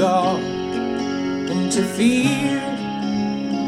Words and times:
God 0.00 0.60
fear 2.00 2.60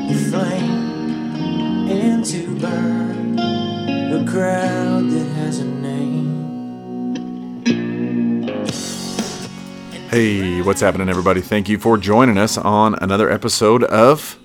the 0.08 0.14
flame 0.30 1.90
and 1.90 2.24
to 2.24 2.58
burn 2.58 3.36
the 3.36 4.24
crowd 4.26 5.10
that 5.10 5.26
has 5.34 5.58
a 5.58 5.66
name. 5.66 6.32
Hey, 10.08 10.62
what's 10.62 10.80
happening, 10.80 11.10
everybody? 11.10 11.42
Thank 11.42 11.68
you 11.68 11.78
for 11.78 11.98
joining 11.98 12.38
us 12.38 12.56
on 12.56 12.94
another 13.02 13.30
episode 13.30 13.84
of 13.84 14.38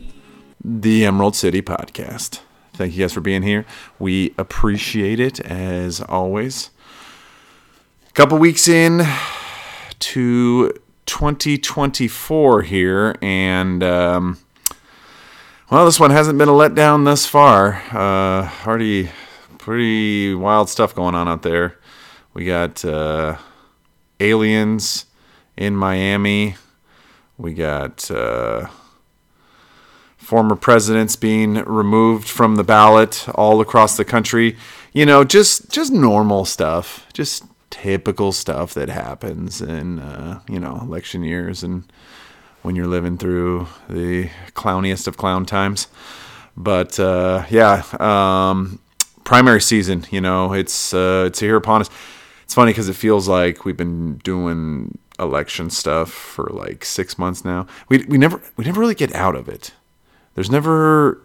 the 0.62 1.06
Emerald 1.06 1.38
City 1.38 1.62
Podcast. 1.62 2.42
Thank 2.74 2.94
you 2.94 3.06
guys 3.06 3.14
for 3.14 3.22
being 3.22 3.44
here. 3.44 3.66
We 4.00 4.34
appreciate 4.38 5.22
it 5.22 5.40
as 5.40 6.02
always. 6.02 6.72
A 8.10 8.12
couple 8.12 8.38
weeks 8.38 8.68
in 8.68 9.08
to 10.00 10.74
2024 11.08 12.62
here, 12.62 13.16
and 13.22 13.82
um, 13.84 14.38
well, 15.72 15.86
this 15.86 16.00
one 16.00 16.12
hasn't 16.12 16.38
been 16.38 16.48
a 16.50 16.54
letdown 16.54 17.04
thus 17.04 17.26
far. 17.26 17.82
Uh, 17.92 18.50
already 18.66 19.10
pretty 19.58 20.34
wild 20.36 20.70
stuff 20.70 20.94
going 20.94 21.16
on 21.16 21.28
out 21.28 21.42
there. 21.42 21.80
We 22.34 22.46
got 22.46 22.86
uh, 22.86 23.38
aliens 24.20 25.06
in 25.58 25.76
Miami. 25.76 26.56
We 27.38 27.54
got 27.54 28.10
uh, 28.12 28.68
former 30.16 30.56
presidents 30.56 31.16
being 31.16 31.56
removed 31.56 32.28
from 32.28 32.56
the 32.56 32.64
ballot 32.64 33.28
all 33.36 33.60
across 33.60 33.98
the 33.98 34.06
country. 34.06 34.56
You 34.94 35.06
know, 35.06 35.24
just 35.24 35.70
just 35.70 35.92
normal 35.92 36.46
stuff, 36.46 37.06
just 37.12 37.44
typical 37.70 38.32
stuff 38.32 38.74
that 38.74 38.90
happens 38.90 39.62
in 39.62 40.00
uh, 40.00 40.42
you 40.50 40.60
know 40.60 40.80
election 40.82 41.24
years 41.24 41.64
and 41.64 41.84
when 42.62 42.76
you're 42.76 42.88
living 42.88 43.18
through 43.18 43.68
the 43.90 44.30
clowniest 44.54 45.08
of 45.08 45.18
clown 45.18 45.46
times. 45.46 45.88
But 46.56 47.00
uh, 47.00 47.46
yeah, 47.50 47.84
um, 48.00 48.80
primary 49.24 49.62
season. 49.62 50.06
You 50.10 50.22
know, 50.22 50.54
it's 50.54 50.94
uh, 50.94 51.26
it's 51.28 51.40
here 51.40 51.56
upon 51.56 51.82
us. 51.82 51.90
It's 52.44 52.54
funny 52.54 52.72
because 52.72 52.90
it 52.90 52.96
feels 52.96 53.28
like 53.28 53.66
we've 53.66 53.78
been 53.78 54.18
doing 54.18 54.98
election 55.20 55.70
stuff 55.70 56.12
for 56.12 56.50
like 56.52 56.86
six 56.86 57.18
months 57.18 57.46
now. 57.46 57.68
We 57.90 58.06
we 58.06 58.18
never 58.18 58.42
we 58.56 58.66
never 58.66 58.80
really 58.80 58.96
get 58.96 59.14
out 59.14 59.36
of 59.36 59.48
it. 59.48 59.74
There's 60.36 60.50
never 60.50 61.22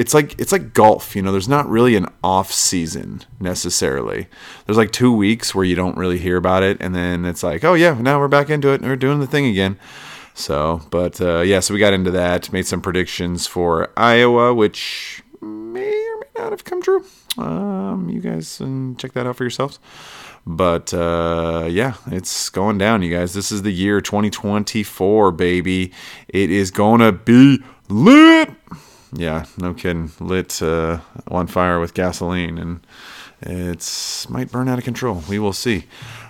it's 0.00 0.14
like 0.14 0.40
it's 0.40 0.50
like 0.50 0.72
golf, 0.72 1.14
you 1.14 1.20
know, 1.20 1.30
there's 1.30 1.46
not 1.46 1.68
really 1.68 1.94
an 1.94 2.06
off 2.24 2.50
season 2.50 3.20
necessarily. 3.38 4.28
There's 4.64 4.78
like 4.78 4.92
2 4.92 5.12
weeks 5.12 5.54
where 5.54 5.64
you 5.64 5.74
don't 5.74 5.98
really 5.98 6.16
hear 6.16 6.38
about 6.38 6.62
it 6.62 6.78
and 6.80 6.94
then 6.94 7.26
it's 7.26 7.42
like, 7.42 7.64
"Oh 7.64 7.74
yeah, 7.74 7.92
now 8.00 8.18
we're 8.18 8.26
back 8.26 8.48
into 8.48 8.70
it 8.70 8.80
and 8.80 8.88
we're 8.88 8.96
doing 8.96 9.20
the 9.20 9.26
thing 9.26 9.44
again." 9.44 9.78
So, 10.32 10.80
but 10.88 11.20
uh, 11.20 11.40
yeah, 11.40 11.60
so 11.60 11.74
we 11.74 11.80
got 11.80 11.92
into 11.92 12.10
that, 12.12 12.50
made 12.50 12.66
some 12.66 12.80
predictions 12.80 13.46
for 13.46 13.92
Iowa, 13.94 14.54
which 14.54 15.22
may 15.42 15.92
or 16.08 16.16
may 16.16 16.42
not 16.42 16.52
have 16.52 16.64
come 16.64 16.80
true. 16.80 17.04
Um, 17.36 18.08
you 18.08 18.22
guys 18.22 18.56
can 18.56 18.96
check 18.96 19.12
that 19.12 19.26
out 19.26 19.36
for 19.36 19.44
yourselves. 19.44 19.78
But 20.46 20.94
uh, 20.94 21.66
yeah, 21.68 21.94
it's 22.06 22.48
going 22.48 22.78
down, 22.78 23.02
you 23.02 23.14
guys. 23.14 23.34
This 23.34 23.52
is 23.52 23.60
the 23.62 23.70
year 23.70 24.00
2024, 24.00 25.32
baby. 25.32 25.92
It 26.28 26.50
is 26.50 26.70
going 26.70 27.00
to 27.00 27.12
be 27.12 27.62
lit. 27.90 28.48
Yeah, 29.12 29.46
no 29.58 29.74
kidding. 29.74 30.12
Lit 30.20 30.62
uh, 30.62 31.00
on 31.28 31.46
fire 31.46 31.80
with 31.80 31.94
gasoline, 31.94 32.58
and 32.58 32.86
it's 33.42 34.28
might 34.28 34.52
burn 34.52 34.68
out 34.68 34.78
of 34.78 34.84
control. 34.84 35.22
We 35.28 35.38
will 35.38 35.52
see. 35.52 35.86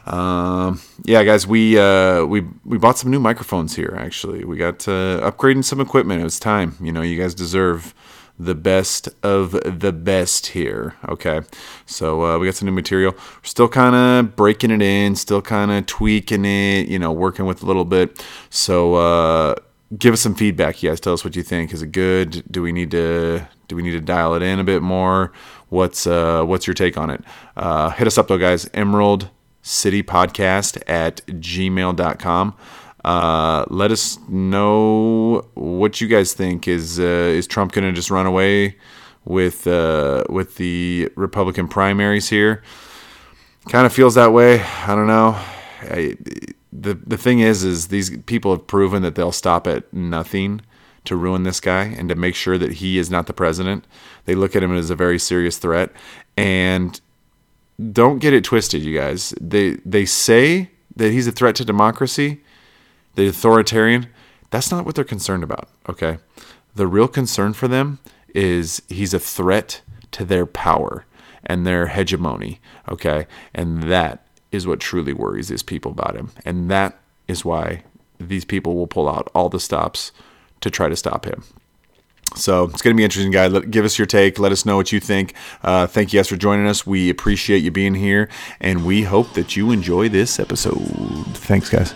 Um, 0.07 0.81
yeah, 1.05 1.23
guys, 1.25 1.47
we 1.47 1.79
uh, 1.79 2.25
we 2.25 2.47
we 2.65 2.79
bought 2.79 2.99
some 2.99 3.11
new 3.11 3.21
microphones 3.21 3.77
here. 3.77 3.95
Actually, 3.99 4.45
we 4.45 4.57
got 4.57 4.89
uh, 4.89 5.21
upgrading 5.31 5.65
some 5.65 5.81
equipment. 5.81 6.21
It 6.21 6.25
was 6.25 6.41
time. 6.41 6.77
You 6.81 6.93
know, 6.93 7.03
you 7.03 7.21
guys 7.21 7.35
deserve 7.35 7.95
the 8.39 8.55
best 8.55 9.11
of 9.23 9.53
the 9.53 9.93
best 9.93 10.49
here. 10.49 10.95
Okay, 11.07 11.43
so 11.85 12.25
uh, 12.25 12.39
we 12.39 12.47
got 12.47 12.55
some 12.55 12.67
new 12.67 12.73
material. 12.73 13.13
We're 13.13 13.45
still 13.45 13.69
kind 13.69 13.95
of 13.95 14.37
breaking 14.37 14.71
it 14.71 14.81
in, 14.81 15.17
still 15.17 15.43
kind 15.43 15.71
of 15.71 15.85
tweaking 15.87 16.47
it. 16.47 16.89
You 16.89 16.99
know, 16.99 17.13
working 17.13 17.45
with 17.45 17.63
a 17.63 17.67
little 17.67 17.85
bit. 17.85 18.25
So 18.49 18.95
uh, 18.95 19.57
give 19.97 20.13
us 20.13 20.21
some 20.21 20.35
feedback, 20.35 20.83
you 20.83 20.91
guys. 20.91 21.01
Tell 21.01 21.13
us 21.13 21.25
what 21.25 21.37
you 21.37 21.43
think. 21.43 21.73
Is 21.73 21.83
it 21.83 21.93
good? 21.93 22.45
Do 22.51 22.63
we 22.63 22.73
need 22.73 22.91
to 22.93 23.47
do 23.69 23.77
we 23.77 23.83
need 23.83 23.93
to 23.93 24.01
dial 24.01 24.35
it 24.35 24.43
in 24.43 24.59
a 24.59 24.65
bit 24.65 24.83
more? 24.83 25.33
What's 25.69 26.07
uh, 26.07 26.45
what's 26.45 26.67
your 26.67 26.75
take 26.75 26.97
on 26.97 27.11
it? 27.11 27.23
Uh, 27.57 27.91
hit 27.91 28.07
us 28.07 28.19
up 28.19 28.29
though, 28.29 28.39
guys. 28.39 28.69
Emerald 28.75 29.31
City 29.63 30.03
Podcast 30.03 30.83
at 30.89 31.25
gmail.com. 31.27 32.57
Uh, 33.05 33.65
let 33.69 33.91
us 33.91 34.19
know 34.29 35.49
what 35.55 36.01
you 36.01 36.09
guys 36.09 36.35
think. 36.35 36.69
Is 36.69 37.01
uh, 37.01 37.03
is 37.03 37.47
Trump 37.47 37.73
going 37.73 37.87
to 37.87 37.93
just 37.93 38.11
run 38.11 38.27
away 38.27 38.77
with 39.25 39.67
uh, 39.67 40.25
with 40.29 40.57
the 40.57 41.09
Republican 41.17 41.69
primaries 41.69 42.29
here? 42.29 42.63
Kind 43.69 43.87
of 43.87 43.93
feels 43.93 44.15
that 44.15 44.33
way. 44.33 44.61
I 44.63 44.95
don't 44.95 45.07
know. 45.07 45.37
I, 45.83 46.17
the 46.73 46.95
the 46.95 47.17
thing 47.17 47.41
is, 47.41 47.65
is 47.65 47.89
these 47.89 48.17
people 48.25 48.53
have 48.53 48.67
proven 48.67 49.03
that 49.03 49.15
they'll 49.15 49.33
stop 49.33 49.67
at 49.67 49.93
nothing 49.93 50.63
to 51.05 51.17
ruin 51.17 51.45
this 51.45 51.61
guy 51.61 51.85
and 51.85 52.09
to 52.09 52.15
make 52.15 52.35
sure 52.35 52.59
that 52.59 52.75
he 52.75 52.99
is 52.99 53.11
not 53.11 53.27
the 53.27 53.33
president. 53.33 53.87
They 54.27 54.35
look 54.35 54.55
at 54.55 54.63
him 54.63 54.77
as 54.77 54.91
a 54.91 54.95
very 54.95 55.19
serious 55.19 55.59
threat, 55.59 55.91
and 56.37 57.01
don't 57.93 58.19
get 58.19 58.35
it 58.35 58.45
twisted, 58.45 58.83
you 58.83 58.97
guys. 58.97 59.35
They 59.41 59.79
they 59.85 60.05
say 60.05 60.71
that 60.97 61.13
he's 61.13 61.27
a 61.27 61.33
threat 61.33 61.55
to 61.57 61.65
democracy 61.65 62.41
the 63.15 63.29
authoritarian, 63.29 64.09
that's 64.51 64.71
not 64.71 64.85
what 64.85 64.95
they're 64.95 65.05
concerned 65.05 65.43
about, 65.43 65.69
okay? 65.89 66.19
The 66.75 66.87
real 66.87 67.09
concern 67.09 67.53
for 67.53 67.69
them 67.69 67.99
is 68.35 68.83
he's 68.89 69.15
a 69.15 69.19
threat 69.19 69.83
to 70.13 70.25
their 70.25 70.47
power 70.47 71.05
and 71.45 71.67
their 71.67 71.89
hegemony, 71.89 72.61
okay? 72.89 73.27
And 73.55 73.85
that 73.85 74.27
is 74.53 74.67
what 74.67 74.81
truly 74.81 75.13
worries 75.13 75.49
these 75.49 75.63
people 75.63 75.93
about 75.93 76.17
him. 76.17 76.31
And 76.45 76.71
that 76.71 76.99
is 77.29 77.45
why 77.45 77.85
these 78.19 78.45
people 78.45 78.75
will 78.75 78.87
pull 78.87 79.09
out 79.09 79.31
all 79.35 79.49
the 79.49 79.61
stops 79.61 80.13
to 80.61 80.71
try 80.71 80.89
to 80.89 80.97
stop 80.97 81.25
him. 81.25 81.45
So 82.37 82.65
it's 82.65 82.83
going 82.83 82.95
to 82.95 82.99
be 82.99 83.03
interesting, 83.05 83.33
guys. 83.33 83.53
Give 83.67 83.85
us 83.85 83.99
your 83.99 84.07
take. 84.07 84.39
Let 84.39 84.53
us 84.53 84.65
know 84.65 84.77
what 84.77 84.93
you 84.93 85.01
think. 85.01 85.35
Uh, 85.63 85.87
thank 85.87 86.13
you 86.13 86.19
guys 86.19 86.29
for 86.29 86.37
joining 86.37 86.67
us. 86.67 86.87
We 86.87 87.11
appreciate 87.11 87.59
you 87.59 87.73
being 87.73 87.95
here, 87.95 88.29
and 88.61 88.87
we 88.87 89.03
hope 89.03 89.33
that 89.33 89.57
you 89.57 89.73
enjoy 89.73 90.09
this 90.09 90.39
episode. 90.39 90.79
Thanks, 91.35 91.69
guys. 91.71 91.93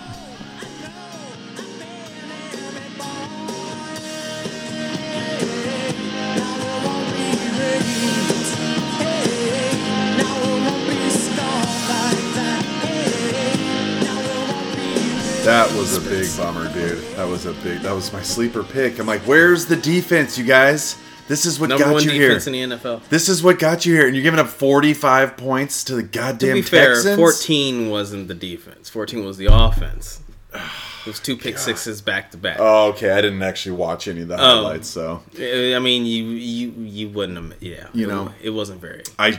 Big 16.24 16.36
bummer, 16.36 16.72
dude. 16.72 16.98
That 17.16 17.28
was 17.28 17.46
a 17.46 17.52
big. 17.52 17.80
That 17.80 17.92
was 17.92 18.12
my 18.12 18.22
sleeper 18.22 18.62
pick. 18.62 18.98
I'm 18.98 19.06
like, 19.06 19.22
where's 19.22 19.66
the 19.66 19.76
defense, 19.76 20.38
you 20.38 20.44
guys? 20.44 20.96
This 21.26 21.46
is 21.46 21.58
what 21.58 21.70
Number 21.70 21.84
got 21.84 21.94
one 21.94 22.02
you 22.02 22.10
here. 22.10 22.28
defense 22.28 22.46
in 22.46 22.52
the 22.52 22.76
NFL. 22.76 23.08
This 23.08 23.28
is 23.28 23.42
what 23.42 23.58
got 23.58 23.86
you 23.86 23.94
here, 23.94 24.06
and 24.06 24.14
you're 24.14 24.22
giving 24.22 24.40
up 24.40 24.48
45 24.48 25.36
points 25.36 25.84
to 25.84 25.94
the 25.94 26.02
goddamn 26.02 26.48
To 26.48 26.54
be 26.54 26.62
fair, 26.62 26.94
Texans. 26.94 27.16
14 27.16 27.88
wasn't 27.88 28.28
the 28.28 28.34
defense. 28.34 28.90
14 28.90 29.24
was 29.24 29.36
the 29.36 29.46
offense. 29.46 30.20
It 31.04 31.08
was 31.08 31.20
two 31.20 31.36
pick 31.36 31.58
sixes 31.58 32.00
back 32.00 32.30
to 32.30 32.38
back. 32.38 32.56
Oh, 32.58 32.88
okay. 32.92 33.10
I 33.10 33.20
didn't 33.20 33.42
actually 33.42 33.76
watch 33.76 34.08
any 34.08 34.22
of 34.22 34.28
the 34.28 34.36
oh. 34.36 34.38
highlights, 34.38 34.88
so 34.88 35.22
I 35.38 35.78
mean, 35.78 36.06
you 36.06 36.24
you 36.24 36.70
you 36.70 37.08
wouldn't 37.10 37.36
have. 37.36 37.62
Yeah, 37.62 37.88
You 37.92 38.06
know. 38.06 38.32
it 38.42 38.48
wasn't 38.48 38.80
very. 38.80 39.02
I, 39.18 39.38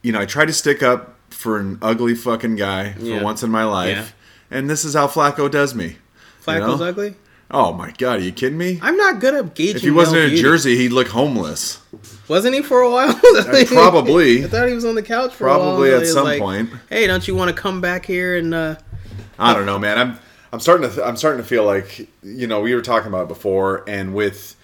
you 0.00 0.12
know, 0.12 0.20
I 0.20 0.24
try 0.24 0.46
to 0.46 0.52
stick 0.54 0.82
up 0.82 1.18
for 1.28 1.58
an 1.58 1.78
ugly 1.82 2.14
fucking 2.14 2.56
guy 2.56 2.94
for 2.94 3.00
Yeah. 3.04 3.22
once 3.22 3.42
in 3.42 3.50
my 3.50 3.64
life, 3.64 3.96
Yeah. 3.98 4.04
And 4.50 4.68
this 4.68 4.84
is 4.84 4.94
how 4.94 5.06
Flacco 5.06 5.50
does 5.50 5.74
me. 5.74 5.96
Flacco's 6.44 6.80
know? 6.80 6.86
ugly. 6.86 7.14
Oh 7.50 7.72
my 7.72 7.92
god, 7.92 8.20
are 8.20 8.22
you 8.22 8.32
kidding 8.32 8.58
me? 8.58 8.78
I'm 8.82 8.96
not 8.96 9.20
good 9.20 9.34
at 9.34 9.54
gauging. 9.54 9.76
If 9.76 9.82
he 9.82 9.90
wasn't 9.90 10.18
in 10.18 10.24
a 10.24 10.28
beauty. 10.28 10.42
jersey, 10.42 10.76
he'd 10.76 10.92
look 10.92 11.08
homeless. 11.08 11.80
wasn't 12.28 12.54
he 12.54 12.62
for 12.62 12.82
a 12.82 12.90
while? 12.90 13.14
probably. 13.66 14.44
I 14.44 14.48
thought 14.48 14.68
he 14.68 14.74
was 14.74 14.84
on 14.84 14.94
the 14.94 15.02
couch 15.02 15.32
for 15.34 15.44
Probably 15.44 15.90
a 15.90 15.92
while. 15.92 16.00
at 16.02 16.06
some 16.06 16.24
like, 16.24 16.40
point. 16.40 16.70
Hey, 16.90 17.06
don't 17.06 17.26
you 17.26 17.34
want 17.34 17.54
to 17.54 17.60
come 17.60 17.80
back 17.80 18.04
here 18.04 18.36
and? 18.36 18.52
uh 18.54 18.76
I 19.38 19.54
don't 19.54 19.66
know, 19.66 19.78
man. 19.78 19.98
I'm 19.98 20.18
I'm 20.52 20.60
starting 20.60 20.88
to 20.88 20.94
th- 20.94 21.06
I'm 21.06 21.16
starting 21.16 21.42
to 21.42 21.48
feel 21.48 21.64
like 21.64 22.08
you 22.22 22.46
know 22.46 22.60
we 22.60 22.74
were 22.74 22.82
talking 22.82 23.08
about 23.08 23.22
it 23.22 23.28
before, 23.28 23.84
and 23.88 24.14
with 24.14 24.56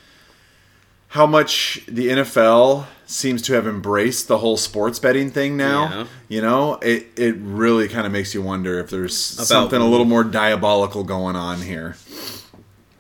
how 1.09 1.27
much 1.27 1.81
the 1.87 2.09
NFL 2.09 2.87
seems 3.07 3.43
to 3.43 3.53
have 3.55 3.67
embraced 3.67 4.29
the 4.29 4.39
whole 4.39 4.57
sports 4.57 4.99
betting 4.99 5.31
thing 5.31 5.57
now. 5.57 5.83
Yeah. 5.91 6.07
You 6.29 6.41
know, 6.43 6.75
it 6.77 7.07
it 7.17 7.37
really 7.39 7.89
kind 7.89 8.07
of 8.07 8.13
makes 8.13 8.35
you 8.35 8.43
wonder 8.43 8.79
if 8.81 8.91
there's 8.91 9.35
About- 9.35 9.47
something 9.47 9.81
a 9.81 9.87
little 9.89 10.07
more 10.07 10.25
diabolical 10.25 11.05
going 11.05 11.37
on 11.37 11.63
here. 11.63 11.97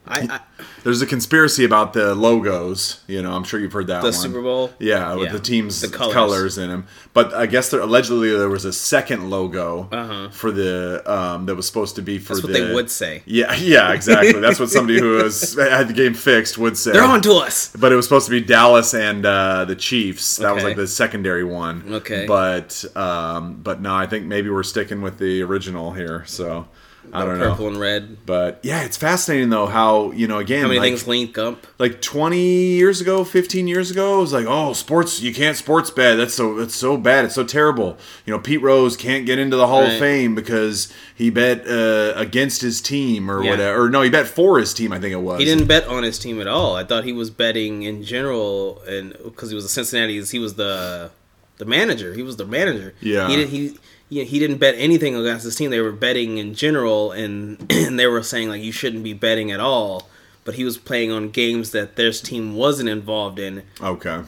I, 0.06 0.20
I 0.20 0.40
there's 0.82 1.00
a 1.00 1.06
conspiracy 1.06 1.64
about 1.64 1.94
the 1.94 2.14
logos. 2.14 3.00
You 3.06 3.22
know, 3.22 3.32
I'm 3.32 3.42
sure 3.44 3.58
you've 3.58 3.72
heard 3.72 3.86
that 3.86 4.00
The 4.02 4.08
one. 4.08 4.12
Super 4.12 4.42
Bowl? 4.42 4.70
Yeah, 4.78 5.14
with 5.14 5.24
Yeah. 5.26 5.32
the 5.32 5.38
team's 5.38 5.80
The 5.80 5.88
colors. 5.88 6.12
colors. 6.14 6.58
in 6.58 6.68
them. 6.68 6.86
But 7.14 7.32
I 7.32 7.46
guess 7.46 7.70
there 7.70 7.80
allegedly 7.80 8.30
there 8.36 8.48
was 8.50 8.64
a 8.66 8.72
second 8.72 9.30
logo 9.30 9.88
Uh-huh. 9.90 10.28
for 10.30 10.50
the 10.52 11.02
um, 11.10 11.46
that 11.46 11.54
was 11.54 11.66
supposed 11.66 11.96
to 11.96 12.02
be 12.02 12.18
for 12.18 12.34
That's 12.34 12.44
what 12.46 12.52
the. 12.52 12.60
they 12.64 12.74
would 12.74 12.90
say. 12.90 13.22
Yeah, 13.24 13.54
yeah, 13.58 13.92
exactly. 13.92 14.38
That's 14.40 14.60
what 14.60 14.68
somebody 14.68 14.98
who 15.00 15.14
has 15.14 15.54
had 15.58 15.88
the 15.88 15.94
game 15.94 16.12
fixed 16.14 16.58
would 16.58 16.76
say. 16.76 16.92
They're 16.92 17.02
on 17.02 17.22
to 17.22 17.32
us. 17.34 17.72
But 17.74 17.90
it 17.92 17.96
was 17.96 18.04
supposed 18.04 18.26
to 18.26 18.30
be 18.30 18.40
Dallas 18.42 18.92
and 18.94 19.24
uh, 19.24 19.64
the 19.64 19.76
Chiefs. 19.76 20.36
That 20.36 20.54
was 20.54 20.64
like 20.64 20.76
the 20.76 20.86
secondary 20.86 21.44
one. 21.44 21.82
Okay. 21.94 22.26
But 22.26 22.84
um, 22.94 23.60
but 23.62 23.80
no, 23.80 23.94
I 23.94 24.06
think 24.06 24.26
maybe 24.26 24.50
we're 24.50 24.62
sticking 24.64 25.00
with 25.00 25.18
the 25.18 25.40
original 25.42 25.92
here. 25.92 26.24
So 26.26 26.68
I 27.14 27.20
don't 27.24 27.28
Purple 27.38 27.38
know. 27.44 27.50
Purple 27.52 27.66
and 27.68 27.76
red. 27.80 28.26
But 28.26 28.60
yeah, 28.62 28.82
it's 28.82 28.96
fascinating 28.96 29.50
though 29.50 29.66
how 29.66 30.10
you 30.12 30.26
know 30.26 30.38
again 30.38 30.62
How 30.62 30.68
many 30.68 30.80
like, 30.80 30.88
things 30.90 31.06
link 31.06 31.38
up? 31.38 31.66
like 31.78 32.02
20 32.02 32.38
years 32.38 33.00
ago 33.00 33.24
15 33.24 33.66
years 33.68 33.90
ago 33.90 34.18
it 34.18 34.20
was 34.22 34.32
like 34.32 34.46
oh 34.48 34.72
sports 34.72 35.20
you 35.22 35.32
can't 35.32 35.56
sports 35.56 35.90
bet 35.90 36.16
that's 36.16 36.34
so 36.34 36.56
that's 36.56 36.74
so 36.74 36.96
bad 36.96 37.24
it's 37.24 37.34
so 37.34 37.44
terrible 37.44 37.96
you 38.26 38.32
know 38.32 38.38
pete 38.38 38.60
rose 38.62 38.96
can't 38.96 39.26
get 39.26 39.38
into 39.38 39.56
the 39.56 39.66
hall 39.66 39.82
of 39.84 39.98
fame 39.98 40.34
because 40.34 40.92
he 41.14 41.30
bet 41.30 41.66
uh, 41.68 42.12
against 42.16 42.62
his 42.62 42.80
team 42.80 43.30
or 43.30 43.42
Yeah. 43.44 43.50
whatever 43.50 43.84
or 43.84 43.88
no 43.90 44.02
he 44.02 44.10
bet 44.10 44.26
for 44.26 44.58
his 44.58 44.74
team 44.74 44.92
i 44.92 44.98
think 44.98 45.12
it 45.12 45.16
was 45.22 45.38
He 45.38 45.44
didn't 45.44 45.66
bet 45.68 45.86
on 45.86 46.02
his 46.02 46.18
team 46.18 46.40
at 46.40 46.46
all. 46.48 46.74
I 46.76 46.84
thought 46.84 47.04
he 47.04 47.12
was 47.12 47.30
betting 47.30 47.82
in 47.82 48.02
general, 48.02 48.82
and 48.88 49.12
because 49.22 49.50
he 49.50 49.54
was 49.54 49.64
the 49.64 49.68
Cincinnati's, 49.70 50.30
he 50.30 50.38
was 50.38 50.54
the 50.54 51.10
the 51.58 51.64
manager. 51.64 52.14
He 52.14 52.22
was 52.22 52.36
the 52.36 52.44
manager. 52.46 52.94
Yeah. 53.00 53.28
He 53.28 53.36
didn't. 53.36 53.50
He. 53.50 53.76
He 54.08 54.24
he 54.24 54.38
didn't 54.38 54.58
bet 54.58 54.74
anything 54.76 55.14
against 55.14 55.44
his 55.44 55.56
team. 55.56 55.70
They 55.70 55.80
were 55.80 55.92
betting 55.92 56.38
in 56.38 56.54
general, 56.54 57.12
and 57.12 57.64
and 57.70 57.98
they 57.98 58.06
were 58.06 58.22
saying 58.22 58.48
like 58.48 58.62
you 58.62 58.72
shouldn't 58.72 59.04
be 59.04 59.12
betting 59.12 59.50
at 59.50 59.60
all. 59.60 60.08
But 60.44 60.56
he 60.56 60.64
was 60.64 60.76
playing 60.76 61.10
on 61.10 61.30
games 61.30 61.70
that 61.70 61.96
their 61.96 62.12
team 62.12 62.54
wasn't 62.54 62.90
involved 62.90 63.38
in. 63.38 63.62
okay 63.80 64.24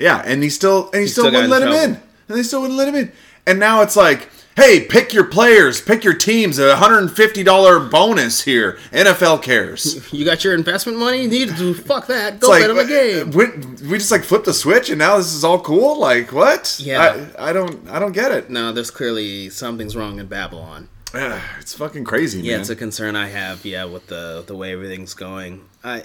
yeah 0.00 0.22
and 0.24 0.42
he 0.42 0.48
still 0.50 0.90
and 0.92 1.02
he, 1.02 1.06
still, 1.06 1.24
still 1.24 1.34
wouldn't 1.34 1.50
let 1.50 1.62
in 1.62 1.68
him 1.68 1.74
in 1.74 2.02
and 2.28 2.38
they 2.38 2.42
still 2.42 2.62
wouldn't 2.62 2.78
let 2.78 2.88
him 2.88 2.94
in 2.96 3.12
and 3.46 3.60
now 3.60 3.82
it's 3.82 3.96
like 3.96 4.30
hey 4.60 4.84
pick 4.84 5.12
your 5.12 5.24
players 5.24 5.80
pick 5.80 6.04
your 6.04 6.14
teams 6.14 6.58
a 6.58 6.74
$150 6.74 7.90
bonus 7.90 8.42
here 8.42 8.78
nfl 8.92 9.40
cares 9.42 10.12
You 10.12 10.24
got 10.24 10.44
your 10.44 10.54
investment 10.54 10.98
money? 10.98 11.22
You 11.22 11.28
need 11.28 11.48
to 11.56 11.72
fuck 11.74 12.06
that. 12.08 12.40
Go 12.40 12.48
like 12.48 12.62
bet 12.62 12.70
on 12.70 12.76
the 12.76 12.84
game. 12.84 13.30
We, 13.30 13.46
we 13.88 13.98
just 13.98 14.10
like 14.10 14.22
flipped 14.24 14.44
the 14.44 14.52
switch 14.52 14.90
and 14.90 14.98
now 14.98 15.16
this 15.16 15.32
is 15.32 15.44
all 15.44 15.60
cool. 15.60 15.98
Like 15.98 16.32
what? 16.32 16.78
Yeah. 16.82 17.28
I, 17.38 17.50
I 17.50 17.52
don't 17.52 17.88
I 17.88 17.98
don't 17.98 18.12
get 18.12 18.32
it. 18.32 18.50
No, 18.50 18.72
there's 18.72 18.90
clearly 18.90 19.48
something's 19.50 19.96
wrong 19.96 20.18
in 20.18 20.26
Babylon. 20.26 20.88
Ugh, 21.14 21.40
it's 21.60 21.74
fucking 21.74 22.04
crazy, 22.04 22.40
Yeah, 22.40 22.52
man. 22.52 22.60
it's 22.60 22.70
a 22.70 22.76
concern 22.76 23.16
I 23.16 23.28
have. 23.28 23.64
Yeah, 23.64 23.84
with 23.84 24.08
the 24.08 24.44
the 24.46 24.54
way 24.56 24.72
everything's 24.72 25.14
going. 25.14 25.64
I 25.82 26.04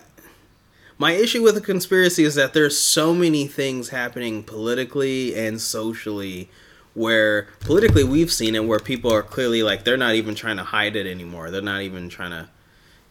my 0.98 1.12
issue 1.12 1.44
with 1.44 1.56
the 1.56 1.62
conspiracy 1.62 2.24
is 2.24 2.36
that 2.36 2.54
there's 2.54 2.80
so 2.80 3.14
many 3.14 3.48
things 3.48 3.90
happening 3.90 4.44
politically 4.44 5.36
and 5.36 5.60
socially 5.60 6.50
where 6.96 7.50
politically 7.60 8.04
we've 8.04 8.32
seen 8.32 8.56
it 8.56 8.66
where 8.66 8.80
people 8.80 9.14
are 9.14 9.22
clearly 9.22 9.62
like 9.62 9.84
they're 9.84 9.98
not 9.98 10.16
even 10.16 10.34
trying 10.34 10.58
to 10.58 10.64
hide 10.64 10.96
it 10.96 11.06
anymore. 11.06 11.52
They're 11.52 11.62
not 11.62 11.82
even 11.82 12.10
trying 12.10 12.32
to 12.32 12.50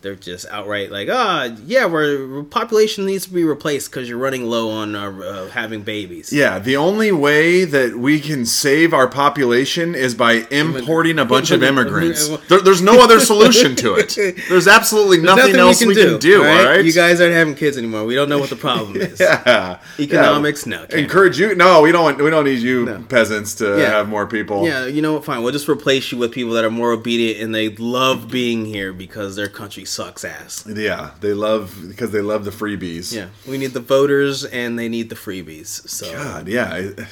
they're 0.05 0.15
just 0.15 0.47
outright 0.51 0.93
like, 0.93 1.09
ah, 1.11 1.49
yeah, 1.67 1.87
we're 1.87 2.45
population 2.45 3.07
needs 3.07 3.27
to 3.27 3.33
be 3.33 3.43
replaced 3.43 3.91
because 3.91 4.09
you're 4.09 4.19
running 4.19 4.45
low 4.45 4.71
on 4.71 4.95
uh, 4.95 5.11
uh, 5.11 5.49
having 5.49 5.83
babies. 5.83 6.33
yeah, 6.33 6.59
the 6.61 6.77
only 6.77 7.11
way 7.11 7.65
that 7.65 7.97
we 7.97 8.21
can 8.21 8.47
save 8.47 8.93
our 8.95 9.09
population 9.09 9.95
is 9.97 10.15
by 10.15 10.47
importing 10.51 11.19
a 11.19 11.25
bunch 11.25 11.51
of 11.51 11.63
immigrants. 11.63 12.31
There, 12.49 12.61
there's 12.61 12.83
no 12.83 13.03
other 13.03 13.21
solution 13.21 13.75
to 13.77 13.95
it. 13.95 14.15
There's 14.51 14.69
absolutely 14.69 15.19
nothing, 15.19 15.57
else 15.57 15.83
we 15.83 15.95
can 15.95 16.19
do. 16.19 16.41
all 16.45 16.67
right? 16.67 16.85
You 16.85 16.93
guys 16.93 17.21
aren't 17.21 17.33
having 17.33 17.55
kids 17.55 17.79
anymore. 17.79 18.05
We 18.05 18.15
don't 18.15 18.29
know 18.29 18.39
what 18.39 18.51
the 18.51 18.57
problem 18.57 18.97
is. 18.97 19.19
yeah. 19.21 19.81
Economics, 19.99 20.67
Yeah. 20.67 20.85
no. 20.91 20.97
Encourage 20.99 21.39
you? 21.39 21.55
No, 21.55 21.81
we 21.81 21.91
don't. 21.91 22.03
Want, 22.05 22.23
we 22.23 22.29
don't 22.29 22.45
need 22.45 22.59
you 22.59 22.85
No. 22.85 23.03
peasants 23.09 23.55
to 23.57 23.79
Yeah. 23.79 23.91
have 23.91 24.09
more 24.09 24.27
people. 24.27 24.67
Yeah, 24.67 24.85
you 24.87 25.01
know 25.01 25.15
what? 25.15 25.25
Fine. 25.25 25.43
We'll 25.43 25.53
just 25.53 25.69
replace 25.69 26.13
you 26.13 26.19
with 26.19 26.33
people 26.33 26.53
that 26.53 26.65
are 26.65 26.71
more 26.71 26.93
obedient 26.93 27.41
and 27.43 27.55
they 27.55 27.71
love 27.71 28.29
being 28.31 28.67
here 28.67 28.93
because 28.93 29.37
their 29.37 29.49
country 29.49 29.87
sucks 29.95 30.25
ass. 30.25 30.67
Yeah, 30.67 31.11
they 31.21 31.33
love 31.33 31.77
because 31.89 32.11
they 32.11 32.21
love 32.21 32.45
the 32.45 32.51
freebies. 32.51 33.13
Yeah, 33.15 33.29
we 33.49 33.59
need 33.59 33.73
the 33.73 33.81
voters 33.81 34.45
and 34.45 34.79
they 34.79 34.89
need 34.89 35.09
the 35.09 35.17
freebies. 35.17 35.89
So 35.89 36.13
God, 36.13 36.49
yeah. 36.49 36.73
I, 36.73 37.07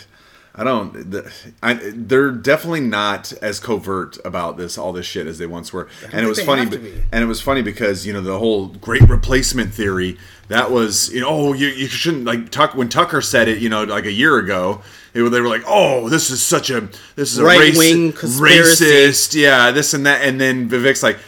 I 0.55 0.65
don't. 0.65 1.17
I, 1.63 1.75
they're 1.95 2.31
definitely 2.31 2.81
not 2.81 3.33
as 3.41 3.59
covert 3.59 4.19
about 4.23 4.59
this, 4.59 4.77
all 4.77 4.93
this 4.93 5.07
shit, 5.07 5.27
as 5.27 5.39
they 5.39 5.47
once 5.47 5.73
were. 5.73 5.89
And 6.13 6.27
it 6.27 6.29
was 6.29 6.43
funny. 6.43 6.63
have 6.63 6.73
to 6.73 6.79
be- 6.79 6.91
be. 6.91 7.03
And 7.11 7.25
it 7.25 7.27
was 7.27 7.41
funny 7.41 7.63
because 7.63 8.07
you 8.07 8.13
know 8.13 8.21
the 8.21 8.39
whole 8.39 8.67
great 8.69 9.09
replacement 9.09 9.73
theory. 9.73 10.19
That 10.49 10.71
was 10.71 11.11
you 11.11 11.21
know 11.21 11.29
oh 11.31 11.53
you, 11.55 11.69
you 11.69 11.87
shouldn't 11.87 12.25
like 12.25 12.51
Tuck 12.51 12.75
when 12.75 12.91
Tucker 12.91 13.23
said 13.23 13.49
it 13.49 13.63
you 13.63 13.71
know 13.71 13.85
like 13.85 14.05
a 14.05 14.13
year 14.13 14.37
ago. 14.39 14.83
It, 15.15 15.23
they 15.23 15.41
were 15.41 15.49
like 15.49 15.63
oh 15.67 16.11
this 16.11 16.29
is 16.31 16.43
such 16.43 16.69
a 16.69 16.89
this 17.17 17.33
is 17.33 17.39
a 17.39 17.45
Right-wing 17.45 18.13
conspiracy. 18.13 18.85
racist 18.85 19.35
yeah 19.35 19.71
this 19.71 19.95
and 19.95 20.05
that 20.05 20.23
and 20.23 20.39
then 20.39 20.69
Vivek's 20.69 21.03
like 21.03 21.19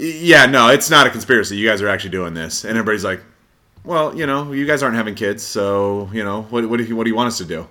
yeah 0.00 0.46
no 0.46 0.68
it's 0.68 0.90
not 0.90 1.06
a 1.06 1.10
conspiracy 1.10 1.56
you 1.56 1.68
guys 1.68 1.82
are 1.82 1.88
actually 1.88 2.10
doing 2.10 2.34
this 2.34 2.64
and 2.64 2.78
everybody's 2.78 3.04
like 3.04 3.20
well, 3.88 4.14
you 4.14 4.26
know, 4.26 4.52
you 4.52 4.66
guys 4.66 4.82
aren't 4.82 4.96
having 4.96 5.14
kids, 5.14 5.42
so 5.42 6.10
you 6.12 6.22
know, 6.22 6.42
what 6.42 6.68
what 6.68 6.76
do 6.76 6.84
you 6.84 6.94
what 6.94 7.04
do 7.04 7.10
you 7.10 7.16
want 7.16 7.28
us 7.28 7.38
to 7.38 7.44
do? 7.44 7.66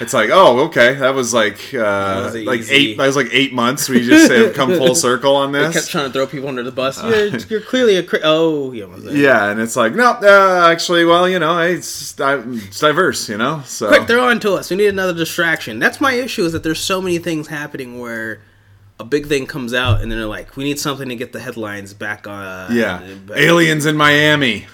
It's 0.00 0.12
like, 0.12 0.30
oh, 0.32 0.64
okay, 0.66 0.94
that 0.94 1.14
was 1.14 1.32
like 1.32 1.72
uh, 1.72 2.30
was 2.32 2.34
like 2.34 2.60
easy. 2.60 2.74
eight. 2.74 2.98
That 2.98 3.06
was 3.06 3.14
like 3.14 3.28
eight 3.30 3.52
months. 3.52 3.88
We 3.88 4.04
just 4.04 4.32
have 4.32 4.54
come 4.54 4.70
full 4.78 4.96
circle 4.96 5.36
on 5.36 5.52
this. 5.52 5.68
they 5.68 5.80
kept 5.80 5.90
trying 5.90 6.06
to 6.06 6.12
throw 6.12 6.26
people 6.26 6.48
under 6.48 6.64
the 6.64 6.72
bus. 6.72 7.00
You're, 7.00 7.38
you're 7.48 7.60
clearly 7.60 7.96
a 7.96 8.04
oh 8.24 8.72
yeah. 8.72 8.86
Yeah, 9.12 9.50
and 9.50 9.60
it's 9.60 9.76
like, 9.76 9.94
no, 9.94 10.18
uh, 10.20 10.68
actually, 10.68 11.04
well, 11.04 11.28
you 11.28 11.38
know, 11.38 11.60
it's, 11.60 12.18
it's 12.18 12.80
diverse, 12.80 13.28
you 13.28 13.36
know. 13.36 13.62
So 13.64 13.86
Quick, 13.86 14.08
they're 14.08 14.18
on 14.18 14.40
to 14.40 14.54
us. 14.54 14.70
We 14.70 14.76
need 14.78 14.88
another 14.88 15.14
distraction. 15.14 15.78
That's 15.78 16.00
my 16.00 16.14
issue. 16.14 16.44
Is 16.44 16.52
that 16.52 16.64
there's 16.64 16.80
so 16.80 17.00
many 17.00 17.18
things 17.18 17.46
happening 17.46 18.00
where 18.00 18.40
a 19.02 19.04
big 19.04 19.26
thing 19.26 19.46
comes 19.46 19.74
out 19.74 20.00
and 20.00 20.10
then 20.10 20.18
they're 20.18 20.26
like, 20.28 20.56
we 20.56 20.64
need 20.64 20.78
something 20.78 21.08
to 21.08 21.16
get 21.16 21.32
the 21.32 21.40
headlines 21.40 21.92
back 21.92 22.26
on. 22.28 22.74
yeah, 22.74 22.98
back- 23.26 23.36
aliens 23.36 23.84
in 23.84 23.96
Miami. 23.96 24.66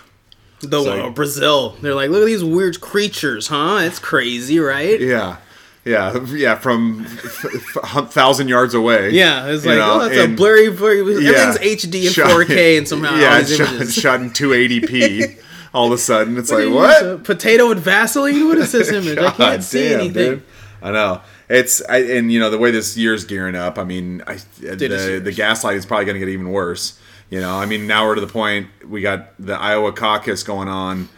The 0.60 0.80
like- 0.80 1.00
uh, 1.04 1.10
Brazil. 1.10 1.76
They're 1.80 1.94
like, 1.94 2.10
look 2.10 2.22
at 2.22 2.26
these 2.26 2.44
weird 2.44 2.80
creatures, 2.80 3.48
huh? 3.48 3.78
It's 3.82 3.98
crazy, 3.98 4.58
right? 4.58 5.00
Yeah, 5.00 5.36
yeah, 5.84 6.24
yeah, 6.26 6.56
from 6.56 7.06
f- 7.06 8.12
thousand 8.12 8.48
yards 8.48 8.74
away. 8.74 9.10
Yeah, 9.10 9.46
it's 9.46 9.64
like, 9.64 9.78
know, 9.78 10.00
oh, 10.02 10.08
a 10.08 10.24
and- 10.24 10.36
blurry, 10.36 10.68
blurry. 10.70 10.98
Yeah. 11.24 11.30
Everything's 11.30 11.84
HD 11.84 12.06
and 12.06 12.14
Shot- 12.14 12.30
4K, 12.30 12.78
and 12.78 12.86
somehow 12.88 13.16
yeah, 13.16 13.42
shot, 13.44 13.88
shot 13.88 14.20
in 14.20 14.30
280p. 14.30 15.38
All 15.74 15.86
of 15.86 15.92
a 15.92 15.98
sudden, 15.98 16.36
it's 16.38 16.50
like 16.50 16.68
what? 16.70 17.24
potato 17.24 17.68
with 17.68 17.78
Vaseline. 17.78 18.48
What 18.48 18.58
is 18.58 18.72
this 18.72 18.90
image? 18.98 19.18
I 19.18 19.30
can't 19.30 19.62
see 19.62 19.88
damn, 19.90 20.00
anything. 20.00 20.30
dude. 20.30 20.42
I 20.82 20.90
know. 20.92 21.20
It's 21.48 21.82
I, 21.88 21.98
and 21.98 22.30
you 22.30 22.38
know 22.40 22.50
the 22.50 22.58
way 22.58 22.70
this 22.70 22.96
year's 22.96 23.24
gearing 23.24 23.54
up. 23.54 23.78
I 23.78 23.84
mean, 23.84 24.22
I, 24.26 24.38
the 24.60 25.20
the 25.22 25.32
gaslight 25.32 25.76
is 25.76 25.86
probably 25.86 26.04
going 26.04 26.14
to 26.14 26.20
get 26.20 26.28
even 26.28 26.50
worse. 26.50 26.98
You 27.30 27.40
know, 27.40 27.56
I 27.58 27.66
mean, 27.66 27.86
now 27.86 28.06
we're 28.06 28.14
to 28.16 28.20
the 28.20 28.26
point 28.26 28.68
we 28.86 29.00
got 29.02 29.32
the 29.38 29.54
Iowa 29.54 29.92
caucus 29.92 30.42
going 30.42 30.68
on 30.68 31.08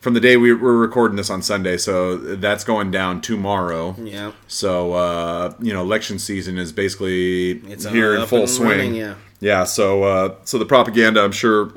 from 0.00 0.14
the 0.14 0.20
day 0.20 0.36
we 0.36 0.52
were 0.52 0.76
recording 0.78 1.16
this 1.16 1.28
on 1.30 1.42
Sunday, 1.42 1.76
so 1.76 2.16
that's 2.16 2.64
going 2.64 2.90
down 2.90 3.20
tomorrow. 3.20 3.96
Yeah. 3.98 4.32
So 4.46 4.92
uh, 4.92 5.54
you 5.60 5.72
know, 5.72 5.82
election 5.82 6.18
season 6.18 6.58
is 6.58 6.72
basically 6.72 7.52
It's 7.70 7.84
here 7.84 8.14
in 8.14 8.26
full 8.26 8.46
swing. 8.46 8.68
running, 8.68 8.94
yeah. 8.94 9.14
Yeah. 9.40 9.64
So 9.64 10.04
uh, 10.04 10.34
so 10.44 10.58
the 10.58 10.66
propaganda, 10.66 11.22
I'm 11.22 11.32
sure, 11.32 11.72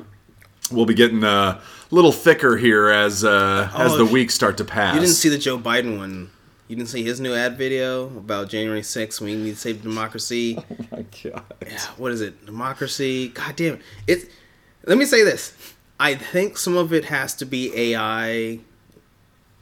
will 0.70 0.86
be 0.86 0.94
getting 0.94 1.24
uh, 1.24 1.60
a 1.60 1.94
little 1.94 2.12
thicker 2.12 2.56
here 2.56 2.88
as 2.90 3.24
uh, 3.24 3.70
as 3.74 3.92
Oh, 3.92 3.98
the 3.98 4.06
weeks 4.06 4.34
start 4.34 4.56
to 4.58 4.64
pass. 4.64 4.94
You 4.94 5.00
didn't 5.00 5.14
see 5.14 5.28
the 5.28 5.38
Joe 5.38 5.58
Biden 5.58 5.98
one. 5.98 6.30
You 6.72 6.76
didn't 6.76 6.88
see 6.88 7.02
his 7.04 7.20
new 7.20 7.34
ad 7.34 7.58
video 7.58 8.06
about 8.06 8.48
January 8.48 8.80
6th. 8.80 9.20
We 9.20 9.34
need 9.34 9.50
to 9.50 9.56
save 9.60 9.82
democracy. 9.82 10.56
Oh 10.70 10.86
my 10.90 11.04
god. 11.22 11.42
Yeah, 11.66 11.78
what 11.98 12.12
is 12.12 12.22
it? 12.22 12.46
Democracy. 12.46 13.28
God 13.28 13.56
damn 13.56 13.74
it. 13.74 13.80
It. 14.06 14.30
Let 14.86 14.96
me 14.96 15.04
say 15.04 15.22
this. 15.22 15.54
I 16.00 16.14
think 16.14 16.56
some 16.56 16.78
of 16.78 16.94
it 16.94 17.04
has 17.04 17.34
to 17.36 17.44
be 17.44 17.74
AI 17.92 18.60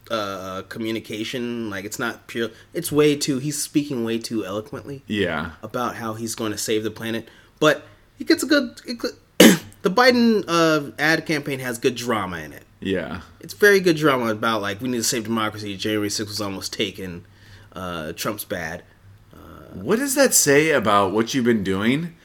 uh, 0.09 0.63
communication. 0.69 1.69
Like 1.69 1.85
it's 1.85 1.99
not 1.99 2.29
pure. 2.29 2.51
It's 2.75 2.93
way 2.93 3.17
too. 3.17 3.39
He's 3.41 3.61
speaking 3.61 4.05
way 4.05 4.21
too 4.21 4.45
eloquently 4.47 5.03
Yeah. 5.09 5.53
about 5.65 5.97
how 5.97 6.15
he's 6.15 6.37
going 6.37 6.53
to 6.53 6.59
save 6.59 6.85
the 6.85 6.93
planet. 6.93 7.29
But 7.59 7.85
he 8.17 8.25
gets 8.25 8.45
a 8.45 8.47
good. 8.47 8.81
It, 8.87 9.01
the 9.83 9.91
Biden 9.91 10.45
uh, 10.47 10.93
ad 10.97 11.27
campaign 11.27 11.59
has 11.59 11.77
good 11.77 11.97
drama 11.97 12.39
in 12.39 12.53
it. 12.53 12.63
Yeah. 12.81 13.21
It's 13.41 13.55
very 13.55 13.81
good 13.81 13.97
drama 13.97 14.27
about 14.27 14.63
like 14.63 14.81
we 14.81 14.89
need 14.89 14.99
to 14.99 15.03
save 15.05 15.25
democracy. 15.25 15.77
January 15.77 16.09
6th 16.09 16.27
was 16.29 16.41
almost 16.41 16.73
taken. 16.73 17.27
Uh, 17.73 18.13
Trump's 18.13 18.45
bad. 18.45 18.83
What 19.73 20.01
does 20.01 20.17
that 20.17 20.35
say 20.35 20.71
about 20.73 21.13
what 21.13 21.33
you've 21.33 21.45
been 21.45 21.63
doing? 21.63 22.17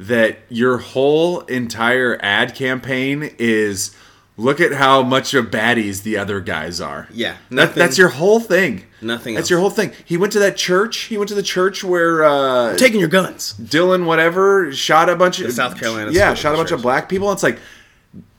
That 0.00 0.38
your 0.48 0.78
whole 0.78 1.40
entire 1.40 2.18
ad 2.22 2.54
campaign 2.54 3.30
is 3.38 3.94
look 4.38 4.58
at 4.58 4.72
how 4.72 5.02
much 5.02 5.34
of 5.34 5.46
baddies 5.46 6.02
the 6.02 6.16
other 6.16 6.40
guys 6.40 6.80
are. 6.80 7.06
Yeah, 7.12 7.36
That, 7.50 7.54
nothing- 7.54 7.78
that's 7.78 7.98
your 7.98 8.08
whole 8.08 8.40
thing. 8.40 8.84
Nothing 9.02 9.34
That's 9.34 9.44
else. 9.44 9.50
your 9.50 9.60
whole 9.60 9.68
thing. 9.70 9.92
He 10.04 10.16
went 10.16 10.32
to 10.32 10.38
that 10.38 10.56
church. 10.56 10.96
He 11.02 11.18
went 11.18 11.28
to 11.28 11.34
the 11.34 11.42
church 11.42 11.84
where 11.84 12.24
uh, 12.24 12.74
Taking 12.78 13.00
your 13.00 13.10
guns. 13.10 13.54
Dylan 13.60 14.06
whatever 14.06 14.72
shot 14.72 15.10
a 15.10 15.14
bunch 15.14 15.40
of 15.40 15.46
The 15.48 15.52
South 15.52 15.78
Carolina 15.78 16.10
Yeah, 16.10 16.32
shot 16.32 16.54
a 16.54 16.56
bunch 16.56 16.70
church. 16.70 16.76
of 16.78 16.82
black 16.82 17.08
people. 17.10 17.30
It's 17.30 17.42
like 17.42 17.58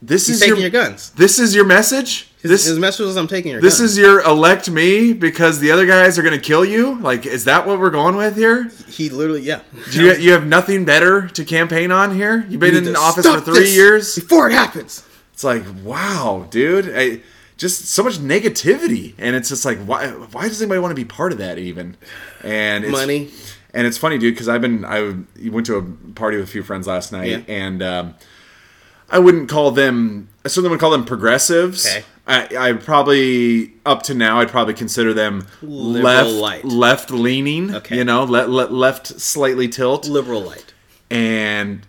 this 0.02 0.28
He's 0.28 0.36
is 0.36 0.42
taking 0.42 0.56
your, 0.56 0.62
your 0.64 0.70
guns. 0.72 1.12
this 1.12 1.40
is 1.40 1.56
your 1.56 1.66
message. 1.66 2.30
His, 2.42 2.52
this 2.52 2.66
his 2.66 2.78
message 2.80 3.06
was, 3.08 3.18
"I'm 3.18 3.28
taking 3.28 3.52
your 3.54 3.62
this 3.62 3.80
guns." 3.80 3.92
is 3.92 3.98
your 3.98 4.22
elect 4.22 4.70
me 4.70 5.14
because 5.14 5.60
the 5.60 5.72
other 5.72 5.86
guys 5.88 6.20
are 6.20 6.22
going 6.22 6.36
to 6.40 6.44
kill 6.44 6.64
you. 6.64 6.96
Like, 7.00 7.26
is 7.26 7.46
that 7.46 7.66
what 7.66 7.80
we're 7.80 7.90
going 7.90 8.16
with 8.16 8.36
here? 8.36 8.70
he 8.88 9.10
literally, 9.10 9.42
yeah. 9.42 9.62
Do 9.92 10.04
you, 10.06 10.14
you 10.14 10.32
have 10.34 10.46
nothing 10.46 10.86
better 10.86 11.28
to 11.30 11.44
campaign 11.46 11.92
on 11.92 12.16
here? 12.16 12.46
You've 12.50 12.60
been 12.60 12.74
We 12.84 12.88
in 12.90 12.96
office 12.96 13.26
for 13.26 13.42
three 13.42 13.72
years. 13.72 14.14
before 14.16 14.48
it 14.50 14.54
happens. 14.54 15.04
It's 15.34 15.44
like, 15.44 15.64
wow, 15.84 16.48
dude. 16.52 16.94
I, 16.96 17.22
just 17.58 17.86
so 17.86 18.04
much 18.04 18.18
negativity, 18.18 19.14
and 19.18 19.36
it's 19.36 19.50
just 19.50 19.66
like, 19.66 19.80
why? 19.80 20.08
Why 20.10 20.48
does 20.48 20.62
anybody 20.62 20.80
want 20.82 20.92
to 20.92 20.96
be 20.96 21.06
part 21.06 21.32
of 21.32 21.38
that 21.40 21.58
even? 21.58 21.96
And 22.44 22.84
it's, 22.84 22.92
Money. 22.92 23.32
And 23.74 23.88
it's 23.88 23.98
funny, 23.98 24.18
dude, 24.18 24.34
because 24.34 24.48
I've 24.50 24.62
been 24.62 24.86
I 24.86 25.16
went 25.50 25.66
to 25.68 25.78
a 25.78 25.82
party 26.14 26.38
with 26.38 26.48
a 26.48 26.52
few 26.52 26.64
friends 26.64 26.86
last 26.86 27.12
night, 27.12 27.30
Yeah. 27.30 27.42
and 27.48 27.82
um, 27.82 28.14
I 29.10 29.20
wouldn't 29.20 29.50
call 29.50 29.72
them. 29.72 30.30
I 30.44 30.48
certainly 30.48 30.70
wouldn't 30.70 30.82
call 30.82 30.92
them 30.92 31.06
progressives. 31.06 31.86
Okay. 31.86 32.04
I, 32.28 32.48
I 32.70 32.74
probably 32.74 33.74
up 33.86 34.02
to 34.04 34.16
now 34.16 34.40
I'd 34.40 34.50
probably 34.50 34.74
consider 34.74 35.14
them 35.14 35.46
Liberal 35.62 36.04
left 36.04 36.30
light. 36.32 36.66
left 36.66 37.12
leaning. 37.12 37.74
Okay. 37.76 37.98
You 37.98 38.04
know, 38.04 38.24
le- 38.24 38.48
le- 38.48 38.70
left 38.70 39.08
slightly 39.20 39.68
tilt 39.68 40.08
Liberal 40.08 40.42
light. 40.42 40.74
and 41.12 41.86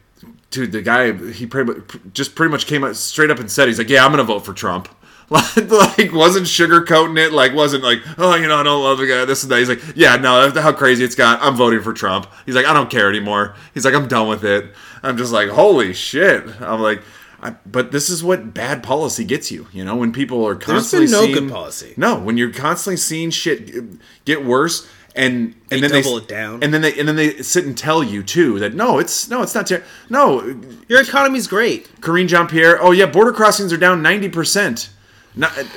dude, 0.51 0.73
the 0.73 0.83
guy 0.83 1.13
he 1.33 1.47
pretty, 1.47 1.73
just 2.13 2.35
pretty 2.35 2.51
much 2.51 2.67
came 2.67 2.85
out 2.85 2.97
straight 2.97 3.31
up 3.31 3.39
and 3.39 3.51
said 3.51 3.69
he's 3.69 3.79
like, 3.79 3.89
yeah, 3.89 4.05
I'm 4.05 4.11
gonna 4.11 4.25
vote 4.25 4.45
for 4.45 4.53
Trump. 4.53 4.89
Like, 5.29 5.57
like 5.73 6.13
wasn't 6.13 6.47
sugarcoating 6.47 7.19
it. 7.19 7.33
Like 7.33 7.53
wasn't 7.53 7.83
like, 7.83 7.99
oh, 8.17 8.37
you 8.37 8.47
know, 8.47 8.59
I 8.59 8.63
don't 8.63 8.85
love 8.85 8.99
the 8.99 9.09
guy. 9.09 9.25
This 9.25 9.43
and 9.43 9.51
that. 9.51 9.59
He's 9.59 9.69
like, 9.69 9.83
yeah, 9.97 10.15
no, 10.15 10.49
that's 10.49 10.63
how 10.65 10.73
crazy 10.73 11.03
it's 11.03 11.17
got. 11.17 11.43
I'm 11.43 11.57
voting 11.57 11.81
for 11.83 11.93
Trump. 11.93 12.29
He's 12.47 12.55
like, 12.55 12.65
I 12.65 12.73
don't 12.73 12.89
care 12.89 13.09
anymore. 13.09 13.57
He's 13.75 13.85
like, 13.85 13.93
I'm 13.93 14.07
done 14.07 14.29
with 14.29 14.45
it. 14.45 14.73
I'm 15.03 15.17
just 15.17 15.33
like, 15.33 15.49
holy 15.51 15.93
shit. 15.93 16.45
I'm 16.61 16.81
like. 16.81 17.03
I, 17.43 17.51
but 17.67 17.93
this 17.93 18.09
is 18.09 18.25
what 18.25 18.55
bad 18.55 18.83
policy 18.83 19.23
gets 19.23 19.53
you, 19.53 19.67
you 19.71 19.85
know. 19.85 19.95
When 19.95 20.11
people 20.11 20.43
are 20.49 20.55
constantly 20.57 21.07
no 21.13 21.21
seeing, 21.21 21.35
good 21.35 21.51
policy. 21.51 21.93
No, 21.99 22.19
when 22.19 22.39
you're 22.39 22.51
constantly 22.51 22.97
seeing 22.97 23.29
shit 23.31 24.25
get 24.25 24.43
worse, 24.43 24.89
and 25.15 25.55
and 25.71 25.83
They 25.83 25.89
then 25.89 26.03
double 26.03 26.17
they 26.17 26.23
it 26.25 26.29
down. 26.29 26.63
and 26.65 26.73
then 26.73 26.81
they 26.81 26.99
and 26.99 27.07
then 27.07 27.15
they 27.15 27.43
sit 27.43 27.67
and 27.67 27.77
tell 27.77 28.03
you 28.03 28.23
too 28.23 28.59
that 28.61 28.73
no, 28.73 28.99
it's 28.99 29.29
no, 29.29 29.43
it's 29.43 29.55
not. 29.55 29.67
Ter- 29.67 29.85
no, 30.09 30.59
Your 30.89 31.03
economy's 31.03 31.47
great. 31.47 32.01
Karine 32.01 32.27
Jean 32.27 32.47
Pierre. 32.47 32.83
Oh 32.83 32.93
yeah, 32.93 33.05
border 33.05 33.33
crossings 33.33 33.71
are 33.71 33.77
down 33.77 34.01
ninety 34.01 34.31
percent. 34.31 34.89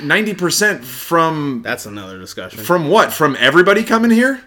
Ninety 0.02 0.32
percent 0.32 0.82
from 0.82 1.60
That's 1.62 1.84
another 1.84 2.18
discussion. 2.18 2.64
from 2.64 2.88
what? 2.88 3.12
From 3.12 3.36
everybody 3.38 3.84
coming 3.84 4.10
here? 4.10 4.42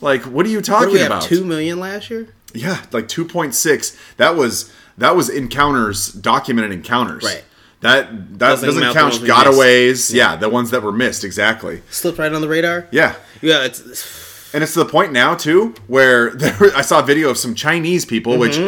Like, 0.00 0.22
what 0.22 0.46
are 0.46 0.50
you 0.50 0.60
talking 0.60 0.92
we 0.94 1.02
about? 1.02 1.22
Two 1.22 1.44
million 1.44 1.80
last 1.80 2.08
year. 2.08 2.28
Yeah, 2.54 2.82
like 2.92 3.08
two 3.08 3.24
point 3.24 3.54
six. 3.54 3.96
That 4.16 4.36
was 4.36 4.72
that 4.98 5.16
was 5.16 5.28
encounters, 5.28 6.08
documented 6.12 6.72
encounters. 6.72 7.24
Right. 7.24 7.44
That 7.80 8.10
that 8.38 8.38
Doesn't 8.38 8.68
doesn't, 8.68 8.82
count 8.82 8.94
the 8.94 9.00
count 9.00 9.12
ones 9.14 9.20
we 9.20 9.28
gotaways. 9.58 10.14
Yeah. 10.14 10.36
the 10.36 10.48
ones 10.48 10.70
that 10.70 10.82
were 10.82 10.92
missed. 10.92 11.24
Exactly. 11.24 11.82
Slipped 11.90 12.18
right 12.18 12.32
on 12.32 12.40
the 12.40 12.48
radar. 12.48 12.86
Yeah. 12.92 13.16
Yeah, 13.40 13.64
it's 13.64 13.80
And 14.54 14.62
it's 14.62 14.74
to 14.74 14.80
the 14.80 14.84
point 14.90 15.12
now 15.12 15.34
too 15.34 15.74
where 15.86 16.30
there, 16.34 16.54
I 16.76 16.82
saw 16.82 17.00
a 17.00 17.02
video 17.02 17.30
of 17.30 17.38
some 17.38 17.54
Chinese 17.54 18.04
people, 18.04 18.38
which, 18.38 18.58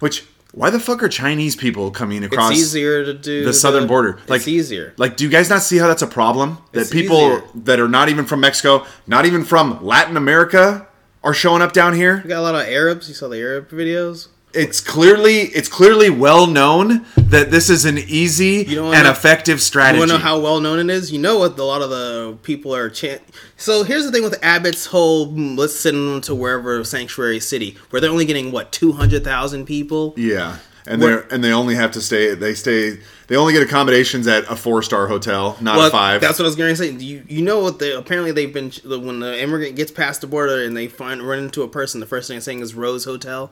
which 0.00 0.24
why 0.52 0.68
the 0.68 0.78
fuck 0.78 1.02
are 1.02 1.08
Chinese 1.08 1.56
people 1.56 1.90
coming 1.90 2.22
across 2.22 2.50
Mm-hmm. 2.50 2.52
it's 2.52 2.60
easier 2.60 3.04
to 3.06 3.14
do 3.14 3.42
the 3.44 3.54
southern 3.54 3.86
border? 3.88 4.18
Like 4.28 4.40
it's 4.40 4.48
easier. 4.48 4.92
Like, 4.98 5.16
do 5.16 5.24
you 5.24 5.30
guys 5.30 5.48
not 5.48 5.62
see 5.62 5.78
how 5.78 5.88
that's 5.88 6.02
a 6.02 6.06
problem? 6.06 6.58
That 6.72 6.82
It's 6.82 6.90
people 6.90 7.16
easier. 7.16 7.42
that 7.64 7.80
are 7.80 7.88
not 7.88 8.10
even 8.10 8.26
from 8.26 8.40
Mexico, 8.40 8.84
not 9.06 9.24
even 9.24 9.42
from 9.44 9.82
Latin 9.82 10.18
America, 10.18 10.86
are 11.24 11.34
showing 11.34 11.62
up 11.62 11.72
down 11.72 11.94
here. 11.94 12.20
We 12.22 12.28
got 12.28 12.40
a 12.40 12.42
lot 12.42 12.54
of 12.54 12.62
Arabs. 12.62 13.08
You 13.08 13.14
saw 13.14 13.28
the 13.28 13.38
Arab 13.38 13.70
videos. 13.70 14.28
It's 14.54 14.80
clearly 14.80 15.40
it's 15.44 15.68
clearly 15.68 16.10
well 16.10 16.46
known 16.46 17.06
that 17.16 17.50
this 17.50 17.70
is 17.70 17.86
an 17.86 17.96
easy 17.96 18.66
You 18.68 18.92
and 18.92 19.04
know- 19.04 19.10
effective 19.10 19.54
You 19.56 19.60
strategy. 19.60 19.98
want 19.98 20.10
to 20.10 20.18
know 20.18 20.22
how 20.22 20.38
well 20.40 20.60
known 20.60 20.78
it 20.78 20.92
is? 20.94 21.10
You 21.10 21.18
know 21.20 21.38
what 21.38 21.58
a 21.58 21.64
lot 21.64 21.80
of 21.80 21.88
the 21.88 22.36
people 22.42 22.74
are 22.74 22.90
chant. 22.90 23.22
So 23.56 23.82
here's 23.82 24.04
the 24.04 24.12
thing 24.12 24.22
with 24.22 24.38
Abbott's 24.44 24.84
whole 24.86 25.28
mm, 25.32 25.56
let's 25.56 25.74
send 25.74 25.96
them 25.96 26.20
to 26.22 26.34
wherever 26.34 26.84
sanctuary 26.84 27.40
city, 27.40 27.78
where 27.88 28.00
they're 28.00 28.10
only 28.10 28.26
getting 28.26 28.52
what 28.52 28.72
two 28.72 28.92
hundred 28.92 29.24
thousand 29.24 29.64
people. 29.64 30.12
yeah, 30.18 30.58
and 30.86 31.00
they 31.00 31.18
and 31.30 31.42
they 31.42 31.52
only 31.52 31.74
have 31.76 31.92
to 31.92 32.02
stay. 32.02 32.34
They 32.34 32.52
stay. 32.52 32.98
They 33.32 33.38
only 33.38 33.54
get 33.54 33.62
accommodations 33.62 34.26
at 34.26 34.44
a 34.50 34.54
four 34.54 34.82
star 34.82 35.06
hotel, 35.06 35.56
not 35.58 35.78
Well, 35.78 35.86
a 35.86 35.90
five. 35.90 36.20
That's 36.20 36.38
what 36.38 36.44
I 36.44 36.48
was 36.48 36.54
going 36.54 36.68
to 36.68 36.76
say. 36.76 36.90
You 36.90 37.24
you 37.26 37.40
know 37.40 37.60
what? 37.60 37.78
They 37.78 37.92
apparently 37.94 38.30
they've 38.30 38.52
been 38.52 38.70
when 38.84 39.20
the 39.20 39.42
immigrant 39.42 39.74
gets 39.74 39.90
past 39.90 40.20
the 40.20 40.26
border 40.26 40.62
and 40.62 40.76
they 40.76 40.86
find 40.86 41.22
run 41.22 41.38
into 41.38 41.62
a 41.62 41.68
person. 41.68 42.00
The 42.00 42.06
first 42.06 42.28
thing 42.28 42.34
they're 42.34 42.42
saying 42.42 42.60
is 42.60 42.74
Rose 42.74 43.06
Hotel, 43.06 43.50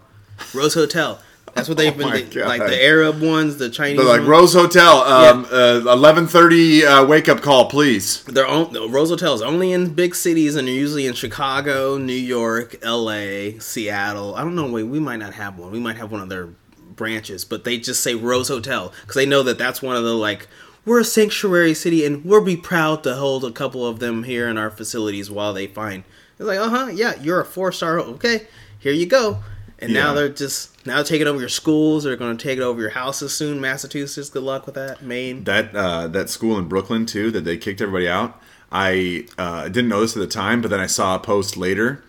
Rose 0.53 0.75
Hotel. 0.75 1.19
That's 1.55 1.67
what 1.67 1.79
they've 1.79 1.95
Oh 1.95 2.11
been 2.11 2.29
they- 2.29 2.45
like 2.45 2.61
the 2.61 2.85
Arab 2.85 3.23
ones, 3.23 3.57
the 3.57 3.71
Chinese. 3.71 3.97
They're 3.97 4.07
like 4.07 4.19
ones. 4.19 4.29
Rose 4.29 4.53
Hotel, 4.53 4.99
um, 4.99 5.47
uh, 5.51 5.81
eleven 5.91 6.27
thirty 6.27 6.85
uh, 6.85 7.07
wake 7.07 7.31
up 7.31 7.41
call, 7.41 7.71
please. 7.71 8.23
They're 8.25 8.47
on, 8.47 8.75
the 8.75 8.87
Rose 8.87 9.09
Hotels 9.09 9.41
only 9.41 9.73
in 9.73 9.95
big 9.95 10.15
cities, 10.15 10.57
and 10.57 10.69
they're 10.69 10.75
usually 10.75 11.07
in 11.07 11.15
Chicago, 11.15 11.97
New 11.97 12.13
York, 12.13 12.77
L.A., 12.83 13.59
Seattle. 13.61 14.35
I 14.35 14.43
don't 14.43 14.55
know. 14.55 14.71
Wait, 14.71 14.83
we 14.83 15.01
might 15.01 15.21
not 15.21 15.33
have 15.33 15.59
one. 15.59 15.73
We 15.73 15.81
might 15.81 15.97
have 15.97 16.13
one 16.13 16.21
of 16.21 16.29
their 16.29 16.51
branches, 17.01 17.45
but 17.47 17.65
they 17.65 17.79
just 17.79 18.03
say 18.03 18.15
Rose 18.15 18.49
Hotel 18.49 18.93
because 19.01 19.17
they 19.17 19.25
know 19.27 19.43
that 19.43 19.57
that's 19.59 19.81
one 19.81 19.97
of 19.97 20.05
the 20.05 20.13
like 20.15 20.47
we're 20.85 21.01
a 21.01 21.05
sanctuary 21.05 21.73
city, 21.75 22.05
and 22.05 22.25
we'll 22.25 22.45
be 22.45 22.57
proud 22.57 23.03
to 23.05 23.15
hold 23.17 23.45
a 23.45 23.51
couple 23.51 23.87
of 23.87 23.99
them 24.01 24.23
here 24.25 24.47
in 24.49 24.57
our 24.59 24.71
facilities 24.71 25.31
while 25.31 25.53
they 25.55 25.67
find. 25.67 26.05
It's 26.39 26.47
like, 26.47 26.59
uh 26.59 26.69
huh, 26.69 26.87
yeah, 26.93 27.15
you're 27.21 27.41
a 27.41 27.45
four 27.45 27.73
star. 27.73 27.99
Okay, 27.99 28.47
here 28.79 28.93
you 28.93 29.07
go. 29.07 29.43
And 29.83 29.95
now 29.95 30.13
they're 30.13 30.29
just 30.29 30.87
now 30.87 31.03
taking 31.03 31.27
over 31.27 31.41
your 31.41 31.49
schools. 31.49 32.05
They're 32.05 32.17
going 32.17 32.37
to 32.37 32.43
take 32.43 32.59
it 32.59 32.63
over 32.63 32.83
your 32.83 32.91
houses 32.91 33.33
soon. 33.33 33.63
Massachusetts, 33.63 34.29
good 34.29 34.43
luck 34.43 34.67
with 34.67 34.75
that. 34.75 35.03
Maine. 35.03 35.45
That 35.45 35.75
uh, 35.75 36.07
that 36.09 36.29
school 36.29 36.59
in 36.59 36.69
Brooklyn 36.69 37.07
too 37.07 37.31
that 37.31 37.47
they 37.47 37.57
kicked 37.57 37.81
everybody 37.81 38.07
out. 38.07 38.39
I 38.71 39.27
uh, 39.39 39.65
didn't 39.69 39.89
know 39.89 40.03
this 40.03 40.15
at 40.17 40.21
the 40.21 40.27
time, 40.27 40.61
but 40.61 40.69
then 40.71 40.81
I 40.81 40.87
saw 40.87 41.15
a 41.17 41.19
post 41.19 41.57
later. 41.57 42.05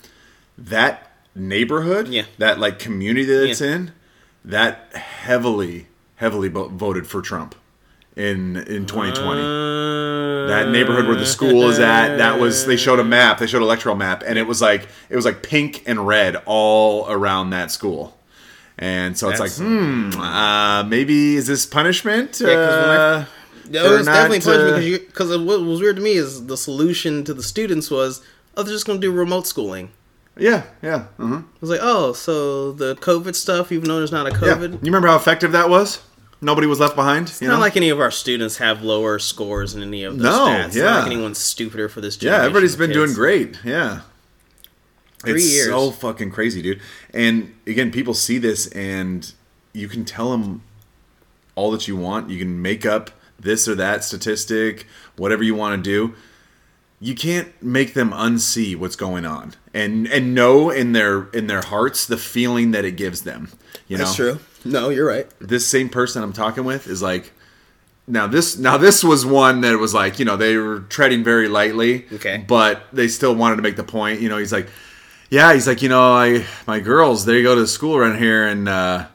That 0.58 1.12
neighborhood, 1.34 2.08
Yeah. 2.10 2.26
that 2.38 2.60
like 2.60 2.78
community 2.78 3.26
that 3.26 3.50
it's 3.50 3.62
in, 3.62 3.92
that 4.46 4.94
heavily, 4.96 5.88
heavily 6.16 6.48
vo- 6.50 6.70
voted 6.70 7.08
for 7.08 7.22
Trump 7.22 7.56
in 8.16 8.58
in 8.58 8.86
2020. 8.86 9.42
that 10.48 10.70
neighborhood 10.70 11.08
where 11.08 11.16
the 11.16 11.26
school 11.26 11.70
is 11.70 11.80
at, 11.80 12.18
that 12.18 12.40
was 12.40 12.66
they 12.66 12.78
showed 12.78 13.00
a 13.00 13.04
map, 13.04 13.38
they 13.40 13.48
showed 13.48 13.58
an 13.60 13.64
electoral 13.64 13.96
map, 13.96 14.24
and 14.26 14.38
it 14.38 14.48
was 14.48 14.62
like 14.62 14.88
it 15.10 15.16
was 15.16 15.26
like 15.26 15.44
pink 15.44 15.84
and 15.86 16.06
red 16.08 16.36
all 16.46 17.10
around 17.10 17.52
that 17.52 17.72
school. 17.72 18.18
And 18.78 19.16
so 19.18 19.30
it's 19.30 19.40
like, 19.40 19.52
hmm, 19.54 20.10
uh, 20.20 20.84
maybe 20.84 21.36
is 21.36 21.46
this 21.48 21.66
punishment? 21.66 22.42
I- 22.44 22.54
Uh, 22.54 23.26
Yeah, 23.70 23.86
it 23.86 23.90
was 24.00 24.08
definitely 24.08 24.40
punishment 24.42 24.76
uh, 24.76 24.80
because 24.80 25.06
because 25.08 25.38
what 25.38 25.62
was 25.62 25.80
weird 25.80 25.96
to 25.98 26.02
me 26.02 26.14
is 26.14 26.48
the 26.48 26.58
solution 26.58 27.24
to 27.26 27.34
the 27.34 27.44
students 27.44 27.90
was 27.92 28.22
oh 28.58 28.64
they're 28.64 28.74
just 28.74 28.86
going 28.86 29.00
to 29.00 29.08
do 29.08 29.14
remote 29.14 29.46
schooling. 29.48 29.92
Yeah, 30.38 30.64
yeah, 30.82 31.06
uh-huh. 31.20 31.38
It 31.56 31.62
was 31.62 31.70
like 31.70 31.80
oh 31.82 32.14
so 32.14 32.72
the 32.72 32.96
COVID 32.96 33.36
stuff 33.36 33.72
even 33.72 33.88
though 33.88 33.98
there's 33.98 34.12
not 34.12 34.28
a 34.28 34.32
yeah. 34.32 34.56
COVID. 34.56 34.72
You 34.74 34.80
remember 34.84 35.08
how 35.08 35.16
effective 35.18 35.52
that 35.52 35.70
was? 35.70 36.02
Nobody 36.44 36.66
was 36.66 36.80
left 36.80 36.96
behind. 36.96 37.28
It's 37.30 37.42
you 37.42 37.48
not 37.48 37.56
know? 37.56 37.60
like 37.60 37.78
any 37.78 37.90
of 37.90 38.00
our 38.00 38.10
students 38.10 38.58
have 38.58 38.82
lower 38.82 39.20
scores 39.20 39.76
in 39.76 39.84
any 39.84 40.04
of 40.04 40.18
those 40.18 40.24
No, 40.24 40.48
stats. 40.48 40.74
Yeah. 40.76 40.84
not 40.86 40.98
like 41.04 41.12
anyone's 41.12 41.38
stupider 41.38 41.88
for 41.88 42.02
this 42.02 42.22
yeah, 42.22 42.38
everybody's 42.38 42.76
been 42.76 42.90
kids. 42.90 42.98
doing 42.98 43.14
great. 43.14 43.60
Yeah. 43.64 44.02
Three 45.20 45.34
it's 45.34 45.54
years. 45.54 45.68
so 45.68 45.92
fucking 45.92 46.32
crazy, 46.32 46.64
dude. 46.64 46.82
And 47.14 47.54
again, 47.68 47.92
people 47.92 48.16
see 48.16 48.40
this 48.40 48.68
and 48.70 49.32
you 49.74 49.88
can 49.88 50.04
tell 50.04 50.32
them 50.32 50.64
all 51.54 51.70
that 51.72 51.88
you 51.88 51.96
want. 51.96 52.32
You 52.32 52.40
can 52.40 52.60
make 52.60 52.88
up 52.88 53.12
this 53.40 53.68
or 53.68 53.76
that 53.76 54.04
statistic, 54.04 54.88
whatever 55.18 55.44
you 55.44 55.54
want 55.54 55.84
to 55.84 55.88
do. 55.88 56.16
You 57.04 57.16
can't 57.16 57.50
make 57.64 57.96
them 57.96 58.12
unsee 58.12 58.76
what's 58.76 58.96
going 58.96 59.26
on 59.26 59.56
and 59.74 60.08
and 60.08 60.36
know 60.36 60.70
in 60.70 60.92
their 60.94 61.24
in 61.30 61.48
their 61.48 61.64
hearts 61.64 62.06
the 62.06 62.16
feeling 62.18 62.72
that 62.72 62.86
it 62.86 62.92
gives 62.96 63.22
them. 63.24 63.50
You 63.88 63.98
know, 63.98 64.04
That's 64.04 64.16
true. 64.16 64.40
No, 64.64 64.90
you're 64.90 65.08
right. 65.08 65.28
this 65.40 65.66
same 65.68 65.90
person 65.90 66.22
I'm 66.22 66.32
talking 66.34 66.64
with 66.64 66.86
is 66.88 67.02
like 67.02 67.34
now 68.08 68.28
this 68.28 68.58
now 68.58 68.78
this 68.78 69.04
was 69.04 69.26
one 69.26 69.62
that 69.62 69.78
was 69.80 69.94
like 69.96 70.20
you 70.20 70.26
know 70.26 70.38
they 70.38 70.58
were 70.58 70.82
treading 70.82 71.24
very 71.24 71.48
lightly 71.48 72.06
Okay. 72.14 72.44
but 72.48 72.84
they 72.94 73.08
still 73.08 73.34
wanted 73.34 73.56
to 73.56 73.62
make 73.64 73.76
the 73.78 73.84
point 73.84 74.22
you 74.22 74.30
know 74.30 74.38
he's 74.38 74.52
like 74.52 74.68
yeah 75.32 75.54
he's 75.54 75.66
like 75.66 75.82
you 75.82 75.90
know 75.90 76.14
I 76.14 76.46
my 76.68 76.80
girls 76.80 77.26
they 77.26 77.42
go 77.42 77.56
to 77.56 77.66
school 77.66 77.96
around 77.96 78.18
here 78.20 78.46
and 78.48 78.68
uh 78.70 79.08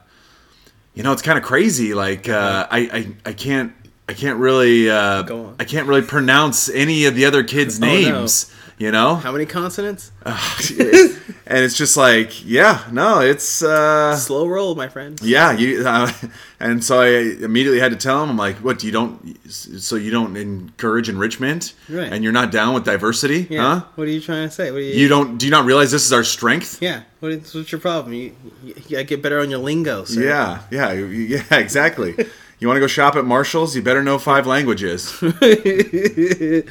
you 0.93 1.03
know 1.03 1.11
it's 1.13 1.21
kind 1.21 1.37
of 1.37 1.43
crazy 1.43 1.93
like 1.93 2.27
uh 2.27 2.67
I, 2.69 2.79
I 3.25 3.29
I 3.29 3.33
can't 3.33 3.71
I 4.09 4.13
can't 4.13 4.39
really 4.39 4.89
uh 4.89 5.23
Go 5.23 5.45
on. 5.47 5.55
I 5.59 5.63
can't 5.65 5.87
really 5.87 6.01
pronounce 6.01 6.69
any 6.69 7.05
of 7.05 7.15
the 7.15 7.25
other 7.25 7.43
kids 7.43 7.77
Oh, 7.81 7.85
no. 7.85 7.87
names 7.93 8.51
you 8.79 8.91
know 8.91 9.15
How 9.15 9.31
many 9.31 9.45
consonants? 9.47 10.11
and 10.25 11.59
it's 11.63 11.75
just 11.75 11.97
like 11.97 12.45
yeah 12.45 12.83
no 12.91 13.21
it's 13.21 13.61
uh 13.63 14.15
Slow 14.15 14.47
roll, 14.47 14.75
my 14.75 14.87
friend. 14.87 15.19
yeah, 15.23 15.51
you 15.51 15.83
uh, 15.87 16.11
and 16.59 16.83
so 16.83 17.01
I 17.01 17.07
immediately 17.43 17.79
had 17.79 17.91
to 17.91 17.97
tell 17.97 18.23
him, 18.23 18.29
I'm 18.31 18.37
like, 18.37 18.57
what? 18.57 18.83
You 18.83 18.91
don't, 18.91 19.37
so 19.51 19.95
you 19.95 20.09
don't 20.11 20.35
encourage 20.37 21.07
enrichment, 21.09 21.73
Right. 21.89 22.11
and 22.11 22.23
you're 22.23 22.33
not 22.33 22.51
down 22.51 22.73
with 22.73 22.83
diversity, 22.83 23.45
Yeah. 23.49 23.61
huh? 23.79 23.85
What 23.95 24.07
are 24.07 24.11
you 24.11 24.21
trying 24.21 24.47
to 24.47 24.53
say? 24.53 24.71
What 24.71 24.77
are 24.77 24.81
you? 24.81 24.93
You 24.93 25.07
don't, 25.07 25.37
do 25.37 25.45
you 25.45 25.51
not 25.51 25.65
realize 25.65 25.91
this 25.91 26.05
is 26.05 26.13
our 26.13 26.23
strength? 26.23 26.81
yeah. 26.81 27.01
What 27.19 27.31
is, 27.31 27.53
what's 27.53 27.71
your 27.71 27.81
problem? 27.81 28.13
You, 28.13 28.35
you, 28.63 28.73
you 28.75 28.83
gotta 28.91 29.03
get 29.03 29.21
better 29.21 29.39
on 29.39 29.49
your 29.51 29.59
lingo. 29.59 30.03
Sir. 30.05 30.21
Yeah, 30.23 30.61
yeah, 30.71 30.91
yeah, 30.93 31.43
exactly. 31.57 32.15
You 32.59 32.67
want 32.67 32.77
to 32.77 32.81
go 32.81 32.87
shop 32.87 33.15
at 33.15 33.25
Marshalls? 33.25 33.75
You 33.75 33.81
better 33.81 34.03
know 34.03 34.17
five 34.17 34.47
languages. 34.47 35.13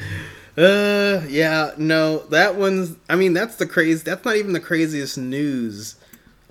Uh, 0.57 1.23
yeah, 1.29 1.71
no, 1.77 2.17
that 2.29 2.55
one's. 2.55 2.95
I 3.07 3.15
mean, 3.15 3.33
that's 3.33 3.57
the 3.57 3.67
crazy. 3.67 4.01
That's 4.03 4.25
not 4.25 4.37
even 4.37 4.53
the 4.53 4.59
craziest 4.59 5.15
news 5.15 5.95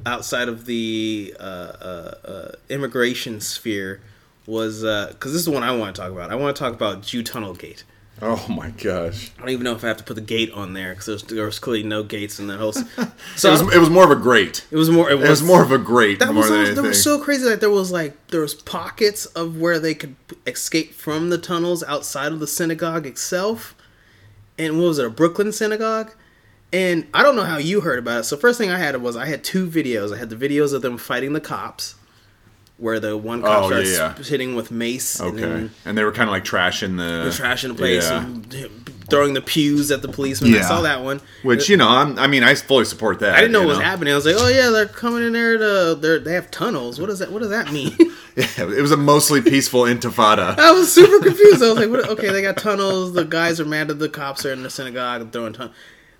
outside 0.04 0.48
of 0.48 0.66
the 0.66 1.34
uh, 1.40 1.42
uh, 1.42 2.14
uh, 2.24 2.52
immigration 2.68 3.40
sphere. 3.40 4.00
Was 4.46 4.82
because 4.82 5.32
this 5.32 5.40
is 5.40 5.46
the 5.46 5.50
one 5.50 5.64
I 5.64 5.76
want 5.76 5.96
to 5.96 6.00
talk 6.00 6.12
about. 6.12 6.30
I 6.30 6.36
want 6.36 6.54
to 6.54 6.62
talk 6.62 6.72
about 6.72 7.02
Jew 7.02 7.24
Tunnel 7.24 7.54
Gate. 7.54 7.82
Oh 8.22 8.46
my 8.48 8.70
gosh. 8.70 9.30
I 9.36 9.40
don't 9.40 9.50
even 9.50 9.64
know 9.64 9.74
if 9.74 9.84
I 9.84 9.88
have 9.88 9.96
to 9.98 10.04
put 10.04 10.14
the 10.14 10.22
gate 10.22 10.50
on 10.52 10.72
there 10.72 10.90
because 10.90 11.06
there's, 11.06 11.22
there 11.24 11.44
was 11.44 11.58
clearly 11.58 11.82
no 11.82 12.02
gates 12.02 12.38
in 12.38 12.46
that 12.48 12.58
whole. 12.58 12.72
So 13.36 13.48
It 13.48 13.64
was, 13.64 13.74
it 13.74 13.78
was 13.78 13.90
more 13.90 14.04
of 14.04 14.10
a 14.10 14.16
grate. 14.22 14.64
it 14.70 14.76
was 14.76 14.90
more. 14.90 15.10
It 15.10 15.16
was, 15.16 15.24
It 15.24 15.30
was 15.30 15.42
more 15.42 15.62
of 15.62 15.72
a 15.72 15.78
grate. 15.78 16.20
That 16.20 16.32
more 16.32 16.42
was, 16.42 16.50
than 16.50 16.74
that 16.74 16.82
was 16.82 17.02
so 17.02 17.20
crazy 17.20 17.44
that 17.44 17.60
there 17.60 17.70
was 17.70 17.92
like 17.92 18.14
there 18.28 18.40
was 18.40 18.54
pockets 18.54 19.26
of 19.26 19.58
where 19.60 19.78
they 19.78 19.94
could 19.94 20.16
escape 20.46 20.94
from 20.94 21.30
the 21.30 21.38
tunnels 21.38 21.82
outside 21.84 22.32
of 22.32 22.40
the 22.40 22.46
synagogue 22.46 23.06
itself, 23.06 23.74
and 24.58 24.78
what 24.78 24.88
was 24.88 24.98
it 24.98 25.06
a 25.06 25.10
Brooklyn 25.10 25.52
synagogue? 25.52 26.12
And 26.72 27.06
I 27.14 27.22
don't 27.22 27.36
know 27.36 27.44
how 27.44 27.58
you 27.58 27.82
heard 27.82 27.98
about 27.98 28.20
it. 28.20 28.24
So 28.24 28.36
first 28.36 28.58
thing 28.58 28.70
I 28.70 28.78
had 28.78 29.00
was 29.00 29.16
I 29.16 29.26
had 29.26 29.44
two 29.44 29.68
videos. 29.68 30.12
I 30.14 30.18
had 30.18 30.30
the 30.30 30.36
videos 30.36 30.72
of 30.72 30.82
them 30.82 30.98
fighting 30.98 31.32
the 31.32 31.40
cops, 31.40 31.94
where 32.78 33.00
the 33.00 33.16
one 33.16 33.40
oh, 33.42 33.46
cop 33.46 33.64
Oh, 33.64 33.68
starts 33.68 33.92
yeah, 33.92 34.14
yeah. 34.16 34.24
hitting 34.24 34.54
with 34.54 34.70
mace 34.70 35.18
and 35.18 35.30
okay. 35.30 35.40
then 35.40 35.70
And 35.84 35.96
they 35.96 36.04
were 36.04 36.12
kind 36.12 36.28
of 36.28 36.32
like 36.32 36.44
trashing 36.44 36.96
the, 36.96 37.24
the 37.30 37.32
trash 37.34 37.64
in 37.64 37.70
the 37.70 37.76
place, 37.76 38.08
Yeah. 38.08 38.24
and 38.24 38.46
throwing 39.08 39.34
the 39.34 39.40
pews 39.40 39.90
at 39.90 40.02
the 40.02 40.08
policeman. 40.08 40.54
I 40.54 40.60
saw 40.62 40.82
that 40.82 41.02
one. 41.02 41.20
Which 41.42 41.70
uh, 41.70 41.72
you 41.72 41.76
know, 41.76 41.88
I'm, 41.88 42.18
I 42.18 42.26
mean, 42.26 42.42
I 42.42 42.54
fully 42.54 42.84
support 42.84 43.20
that. 43.20 43.34
I 43.34 43.40
didn't 43.40 43.52
know 43.52 43.60
what 43.60 43.68
was 43.68 43.78
happening. 43.78 44.12
I 44.12 44.16
was 44.16 44.26
like, 44.26 44.36
"Oh 44.38 44.48
yeah, 44.48 44.70
they're 44.70 44.86
coming 44.86 45.22
in 45.22 45.32
there 45.32 45.56
to 45.58 45.94
they 45.94 46.18
they 46.18 46.32
have 46.34 46.50
tunnels. 46.50 47.00
What 47.00 47.06
does 47.06 47.20
that 47.20 47.32
What 47.32 47.40
does 47.40 47.50
that 47.50 47.72
mean?" 47.72 47.96
Yeah, 48.36 48.44
it 48.58 48.82
was 48.82 48.92
a 48.92 48.98
mostly 48.98 49.40
peaceful 49.40 49.84
intifada. 49.84 50.58
I 50.58 50.70
was 50.72 50.92
super 50.92 51.24
confused. 51.24 51.62
I 51.62 51.68
was 51.70 51.78
like, 51.78 51.88
what? 51.88 52.06
okay, 52.10 52.30
they 52.30 52.42
got 52.42 52.58
tunnels. 52.58 53.14
The 53.14 53.24
guys 53.24 53.58
are 53.60 53.64
mad 53.64 53.88
that 53.88 53.94
the 53.94 54.10
cops 54.10 54.44
are 54.44 54.52
in 54.52 54.62
the 54.62 54.68
synagogue 54.68 55.22
and 55.22 55.32
throwing 55.32 55.54
tunnels. 55.54 55.74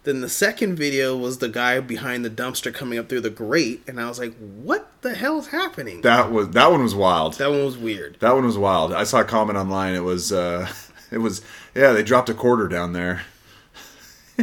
Then 0.07 0.21
the 0.21 0.29
second 0.29 0.77
video 0.77 1.17
was 1.17 1.39
the 1.39 1.49
guy 1.49 1.81
behind 1.81 2.25
the 2.25 2.31
dumpster 2.31 2.73
coming 2.73 2.97
up 2.97 3.09
through 3.09 3.23
the 3.23 3.29
grate, 3.29 3.83
and 3.89 4.01
I 4.01 4.09
was 4.09 4.21
like, 4.21 4.37
what 4.37 4.89
the 5.03 5.15
hell's 5.15 5.49
happening? 5.49 6.03
That, 6.03 6.31
was 6.31 6.51
that 6.51 6.71
one 6.71 6.81
was 6.85 6.95
wild. 6.95 7.35
That 7.35 7.51
one 7.51 7.65
was 7.65 7.77
weird. 7.77 8.17
That 8.21 8.33
one 8.33 8.45
was 8.45 8.57
wild. 8.57 8.93
I 8.93 9.03
saw 9.03 9.23
a 9.23 9.25
comment 9.25 9.59
online. 9.59 9.97
It 9.97 10.05
was, 10.05 10.31
uh, 10.31 10.71
it 11.11 11.19
was, 11.19 11.43
yeah, 11.75 11.91
they 11.91 12.05
dropped 12.05 12.29
a 12.29 12.35
quarter 12.35 12.69
down 12.69 12.93
there. 12.93 13.23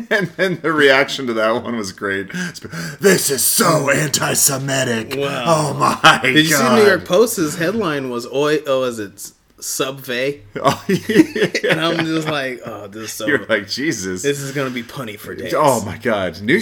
And 0.10 0.26
then 0.30 0.60
the 0.60 0.74
reaction 0.74 1.28
to 1.28 1.34
that 1.34 1.64
one 1.64 1.78
was 1.78 1.92
great. 1.92 2.32
This 3.00 3.30
is 3.30 3.44
so 3.44 3.92
anti-Semitic. 3.92 5.16
Wow. 5.16 5.44
Oh 5.46 5.74
my 5.76 6.20
Did 6.24 6.50
you 6.50 6.56
see 6.56 6.76
New 6.78 6.88
York 6.88 7.06
Post's 7.06 7.58
headline 7.58 8.10
was 8.10 8.26
"Oi, 8.26 8.62
oh, 8.66 8.86
is 8.86 8.98
it 8.98 9.34
Subway?" 9.64 10.42
Oh, 10.62 10.84
yeah. 10.88 11.72
And 11.72 11.82
I'm 11.82 12.06
just 12.06 12.28
like, 12.28 12.62
oh, 12.66 12.88
this 12.88 13.04
is 13.04 13.12
so. 13.14 13.28
You're 13.28 13.46
like 13.46 13.68
Jesus. 13.68 14.22
this 14.22 14.40
is 14.40 14.52
gonna 14.52 14.70
be 14.70 14.84
punny 14.84 15.18
for 15.18 15.34
days. 15.36 15.54
Oh 15.56 15.84
my 15.86 15.98
god, 15.98 16.42
New 16.42 16.62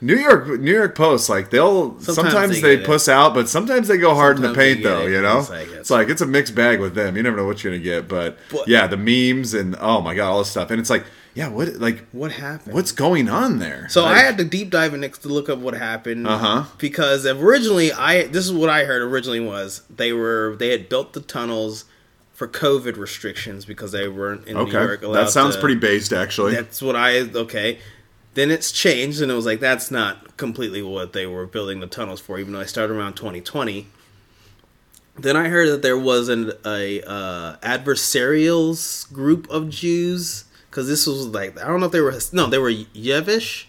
New 0.00 0.16
York 0.16 0.60
New 0.60 0.72
York 0.74 0.94
Post 0.94 1.28
like 1.28 1.50
they'll 1.50 1.98
sometimes, 2.00 2.14
Sometimes 2.32 2.54
they, 2.56 2.60
they 2.60 2.74
get 2.76 2.82
it. 2.84 2.86
puss 2.86 3.08
out, 3.08 3.34
but 3.34 3.48
sometimes 3.48 3.88
they 3.88 3.96
go 3.98 4.14
hard 4.14 4.36
in 4.36 4.42
the 4.42 4.52
paint 4.54 4.82
though. 4.82 5.06
it. 5.06 5.10
You 5.12 5.22
know, 5.22 5.38
It's 5.40 5.50
like- 5.50 5.68
it's 5.72 5.90
like 5.90 6.08
it's 6.08 6.20
a 6.20 6.26
mixed 6.26 6.54
bag 6.54 6.80
with 6.80 6.94
them. 6.94 7.16
You 7.16 7.22
never 7.22 7.36
know 7.36 7.46
what 7.46 7.62
you're 7.64 7.72
gonna 7.72 7.82
get, 7.82 8.06
but, 8.08 8.36
But- 8.50 8.68
yeah, 8.68 8.86
the 8.86 8.96
memes 8.96 9.54
and 9.54 9.74
oh 9.80 10.00
my 10.00 10.14
god, 10.14 10.28
all 10.30 10.38
this 10.40 10.50
stuff, 10.50 10.70
and 10.70 10.80
it's 10.80 10.90
like 10.90 11.04
yeah, 11.34 11.48
what 11.48 11.68
like 11.76 12.06
What 12.12 12.32
happened? 12.32 12.74
what's 12.74 12.92
going 12.92 13.28
on 13.28 13.58
there? 13.58 13.88
So 13.90 14.02
Like, 14.04 14.16
I 14.16 14.18
had 14.20 14.38
to 14.38 14.44
deep 14.44 14.70
dive 14.70 14.94
in 14.94 15.00
next 15.00 15.18
to 15.18 15.28
look 15.28 15.48
up 15.50 15.58
what 15.58 15.74
happened. 15.74 16.26
Uh-huh. 16.26 16.64
Because 16.78 17.26
originally, 17.26 17.92
I 17.92 18.26
this 18.26 18.44
is 18.46 18.52
what 18.52 18.70
I 18.70 18.84
heard 18.84 19.02
originally 19.02 19.40
was 19.40 19.82
they 19.94 20.12
were 20.14 20.56
they 20.58 20.70
had 20.70 20.88
built 20.88 21.12
the 21.12 21.20
tunnels 21.20 21.84
for 22.36 22.46
COVID 22.46 22.98
restrictions 22.98 23.64
because 23.64 23.92
they 23.92 24.08
weren't 24.08 24.46
in 24.46 24.56
New 24.58 24.70
York. 24.70 25.02
okay, 25.02 25.12
that 25.14 25.30
sounds 25.30 25.54
to- 25.54 25.60
pretty 25.60 25.80
based 25.80 26.12
actually. 26.12 26.54
That's 26.54 26.82
what 26.82 26.94
I 26.94 27.20
okay. 27.20 27.78
Then 28.34 28.50
it's 28.50 28.70
changed, 28.70 29.22
and 29.22 29.32
it 29.32 29.34
was 29.34 29.46
like 29.46 29.58
that's 29.58 29.90
not 29.90 30.36
completely 30.36 30.82
what 30.82 31.14
they 31.14 31.26
were 31.26 31.46
building 31.46 31.80
the 31.80 31.86
tunnels 31.86 32.20
for. 32.20 32.38
Even 32.38 32.52
though 32.52 32.60
I 32.60 32.66
started 32.66 32.92
around 32.94 33.14
2020. 33.14 33.88
Then 35.18 35.34
I 35.34 35.48
heard 35.48 35.70
that 35.70 35.80
there 35.80 35.98
was 35.98 36.28
an 36.28 36.52
a 36.66 37.00
uh, 37.00 37.56
adversarials 37.62 39.10
group 39.10 39.48
of 39.48 39.70
Jews 39.70 40.44
because 40.68 40.88
this 40.88 41.06
was 41.06 41.28
like 41.28 41.58
I 41.58 41.66
don't 41.66 41.80
know 41.80 41.86
if 41.86 41.92
they 41.92 42.02
were 42.02 42.14
no 42.34 42.48
they 42.48 42.58
were 42.58 42.70
Yevish, 42.70 43.64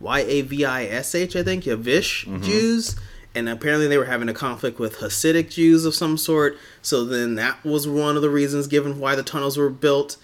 Y 0.00 0.20
A 0.20 0.40
V 0.40 0.64
I 0.64 0.84
S 0.84 1.14
H 1.14 1.36
I 1.36 1.42
think 1.42 1.64
Yevish 1.64 2.42
Jews, 2.42 2.96
and 3.34 3.48
apparently 3.48 3.86
they 3.86 3.98
were 3.98 4.06
having 4.06 4.28
a 4.28 4.34
conflict 4.34 4.78
with 4.78 4.98
Hasidic 4.98 5.50
Jews 5.50 5.84
of 5.84 5.94
some 5.94 6.16
sort. 6.16 6.56
So 6.82 7.04
then 7.04 7.36
that 7.36 7.64
was 7.64 7.86
one 7.86 8.16
of 8.16 8.22
the 8.22 8.30
reasons 8.30 8.66
given 8.66 8.98
why 8.98 9.14
the 9.14 9.22
tunnels 9.22 9.56
were 9.56 9.70
built, 9.70 10.16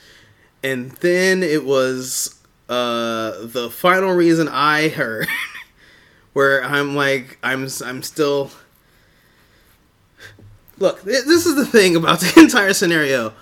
and 0.62 0.92
then 0.92 1.42
it 1.42 1.64
was 1.64 2.40
uh, 2.68 3.32
the 3.42 3.70
final 3.70 4.12
reason 4.12 4.48
I 4.48 4.88
heard, 4.88 5.28
where 6.32 6.64
I'm 6.64 6.94
like 6.96 7.38
I'm 7.42 7.68
I'm 7.84 8.02
still 8.02 8.50
Look, 10.78 11.02
this 11.02 11.46
is 11.46 11.54
the 11.54 11.64
thing 11.64 11.96
about 11.96 12.20
the 12.20 12.32
entire 12.40 12.74
scenario. 12.74 13.32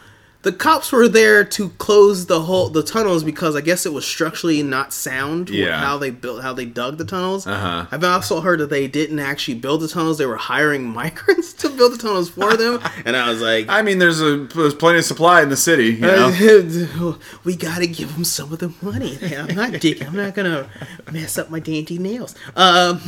The 0.45 0.53
cops 0.53 0.93
were 0.93 1.09
there 1.09 1.43
to 1.43 1.71
close 1.71 2.27
the 2.27 2.43
whole 2.43 2.69
the 2.69 2.83
tunnels 2.83 3.25
because 3.25 3.57
I 3.57 3.63
guess 3.63 3.87
it 3.87 3.95
was 3.95 4.07
structurally 4.07 4.63
not 4.63 4.93
sound. 4.93 5.49
Yeah. 5.49 5.81
How 5.81 5.97
they 5.97 6.11
built, 6.11 6.43
how 6.43 6.53
they 6.53 6.67
dug 6.67 6.99
the 6.99 7.07
tunnels. 7.07 7.47
Uh-huh. 7.47 7.87
I've 7.91 8.05
also 8.05 8.43
heard 8.43 8.61
that 8.61 8.69
they 8.69 8.87
didn't 8.87 9.21
actually 9.21 9.55
build 9.55 9.81
the 9.81 9.89
tunnels; 9.89 10.19
they 10.19 10.27
were 10.27 10.37
hiring 10.37 10.85
migrants 10.95 11.55
to 11.55 11.71
build 11.71 11.95
the 11.95 11.99
tunnels 11.99 12.29
for 12.29 12.59
them. 12.59 12.79
and 13.07 13.17
I 13.17 13.31
was 13.31 13.41
like, 13.41 13.71
I 13.71 13.81
mean, 13.81 13.99
there's 13.99 14.21
a 14.21 14.45
there's 14.45 14.75
plenty 14.75 14.99
of 14.99 15.07
supply 15.07 15.43
in 15.43 15.49
the 15.49 15.57
city. 15.57 15.95
You 15.95 16.01
know? 16.01 17.19
we 17.45 17.57
gotta 17.57 17.87
give 17.87 18.13
them 18.13 18.25
some 18.25 18.53
of 18.53 18.59
the 18.59 18.73
money. 18.83 19.19
I'm 19.35 19.55
not 19.55 19.81
dick. 19.81 20.07
I'm 20.07 20.15
not 20.15 20.35
gonna 20.35 20.69
mess 21.11 21.39
up 21.39 21.49
my 21.49 21.59
dainty 21.59 21.97
nails. 21.97 22.35
Um, 22.55 23.01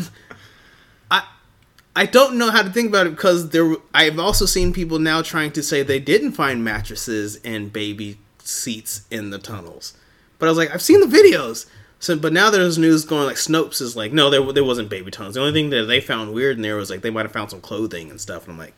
I 1.96 2.04
don't 2.04 2.36
know 2.36 2.50
how 2.50 2.62
to 2.62 2.68
think 2.68 2.90
about 2.90 3.06
it 3.06 3.10
because 3.10 3.48
there. 3.48 3.74
I've 3.94 4.18
also 4.18 4.44
seen 4.44 4.74
people 4.74 4.98
now 4.98 5.22
trying 5.22 5.50
to 5.52 5.62
say 5.62 5.82
they 5.82 5.98
didn't 5.98 6.32
find 6.32 6.62
mattresses 6.62 7.40
and 7.42 7.72
baby 7.72 8.18
seats 8.38 9.06
in 9.10 9.30
the 9.30 9.38
tunnels, 9.38 9.94
but 10.38 10.46
I 10.46 10.50
was 10.50 10.58
like, 10.58 10.70
I've 10.72 10.82
seen 10.82 11.00
the 11.00 11.06
videos. 11.06 11.66
So, 11.98 12.14
but 12.14 12.34
now 12.34 12.50
there's 12.50 12.76
news 12.76 13.06
going 13.06 13.24
like 13.24 13.36
Snopes 13.36 13.80
is 13.80 13.96
like, 13.96 14.12
no, 14.12 14.28
there 14.28 14.52
there 14.52 14.62
wasn't 14.62 14.90
baby 14.90 15.10
tunnels. 15.10 15.34
The 15.34 15.40
only 15.40 15.54
thing 15.54 15.70
that 15.70 15.84
they 15.84 16.02
found 16.02 16.34
weird 16.34 16.56
in 16.56 16.62
there 16.62 16.76
was 16.76 16.90
like 16.90 17.00
they 17.00 17.10
might 17.10 17.24
have 17.24 17.32
found 17.32 17.50
some 17.50 17.62
clothing 17.62 18.10
and 18.10 18.20
stuff. 18.20 18.44
And 18.44 18.52
I'm 18.52 18.58
like, 18.58 18.74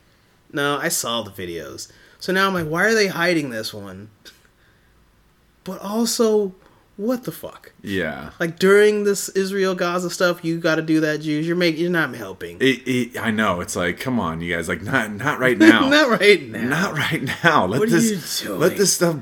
no, 0.53 0.79
I 0.79 0.89
saw 0.89 1.23
the 1.23 1.33
videos. 1.33 1.91
So 2.21 2.33
now 2.33 2.47
I'm 2.47 2.55
like, 2.55 2.69
why 2.69 2.85
are 2.85 2.95
they 2.95 3.09
hiding 3.09 3.51
this 3.51 3.75
one? 3.75 4.11
But 5.65 5.81
also, 5.81 6.55
what 6.99 7.23
the 7.25 7.31
fuck? 7.33 7.73
yeah. 7.81 8.31
Like 8.41 8.59
during 8.59 9.05
this 9.05 9.29
Israel 9.31 9.75
Gaza 9.75 10.11
stuff, 10.11 10.45
you 10.45 10.59
got 10.59 10.75
to 10.75 10.83
do 10.83 10.99
that, 11.01 11.21
Jews. 11.21 11.47
You're 11.47 11.55
making, 11.57 11.81
you're 11.81 11.91
not 11.91 12.13
helping. 12.15 12.59
It, 12.61 12.83
it, 12.87 13.19
I 13.19 13.31
know. 13.31 13.61
It's 13.61 13.77
like, 13.77 14.01
come 14.01 14.19
on, 14.21 14.41
you 14.41 14.53
guys. 14.55 14.69
Like, 14.69 14.83
not 14.83 15.13
not 15.13 15.39
right 15.39 15.57
now. 15.57 15.89
not 15.99 16.11
right 16.21 16.43
now. 16.43 16.69
Not 16.69 16.93
right 16.99 17.23
now. 17.45 17.67
Let 17.67 17.79
What 17.81 17.89
are 17.89 17.93
this 17.93 18.43
you 18.43 18.49
doing? 18.49 18.61
let 18.61 18.77
this 18.77 18.93
stuff 18.93 19.17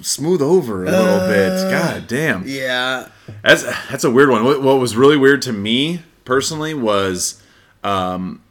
smooth 0.00 0.40
over 0.40 0.84
a 0.86 0.90
little 0.90 1.26
bit. 1.28 1.70
God 1.70 2.06
damn. 2.06 2.44
Yeah. 2.46 3.08
That's 3.42 3.64
that's 3.90 4.04
a 4.04 4.10
weird 4.10 4.30
one. 4.30 4.44
What, 4.44 4.62
what 4.62 4.78
was 4.78 4.96
really 4.96 5.16
weird 5.16 5.42
to 5.42 5.52
me 5.52 6.02
personally 6.24 6.72
was, 6.72 7.42
um, 7.84 8.42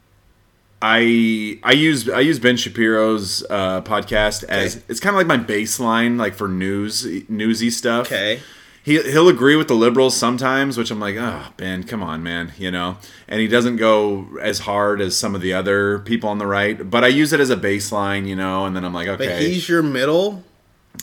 I 0.80 1.58
I 1.64 1.72
use 1.72 2.08
I 2.08 2.20
use 2.20 2.38
Ben 2.38 2.56
Shapiro's 2.56 3.44
uh, 3.50 3.80
podcast 3.82 4.44
as 4.44 4.76
Okay. 4.76 4.84
it's 4.88 5.00
kind 5.00 5.16
of 5.16 5.18
like 5.18 5.26
my 5.26 5.42
baseline, 5.44 6.18
like 6.18 6.34
for 6.34 6.46
news 6.48 7.06
newsy 7.28 7.70
stuff. 7.70 8.06
Okay. 8.06 8.40
He 8.88 9.02
he'll 9.02 9.28
agree 9.28 9.54
with 9.54 9.68
the 9.68 9.74
liberals 9.74 10.16
sometimes, 10.16 10.78
which 10.78 10.90
I'm 10.90 10.98
like, 10.98 11.16
oh 11.16 11.48
Ben, 11.58 11.84
come 11.84 12.02
on, 12.02 12.22
man, 12.22 12.52
you 12.56 12.70
know. 12.70 12.96
And 13.28 13.38
he 13.40 13.46
doesn't 13.46 13.76
go 13.76 14.26
as 14.40 14.60
hard 14.60 15.02
as 15.02 15.14
some 15.14 15.34
of 15.34 15.42
the 15.42 15.52
other 15.52 15.98
people 15.98 16.30
on 16.30 16.38
the 16.38 16.46
right, 16.46 16.88
but 16.90 17.04
I 17.04 17.08
use 17.08 17.34
it 17.34 17.40
as 17.40 17.50
a 17.50 17.56
baseline, 17.56 18.26
you 18.26 18.34
know. 18.34 18.64
And 18.64 18.74
then 18.74 18.86
I'm 18.86 18.94
like, 18.94 19.06
But 19.08 19.20
okay, 19.20 19.46
he's 19.50 19.68
your 19.68 19.82
middle. 19.82 20.42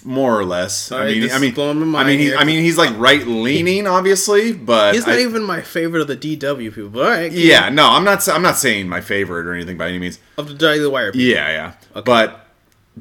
more 0.04 0.38
or 0.38 0.44
less. 0.46 0.92
All 0.92 1.00
I 1.00 1.06
mean, 1.14 1.32
I 1.32 1.38
mean, 1.38 1.96
I 1.96 2.04
mean, 2.04 2.20
he. 2.20 2.34
I 2.36 2.44
mean, 2.44 2.60
he's 2.62 2.78
like 2.78 2.98
right 2.98 3.26
leaning, 3.28 3.86
obviously, 3.86 4.52
but 4.52 4.96
He's 4.96 5.06
not 5.06 5.18
I- 5.18 5.22
even 5.22 5.44
my 5.44 5.62
favorite 5.62 6.02
of 6.02 6.08
the 6.08 6.18
DW 6.18 6.74
people. 6.74 6.90
But 6.90 7.04
all 7.04 7.10
right. 7.12 7.32
Yeah, 7.32 7.70
no, 7.70 7.88
I'm 7.88 8.04
not. 8.04 8.28
I'm 8.28 8.42
not 8.42 8.58
saying 8.58 8.90
my 8.90 9.02
favorite 9.02 9.46
or 9.46 9.54
anything 9.54 9.78
by 9.78 9.90
any 9.90 10.00
means. 10.00 10.20
Of 10.38 10.48
the 10.48 10.56
Daily 10.56 10.88
Wire 10.88 11.12
people. 11.12 11.22
Yeah, 11.28 11.74
yeah, 11.94 12.02
but 12.02 12.48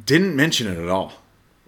didn't 0.04 0.36
mention 0.36 0.66
it 0.66 0.78
at 0.78 0.88
all. 0.90 1.14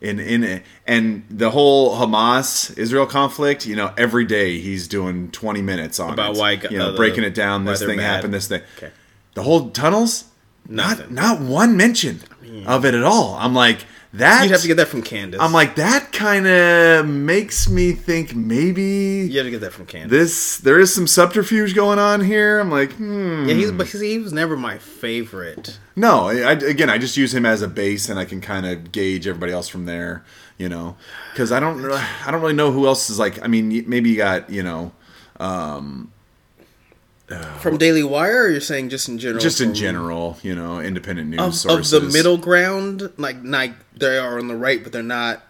In 0.00 0.20
in 0.20 0.44
it. 0.44 0.62
and 0.86 1.24
the 1.30 1.50
whole 1.50 1.96
Hamas 1.96 2.76
Israel 2.76 3.06
conflict, 3.06 3.64
you 3.66 3.74
know, 3.74 3.94
every 3.96 4.26
day 4.26 4.58
he's 4.60 4.86
doing 4.88 5.30
20 5.30 5.62
minutes 5.62 5.98
on 5.98 6.12
About 6.12 6.36
it, 6.36 6.38
why- 6.38 6.52
you 6.70 6.76
know 6.78 6.88
uh, 6.88 6.90
the- 6.90 6.96
breaking 6.98 7.24
it 7.24 7.34
down. 7.34 7.64
This 7.64 7.80
thing 7.82 7.96
mad. 7.96 8.02
happened. 8.16 8.34
This 8.34 8.46
thing. 8.48 8.60
Okay. 8.76 8.90
The 9.34 9.42
whole 9.42 9.70
tunnels, 9.70 10.24
Nothing. 10.68 11.14
not 11.14 11.38
not 11.38 11.46
one 11.48 11.76
mention 11.78 12.20
of 12.66 12.84
it 12.84 12.94
at 12.94 13.04
all. 13.04 13.36
I'm 13.40 13.54
like, 13.54 13.86
that 14.14 14.44
You'd 14.44 14.52
have 14.52 14.60
to 14.62 14.68
get 14.68 14.76
that 14.78 14.88
from 14.88 15.02
Candace. 15.02 15.40
I'm 15.40 15.52
like 15.52 15.76
that 15.76 16.12
kind 16.12 16.46
of 16.46 17.06
makes 17.06 17.68
me 17.68 17.92
think 17.92 18.34
maybe 18.34 19.28
you 19.30 19.36
have 19.38 19.46
to 19.46 19.50
get 19.50 19.60
that 19.60 19.72
from 19.72 19.86
Candace. 19.86 20.10
this 20.10 20.58
there 20.58 20.78
is 20.80 20.94
some 20.94 21.06
subterfuge 21.06 21.74
going 21.74 21.98
on 21.98 22.20
here. 22.22 22.58
I'm 22.60 22.70
like, 22.70 22.92
hmm. 22.92 23.46
yeah, 23.48 23.54
he's 23.54 23.72
because 23.72 24.00
he 24.00 24.18
was 24.18 24.32
never 24.32 24.56
my 24.56 24.78
favorite. 24.78 25.78
No, 25.96 26.28
I, 26.28 26.34
I- 26.40 26.52
again, 26.52 26.88
I 26.90 26.98
just 26.98 27.16
use 27.16 27.34
him 27.34 27.44
as 27.46 27.62
a 27.62 27.68
base, 27.68 28.08
and 28.08 28.18
I 28.18 28.24
can 28.24 28.40
kind 28.40 28.64
of 28.66 28.92
gauge 28.92 29.26
everybody 29.26 29.52
else 29.52 29.68
from 29.68 29.84
there. 29.86 30.24
You 30.58 30.70
know, 30.70 30.96
because 31.32 31.52
I 31.52 31.60
don't, 31.60 31.84
I 31.92 32.30
don't 32.30 32.40
really 32.40 32.54
know 32.54 32.72
who 32.72 32.86
else 32.86 33.10
is 33.10 33.18
like. 33.18 33.42
I 33.42 33.46
mean, 33.46 33.84
maybe 33.86 34.08
you 34.08 34.16
got, 34.16 34.48
you 34.48 34.62
know, 34.62 34.92
From 37.60 37.76
Daily 37.76 38.04
Wire, 38.04 38.44
or 38.44 38.48
you're 38.50 38.60
saying 38.60 38.90
just 38.90 39.08
in 39.08 39.18
general? 39.18 39.40
just 39.40 39.60
in 39.60 39.74
general, 39.74 40.38
you 40.42 40.54
know, 40.54 40.78
independent 40.80 41.28
news 41.30 41.40
of, 41.40 41.54
sources. 41.56 41.92
of 41.92 42.02
the 42.04 42.12
middle 42.12 42.38
ground, 42.38 43.10
like 43.16 43.36
like 43.42 43.72
they 43.96 44.16
are 44.18 44.38
on 44.38 44.46
the 44.46 44.56
right, 44.56 44.82
but 44.82 44.92
they're 44.92 45.02
not. 45.02 45.42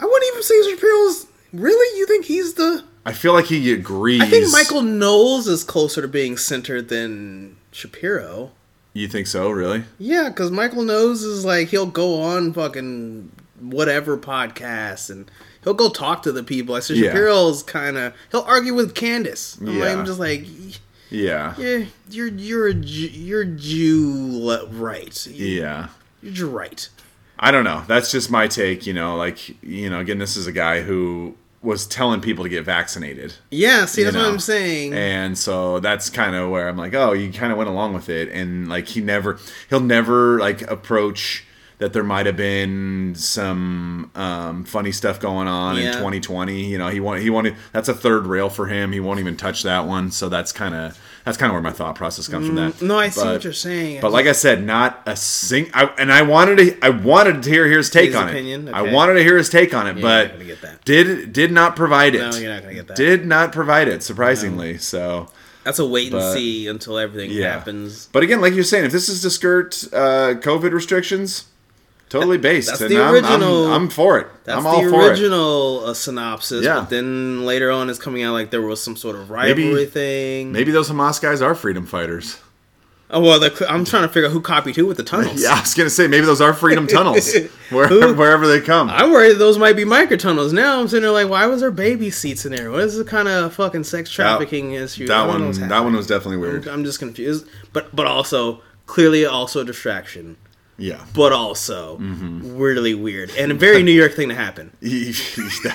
I 0.00 0.06
wouldn't 0.06 0.32
even 0.32 0.42
say 0.42 0.70
Shapiro's. 0.70 1.26
Really, 1.52 1.98
you 1.98 2.06
think 2.06 2.24
he's 2.24 2.54
the? 2.54 2.82
I 3.04 3.12
feel 3.12 3.34
like 3.34 3.44
he 3.44 3.72
agrees. 3.72 4.22
I 4.22 4.26
think 4.26 4.50
Michael 4.50 4.80
Knowles 4.80 5.46
is 5.46 5.64
closer 5.64 6.00
to 6.00 6.08
being 6.08 6.38
centered 6.38 6.88
than 6.88 7.56
Shapiro. 7.70 8.52
You 8.94 9.08
think 9.08 9.26
so? 9.26 9.50
Really? 9.50 9.84
Yeah, 9.98 10.30
because 10.30 10.50
Michael 10.50 10.84
Knowles 10.84 11.22
is 11.22 11.44
like 11.44 11.68
he'll 11.68 11.84
go 11.84 12.22
on 12.22 12.54
fucking 12.54 13.30
whatever 13.60 14.16
podcast 14.16 15.10
and 15.10 15.30
he'll 15.64 15.74
go 15.74 15.88
talk 15.88 16.22
to 16.22 16.32
the 16.32 16.42
people. 16.42 16.74
I 16.74 16.80
said 16.80 16.96
Yeah. 16.96 17.10
Shapiro's 17.10 17.62
kind 17.62 17.96
of 17.96 18.14
he'll 18.30 18.42
argue 18.42 18.74
with 18.74 18.94
Candace. 18.94 19.58
I'm, 19.60 19.80
like, 19.80 19.96
I'm 19.96 20.06
just 20.06 20.20
like, 20.20 20.44
Yeah. 21.10 21.54
yeah, 21.58 21.84
you're 22.10 22.28
you're 22.28 22.68
a 22.68 22.74
you're 22.74 23.44
Jew 23.44 24.58
right. 24.72 25.26
Yeah. 25.26 25.88
You're 26.22 26.48
right. 26.48 26.88
I 27.38 27.50
don't 27.50 27.64
know. 27.64 27.82
That's 27.86 28.10
just 28.10 28.30
my 28.30 28.46
take. 28.46 28.86
You 28.86 28.94
know, 28.94 29.16
like 29.16 29.62
you 29.62 29.90
know, 29.90 30.00
again, 30.00 30.18
this 30.18 30.36
is 30.36 30.46
a 30.46 30.52
guy 30.52 30.82
who 30.82 31.36
was 31.62 31.86
telling 31.86 32.20
people 32.20 32.44
to 32.44 32.50
get 32.50 32.64
vaccinated. 32.64 33.34
Yeah, 33.50 33.86
see, 33.86 34.04
that's 34.04 34.14
what? 34.16 34.26
I'm 34.26 34.38
saying. 34.38 34.92
And 34.92 35.36
so 35.36 35.80
that's 35.80 36.10
kind 36.10 36.36
of 36.36 36.50
where 36.50 36.68
I'm 36.68 36.76
like, 36.76 36.94
oh, 36.94 37.12
you 37.12 37.32
kind 37.32 37.50
of 37.52 37.58
went 37.58 37.70
along 37.70 37.94
with 37.94 38.08
it, 38.08 38.28
and 38.28 38.68
like 38.68 38.86
he 38.88 39.00
never, 39.00 39.38
he'll 39.70 39.80
never 39.80 40.38
like 40.38 40.60
approach 40.70 41.44
that 41.84 41.92
there 41.92 42.02
might 42.02 42.24
have 42.24 42.36
been 42.38 43.14
some 43.14 44.10
um, 44.14 44.64
funny 44.64 44.90
stuff 44.90 45.20
going 45.20 45.46
on 45.46 45.76
in 45.76 45.92
2020. 45.92 46.64
You 46.64 46.78
know, 46.78 46.88
he 46.88 46.98
want 46.98 47.20
he 47.20 47.28
wanted 47.28 47.56
that's 47.72 47.90
a 47.90 47.94
third 47.94 48.24
rail 48.26 48.48
for 48.48 48.66
him. 48.68 48.90
He 48.92 49.00
won't 49.00 49.20
even 49.20 49.36
touch 49.36 49.64
that 49.64 49.86
one. 49.86 50.10
So 50.10 50.30
that's 50.30 50.50
kind 50.50 50.74
of 50.74 50.98
that's 51.26 51.36
kind 51.36 51.50
of 51.50 51.52
where 51.54 51.60
my 51.62 51.72
thought 51.72 51.94
process 51.94 52.26
comes 52.26 52.46
from. 52.46 52.56
That 52.56 52.72
Mm, 52.76 52.82
no, 52.86 52.98
I 52.98 53.10
see 53.10 53.20
what 53.20 53.44
you're 53.44 53.52
saying. 53.52 54.00
But 54.00 54.12
like 54.12 54.24
I 54.26 54.32
said, 54.32 54.64
not 54.64 55.02
a 55.04 55.14
sing. 55.14 55.70
I, 55.74 55.84
and 55.98 56.10
I 56.10 56.22
wanted 56.22 56.56
to. 56.56 56.78
I 56.82 56.88
wanted 56.88 57.42
to 57.42 57.50
hear 57.50 57.66
his 57.66 57.90
take 57.90 58.06
His 58.06 58.16
on 58.16 58.30
opinion? 58.30 58.68
it. 58.68 58.72
I 58.74 58.80
wanted 58.80 59.14
to 59.14 59.22
hear 59.22 59.36
his 59.36 59.50
take 59.50 59.74
on 59.74 59.86
it, 59.86 60.00
but 60.00 60.38
not 60.38 60.46
get 60.46 60.62
that. 60.62 60.84
did 60.86 61.34
did 61.34 61.52
not 61.52 61.76
provide 61.76 62.14
it. 62.14 62.20
No, 62.20 62.34
you're 62.34 62.50
not 62.50 62.62
gonna 62.62 62.74
get 62.74 62.86
that. 62.88 62.96
Did 62.96 63.26
not 63.26 63.52
provide 63.52 63.88
it. 63.88 64.02
Surprisingly, 64.02 64.78
so. 64.78 65.28
that's 65.64 65.78
a 65.78 65.86
wait 65.86 66.04
and 66.12 66.20
but- 66.20 66.32
see 66.32 66.66
until 66.66 66.96
everything 66.98 67.30
Yeah. 67.30 67.52
happens. 67.52 68.08
But 68.10 68.22
again, 68.22 68.40
like 68.40 68.54
you're 68.54 68.64
saying, 68.64 68.86
if 68.86 68.92
this 68.92 69.10
is 69.10 69.20
to 69.22 69.30
skirt 69.30 69.84
uh, 69.92 70.34
COVID 70.40 70.72
restrictions, 70.72 71.44
totally 72.14 72.38
based. 72.38 72.68
That's 72.68 72.80
and 72.80 72.90
the 72.90 73.02
I'm, 73.02 73.14
original- 73.14 73.66
I'm, 73.66 73.82
I'm 73.84 73.90
for 73.90 74.18
it. 74.18 74.26
That's 74.44 74.58
I'm 74.58 74.66
all 74.66 74.82
the 74.84 74.90
for 74.90 75.02
it. 75.02 75.08
original 75.10 75.84
uh, 75.86 75.94
synopsis. 75.94 76.64
Yeah. 76.64 76.80
But 76.80 76.90
then 76.90 77.44
later 77.44 77.70
on, 77.70 77.90
it's 77.90 77.98
coming 77.98 78.22
out 78.22 78.32
like 78.32 78.50
there 78.50 78.62
was 78.62 78.82
some 78.82 78.96
sort 78.96 79.16
of 79.16 79.30
rivalry 79.30 79.72
Maybe- 79.74 79.84
thing. 79.86 80.52
Maybe 80.52 80.72
those 80.72 80.88
Hamas 80.90 81.20
guys 81.20 81.42
are 81.42 81.54
freedom 81.54 81.86
fighters. 81.86 82.38
Oh 83.10 83.20
well, 83.20 83.38
I'm 83.68 83.84
trying 83.84 84.02
to 84.02 84.08
figure 84.08 84.26
out 84.26 84.32
who 84.32 84.40
copied 84.40 84.74
who 84.76 84.86
with 84.86 84.96
the 84.96 85.02
tunnels. 85.04 85.40
Yeah, 85.42 85.50
I 85.52 85.60
was 85.60 85.74
gonna 85.74 85.90
say 85.90 86.08
maybe 86.08 86.24
those 86.26 86.40
are 86.40 86.54
freedom 86.54 86.86
tunnels, 86.86 87.32
where, 87.70 87.86
wherever 88.14 88.48
they 88.48 88.60
come. 88.60 88.88
I'm 88.90 89.12
worried 89.12 89.34
those 89.36 89.58
might 89.58 89.76
be 89.76 89.84
micro 89.84 90.16
tunnels. 90.16 90.52
Now 90.54 90.80
I'm 90.80 90.88
sitting 90.88 91.02
there 91.02 91.12
like, 91.12 91.28
why 91.28 91.46
was 91.46 91.60
there 91.60 91.70
baby 91.70 92.10
seats 92.10 92.46
in 92.46 92.52
there? 92.52 92.70
What 92.72 92.80
is 92.80 92.96
the 92.96 93.04
kind 93.04 93.28
of 93.28 93.52
fucking 93.54 93.84
sex 93.84 94.10
trafficking 94.10 94.72
issue? 94.72 95.06
That 95.06 95.28
one, 95.28 95.52
that 95.52 95.84
one 95.84 95.94
was 95.94 96.06
definitely 96.06 96.38
weird. 96.38 96.66
I'm 96.66 96.82
just 96.82 96.98
confused. 96.98 97.46
But 97.74 97.94
but 97.94 98.06
also 98.06 98.62
clearly 98.86 99.26
also 99.26 99.60
a 99.60 99.64
distraction. 99.64 100.36
Yeah, 100.76 101.04
But 101.14 101.32
also 101.32 101.98
Mm-hmm. 101.98 102.56
really 102.58 102.94
weird 102.94 103.30
and 103.38 103.52
a 103.52 103.54
very 103.54 103.82
New 103.84 103.92
York 103.92 104.14
thing 104.14 104.28
to 104.30 104.34
happen. 104.34 104.72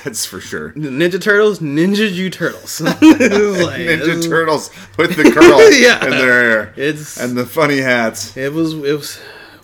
that's 0.03 0.25
for 0.25 0.41
sure. 0.41 0.73
Ninja 0.73 1.21
Turtles, 1.21 1.59
Ninja 1.59 2.11
Jew 2.13 2.29
Turtles. 2.29 2.81
Like, 2.81 2.97
Ninja 2.99 4.21
Turtles 4.27 4.69
with 4.97 5.15
the 5.15 5.31
curls 5.31 5.79
Yeah. 5.79 6.03
in 6.03 6.11
their 6.11 6.41
hair 6.41 6.73
It's 6.75 7.17
and 7.19 7.37
the 7.37 7.45
funny 7.45 7.77
hats. 7.79 8.35
it 8.35 8.51
was 8.53 8.73
it 8.73 8.93
was 8.97 9.19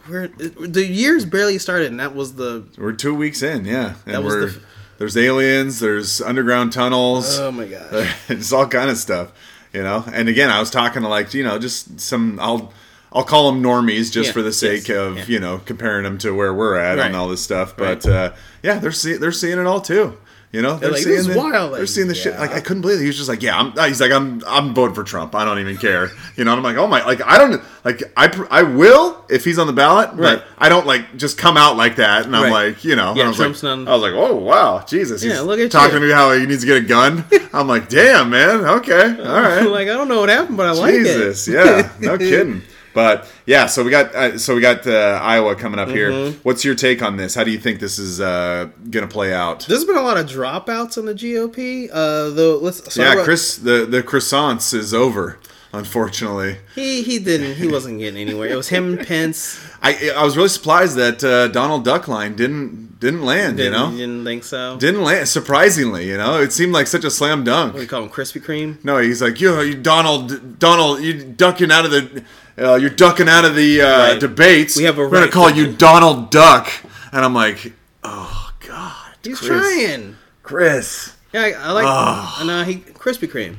we're, 0.07 0.23
it, 0.39 0.73
the 0.73 0.85
years 0.85 1.25
barely 1.25 1.57
started 1.57 1.87
and 1.91 1.99
that 1.99 2.15
was 2.15 2.35
the 2.35 2.63
We're 2.77 2.93
two 2.93 3.13
weeks 3.15 3.41
in, 3.41 3.65
yeah, 3.65 3.95
and 4.05 4.13
That 4.15 4.23
was 4.23 4.33
we're 4.33 4.45
the 4.51 4.61
there's 4.97 5.17
aliens, 5.17 5.79
there's 5.81 6.21
underground 6.21 6.71
tunnels. 6.71 7.37
oh 7.39 7.51
my 7.51 7.65
god. 7.65 8.07
it's 8.29 8.53
all 8.53 8.67
kind 8.67 8.89
of 8.89 8.95
stuff, 8.97 9.33
you 9.73 9.83
know. 9.83 10.05
And 10.13 10.29
again, 10.29 10.49
I 10.49 10.59
was 10.61 10.71
talking 10.71 11.01
to 11.01 11.09
like 11.09 11.33
you 11.33 11.43
know 11.43 11.59
just 11.59 11.99
some 11.99 12.39
I'll 12.39 12.71
I'll 13.15 13.23
call 13.23 13.51
them 13.51 13.63
normies 13.63 14.11
just 14.11 14.27
Yeah, 14.27 14.31
for 14.33 14.41
the 14.41 14.51
sake 14.53 14.87
yes, 14.89 14.97
of 14.97 15.17
yeah. 15.17 15.25
you 15.27 15.39
know 15.39 15.59
comparing 15.65 16.03
them 16.03 16.17
to 16.19 16.31
where 16.35 16.53
we're 16.53 16.75
at 16.75 16.97
Right. 16.99 17.05
on 17.09 17.15
all 17.15 17.29
this 17.29 17.41
stuff. 17.41 17.75
But 17.77 18.03
Right. 18.05 18.13
uh, 18.13 18.31
yeah, 18.61 18.77
they're 18.79 18.91
see- 18.91 19.15
they're 19.17 19.31
seeing 19.31 19.57
it 19.57 19.65
all 19.65 19.79
too. 19.81 20.17
You 20.51 20.61
know, 20.61 20.77
they're 20.77 20.91
like, 20.91 21.01
seeing 21.01 21.17
"This 21.17 21.27
the, 21.27 21.37
wild." 21.37 21.75
They're 21.75 21.85
seeing 21.85 22.07
the 22.07 22.15
shit. 22.15 22.39
Like 22.39 22.53
I 22.53 22.61
couldn't 22.61 22.79
believe 22.81 22.99
it. 22.99 23.01
He 23.01 23.07
was 23.07 23.17
just 23.17 23.27
like, 23.27 23.43
yeah, 23.43 23.59
I'm. 23.59 23.73
He's 23.89 23.99
like, 23.99 24.13
I'm. 24.13 24.41
I'm 24.47 24.73
voting 24.73 24.95
for 24.95 25.03
Trump. 25.03 25.35
I 25.35 25.43
don't 25.43 25.59
even 25.59 25.75
care. 25.75 26.11
You 26.37 26.45
know. 26.45 26.51
And 26.51 26.59
I'm 26.59 26.63
like, 26.63 26.77
oh 26.77 26.87
my. 26.87 27.03
Like 27.05 27.21
I 27.25 27.37
don't. 27.37 27.61
Like 27.83 28.01
I. 28.15 28.31
I 28.49 28.63
will 28.63 29.25
if 29.29 29.43
he's 29.43 29.59
on 29.59 29.67
the 29.67 29.73
ballot. 29.73 30.11
Right. 30.13 30.37
But 30.37 30.45
I 30.57 30.69
don't 30.69 30.85
like 30.87 31.17
just 31.17 31.37
come 31.37 31.57
out 31.57 31.75
like 31.75 31.97
that. 31.97 32.25
And 32.25 32.33
I'm 32.33 32.43
Right. 32.43 32.67
like, 32.67 32.85
you 32.85 32.95
know. 32.95 33.13
Yeah, 33.17 33.25
I 33.25 33.27
was 33.29 33.35
Trump's 33.37 33.63
like, 33.63 33.85
I 33.85 33.91
was 33.93 34.01
like, 34.01 34.13
oh 34.13 34.35
wow, 34.37 34.81
Jesus. 34.87 35.23
Yeah, 35.25 35.31
He's 35.33 35.41
look 35.41 35.59
at 35.59 35.71
talking 35.71 35.95
you. 35.95 35.99
to 36.01 36.05
me 36.07 36.13
how 36.13 36.31
he 36.31 36.45
needs 36.45 36.61
to 36.61 36.67
get 36.67 36.77
a 36.77 36.81
gun. 36.87 37.25
I'm 37.53 37.67
like, 37.67 37.89
damn, 37.89 38.29
man. 38.29 38.63
Okay, 38.65 39.03
all 39.25 39.41
right. 39.41 39.63
like 39.63 39.89
I 39.89 39.93
don't 39.93 40.07
know 40.07 40.21
what 40.21 40.29
happened, 40.29 40.55
but 40.55 40.67
I 40.67 40.71
like 40.71 40.93
Jesus, 40.93 41.49
it. 41.49 41.53
yeah, 41.55 41.89
no 41.99 42.17
kidding. 42.17 42.61
But 42.95 43.31
yeah, 43.45 43.67
so 43.67 43.83
we 43.83 43.91
got 43.91 44.15
uh, 44.15 44.39
so 44.39 44.55
we 44.55 44.61
got 44.61 44.87
uh, 44.87 45.19
Iowa 45.21 45.55
coming 45.55 45.79
up 45.79 45.89
Mm-hmm. 45.89 45.95
here. 46.31 46.31
What's 46.41 46.65
your 46.65 46.73
take 46.73 47.03
on 47.03 47.17
this? 47.17 47.35
How 47.35 47.43
do 47.43 47.51
you 47.51 47.59
think 47.59 47.79
this 47.79 47.99
is 47.99 48.19
uh, 48.19 48.69
gonna 48.89 49.05
play 49.07 49.31
out? 49.33 49.65
There's 49.67 49.85
been 49.85 49.97
a 49.97 50.01
lot 50.01 50.17
of 50.17 50.25
dropouts 50.27 50.97
on 50.97 51.05
the 51.05 51.13
GOP. 51.13 51.89
Uh, 51.91 52.29
though 52.31 52.57
let's 52.57 52.91
so 52.91 53.03
yeah, 53.03 53.23
Chris, 53.23 53.57
the 53.57 53.85
the 53.85 54.01
croissants 54.01 54.73
is 54.73 54.93
over. 54.93 55.37
Unfortunately, 55.73 56.57
He 56.73 57.03
he 57.03 57.19
didn't. 57.19 57.55
He 57.57 57.67
wasn't 57.67 57.99
getting 57.99 58.19
anywhere. 58.21 58.47
It 58.49 58.55
was 58.55 58.69
him 58.69 58.97
and 58.97 59.05
Pence. 59.07 59.59
I 59.83 60.11
I 60.15 60.23
was 60.23 60.37
really 60.37 60.47
surprised 60.49 60.95
that 60.95 61.21
uh, 61.21 61.49
Donald 61.49 61.85
Duckline 61.85 62.37
didn't 62.37 62.97
didn't 63.01 63.23
land. 63.23 63.57
Didn't, 63.57 63.73
you 63.73 63.77
know, 63.79 63.91
didn't 63.91 64.23
think 64.23 64.45
so. 64.45 64.77
didn't 64.77 65.03
land. 65.03 65.27
Surprisingly, 65.27 66.07
you 66.07 66.17
know, 66.17 66.39
it 66.39 66.53
seemed 66.53 66.71
like 66.71 66.87
such 66.87 67.03
a 67.03 67.11
slam 67.11 67.43
dunk. 67.43 67.73
what 67.73 67.79
do 67.79 67.83
you 67.83 67.89
call 67.89 68.03
him? 68.03 68.09
Krispy 68.09 68.41
Kreme. 68.41 68.81
No, 68.85 68.99
he's 68.99 69.21
like, 69.21 69.41
you, 69.41 69.59
you 69.61 69.75
Donald, 69.75 70.59
Donald, 70.59 71.01
you 71.01 71.25
ducking 71.25 71.71
out 71.73 71.83
of 71.83 71.91
the, 71.91 72.23
uh, 72.57 72.75
you're 72.75 72.89
ducking 72.89 73.27
out 73.29 73.45
of 73.45 73.55
the 73.55 73.81
uh, 73.81 73.97
Right. 74.11 74.19
debates. 74.19 74.77
We 74.77 74.83
have 74.83 74.97
a 74.97 75.01
We're 75.01 75.09
gonna 75.09 75.31
call 75.31 75.49
to- 75.49 75.55
you 75.55 75.73
Donald 75.73 76.29
Duck, 76.31 76.71
and 77.11 77.23
I'm 77.25 77.33
like, 77.33 77.73
oh 78.03 78.51
God, 78.67 78.93
He's 79.23 79.39
Chris, 79.39 79.49
trying. 79.49 80.15
Chris, 80.43 81.13
Yeah, 81.33 81.41
I, 81.41 81.51
I 81.51 81.71
like. 81.71 81.85
Oh. 81.87 82.37
And 82.41 82.49
uh, 82.51 82.63
he 82.63 82.75
Krispy 82.77 83.27
Kreme. 83.29 83.57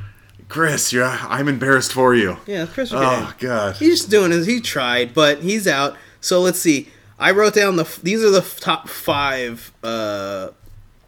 Chris, 0.48 0.92
you're, 0.92 1.04
I'm 1.04 1.48
embarrassed 1.48 1.92
for 1.92 2.14
you. 2.14 2.36
Yeah, 2.46 2.66
Chris. 2.66 2.92
Krispy 2.92 3.00
Kreme. 3.02 3.26
Oh 3.28 3.34
God, 3.38 3.76
He's 3.76 3.98
just 3.98 4.10
doing 4.10 4.30
his. 4.30 4.46
He 4.46 4.60
tried, 4.60 5.12
but 5.14 5.42
he's 5.42 5.66
out. 5.66 5.96
So 6.20 6.40
let's 6.40 6.58
see. 6.60 6.88
I 7.18 7.32
wrote 7.32 7.54
down 7.54 7.76
the. 7.76 7.98
These 8.02 8.22
are 8.22 8.30
the 8.30 8.42
top 8.42 8.88
five 8.88 9.72
uh, 9.82 10.50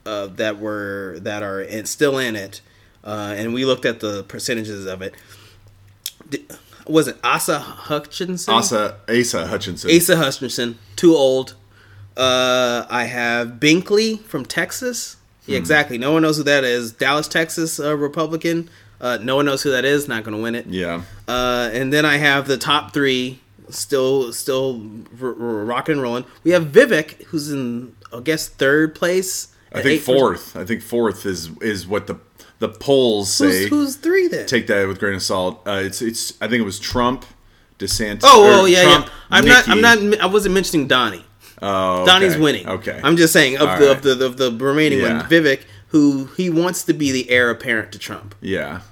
uh, 0.07 0.27
that 0.27 0.59
were 0.59 1.19
that 1.21 1.43
are 1.43 1.61
in, 1.63 1.85
still 1.87 2.19
in 2.19 2.35
it, 2.35 2.61
uh, 3.05 3.35
and 3.37 3.55
we 3.55 3.65
looked 3.65 3.85
at 3.85 4.01
the 4.01 4.25
percentages 4.25 4.87
of 4.87 5.03
it. 5.03 5.15
Di- 6.29 6.45
Was 6.89 7.09
it 7.09 7.17
Asa 7.23 7.59
Hutchinson? 7.59 8.55
Asa, 8.55 8.97
Asa 9.09 9.47
Hutchinson. 9.47 9.91
Asa 9.91 10.17
Hutchinson, 10.17 10.79
too 10.97 11.15
old. 11.15 11.55
Uh, 12.17 12.85
I 12.91 13.05
have 13.05 13.53
Binkley 13.61 14.21
from 14.23 14.45
Texas. 14.45 15.17
Yeah, 15.47 15.57
Hmm. 15.57 15.59
exactly. 15.63 15.99
No 15.99 16.13
one 16.13 16.23
knows 16.23 16.37
who 16.39 16.43
that 16.45 16.65
is. 16.65 16.93
Dallas, 16.93 17.29
Texas, 17.29 17.79
uh, 17.79 17.97
Republican. 17.97 18.69
Uh, 19.01 19.19
no 19.23 19.37
one 19.37 19.45
knows 19.47 19.63
who 19.63 19.71
that 19.71 19.85
is. 19.85 20.09
Not 20.09 20.25
going 20.25 20.37
to 20.37 20.43
win 20.43 20.55
it. 20.55 20.67
Yeah, 20.69 21.03
Uh, 21.29 21.71
and 21.73 21.93
then 21.93 22.05
I 22.05 22.17
have 22.17 22.49
the 22.49 22.57
top 22.59 22.93
three 22.93 23.39
still 23.71 24.33
still 24.33 24.83
r- 25.23 25.29
r- 25.29 25.35
rocking 25.35 25.93
and 25.95 26.03
rolling. 26.03 26.25
We 26.43 26.51
have 26.53 26.65
Vivek, 26.73 27.25
who's 27.27 27.51
in 27.53 27.93
I 28.13 28.21
guess 28.21 28.49
third 28.49 28.95
place. 28.95 29.49
I 29.73 29.83
think 29.83 30.01
8%. 30.01 30.05
fourth. 30.05 30.57
I 30.57 30.65
think 30.65 30.83
fourth 30.83 31.25
is 31.27 31.51
is 31.61 31.87
what 31.87 32.07
the 32.09 32.17
the 32.59 32.69
polls 32.69 33.33
say. 33.33 33.63
Who's, 33.63 33.69
who's 33.69 33.97
three 33.97 34.29
then? 34.29 34.47
Take 34.47 34.67
that 34.69 34.87
with 34.89 34.97
a 34.97 35.01
grain 35.01 35.15
of 35.15 35.23
salt. 35.23 35.63
Uh, 35.67 35.81
it's 35.85 36.03
it's. 36.03 36.41
I 36.41 36.49
think 36.49 36.61
it 36.61 36.65
was 36.65 36.79
Trump, 36.79 37.25
DeSantis. 37.79 38.21
oh, 38.25 38.63
oh 38.63 38.65
yeah, 38.65 38.83
Trump, 38.85 39.07
yeah. 39.07 39.13
I'm 39.31 39.45
not. 39.45 39.69
I'm 39.69 39.81
not. 39.81 40.21
I 40.21 40.27
wasn't 40.27 40.55
mentioning 40.55 40.87
Donnie. 40.89 41.25
Oh, 41.61 42.07
Donnie's 42.07 42.37
winning. 42.37 42.69
Okay. 42.69 43.01
I'm 43.03 43.17
just 43.17 43.33
saying 43.33 43.55
of 43.57 43.79
the, 43.81 43.87
right. 43.87 43.97
of 43.97 44.03
the 44.03 44.27
of 44.27 44.37
the 44.37 44.53
remaining 44.53 45.01
Yeah. 45.01 45.19
one, 45.19 45.27
Vivek, 45.29 45.63
who 45.89 46.27
he 46.37 46.51
wants 46.51 46.85
to 46.85 46.93
be 46.93 47.11
the 47.11 47.29
heir 47.31 47.51
apparent 47.51 47.91
to 47.93 47.99
Trump. 47.99 48.35
Yeah. 48.41 48.83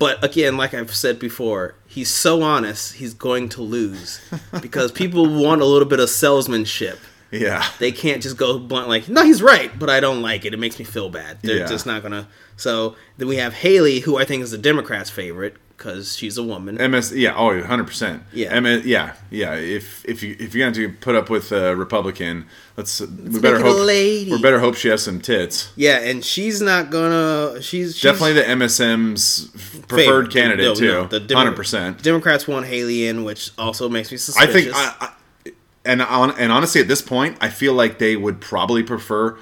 But 0.00 0.22
again, 0.24 0.56
like 0.56 0.74
I've 0.74 0.92
said 0.92 1.20
before, 1.20 1.76
he's 1.86 2.10
so 2.10 2.42
honest, 2.42 2.94
he's 2.94 3.14
going 3.14 3.48
to 3.50 3.62
lose 3.62 4.20
because 4.60 4.90
people 5.02 5.28
want 5.28 5.62
a 5.62 5.64
little 5.64 5.86
bit 5.86 6.00
of 6.00 6.10
salesmanship. 6.10 6.98
Yeah. 7.30 7.64
They 7.78 7.92
can't 7.92 8.20
just 8.20 8.36
go 8.36 8.58
blunt 8.58 8.88
like, 8.88 9.08
no, 9.08 9.24
he's 9.24 9.40
right, 9.40 9.70
but 9.78 9.88
I 9.88 10.00
don't 10.00 10.20
like 10.20 10.44
it. 10.44 10.54
It 10.54 10.58
makes 10.58 10.80
me 10.80 10.84
feel 10.84 11.08
bad. 11.08 11.38
They're 11.42 11.58
Yeah. 11.58 11.66
just 11.66 11.86
not 11.86 12.02
gonna. 12.02 12.26
So 12.62 12.96
then 13.18 13.28
we 13.28 13.36
have 13.36 13.52
Haley, 13.54 14.00
who 14.00 14.16
I 14.18 14.24
think 14.24 14.42
is 14.42 14.50
the 14.52 14.58
Democrats' 14.58 15.10
favorite 15.10 15.56
because 15.76 16.16
she's 16.16 16.38
a 16.38 16.44
woman. 16.44 16.76
MS, 16.76 17.12
yeah, 17.12 17.34
oh, 17.36 17.46
100 17.46 17.86
percent. 17.88 18.22
Yeah. 18.32 18.58
MS, 18.60 18.84
yeah, 18.86 19.14
yeah. 19.30 19.54
If 19.54 20.04
if 20.04 20.22
you 20.22 20.36
if 20.38 20.54
you're 20.54 20.70
going 20.70 20.74
to 20.74 20.96
put 21.00 21.16
up 21.16 21.28
with 21.28 21.50
a 21.50 21.74
Republican, 21.74 22.46
let's, 22.76 23.00
uh, 23.00 23.06
we 23.10 23.30
make 23.30 23.42
better 23.42 23.56
a 23.56 23.62
hope 23.62 23.86
we 23.88 24.38
better 24.40 24.60
hope 24.60 24.76
she 24.76 24.88
has 24.88 25.02
some 25.02 25.20
tits. 25.20 25.72
yeah, 25.74 25.98
and 25.98 26.24
she's 26.24 26.60
not 26.62 26.90
gonna. 26.90 27.60
She's, 27.60 27.94
she's 27.96 28.02
Definitely 28.02 28.34
the 28.34 28.42
MSM's 28.42 29.48
preferred 29.88 29.96
favorite. 29.96 30.32
candidate 30.32 30.66
No, 30.66 30.74
too. 30.76 30.86
no, 30.92 31.06
the 31.08 31.18
Demo- 31.20 31.40
Hundred 31.40 31.56
percent. 31.56 32.00
Democrats 32.02 32.46
want 32.46 32.66
Haley 32.66 33.08
in, 33.08 33.24
which 33.24 33.50
also 33.58 33.88
makes 33.88 34.12
me 34.12 34.16
I 34.16 34.18
suspicious. 34.18 34.52
think, 34.54 34.72
I, 34.76 34.94
I, 35.00 35.50
and 35.84 36.00
on 36.02 36.30
and 36.38 36.52
honestly, 36.52 36.80
at 36.80 36.86
this 36.86 37.02
point, 37.02 37.36
I 37.40 37.48
feel 37.48 37.74
like 37.74 37.98
they 37.98 38.14
would 38.16 38.40
probably 38.40 38.84
prefer 38.84 39.36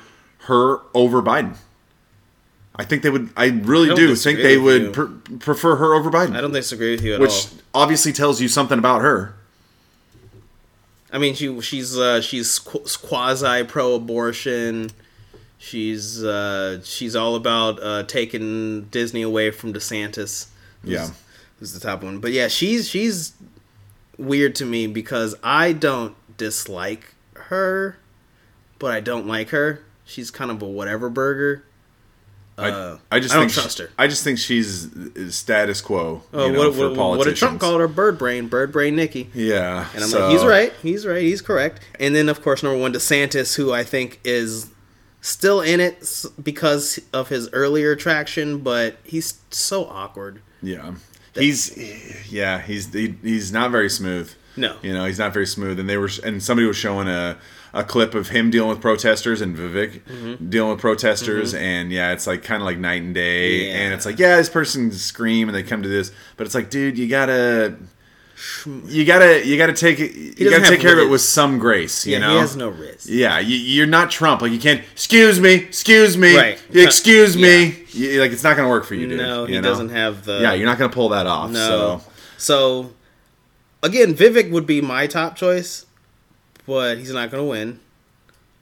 her 0.44 0.78
over 0.94 1.20
Biden. 1.20 1.56
I 2.80 2.84
think 2.84 3.02
they 3.02 3.10
would. 3.10 3.30
I 3.36 3.46
really 3.48 3.88
don't 3.88 3.96
do 3.96 4.14
think 4.16 4.38
they 4.40 4.58
would 4.58 4.92
pr- 4.92 5.36
prefer 5.38 5.76
her 5.76 5.94
over 5.94 6.10
Biden. 6.10 6.34
I 6.36 6.40
don't 6.40 6.52
disagree 6.52 6.92
with 6.92 7.02
you 7.04 7.14
at 7.14 7.20
which 7.20 7.30
all. 7.74 7.82
obviously 7.82 8.12
tells 8.12 8.40
you 8.40 8.48
something 8.48 8.78
about 8.78 9.02
her. 9.02 9.34
I 11.12 11.18
mean, 11.18 11.34
she 11.34 11.60
she's 11.60 11.96
uh, 11.98 12.20
she's 12.20 12.58
quasi 12.58 13.64
pro-abortion. 13.64 14.90
She's 15.58 16.22
uh, 16.24 16.80
she's 16.84 17.14
all 17.16 17.34
about 17.34 17.82
uh, 17.82 18.02
taking 18.04 18.84
Disney 18.86 19.22
away 19.22 19.50
from 19.50 19.72
DeSantis. 19.72 20.46
who's- 20.82 20.92
Yeah. 20.92 21.10
who's 21.58 21.72
the 21.72 21.80
top 21.80 22.02
one? 22.02 22.18
But 22.20 22.32
yeah, 22.32 22.48
she's 22.48 22.88
she's 22.88 23.32
weird 24.18 24.54
to 24.56 24.64
me 24.64 24.86
because 24.86 25.34
I 25.42 25.72
don't 25.72 26.14
dislike 26.36 27.14
her, 27.34 27.98
but 28.78 28.92
I 28.92 29.00
don't 29.00 29.26
like 29.26 29.50
her. 29.50 29.80
She's 30.04 30.30
kind 30.30 30.50
of 30.50 30.62
a 30.62 30.66
whatever 30.66 31.08
burger. 31.10 31.64
Uh, 32.64 32.98
I, 33.10 33.16
I 33.16 33.20
just 33.20 33.34
I 33.34 33.38
don't 33.38 33.42
think 33.44 33.52
she- 33.52 33.60
trust 33.60 33.78
her. 33.78 33.90
I 33.98 34.06
just 34.06 34.24
think 34.24 34.38
she's 34.38 34.88
status 35.34 35.80
quo. 35.80 36.22
Oh, 36.32 36.46
you 36.46 36.52
know, 36.52 36.58
what, 36.68 36.74
for 36.74 36.88
what, 36.90 37.18
what 37.18 37.24
did 37.26 37.36
Trump 37.36 37.60
call 37.60 37.78
her? 37.78 37.88
Bird 37.88 38.18
brain, 38.18 38.48
bird 38.48 38.72
brain 38.72 38.96
Nikki. 38.96 39.30
Yeah, 39.34 39.86
And 39.94 40.04
I'm 40.04 40.10
so- 40.10 40.20
like, 40.28 40.32
he's 40.32 40.44
right. 40.44 40.72
He's 40.82 41.06
right. 41.06 41.22
He's 41.22 41.40
correct. 41.42 41.80
And 41.98 42.14
then, 42.14 42.28
of 42.28 42.42
course, 42.42 42.62
number 42.62 42.78
one, 42.78 42.92
DeSantis, 42.92 43.56
who 43.56 43.72
I 43.72 43.84
think 43.84 44.20
is 44.24 44.70
still 45.20 45.60
in 45.60 45.80
it 45.80 46.24
because 46.42 46.98
of 47.12 47.28
his 47.28 47.48
earlier 47.52 47.94
traction, 47.96 48.58
but 48.60 48.96
he's 49.04 49.40
so 49.50 49.84
awkward. 49.86 50.40
Yeah, 50.62 50.94
he's 51.34 52.30
yeah 52.32 52.60
he's 52.60 52.92
he, 52.92 53.14
he's 53.22 53.52
not 53.52 53.70
very 53.70 53.88
smooth. 53.90 54.32
No. 54.56 54.76
you 54.82 54.92
know 54.92 55.04
he's 55.04 55.18
not 55.18 55.32
very 55.32 55.46
smooth. 55.46 55.78
And 55.80 55.88
they 55.88 55.96
were 55.96 56.10
and 56.24 56.42
somebody 56.42 56.66
was 56.66 56.76
showing 56.76 57.08
a 57.08 57.38
a 57.72 57.84
clip 57.84 58.14
of 58.14 58.28
him 58.30 58.50
dealing 58.50 58.68
with 58.70 58.80
protesters 58.80 59.40
and 59.40 59.56
Vivek 59.56 60.00
Mm-hmm. 60.00 60.48
dealing 60.50 60.70
with 60.72 60.80
protesters, 60.80 61.54
and 61.54 61.92
yeah, 61.92 62.12
it's 62.12 62.26
like 62.26 62.42
kind 62.42 62.60
of 62.62 62.66
like 62.66 62.78
night 62.78 63.02
and 63.02 63.14
day. 63.14 63.66
Yeah. 63.68 63.74
And 63.74 63.94
it's 63.94 64.04
like 64.06 64.18
yeah, 64.18 64.36
this 64.36 64.48
person 64.48 64.90
scream 64.92 65.48
and 65.48 65.54
they 65.56 65.62
come 65.62 65.82
to 65.82 65.88
this, 65.88 66.12
but 66.36 66.46
it's 66.46 66.54
like 66.54 66.70
dude, 66.70 66.98
you 66.98 67.08
gotta. 67.08 67.76
You 68.88 69.04
gotta, 69.04 69.46
you 69.46 69.58
gotta 69.58 69.74
take 69.74 70.00
it. 70.00 70.12
You 70.40 70.48
gotta 70.48 70.66
take 70.66 70.80
care 70.80 70.94
of 70.94 70.98
it 70.98 71.10
with 71.10 71.20
some 71.20 71.58
grace. 71.58 72.06
You 72.06 72.14
Yeah, 72.14 72.18
know, 72.20 72.32
he 72.36 72.38
has 72.38 72.56
no 72.56 72.70
risk. 72.70 73.06
Yeah, 73.06 73.38
you, 73.38 73.54
you're 73.54 73.86
not 73.86 74.10
Trump. 74.10 74.40
Like 74.40 74.50
you 74.50 74.58
can't. 74.58 74.80
Excuse 74.92 75.38
me. 75.38 75.56
Excuse 75.56 76.16
me. 76.16 76.34
Right. 76.36 76.62
Excuse 76.72 77.36
me. 77.36 77.84
You- 77.90 78.18
like 78.18 78.32
it's 78.32 78.42
not 78.42 78.56
gonna 78.56 78.70
work 78.70 78.86
for 78.86 78.94
you, 78.94 79.08
dude. 79.08 79.18
No, 79.18 79.44
he 79.44 79.54
you 79.56 79.60
know? 79.60 79.68
doesn't 79.68 79.90
have 79.90 80.24
the. 80.24 80.40
Yeah, 80.40 80.54
you're 80.54 80.64
not 80.66 80.78
gonna 80.78 80.90
pull 80.92 81.10
that 81.10 81.26
off. 81.26 81.50
No. 81.50 81.58
So 81.58 82.02
So, 82.38 82.92
again, 83.82 84.14
Vivek 84.14 84.50
would 84.50 84.66
be 84.66 84.80
my 84.80 85.06
top 85.06 85.36
choice, 85.36 85.84
but 86.70 86.98
he's 86.98 87.12
not 87.12 87.32
going 87.32 87.42
to 87.42 87.50
win. 87.50 87.80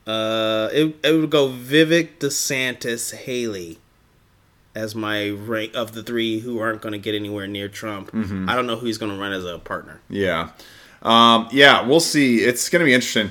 Uh, 0.07 0.69
it, 0.71 0.95
it 1.03 1.11
would 1.13 1.29
go 1.29 1.49
Vivek, 1.49 2.17
DeSantis, 2.17 3.13
Haley 3.15 3.77
as 4.73 4.95
my 4.95 5.29
rank 5.29 5.75
of 5.75 5.91
the 5.93 6.01
three 6.01 6.39
who 6.39 6.59
aren't 6.59 6.81
going 6.81 6.93
to 6.93 6.97
get 6.97 7.13
anywhere 7.13 7.45
near 7.47 7.67
Trump. 7.69 8.11
Mm-hmm. 8.11 8.49
I 8.49 8.55
don't 8.55 8.65
know 8.65 8.75
who 8.77 8.87
he's 8.87 8.97
going 8.97 9.11
to 9.11 9.19
run 9.21 9.31
as 9.31 9.45
a 9.45 9.59
partner. 9.59 9.99
yeah, 10.09 10.49
um, 11.03 11.47
yeah, 11.51 11.85
we'll 11.85 11.99
see. 11.99 12.39
It's 12.39 12.67
gonna 12.69 12.83
be 12.85 12.93
interesting. 12.93 13.29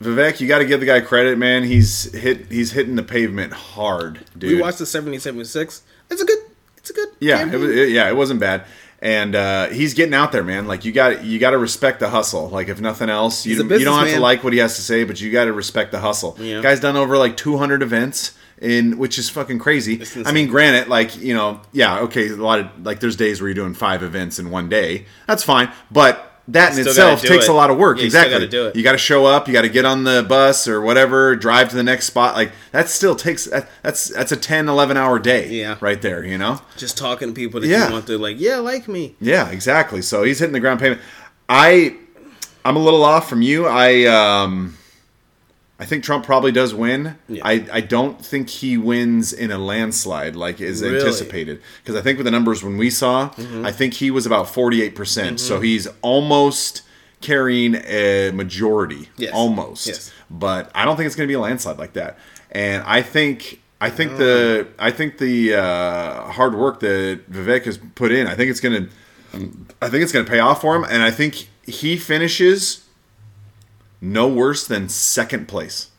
Vivek, 0.00 0.40
you 0.40 0.46
got 0.48 0.58
to 0.60 0.64
give 0.64 0.78
the 0.80 0.86
guy 0.86 1.00
credit, 1.00 1.36
man. 1.36 1.64
He's 1.64 2.10
hit. 2.14 2.50
He's 2.50 2.70
hitting 2.72 2.94
the 2.94 3.02
pavement 3.02 3.52
hard, 3.52 4.20
dude. 4.38 4.52
We 4.52 4.60
watched 4.62 4.78
the 4.78 4.86
7076. 4.86 5.82
It's 6.10 6.22
a 6.22 6.24
good. 6.24 6.38
It's 6.76 6.90
a 6.90 6.92
good. 6.94 7.08
Yeah, 7.20 7.44
it 7.52 7.58
was, 7.58 7.70
it- 7.76 7.90
yeah, 7.90 8.08
it 8.08 8.16
wasn't 8.16 8.38
bad. 8.40 8.64
And 9.00 9.36
uh, 9.36 9.68
he's 9.68 9.94
getting 9.94 10.14
out 10.14 10.32
there, 10.32 10.42
man. 10.42 10.66
Like 10.66 10.84
you 10.84 10.90
got 10.90 11.24
you 11.24 11.38
got 11.38 11.50
to 11.50 11.58
respect 11.58 12.00
the 12.00 12.08
hustle. 12.08 12.48
Like 12.48 12.68
if 12.68 12.80
nothing 12.80 13.08
else, 13.08 13.46
you, 13.46 13.56
you 13.62 13.84
don't 13.84 13.98
have 13.98 14.08
to 14.08 14.20
like 14.20 14.42
what 14.42 14.52
he 14.52 14.58
has 14.58 14.74
to 14.76 14.82
say, 14.82 15.04
but 15.04 15.20
you 15.20 15.30
got 15.30 15.44
to 15.44 15.52
respect 15.52 15.92
the 15.92 16.00
hustle. 16.00 16.36
Yeah. 16.40 16.60
Guy's 16.62 16.80
done 16.80 16.96
over 16.96 17.16
like 17.16 17.36
200 17.36 17.82
events 17.82 18.36
in 18.60 18.98
which 18.98 19.18
is 19.18 19.30
fucking 19.30 19.60
crazy. 19.60 20.02
I 20.24 20.32
mean, 20.32 20.48
granted, 20.48 20.88
like 20.88 21.16
you 21.16 21.34
know, 21.34 21.60
yeah, 21.72 22.00
okay, 22.00 22.28
a 22.28 22.36
lot 22.36 22.58
of 22.58 22.84
like 22.84 23.00
there's 23.00 23.16
days 23.16 23.40
where 23.40 23.48
you're 23.48 23.54
doing 23.54 23.74
five 23.74 24.02
events 24.02 24.38
in 24.38 24.50
one 24.50 24.68
day. 24.68 25.06
That's 25.26 25.44
fine, 25.44 25.70
but 25.90 26.37
that 26.48 26.72
in 26.72 26.80
itself 26.86 27.20
takes 27.22 27.44
it. 27.44 27.50
a 27.50 27.52
lot 27.52 27.70
of 27.70 27.76
work. 27.78 27.98
Yeah, 27.98 28.02
you 28.02 28.06
exactly. 28.06 28.32
gotta 28.34 28.48
do 28.48 28.66
it. 28.66 28.76
You 28.76 28.82
got 28.82 28.92
to 28.92 28.98
show 28.98 29.26
up. 29.26 29.46
You 29.46 29.52
got 29.52 29.62
to 29.62 29.68
get 29.68 29.84
on 29.84 30.04
the 30.04 30.24
bus 30.28 30.66
or 30.66 30.80
whatever, 30.80 31.36
drive 31.36 31.68
to 31.70 31.76
the 31.76 31.82
next 31.82 32.06
spot. 32.06 32.34
Like 32.34 32.52
that 32.72 32.88
still 32.88 33.14
takes 33.14 33.44
that, 33.44 33.68
that's 33.82 34.08
that's 34.08 34.32
a 34.32 34.36
10, 34.36 34.68
11 34.68 34.96
hour 34.96 35.18
day. 35.18 35.48
Yeah. 35.48 35.76
right 35.80 36.00
there. 36.00 36.24
You 36.24 36.38
know. 36.38 36.60
Just 36.76 36.96
talking 36.98 37.28
to 37.28 37.34
people 37.34 37.60
that 37.60 37.66
Yeah. 37.68 37.86
you 37.88 37.92
want 37.92 38.06
to 38.06 38.18
like, 38.18 38.40
yeah, 38.40 38.56
like 38.58 38.88
me. 38.88 39.14
Yeah, 39.20 39.50
exactly. 39.50 40.00
So 40.02 40.22
he's 40.22 40.38
hitting 40.38 40.52
the 40.54 40.60
ground 40.60 40.80
payment. 40.80 41.00
I 41.48 41.96
I'm 42.64 42.76
a 42.76 42.80
little 42.80 43.04
off 43.04 43.28
from 43.28 43.42
you. 43.42 43.66
I 43.66 44.04
um 44.06 44.76
I 45.80 45.84
think 45.84 46.02
Trump 46.02 46.24
probably 46.24 46.50
does 46.50 46.74
win. 46.74 47.16
Yeah. 47.28 47.42
I, 47.44 47.64
I 47.72 47.80
don't 47.80 48.24
think 48.24 48.50
he 48.50 48.76
wins 48.76 49.32
in 49.32 49.52
a 49.52 49.58
landslide 49.58 50.34
like 50.34 50.60
is 50.60 50.82
Really? 50.82 50.94
Mm-hmm. 50.96 51.06
anticipated. 51.06 51.62
Because 51.82 51.94
I 51.94 52.02
think 52.02 52.18
with 52.18 52.24
the 52.24 52.32
numbers 52.32 52.64
when 52.64 52.76
we 52.76 52.90
saw, 52.90 53.30
I 53.62 53.70
think 53.70 53.94
he 53.94 54.10
was 54.10 54.26
about 54.26 54.46
48%. 54.46 54.94
percent 54.94 55.40
So 55.40 55.60
he's 55.60 55.86
almost 56.02 56.82
carrying 57.20 57.76
a 57.86 58.32
majority. 58.32 59.08
Yes. 59.16 59.32
Almost. 59.32 59.86
Yes. 59.86 60.12
But 60.28 60.70
I 60.74 60.84
don't 60.84 60.96
think 60.96 61.06
it's 61.06 61.14
going 61.16 61.26
to 61.28 61.30
be 61.30 61.34
a 61.36 61.40
landslide 61.40 61.78
like 61.78 61.92
that. 61.92 62.18
And 62.50 62.82
I 62.84 63.02
think 63.02 63.60
I 63.80 63.90
think 63.90 64.16
the 64.16 64.66
I 64.78 64.90
think 64.90 65.18
the 65.18 65.54
uh, 65.54 66.30
hard 66.32 66.54
work 66.56 66.80
that 66.80 67.30
Vivek 67.30 67.64
has 67.66 67.78
put 67.94 68.10
in, 68.10 68.26
I 68.26 68.34
think 68.34 68.50
it's 68.50 68.60
going 68.60 68.88
to 68.88 68.90
I 69.80 69.88
think 69.88 70.02
it's 70.02 70.12
going 70.12 70.24
to 70.24 70.30
pay 70.30 70.40
off 70.40 70.60
for 70.62 70.74
him, 70.74 70.84
and 70.84 71.02
I 71.02 71.10
think 71.12 71.48
he 71.64 71.96
finishes 71.96 72.87
no 74.00 74.28
worse 74.28 74.66
than 74.66 74.88
second 74.88 75.48
place. 75.48 75.90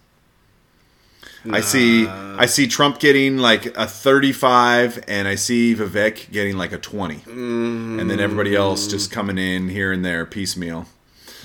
I 1.49 1.61
see 1.61 2.05
I 2.07 2.45
see 2.47 2.67
Trump 2.67 2.99
getting 2.99 3.37
like 3.37 3.65
a 3.77 3.87
35 3.87 5.03
and 5.07 5.27
I 5.27 5.35
see 5.35 5.73
Vivek 5.73 6.31
getting 6.31 6.57
like 6.57 6.73
a 6.73 6.77
20. 6.77 7.23
And 7.27 8.09
then 8.09 8.19
everybody 8.19 8.55
else 8.55 8.87
just 8.87 9.11
coming 9.11 9.37
in 9.37 9.69
here 9.69 9.91
and 9.91 10.03
there 10.03 10.25
piecemeal. 10.25 10.85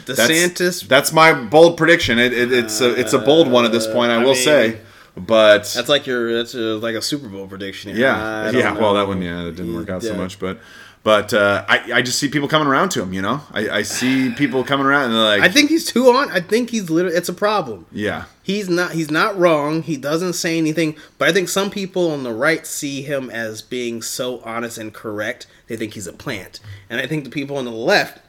That's, 0.06 0.20
DeSantis. 0.20 0.86
That's 0.86 1.12
my 1.12 1.32
bold 1.32 1.76
prediction. 1.76 2.18
It, 2.18 2.32
it, 2.32 2.52
it's 2.52 2.80
a 2.80 2.98
it's 2.98 3.12
a 3.12 3.18
bold 3.18 3.50
one 3.50 3.64
at 3.64 3.72
this 3.72 3.86
point, 3.86 4.10
I, 4.10 4.16
uh, 4.16 4.20
I 4.20 4.24
will 4.24 4.34
mean, 4.34 4.44
say. 4.44 4.80
But 5.16 5.72
that's 5.74 5.88
like 5.88 6.06
your. 6.06 6.34
That's 6.34 6.54
a, 6.54 6.76
like 6.76 6.96
a 6.96 7.02
Super 7.02 7.28
Bowl 7.28 7.46
prediction. 7.46 7.96
yeah, 7.96 8.50
yeah. 8.50 8.72
Well, 8.72 8.94
that 8.94 9.06
one, 9.06 9.22
yeah, 9.22 9.44
that 9.44 9.56
didn't 9.56 9.74
work 9.74 9.88
out 9.88 10.02
so 10.02 10.14
much, 10.14 10.38
but 10.38 10.58
but 11.04 11.32
uh, 11.32 11.64
I 11.68 11.92
I 11.94 12.02
just 12.02 12.18
see 12.18 12.28
people 12.28 12.48
coming 12.48 12.66
around 12.66 12.88
to 12.90 13.02
him. 13.02 13.12
You 13.12 13.22
know, 13.22 13.40
I, 13.52 13.68
I 13.68 13.82
see 13.82 14.32
people 14.32 14.64
coming 14.64 14.86
around 14.86 15.04
and 15.04 15.14
they're 15.14 15.22
like, 15.22 15.42
I 15.42 15.48
think 15.48 15.70
he's 15.70 15.84
too 15.84 16.08
on. 16.08 16.30
I 16.30 16.40
think 16.40 16.70
he's 16.70 16.90
literally. 16.90 17.16
It's 17.16 17.28
a 17.28 17.34
problem. 17.34 17.86
yeah, 17.92 18.24
He's 18.42 18.68
not. 18.68 18.92
He's 18.92 19.10
not 19.10 19.38
wrong. 19.38 19.82
He 19.82 19.96
doesn't 19.96 20.32
say 20.32 20.58
anything. 20.58 20.96
But 21.18 21.28
I 21.28 21.32
think 21.32 21.48
some 21.48 21.70
people 21.70 22.10
on 22.10 22.24
the 22.24 22.32
right 22.32 22.66
see 22.66 23.02
him 23.02 23.30
as 23.30 23.62
being 23.62 24.02
so 24.02 24.40
honest 24.40 24.78
and 24.78 24.92
correct. 24.92 25.46
They 25.68 25.76
think 25.76 25.92
he's 25.94 26.06
a 26.06 26.12
plant. 26.12 26.58
And 26.90 27.00
I 27.00 27.06
think 27.06 27.24
the 27.24 27.30
people 27.30 27.56
on 27.58 27.64
the 27.66 27.70
left. 27.70 28.20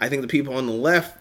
I 0.00 0.08
think 0.08 0.22
the 0.22 0.28
people 0.28 0.54
on 0.54 0.66
the 0.66 0.72
left 0.72 1.16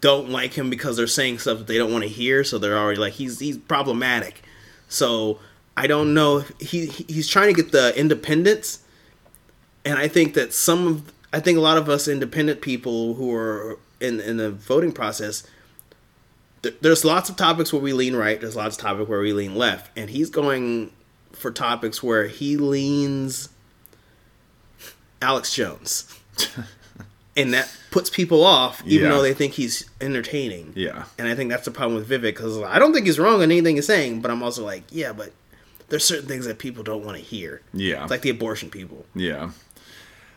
don't 0.00 0.28
like 0.28 0.54
him 0.54 0.68
because 0.68 0.96
they're 0.96 1.06
saying 1.06 1.38
stuff 1.38 1.58
that 1.58 1.66
they 1.68 1.78
don't 1.78 1.92
want 1.92 2.02
to 2.02 2.10
hear. 2.10 2.42
So 2.44 2.58
they're 2.58 2.76
already 2.76 3.00
like 3.00 3.14
he's 3.14 3.38
he's 3.38 3.58
problematic. 3.58 4.42
So 4.88 5.38
I 5.76 5.86
don't 5.86 6.14
know. 6.14 6.44
He 6.60 6.86
he's 6.86 7.28
trying 7.28 7.54
to 7.54 7.62
get 7.62 7.72
the 7.72 7.96
independents, 7.98 8.80
and 9.86 9.98
I 9.98 10.06
think 10.08 10.34
that 10.34 10.52
some 10.52 10.86
of 10.86 11.12
I 11.32 11.40
think 11.40 11.56
a 11.56 11.60
lot 11.62 11.78
of 11.78 11.88
us 11.88 12.06
independent 12.08 12.60
people 12.60 13.14
who 13.14 13.32
are 13.34 13.78
in 14.00 14.20
in 14.20 14.36
the 14.36 14.50
voting 14.50 14.92
process 14.92 15.42
there- 16.62 16.72
there's 16.80 17.04
lots 17.04 17.28
of 17.30 17.36
topics 17.36 17.72
where 17.72 17.80
we 17.82 17.92
lean 17.92 18.16
right. 18.16 18.40
There's 18.40 18.56
lots 18.56 18.76
of 18.76 18.82
topics 18.82 19.08
where 19.08 19.20
we 19.20 19.32
lean 19.32 19.54
left, 19.54 19.90
and 19.96 20.10
he's 20.10 20.28
going 20.30 20.90
for 21.32 21.50
topics 21.50 22.02
where 22.02 22.26
he 22.28 22.56
leans 22.56 23.50
Alex 25.22 25.54
Jones, 25.54 26.12
and 27.36 27.52
that 27.54 27.70
puts 27.90 28.10
people 28.10 28.44
off, 28.44 28.82
even 28.86 29.08
Yeah. 29.08 29.16
though 29.16 29.22
they 29.22 29.34
think 29.34 29.54
he's 29.54 29.88
entertaining. 30.00 30.72
yeah, 30.76 31.04
And 31.18 31.26
I 31.28 31.34
think 31.34 31.50
that's 31.50 31.64
the 31.64 31.70
problem 31.70 31.94
with 31.96 32.08
Vivek 32.08 32.22
because 32.22 32.58
I 32.62 32.78
don't 32.78 32.92
think 32.92 33.06
he's 33.06 33.18
wrong 33.18 33.36
on 33.36 33.42
anything 33.44 33.76
he's 33.76 33.86
saying, 33.86 34.20
but 34.20 34.30
I'm 34.30 34.42
also 34.42 34.64
like, 34.64 34.82
yeah, 34.90 35.12
but 35.12 35.32
there's 35.88 36.04
certain 36.04 36.26
things 36.26 36.44
that 36.46 36.58
people 36.58 36.82
don't 36.84 37.04
want 37.04 37.16
to 37.16 37.22
hear. 37.22 37.62
yeah, 37.72 38.02
It's 38.02 38.10
like 38.10 38.22
the 38.22 38.30
abortion 38.30 38.70
people. 38.70 39.06
yeah. 39.14 39.50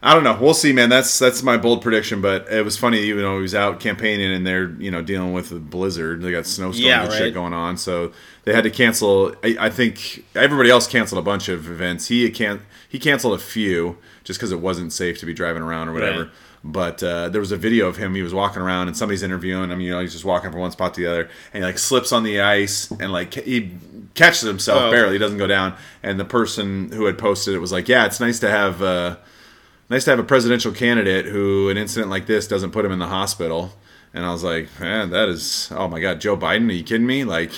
I 0.02 0.14
don't 0.14 0.24
know. 0.24 0.38
We'll 0.40 0.54
see, 0.54 0.72
man. 0.72 0.88
That's 0.90 1.20
that's 1.20 1.44
my 1.44 1.58
bold 1.58 1.82
prediction. 1.82 2.22
But 2.22 2.48
it 2.50 2.64
was 2.64 2.78
funny, 2.78 3.00
even 3.02 3.24
though 3.24 3.36
he 3.36 3.42
was 3.42 3.54
out 3.54 3.80
campaigning 3.82 4.32
and 4.32 4.48
they're 4.48 4.70
you 4.80 4.92
know 4.92 5.02
dealing 5.02 5.34
with 5.34 5.52
a 5.52 5.56
blizzard. 5.60 6.22
They 6.22 6.32
got 6.32 6.46
snowstorms 6.46 6.80
Yeah, 6.80 7.02
and 7.02 7.10
right. 7.10 7.18
shit 7.18 7.34
going 7.34 7.54
on, 7.54 7.76
so 7.78 8.14
they 8.46 8.54
had 8.54 8.64
to 8.64 8.70
cancel. 8.72 9.36
I, 9.44 9.58
I 9.60 9.70
think 9.70 10.24
everybody 10.36 10.70
else 10.70 10.88
canceled 10.88 11.20
a 11.20 11.22
bunch 11.24 11.50
of 11.50 11.70
events. 11.70 12.08
He 12.08 12.30
can 12.32 12.62
he 12.88 12.98
canceled 12.98 13.34
a 13.34 13.42
few 13.44 13.98
just 14.24 14.40
because 14.40 14.52
it 14.54 14.62
wasn't 14.62 14.94
safe 14.94 15.20
to 15.20 15.26
be 15.26 15.34
driving 15.34 15.62
around 15.64 15.90
or 15.90 15.94
whatever. 15.94 16.22
Right. 16.24 16.32
But 16.64 17.04
uh, 17.04 17.30
there 17.30 17.40
was 17.42 17.52
a 17.54 17.58
video 17.58 17.88
of 17.88 17.98
him. 17.98 18.16
He 18.16 18.22
was 18.22 18.34
walking 18.34 18.62
around 18.62 18.88
and 18.88 18.96
somebody's 18.98 19.24
interviewing 19.24 19.70
him. 19.70 19.80
You 19.82 19.92
know, 19.92 20.00
he's 20.02 20.12
just 20.14 20.26
walking 20.26 20.52
from 20.52 20.60
one 20.62 20.72
spot 20.72 20.94
to 20.94 21.02
the 21.02 21.08
other, 21.08 21.30
and 21.54 21.62
he 21.64 21.68
like 21.68 21.78
slips 21.78 22.12
on 22.14 22.24
the 22.24 22.40
ice 22.42 22.90
and 22.92 23.12
like 23.12 23.34
he 23.34 23.72
catches 24.14 24.42
himself 24.42 24.84
Oh. 24.84 24.92
barely. 24.92 25.14
He 25.14 25.20
doesn't 25.20 25.38
go 25.38 25.48
down. 25.48 25.76
And 26.04 26.18
the 26.20 26.26
person 26.26 26.92
who 26.94 27.06
had 27.06 27.18
posted 27.18 27.54
it 27.54 27.60
was 27.60 27.72
like, 27.74 27.90
"Yeah, 27.90 28.06
it's 28.06 28.22
nice 28.22 28.40
to 28.40 28.50
have." 28.50 28.82
Uh, 28.82 29.18
nice 29.90 30.04
to 30.06 30.12
have 30.12 30.20
a 30.20 30.24
presidential 30.24 30.72
candidate 30.72 31.26
who 31.26 31.70
an 31.70 31.78
incident 31.78 32.10
like 32.10 32.26
this 32.26 32.48
doesn't 32.48 32.72
put 32.72 32.86
him 32.86 32.92
in 32.92 33.00
the 33.00 33.08
hospital. 33.08 33.74
And 34.14 34.26
I 34.26 34.32
was 34.32 34.44
like, 34.44 34.68
man, 34.80 35.12
that 35.12 35.30
is, 35.30 35.72
oh 35.76 35.88
my 35.88 36.00
God, 36.00 36.20
Joe 36.20 36.36
Biden, 36.36 36.68
are 36.70 36.74
you 36.74 36.84
kidding 36.84 37.06
me? 37.06 37.24
Like, 37.24 37.52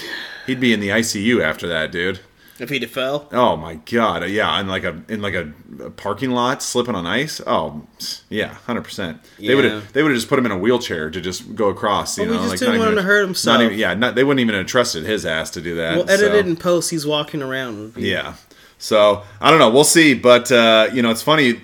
he'd 0.47 0.59
be 0.59 0.73
in 0.73 0.81
the 0.81 0.89
ICU 0.89 1.41
after 1.41 1.67
that, 1.67 1.91
dude. 1.91 2.19
If 2.59 2.69
he 2.69 2.79
fell, 2.85 3.27
Oh 3.31 3.55
my 3.57 3.75
God, 3.75 4.29
yeah, 4.29 4.59
in 4.59 4.67
like 4.67 4.83
a 4.83 5.01
in 5.09 5.19
like 5.19 5.33
a, 5.33 5.51
parking 5.95 6.29
lot, 6.29 6.61
slipping 6.61 6.93
on 6.93 7.07
ice. 7.07 7.41
Oh, 7.47 7.87
yeah, 8.29 8.53
hundred 8.53 8.83
percent. 8.83 9.19
They 9.39 9.55
would 9.55 9.65
have 9.65 9.91
they 9.93 10.03
would 10.03 10.11
have 10.11 10.17
just 10.17 10.29
put 10.29 10.37
him 10.37 10.45
in 10.45 10.51
a 10.51 10.57
wheelchair 10.59 11.09
to 11.09 11.19
just 11.19 11.55
go 11.55 11.69
across. 11.69 12.19
You 12.19 12.25
Well, 12.25 12.33
we 12.33 12.37
know, 12.37 12.41
just 12.43 12.51
like 12.51 12.59
didn't 12.59 12.79
want 12.79 12.91
him 12.91 12.97
to 12.97 13.01
hurt 13.01 13.25
himself. 13.25 13.57
Not 13.57 13.65
even, 13.65 13.79
yeah, 13.79 13.95
not, 13.95 14.13
they 14.13 14.23
wouldn't 14.23 14.41
even 14.41 14.53
have 14.53 14.67
trusted 14.67 15.05
his 15.05 15.25
ass 15.25 15.49
to 15.51 15.61
do 15.61 15.73
that. 15.75 15.95
we'll 15.95 16.09
edit 16.11 16.33
so. 16.33 16.37
in 16.37 16.55
post. 16.55 16.91
He's 16.91 17.03
walking 17.07 17.41
around. 17.41 17.95
Be- 17.95 18.03
Yeah. 18.03 18.35
So 18.77 19.23
I 19.39 19.49
don't 19.49 19.57
know. 19.57 19.71
We'll 19.71 19.83
see. 19.83 20.13
But 20.13 20.51
uh, 20.51 20.89
you 20.93 21.01
know, 21.01 21.09
it's 21.09 21.23
funny 21.23 21.61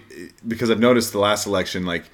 because 0.48 0.70
I've 0.72 0.80
noticed 0.80 1.12
the 1.12 1.20
last 1.20 1.46
election, 1.48 1.86
like 1.86 2.06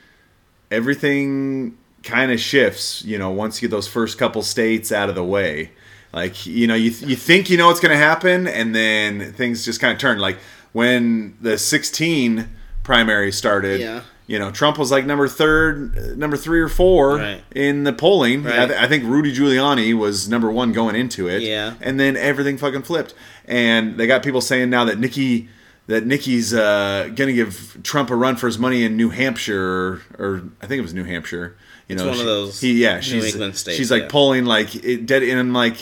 everything 0.72 1.78
kind 2.04 2.32
of 2.32 2.40
shifts. 2.40 3.04
You 3.06 3.18
know, 3.18 3.30
once 3.32 3.62
you 3.62 3.68
get 3.68 3.76
those 3.76 3.88
first 3.88 4.18
couple 4.18 4.42
states 4.42 4.92
out 4.92 5.10
of 5.10 5.16
the 5.16 5.24
way, 5.24 5.72
like 6.12 6.46
you 6.46 6.68
know, 6.68 6.76
you 6.76 6.92
you 7.08 7.16
think 7.16 7.50
you 7.50 7.58
know 7.58 7.68
what's 7.68 7.80
going 7.80 7.92
to 7.98 8.04
happen, 8.04 8.48
and 8.48 8.76
then 8.76 9.34
things 9.34 9.66
just 9.66 9.80
kind 9.80 9.94
of 9.94 10.00
turn. 10.00 10.20
Like 10.20 10.38
when 10.72 11.38
the 11.42 11.58
16 11.58 12.50
primary 12.84 13.32
started. 13.32 13.80
Yeah. 13.82 14.02
You 14.26 14.40
know, 14.40 14.52
Trump 14.52 14.78
was 14.80 14.90
like 14.90 15.06
number 15.06 15.28
third, 15.28 16.18
number 16.18 16.38
three 16.38 16.62
or 16.62 16.70
four 16.70 17.18
Right. 17.18 17.44
in 17.54 17.84
the 17.84 17.92
polling. 17.92 18.48
I, 18.48 18.66
th- 18.68 18.80
I 18.80 18.88
think 18.88 19.04
Rudy 19.04 19.36
Giuliani 19.36 19.94
was 19.94 20.30
number 20.30 20.50
one 20.50 20.72
going 20.72 20.96
into 20.96 21.28
it. 21.28 21.42
Yeah. 21.44 21.74
And 21.82 22.00
then 22.00 22.16
everything 22.16 22.58
fucking 22.58 22.84
flipped. 22.84 23.14
And 23.46 23.98
they 23.98 24.08
got 24.08 24.24
people 24.24 24.40
saying 24.40 24.70
now 24.70 24.86
that 24.86 24.98
Nikki 24.98 25.50
that 25.88 26.06
Nikki's 26.06 26.54
uh, 26.54 27.10
gonna 27.16 27.34
give 27.34 27.78
Trump 27.84 28.10
a 28.10 28.16
run 28.16 28.36
for 28.36 28.48
his 28.48 28.58
money 28.58 28.84
in 28.84 28.96
New 28.96 29.10
Hampshire, 29.10 30.02
or, 30.18 30.44
I 30.62 30.68
think 30.68 30.80
it 30.80 30.84
was 30.84 30.94
New 30.94 31.04
Hampshire. 31.04 31.58
You 31.88 31.98
know, 31.98 32.08
one 32.08 32.20
of 32.20 32.26
those 32.26 32.62
He, 32.62 32.82
yeah, 32.82 32.96
New 32.96 33.02
she's 33.02 33.26
England 33.34 33.58
states, 33.58 33.78
she's 33.78 33.92
like 33.92 34.04
yeah. 34.04 34.10
polling 34.10 34.46
like 34.46 34.74
it 34.76 35.06
dead. 35.06 35.24
And 35.24 35.38
I'm 35.40 35.52
like, 35.54 35.76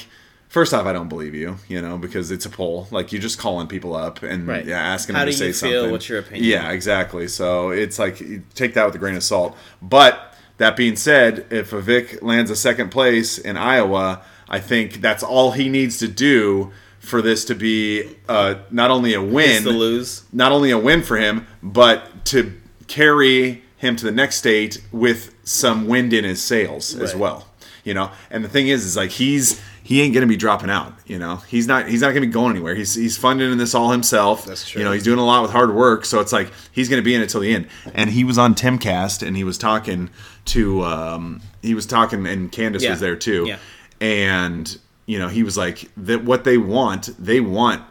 first 0.49 0.73
off, 0.73 0.87
I 0.87 0.93
don't 0.93 1.09
believe 1.09 1.35
you. 1.35 1.57
You 1.67 1.81
know, 1.81 1.97
because 1.99 2.31
it's 2.31 2.45
a 2.45 2.49
poll. 2.49 2.87
Like 2.89 3.11
you're 3.11 3.21
just 3.21 3.37
calling 3.37 3.67
people 3.67 3.95
up 3.95 4.23
and 4.23 4.47
Right. 4.47 4.65
yeah, 4.65 4.79
asking 4.79 5.15
How 5.15 5.21
them 5.25 5.31
to 5.31 5.37
say 5.37 5.47
you 5.47 5.53
feel? 5.53 5.71
something. 5.71 5.91
What's 5.91 6.09
your 6.09 6.19
opinion? 6.19 6.45
Yeah, 6.45 6.71
exactly. 6.71 7.27
So 7.27 7.69
it's 7.69 7.99
like 7.99 8.17
take 8.55 8.73
that 8.73 8.85
with 8.85 8.95
a 8.95 8.97
grain 8.97 9.15
of 9.15 9.23
salt. 9.23 9.55
But 9.81 10.33
that 10.57 10.75
being 10.75 10.95
said, 10.95 11.45
if 11.51 11.69
Vic 11.69 12.21
lands 12.23 12.49
a 12.49 12.55
second 12.55 12.89
place 12.89 13.37
in 13.37 13.55
Iowa, 13.57 14.23
I 14.49 14.59
think 14.59 15.01
that's 15.01 15.23
all 15.23 15.51
he 15.51 15.69
needs 15.69 15.97
to 15.99 16.07
do 16.07 16.71
for 17.01 17.21
this 17.21 17.43
to 17.45 17.55
be 17.55 18.15
uh, 18.29 18.55
not 18.71 18.89
only 18.91 19.13
a 19.13 19.21
win, 19.21 19.63
the 19.65 19.71
lose. 19.71 20.23
not 20.31 20.51
only 20.53 20.71
a 20.71 20.77
win 20.77 21.03
for 21.03 21.17
him, 21.17 21.45
but 21.61 22.23
to 22.25 22.53
carry 22.87 23.63
him 23.77 23.95
to 23.97 24.05
the 24.05 24.11
next 24.11 24.35
state 24.37 24.81
with 24.91 25.33
some 25.43 25.87
wind 25.87 26.13
in 26.13 26.23
his 26.23 26.41
sails 26.41 26.95
as 26.95 27.15
well. 27.15 27.47
You 27.83 27.95
know, 27.95 28.11
and 28.29 28.43
the 28.45 28.49
thing 28.49 28.67
is, 28.67 28.85
is 28.85 28.95
like 28.95 29.09
he's 29.09 29.59
he 29.81 30.01
ain't 30.03 30.13
gonna 30.13 30.27
be 30.27 30.37
dropping 30.37 30.69
out. 30.69 30.93
You 31.07 31.17
know, 31.17 31.37
he's 31.47 31.65
not 31.67 31.87
he's 31.89 32.01
not 32.01 32.09
gonna 32.09 32.21
be 32.21 32.27
going 32.27 32.51
anywhere. 32.51 32.75
He's 32.75 32.93
he's 32.93 33.17
funding 33.17 33.57
this 33.57 33.73
all 33.73 33.89
himself. 33.89 34.45
That's 34.45 34.69
true. 34.69 34.79
You 34.81 34.85
know, 34.85 34.91
he's 34.91 35.03
doing 35.03 35.17
a 35.17 35.25
lot 35.25 35.41
with 35.41 35.49
hard 35.49 35.73
work, 35.73 36.05
so 36.05 36.19
it's 36.19 36.31
like 36.31 36.51
he's 36.71 36.87
gonna 36.89 37.01
be 37.01 37.15
in 37.15 37.21
it 37.21 37.29
till 37.31 37.41
the 37.41 37.51
end. 37.55 37.67
And 37.95 38.11
he 38.11 38.23
was 38.23 38.37
on 38.37 38.53
Timcast, 38.53 39.25
and 39.25 39.35
he 39.35 39.43
was 39.43 39.57
talking 39.57 40.11
to 40.45 40.83
um, 40.83 41.41
he 41.63 41.73
was 41.73 41.87
talking, 41.87 42.27
and 42.27 42.51
Candace 42.51 42.83
Yeah. 42.83 42.91
was 42.91 42.99
there 42.99 43.15
too. 43.15 43.45
Yeah. 43.47 43.57
And 43.99 44.77
you 45.11 45.19
know, 45.19 45.27
he 45.27 45.43
was 45.43 45.57
like 45.57 45.77
that. 45.97 46.23
What 46.23 46.43
they 46.45 46.57
want, 46.57 47.09
they 47.19 47.41
want 47.41 47.81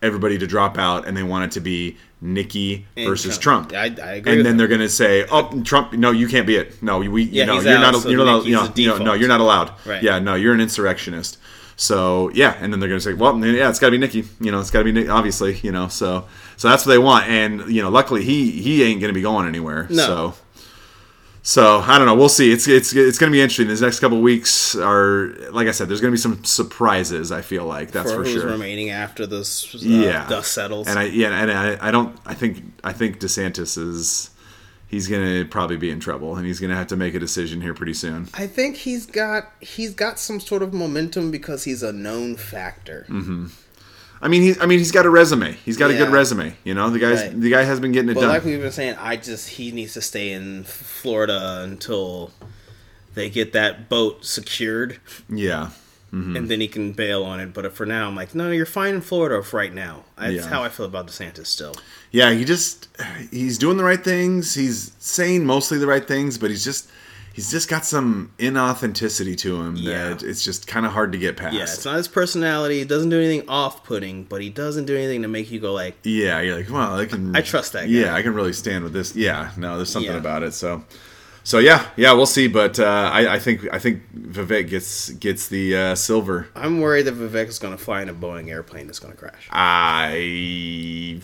everybody 0.00 0.38
to 0.38 0.46
drop 0.46 0.78
out, 0.78 1.06
and 1.06 1.16
they 1.16 1.22
want 1.24 1.44
it 1.46 1.50
to 1.52 1.60
be 1.60 1.96
Nikki 2.20 2.86
And 2.96 3.08
versus 3.08 3.36
Trump. 3.36 3.70
Trump. 3.70 3.98
I- 4.00 4.02
I 4.10 4.12
agree 4.14 4.32
And 4.32 4.46
then 4.46 4.56
they're 4.56 4.68
gonna 4.68 4.88
say, 4.88 5.26
"Oh, 5.30 5.60
Trump, 5.64 5.92
no, 5.92 6.12
you 6.12 6.28
can't 6.28 6.46
be 6.46 6.54
it. 6.56 6.80
No, 6.80 6.98
we, 6.98 7.22
Yeah, 7.24 7.42
you 7.42 7.46
know, 7.46 7.60
you're 7.60 7.78
out, 7.78 7.92
not, 7.92 8.02
so 8.02 8.08
you're 8.08 8.24
not, 8.24 8.28
allowed, 8.32 8.46
you 8.46 8.54
know, 8.54 8.68
you 8.76 8.88
know, 8.88 8.98
no, 8.98 9.12
you're 9.14 9.28
not 9.28 9.40
allowed. 9.40 9.72
Right. 9.84 10.02
Yeah, 10.02 10.20
no, 10.20 10.34
you're 10.36 10.54
an 10.54 10.60
insurrectionist. 10.60 11.38
So 11.74 12.30
yeah, 12.32 12.54
and 12.60 12.72
then 12.72 12.78
they're 12.78 12.88
gonna 12.88 13.00
say, 13.00 13.14
well, 13.14 13.36
yeah, 13.44 13.68
it's 13.68 13.80
got 13.80 13.88
to 13.88 13.90
be 13.92 13.98
Nikki. 13.98 14.24
You 14.40 14.52
know, 14.52 14.60
it's 14.60 14.70
got 14.70 14.80
to 14.80 14.84
be 14.84 14.92
Nick, 14.92 15.08
obviously. 15.08 15.58
You 15.64 15.72
know, 15.72 15.88
so 15.88 16.26
so 16.56 16.68
that's 16.68 16.86
what 16.86 16.92
they 16.92 16.98
want. 16.98 17.26
And 17.28 17.52
you 17.74 17.82
know, 17.82 17.88
luckily 17.88 18.22
he 18.22 18.50
he 18.52 18.84
ain't 18.84 19.00
gonna 19.00 19.12
be 19.12 19.22
going 19.22 19.48
anywhere. 19.48 19.88
No. 19.90 20.06
So 20.06 20.34
so 21.42 21.78
I 21.78 21.98
don't 21.98 22.06
know. 22.06 22.14
We'll 22.14 22.28
see. 22.28 22.52
It's 22.52 22.68
it's 22.68 22.94
it's 22.94 23.18
gonna 23.18 23.32
be 23.32 23.40
interesting. 23.40 23.66
These 23.66 23.82
next 23.82 23.98
couple 23.98 24.20
weeks 24.20 24.76
are 24.76 25.34
like 25.50 25.66
I 25.66 25.72
said. 25.72 25.88
There's 25.88 26.00
gonna 26.00 26.12
be 26.12 26.16
some 26.16 26.44
surprises. 26.44 27.32
I 27.32 27.42
feel 27.42 27.64
like 27.64 27.90
that's 27.90 28.12
for, 28.12 28.24
for, 28.24 28.30
sure. 28.30 28.46
remaining 28.46 28.90
after 28.90 29.26
this 29.26 29.74
uh, 29.74 29.78
yeah, 29.80 30.28
dust 30.28 30.52
settles. 30.52 30.86
And 30.86 30.98
I 30.98 31.04
yeah, 31.04 31.36
and 31.36 31.50
I, 31.50 31.88
I 31.88 31.90
don't. 31.90 32.16
I 32.24 32.34
think 32.34 32.62
I 32.84 32.92
think 32.92 33.18
DeSantis 33.18 33.76
is. 33.76 34.30
He's 34.86 35.08
gonna 35.08 35.46
probably 35.46 35.78
be 35.78 35.90
in 35.90 36.00
trouble, 36.00 36.36
and 36.36 36.46
he's 36.46 36.60
gonna 36.60 36.76
have 36.76 36.88
to 36.88 36.96
make 36.96 37.14
a 37.14 37.18
decision 37.18 37.62
here 37.62 37.72
pretty 37.72 37.94
soon. 37.94 38.28
I 38.34 38.46
think 38.46 38.76
he's 38.76 39.06
got 39.06 39.50
he's 39.58 39.94
got 39.94 40.20
some 40.20 40.38
sort 40.38 40.62
of 40.62 40.72
momentum 40.72 41.30
because 41.30 41.64
he's 41.64 41.82
a 41.82 41.92
known 41.92 42.36
factor. 42.36 43.06
Mm-hmm. 43.08 43.46
I 44.24 44.28
mean, 44.28 44.42
he, 44.42 44.54
I 44.60 44.66
mean, 44.66 44.78
he's 44.78 44.92
got 44.92 45.04
a 45.04 45.10
resume. 45.10 45.52
He's 45.64 45.76
got 45.76 45.90
a 45.90 45.94
good 45.94 46.10
resume. 46.10 46.54
You 46.64 46.74
know, 46.74 46.88
the 46.90 47.00
guy's 47.00 47.20
Right. 47.22 47.40
the 47.40 47.50
guy 47.50 47.62
has 47.64 47.80
been 47.80 47.90
getting 47.92 48.10
it 48.10 48.14
But 48.14 48.20
done. 48.20 48.30
like 48.30 48.44
we've 48.44 48.60
been 48.60 48.70
saying, 48.70 48.94
I 48.98 49.16
just 49.16 49.48
he 49.50 49.72
needs 49.72 49.94
to 49.94 50.00
stay 50.00 50.30
in 50.30 50.62
Florida 50.64 51.60
until 51.64 52.30
they 53.14 53.28
get 53.28 53.52
that 53.52 53.88
boat 53.88 54.24
secured, 54.24 54.98
yeah, 55.28 55.70
Mm-hmm. 56.12 56.36
and 56.36 56.48
then 56.50 56.60
he 56.60 56.68
can 56.68 56.92
bail 56.92 57.24
on 57.24 57.40
it. 57.40 57.52
But 57.54 57.72
for 57.72 57.84
now, 57.86 58.06
I'm 58.06 58.14
like, 58.14 58.34
no, 58.34 58.50
you're 58.50 58.66
fine 58.66 58.94
in 58.96 59.00
Florida 59.00 59.42
for 59.42 59.56
right 59.56 59.72
now. 59.74 60.04
That's 60.18 60.34
Yeah. 60.34 60.46
how 60.46 60.62
I 60.62 60.68
feel 60.68 60.84
about 60.86 61.06
DeSantis 61.08 61.46
still. 61.46 61.74
yeah. 62.10 62.30
He 62.32 62.44
just 62.44 62.88
he's 63.30 63.56
doing 63.58 63.76
the 63.78 63.84
right 63.84 64.02
things. 64.04 64.54
He's 64.54 64.92
saying 64.98 65.44
mostly 65.46 65.78
the 65.78 65.86
right 65.86 66.06
things, 66.06 66.36
but 66.38 66.50
he's 66.50 66.64
just 66.64 66.88
he's 67.32 67.50
just 67.50 67.68
got 67.68 67.84
some 67.84 68.32
inauthenticity 68.38 69.36
to 69.38 69.60
him 69.62 69.76
Yeah. 69.76 70.10
that 70.10 70.22
it's 70.22 70.44
just 70.44 70.66
kind 70.66 70.84
of 70.86 70.92
hard 70.92 71.12
to 71.12 71.18
get 71.18 71.36
past. 71.36 71.54
Yeah, 71.54 71.62
it's 71.62 71.84
not 71.84 71.96
his 71.96 72.08
personality. 72.08 72.84
Doesn't 72.84 73.08
do 73.10 73.18
anything 73.20 73.48
off-putting, 73.48 74.24
but 74.24 74.42
he 74.42 74.50
doesn't 74.50 74.84
do 74.86 74.96
anything 74.96 75.22
to 75.22 75.28
make 75.28 75.50
you 75.50 75.60
go 75.60 75.72
like, 75.72 75.96
Yeah, 76.04 76.40
you're 76.40 76.56
like, 76.56 76.70
well, 76.70 76.98
I 76.98 77.06
can. 77.06 77.34
I 77.34 77.40
trust 77.40 77.72
that 77.72 77.82
guy. 77.84 77.86
Yeah, 77.90 78.14
I 78.14 78.22
can 78.22 78.34
really 78.34 78.52
stand 78.52 78.84
with 78.84 78.92
this. 78.92 79.16
Yeah, 79.16 79.50
no, 79.56 79.76
there's 79.76 79.90
something 79.90 80.12
Yeah. 80.12 80.18
about 80.18 80.42
it. 80.42 80.52
So, 80.54 80.84
so 81.44 81.58
yeah, 81.58 81.86
yeah, 81.96 82.12
we'll 82.12 82.26
see. 82.26 82.46
But 82.48 82.78
uh, 82.78 83.10
I, 83.12 83.34
I 83.34 83.38
think 83.38 83.66
I 83.72 83.78
think 83.78 84.02
Vivek 84.16 84.68
gets 84.68 85.10
gets 85.10 85.48
the 85.48 85.76
uh, 85.76 85.94
silver. 85.94 86.48
I'm 86.54 86.80
worried 86.80 87.02
that 87.06 87.14
Vivek 87.14 87.48
is 87.48 87.58
going 87.58 87.76
to 87.76 87.82
fly 87.82 88.02
in 88.02 88.08
a 88.08 88.14
Boeing 88.14 88.48
airplane 88.48 88.86
that's 88.86 88.98
going 89.00 89.12
to 89.12 89.18
crash. 89.18 89.48
I 89.50 91.20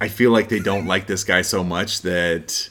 I 0.00 0.08
feel 0.08 0.30
like 0.30 0.48
they 0.48 0.60
don't 0.60 0.86
like 0.86 1.06
this 1.06 1.24
guy 1.24 1.42
so 1.42 1.62
much 1.64 2.02
that 2.02 2.70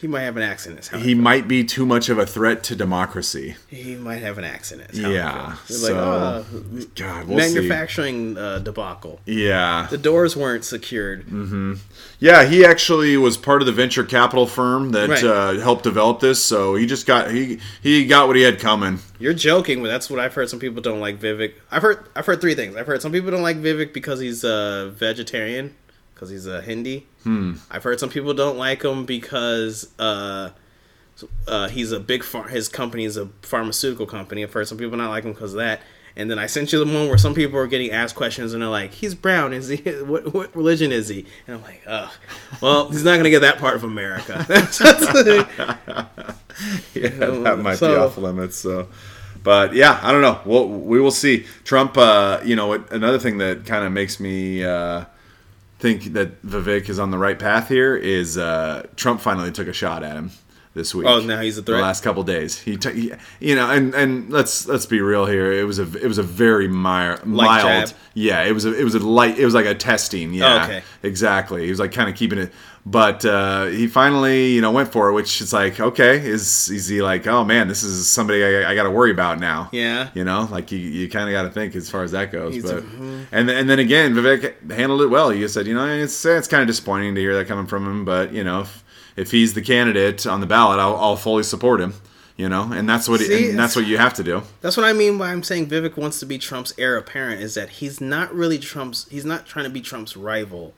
He 0.00 0.06
might 0.06 0.22
have 0.22 0.36
an 0.36 0.42
accident. 0.42 0.80
Is 0.80 0.88
how 0.88 0.98
I 0.98 1.00
he 1.00 1.14
might 1.14 1.48
be 1.48 1.64
too 1.64 1.86
much 1.86 2.08
of 2.08 2.18
a 2.18 2.26
threat 2.26 2.62
to 2.64 2.76
democracy. 2.76 3.56
He 3.68 3.94
might 3.96 4.16
have 4.22 4.36
an 4.38 4.44
accident. 4.44 4.90
is 4.92 5.00
how 5.00 5.08
I 5.08 5.12
Yeah. 5.12 5.54
So- 5.66 5.86
like, 5.94 5.94
oh, 5.96 6.86
God, 6.94 7.28
we'll 7.28 7.40
see. 7.40 7.54
manufacturing 7.54 8.36
uh, 8.36 8.58
debacle. 8.58 9.20
Yeah, 9.24 9.86
The 9.90 9.98
doors 9.98 10.36
weren't 10.36 10.64
secured. 10.64 11.26
Mm-hmm. 11.26 11.74
yeah. 12.20 12.44
He 12.44 12.64
actually 12.64 13.16
was 13.16 13.36
part 13.36 13.62
of 13.62 13.66
the 13.66 13.72
venture 13.72 14.04
capital 14.04 14.46
firm 14.46 14.90
that 14.92 15.08
Right. 15.08 15.24
uh, 15.24 15.52
helped 15.60 15.84
develop 15.84 16.20
this. 16.20 16.42
So 16.42 16.74
he 16.74 16.86
just 16.86 17.06
got 17.06 17.30
he 17.30 17.58
he 17.82 18.06
got 18.06 18.26
what 18.26 18.36
he 18.36 18.42
had 18.42 18.58
coming. 18.58 18.98
You're 19.18 19.32
joking, 19.34 19.80
but 19.82 19.88
that's 19.88 20.10
what 20.10 20.20
I've 20.20 20.34
heard. 20.34 20.50
Some 20.50 20.58
people 20.60 20.82
don't 20.82 21.00
like 21.00 21.18
Vivek. 21.18 21.52
I've 21.70 21.82
heard 21.82 22.06
I've 22.14 22.26
heard 22.26 22.40
three 22.42 22.54
things. 22.54 22.76
I've 22.76 22.86
heard 22.86 23.00
some 23.00 23.12
people 23.12 23.30
don't 23.30 23.42
like 23.42 23.56
Vivek 23.56 23.94
because 23.94 24.20
he's 24.20 24.44
a 24.44 24.92
vegetarian, 24.94 25.74
because 26.16 26.30
he's 26.30 26.46
a 26.46 26.62
Hindi. 26.62 27.06
Hmm. 27.24 27.54
I've 27.70 27.82
heard 27.82 28.00
some 28.00 28.08
people 28.08 28.32
don't 28.32 28.56
like 28.56 28.82
him 28.82 29.04
because 29.04 29.92
uh, 29.98 30.48
uh, 31.46 31.68
he's 31.68 31.92
a 31.92 32.00
big 32.00 32.24
far- 32.24 32.48
his 32.48 32.68
company 32.68 33.04
is 33.04 33.18
a 33.18 33.26
pharmaceutical 33.42 34.06
company. 34.06 34.42
I've 34.42 34.52
heard 34.52 34.66
some 34.66 34.78
people 34.78 34.96
not 34.96 35.10
like 35.10 35.24
him 35.24 35.34
because 35.34 35.52
of 35.52 35.58
that. 35.58 35.82
And 36.18 36.30
then 36.30 36.38
I 36.38 36.46
sent 36.46 36.72
you 36.72 36.82
the 36.82 36.90
one 36.90 37.08
where 37.08 37.18
some 37.18 37.34
people 37.34 37.58
are 37.58 37.66
getting 37.66 37.90
asked 37.90 38.14
questions 38.14 38.54
and 38.54 38.62
they're 38.62 38.70
like, 38.70 38.94
"He's 38.94 39.14
brown. 39.14 39.52
Is 39.52 39.68
he? 39.68 39.76
What, 40.06 40.32
what 40.32 40.56
religion 40.56 40.90
is 40.90 41.08
he?" 41.08 41.26
And 41.46 41.56
I'm 41.56 41.62
like, 41.62 41.82
"Ugh, 41.86 42.10
well, 42.62 42.88
he's 42.88 43.04
not 43.04 43.18
gonna 43.18 43.28
get 43.28 43.40
that 43.40 43.58
part 43.58 43.76
of 43.76 43.84
America." 43.84 44.46
yeah, 46.94 47.08
that 47.10 47.58
might 47.62 47.78
be 47.78 47.86
off 47.86 48.16
limits. 48.16 48.56
So, 48.56 48.88
but 49.42 49.74
yeah, 49.74 50.00
I 50.02 50.10
don't 50.10 50.22
know. 50.22 50.40
We'll, 50.46 50.66
we 50.66 50.98
will 50.98 51.10
see. 51.10 51.44
Trump. 51.64 51.98
Uh, 51.98 52.40
you 52.42 52.56
know, 52.56 52.72
another 52.72 53.18
thing 53.18 53.36
that 53.36 53.66
kind 53.66 53.84
of 53.84 53.92
makes 53.92 54.18
me 54.18 54.64
uh, 54.64 55.04
think 55.78 56.12
that 56.14 56.42
Vivek 56.42 56.88
is 56.88 56.98
on 56.98 57.10
the 57.10 57.18
right 57.18 57.38
path 57.38 57.68
here 57.68 57.94
is 57.96 58.38
uh, 58.38 58.86
Trump 58.96 59.20
finally 59.20 59.52
took 59.52 59.68
a 59.68 59.72
shot 59.72 60.02
at 60.02 60.16
him 60.16 60.30
this 60.74 60.94
week. 60.94 61.06
Oh, 61.06 61.20
now 61.20 61.40
he's 61.40 61.56
a 61.58 61.62
threat. 61.62 61.76
The 61.78 61.82
last 61.82 62.02
couple 62.04 62.22
days, 62.22 62.58
he, 62.58 62.76
t- 62.76 62.92
he 62.92 63.12
you 63.40 63.54
know, 63.54 63.70
and 63.70 63.94
and 63.94 64.30
let's 64.30 64.66
let's 64.66 64.86
be 64.86 65.00
real 65.00 65.26
here. 65.26 65.52
It 65.52 65.64
was 65.64 65.78
a 65.78 65.82
it 66.02 66.06
was 66.06 66.18
a 66.18 66.22
very 66.22 66.68
mi- 66.68 67.16
mild, 67.24 67.62
jab? 67.88 67.90
yeah. 68.14 68.42
It 68.44 68.52
was 68.52 68.64
a 68.64 68.78
it 68.78 68.84
was 68.84 68.94
a 68.94 68.98
light. 69.00 69.38
It 69.38 69.44
was 69.44 69.54
like 69.54 69.66
a 69.66 69.74
testing. 69.74 70.32
Yeah, 70.34 70.60
Oh, 70.60 70.64
okay. 70.64 70.82
exactly. 71.02 71.64
He 71.64 71.70
was 71.70 71.78
like 71.78 71.92
kind 71.92 72.08
of 72.10 72.14
keeping 72.16 72.38
it, 72.38 72.52
but 72.88 73.24
uh, 73.24 73.64
he 73.66 73.88
finally 73.88 74.52
you 74.52 74.60
know 74.60 74.70
went 74.70 74.92
for 74.92 75.08
it, 75.08 75.12
which 75.12 75.40
is 75.40 75.52
like 75.52 75.80
okay, 75.80 76.24
is 76.24 76.70
is 76.70 76.86
he 76.86 77.02
like 77.02 77.26
oh 77.26 77.44
man, 77.44 77.66
this 77.66 77.82
is 77.82 78.08
somebody 78.08 78.44
I, 78.44 78.70
I 78.70 78.74
got 78.76 78.84
to 78.84 78.90
worry 78.90 79.10
about 79.10 79.40
now? 79.40 79.68
Yeah. 79.72 80.10
you 80.14 80.22
know, 80.24 80.48
like 80.50 80.70
you, 80.70 80.78
you 80.78 81.10
kind 81.10 81.28
of 81.28 81.32
got 81.32 81.42
to 81.42 81.50
think 81.50 81.74
as 81.74 81.90
far 81.90 82.04
as 82.04 82.12
that 82.12 82.30
goes. 82.30 82.54
He's- 82.54 82.70
but 82.70 82.84
mhm. 82.84 83.26
and 83.32 83.48
then, 83.48 83.56
and 83.56 83.68
then 83.68 83.80
again, 83.80 84.14
Vivek 84.14 84.70
handled 84.70 85.02
it 85.02 85.08
well. 85.08 85.30
He 85.30 85.46
said, 85.48 85.66
you 85.66 85.74
know, 85.74 85.86
it's 85.86 86.24
it's 86.24 86.46
kind 86.46 86.62
of 86.62 86.68
disappointing 86.68 87.16
to 87.16 87.20
hear 87.20 87.34
that 87.36 87.48
coming 87.48 87.66
from 87.66 87.84
him, 87.86 88.04
but 88.04 88.32
you 88.32 88.44
know, 88.44 88.60
if, 88.60 88.84
if 89.16 89.30
he's 89.32 89.54
the 89.54 89.62
candidate 89.62 90.24
on 90.24 90.40
the 90.40 90.46
ballot, 90.46 90.78
I'll, 90.78 90.96
I'll 90.96 91.16
fully 91.16 91.42
support 91.42 91.80
him. 91.80 91.94
You 92.36 92.50
know, 92.50 92.70
and 92.70 92.86
that's 92.86 93.08
what 93.08 93.20
See, 93.20 93.48
and 93.48 93.58
that's 93.58 93.74
what 93.74 93.86
you 93.86 93.96
have 93.96 94.12
to 94.14 94.22
do. 94.22 94.42
That's 94.60 94.76
what 94.76 94.84
I 94.84 94.92
mean 94.92 95.16
by 95.16 95.32
I'm 95.32 95.42
saying 95.42 95.68
Vivek 95.68 95.96
wants 95.96 96.20
to 96.20 96.26
be 96.26 96.36
Trump's 96.36 96.74
heir 96.76 96.98
apparent 96.98 97.40
is 97.40 97.54
that 97.54 97.70
he's 97.70 97.98
not 97.98 98.32
really 98.34 98.58
Trump's 98.58 99.08
he's 99.08 99.24
not 99.24 99.46
trying 99.46 99.64
to 99.64 99.70
be 99.70 99.80
Trump's 99.80 100.18
rival, 100.18 100.74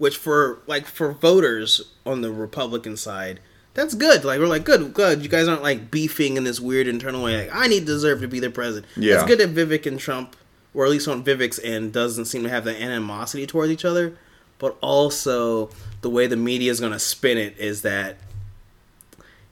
which 0.00 0.16
for 0.16 0.60
like 0.66 0.86
for 0.86 1.12
voters 1.12 1.92
on 2.06 2.22
the 2.22 2.32
Republican 2.32 2.96
side, 2.96 3.38
that's 3.74 3.94
good. 3.94 4.24
Like 4.24 4.40
we're 4.40 4.46
like 4.46 4.64
good, 4.64 4.94
good. 4.94 5.22
You 5.22 5.28
guys 5.28 5.46
aren't 5.46 5.62
like 5.62 5.90
beefing 5.90 6.38
in 6.38 6.44
this 6.44 6.58
weird 6.58 6.88
internal 6.88 7.22
way. 7.22 7.42
Like 7.42 7.54
I 7.54 7.66
need 7.66 7.80
to 7.80 7.84
deserve 7.84 8.22
to 8.22 8.26
be 8.26 8.40
the 8.40 8.48
president. 8.48 8.90
Yeah. 8.96 9.16
It's 9.16 9.24
good 9.24 9.38
that 9.40 9.54
Vivek 9.54 9.84
and 9.84 10.00
Trump, 10.00 10.36
or 10.72 10.86
at 10.86 10.90
least 10.90 11.06
on 11.06 11.22
Vivek's 11.22 11.58
end, 11.62 11.92
doesn't 11.92 12.24
seem 12.24 12.42
to 12.44 12.48
have 12.48 12.64
the 12.64 12.82
animosity 12.82 13.46
towards 13.46 13.70
each 13.70 13.84
other. 13.84 14.16
But 14.58 14.78
also 14.80 15.68
the 16.00 16.08
way 16.08 16.26
the 16.26 16.36
media 16.36 16.70
is 16.70 16.80
going 16.80 16.92
to 16.92 16.98
spin 16.98 17.36
it 17.36 17.58
is 17.58 17.82
that 17.82 18.16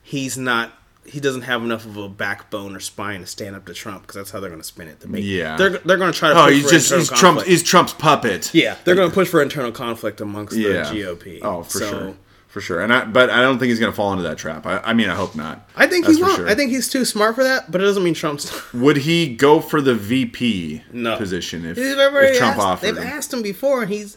he's 0.03 0.39
not 0.39 0.78
he 1.09 1.21
doesn't 1.21 1.43
have 1.43 1.63
enough 1.63 1.85
of 1.85 1.97
a 1.97 2.09
backbone 2.09 2.77
or 2.77 2.81
spine 2.81 3.21
to 3.21 3.27
stand 3.27 3.57
up 3.57 3.67
to 3.67 3.75
Trump 3.75 4.03
because 4.03 4.17
that's 4.17 4.31
how 4.31 4.41
they're 4.41 4.51
going 4.51 4.61
to 4.63 4.67
spin 4.67 4.89
it. 4.89 5.01
To 5.01 5.09
make, 5.09 5.25
Yeah. 5.25 5.57
they're 5.57 5.71
they're 5.79 5.97
going 5.97 6.13
to 6.13 6.19
try 6.19 6.29
to. 6.33 6.39
Oh, 6.41 6.45
push 6.47 6.55
he's 6.55 6.65
for 6.65 6.71
just 6.71 6.93
he's 6.93 7.11
Trump. 7.19 7.43
He's 7.43 7.63
Trump's 7.63 7.93
puppet. 7.95 8.55
yeah, 8.55 8.77
they're 8.85 8.95
going 8.95 9.09
to 9.11 9.15
push 9.15 9.29
for 9.29 9.43
internal 9.43 9.73
conflict 9.73 10.21
amongst 10.21 10.57
Yeah. 10.57 10.91
the 10.91 11.01
GOP. 11.03 11.41
Oh, 11.43 11.63
for 11.63 11.79
So, 11.79 11.91
sure, 11.91 12.15
for 12.49 12.61
sure. 12.61 12.81
And 12.81 12.93
I, 12.93 13.05
but 13.05 13.31
I 13.31 13.41
don't 13.43 13.59
think 13.59 13.69
he's 13.71 13.79
gonna 13.81 13.93
fall 13.93 14.11
into 14.13 14.23
that 14.25 14.39
trap. 14.39 14.67
I, 14.67 14.79
I 14.79 14.93
mean, 14.95 15.09
I 15.11 15.15
hope 15.15 15.35
not. 15.35 15.69
I 15.77 15.87
think 15.87 16.07
That's 16.07 16.17
he 16.19 16.23
won't. 16.23 16.37
sure. 16.37 16.49
I 16.49 16.55
think 16.55 16.71
he's 16.71 16.89
too 16.89 17.05
smart 17.05 17.35
for 17.35 17.45
that, 17.45 17.71
but 17.71 17.81
it 17.81 17.85
doesn't 17.85 18.03
mean 18.03 18.15
Trump's. 18.15 18.51
Would 18.75 18.99
he 18.99 19.35
go 19.35 19.61
for 19.61 19.81
the 19.81 19.95
VP 19.95 20.83
No. 20.93 21.17
position 21.17 21.65
if, 21.67 21.77
if 21.79 22.39
Trump 22.39 22.57
asked, 22.57 22.61
offered? 22.67 22.87
They've 22.87 22.97
him? 22.97 23.07
asked 23.07 23.33
him 23.33 23.43
before, 23.43 23.83
and 23.83 23.91
he's. 23.93 24.17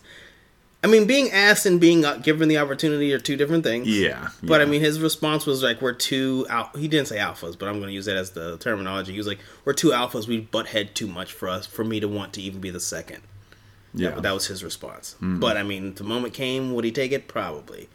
I 0.84 0.88
mean, 0.88 1.06
being 1.06 1.30
asked 1.32 1.68
and 1.68 1.80
being 1.80 2.04
uh, 2.06 2.18
given 2.18 2.48
the 2.50 2.58
opportunity 2.58 3.14
are 3.14 3.20
two 3.20 3.36
different 3.38 3.64
things. 3.64 3.88
Yeah, 3.88 4.30
But 4.42 4.62
I 4.62 4.66
mean, 4.66 4.82
his 4.82 5.00
response 5.00 5.46
was 5.46 5.62
like, 5.62 5.80
"We're 5.82 5.94
two 5.94 6.48
al-. 6.50 6.72
He 6.76 6.88
didn't 6.88 7.08
say 7.08 7.18
alphas, 7.18 7.58
but 7.58 7.68
I'm 7.70 7.76
going 7.76 7.88
to 7.90 7.94
use 7.94 8.06
that 8.06 8.18
as 8.18 8.32
the 8.32 8.58
terminology. 8.58 9.12
He 9.12 9.18
was 9.20 9.28
like, 9.28 9.40
"We're 9.64 9.74
two 9.74 9.90
alphas. 9.92 10.28
We 10.28 10.40
butt 10.40 10.68
head 10.68 10.96
too 10.96 11.06
much 11.08 11.34
for 11.34 11.48
us 11.50 11.68
for 11.68 11.84
me 11.84 12.00
to 12.00 12.08
want 12.08 12.34
to 12.34 12.42
even 12.42 12.62
be 12.62 12.72
the 12.72 12.80
second. 12.80 13.22
yeah, 13.94 14.10
That, 14.12 14.24
that 14.24 14.32
was 14.34 14.48
his 14.48 14.64
response. 14.64 15.14
Mm-hmm. 15.16 15.40
But 15.40 15.56
I 15.56 15.62
mean, 15.64 15.94
the 15.94 16.04
moment 16.04 16.34
came, 16.34 16.74
would 16.74 16.84
he 16.86 16.92
take 16.92 17.12
it? 17.12 17.28
Probably. 17.28 17.88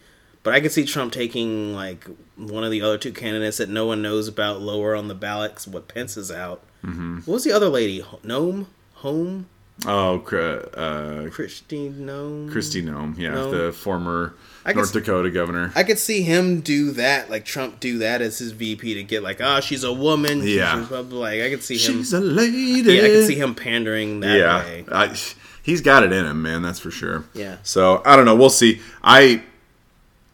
But 0.45 0.55
I 0.55 0.61
could 0.61 0.71
see 0.71 0.85
Trump 0.85 1.13
taking 1.13 1.75
like 1.75 2.07
one 2.37 2.63
of 2.63 2.71
the 2.71 2.83
other 2.83 2.99
two 2.99 3.11
candidates 3.13 3.57
that 3.57 3.69
no 3.69 3.85
one 3.87 4.01
knows 4.01 4.29
about 4.29 4.61
lower 4.61 4.95
on 4.95 5.09
the 5.09 5.15
ballot. 5.17 5.57
'cause 5.57 5.67
what 5.67 5.89
Pence 5.89 6.17
is 6.17 6.31
out. 6.31 6.63
Mm-hmm. 6.85 7.17
What 7.25 7.35
was 7.35 7.43
the 7.45 7.51
other 7.51 7.69
lady? 7.69 8.01
Noem, 8.25 8.67
Home, 8.97 9.47
Oh, 9.85 10.17
uh, 10.21 11.29
Christine 11.31 11.95
Noem. 12.07 12.51
Kristi 12.51 12.83
Noem, 12.83 13.19
yeah, 13.19 13.33
Noem. 13.33 13.51
the 13.51 13.73
former 13.73 14.35
I 14.65 14.73
North 14.73 14.93
guess- 14.93 15.03
Dakota 15.05 15.31
governor. 15.31 15.71
I 15.77 15.83
could 15.85 15.99
see 15.99 16.23
him 16.23 16.61
do 16.63 16.93
that, 16.93 17.29
like 17.31 17.45
Trump 17.45 17.79
do 17.79 17.99
that 17.99 18.23
as 18.23 18.39
his 18.39 18.53
VP 18.53 18.95
to 18.95 19.03
get 19.03 19.23
like, 19.23 19.41
oh, 19.41 19.61
she's 19.61 19.85
a 19.85 19.93
woman. 19.93 20.41
she's 20.41 20.57
Yeah. 20.57 20.87
like 20.91 21.41
I 21.43 21.51
could 21.51 21.63
see 21.63 21.77
him. 21.77 21.99
She's 21.99 22.13
a 22.15 22.21
lady. 22.21 22.57
yeah, 22.91 23.03
I 23.03 23.09
could 23.09 23.27
see 23.27 23.35
him 23.35 23.55
pandering 23.55 24.21
that 24.21 24.39
yeah, 24.39 24.65
way. 24.65 24.85
I, 24.91 25.17
he's 25.63 25.83
got 25.83 26.03
it 26.05 26.13
in 26.13 26.25
him, 26.25 26.41
man. 26.43 26.63
That's 26.63 26.81
for 26.81 26.91
sure. 26.91 27.25
Yeah. 27.35 27.57
So 27.63 28.01
I 28.07 28.17
don't 28.17 28.25
know. 28.25 28.35
We'll 28.37 28.49
see. 28.51 28.81
I 29.05 29.43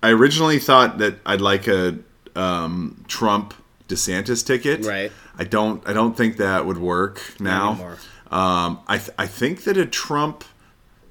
I 0.05 0.11
originally 0.11 0.61
thought 0.61 0.99
that 0.99 1.16
I'd 1.26 1.40
like 1.40 1.66
a 1.66 1.99
um, 2.36 3.05
Trump 3.09 3.55
DeSantis 3.88 4.47
ticket. 4.47 4.86
Right. 4.86 5.11
I 5.36 5.45
don't. 5.45 5.86
I 5.86 5.93
don't 5.93 6.16
think 6.16 6.36
that 6.36 6.64
would 6.64 6.78
work 6.78 7.20
now. 7.40 7.70
anymore. 7.72 7.99
Um, 8.33 8.80
I 8.89 8.99
th- 8.99 9.11
I 9.18 9.26
think 9.26 9.64
that 9.64 9.76
a 9.76 9.85
Trump 9.87 10.45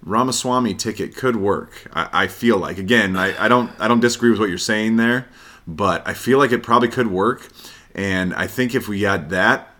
Ramaswamy 0.04 0.74
ticket 0.76 1.16
could 1.16 1.36
work. 1.36 1.88
I, 1.94 2.24
I 2.24 2.28
feel 2.28 2.58
like 2.58 2.78
again. 2.78 3.16
I, 3.16 3.46
I 3.46 3.48
don't. 3.48 3.72
I 3.80 3.88
don't 3.88 4.00
disagree 4.00 4.32
with 4.32 4.40
what 4.40 4.50
you're 4.50 4.58
saying 4.58 4.98
there, 4.98 5.28
but 5.68 6.06
I 6.08 6.14
feel 6.14 6.40
like 6.40 6.52
it 6.52 6.64
probably 6.64 6.88
could 6.88 7.08
work. 7.08 7.48
And 7.94 8.34
I 8.34 8.48
think 8.48 8.74
if 8.74 8.88
we 8.88 9.02
got 9.02 9.30
that, 9.30 9.74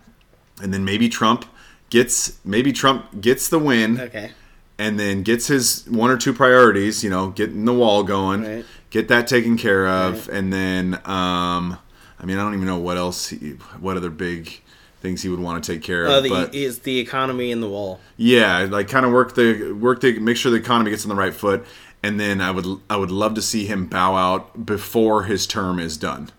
and 0.62 0.72
then 0.72 0.84
maybe 0.84 1.08
Trump 1.08 1.44
gets 1.90 2.38
maybe 2.44 2.72
Trump 2.72 3.20
gets 3.20 3.48
the 3.48 3.58
win 3.58 4.00
Okay. 4.00 4.30
and 4.78 4.98
then 5.00 5.22
gets 5.22 5.46
his 5.48 5.84
one 5.88 6.10
or 6.10 6.16
two 6.16 6.32
priorities, 6.32 7.02
you 7.02 7.10
know, 7.10 7.28
getting 7.28 7.64
the 7.64 7.72
wall 7.74 8.02
going, 8.04 8.42
Right. 8.44 8.64
get 8.90 9.08
that 9.08 9.26
taken 9.26 9.56
care 9.58 9.88
of, 9.88 10.28
and 10.28 10.52
then 10.52 10.94
um 11.06 11.78
I 12.20 12.24
mean, 12.24 12.38
I 12.38 12.42
don't 12.44 12.54
even 12.54 12.66
know 12.66 12.78
what 12.78 12.96
else 12.96 13.28
he, 13.30 13.54
what 13.80 13.96
other 13.96 14.10
big 14.10 14.60
things 15.02 15.20
he 15.22 15.28
would 15.28 15.40
want 15.40 15.62
to 15.62 15.72
take 15.74 15.82
care 15.82 16.04
of, 16.06 16.10
Uh, 16.12 16.20
the, 16.20 16.28
but 16.30 16.54
is 16.54 16.78
the 16.80 16.98
economy 17.00 17.50
in 17.50 17.60
the 17.60 17.68
wall. 17.68 18.00
yeah, 18.16 18.66
like 18.70 18.88
kind 18.88 19.04
of 19.04 19.12
work 19.12 19.34
the 19.34 19.72
work 19.72 20.00
the 20.00 20.18
make 20.20 20.36
sure 20.38 20.50
the 20.50 20.56
economy 20.58 20.90
gets 20.90 21.04
on 21.04 21.10
the 21.10 21.14
right 21.14 21.34
foot, 21.34 21.64
and 22.02 22.18
then 22.18 22.40
I 22.40 22.50
would 22.52 22.66
I 22.88 22.96
would 22.96 23.10
love 23.10 23.34
to 23.34 23.42
see 23.42 23.66
him 23.66 23.86
bow 23.86 24.14
out 24.16 24.64
before 24.64 25.24
his 25.24 25.46
term 25.46 25.78
is 25.78 25.96
done. 25.96 26.30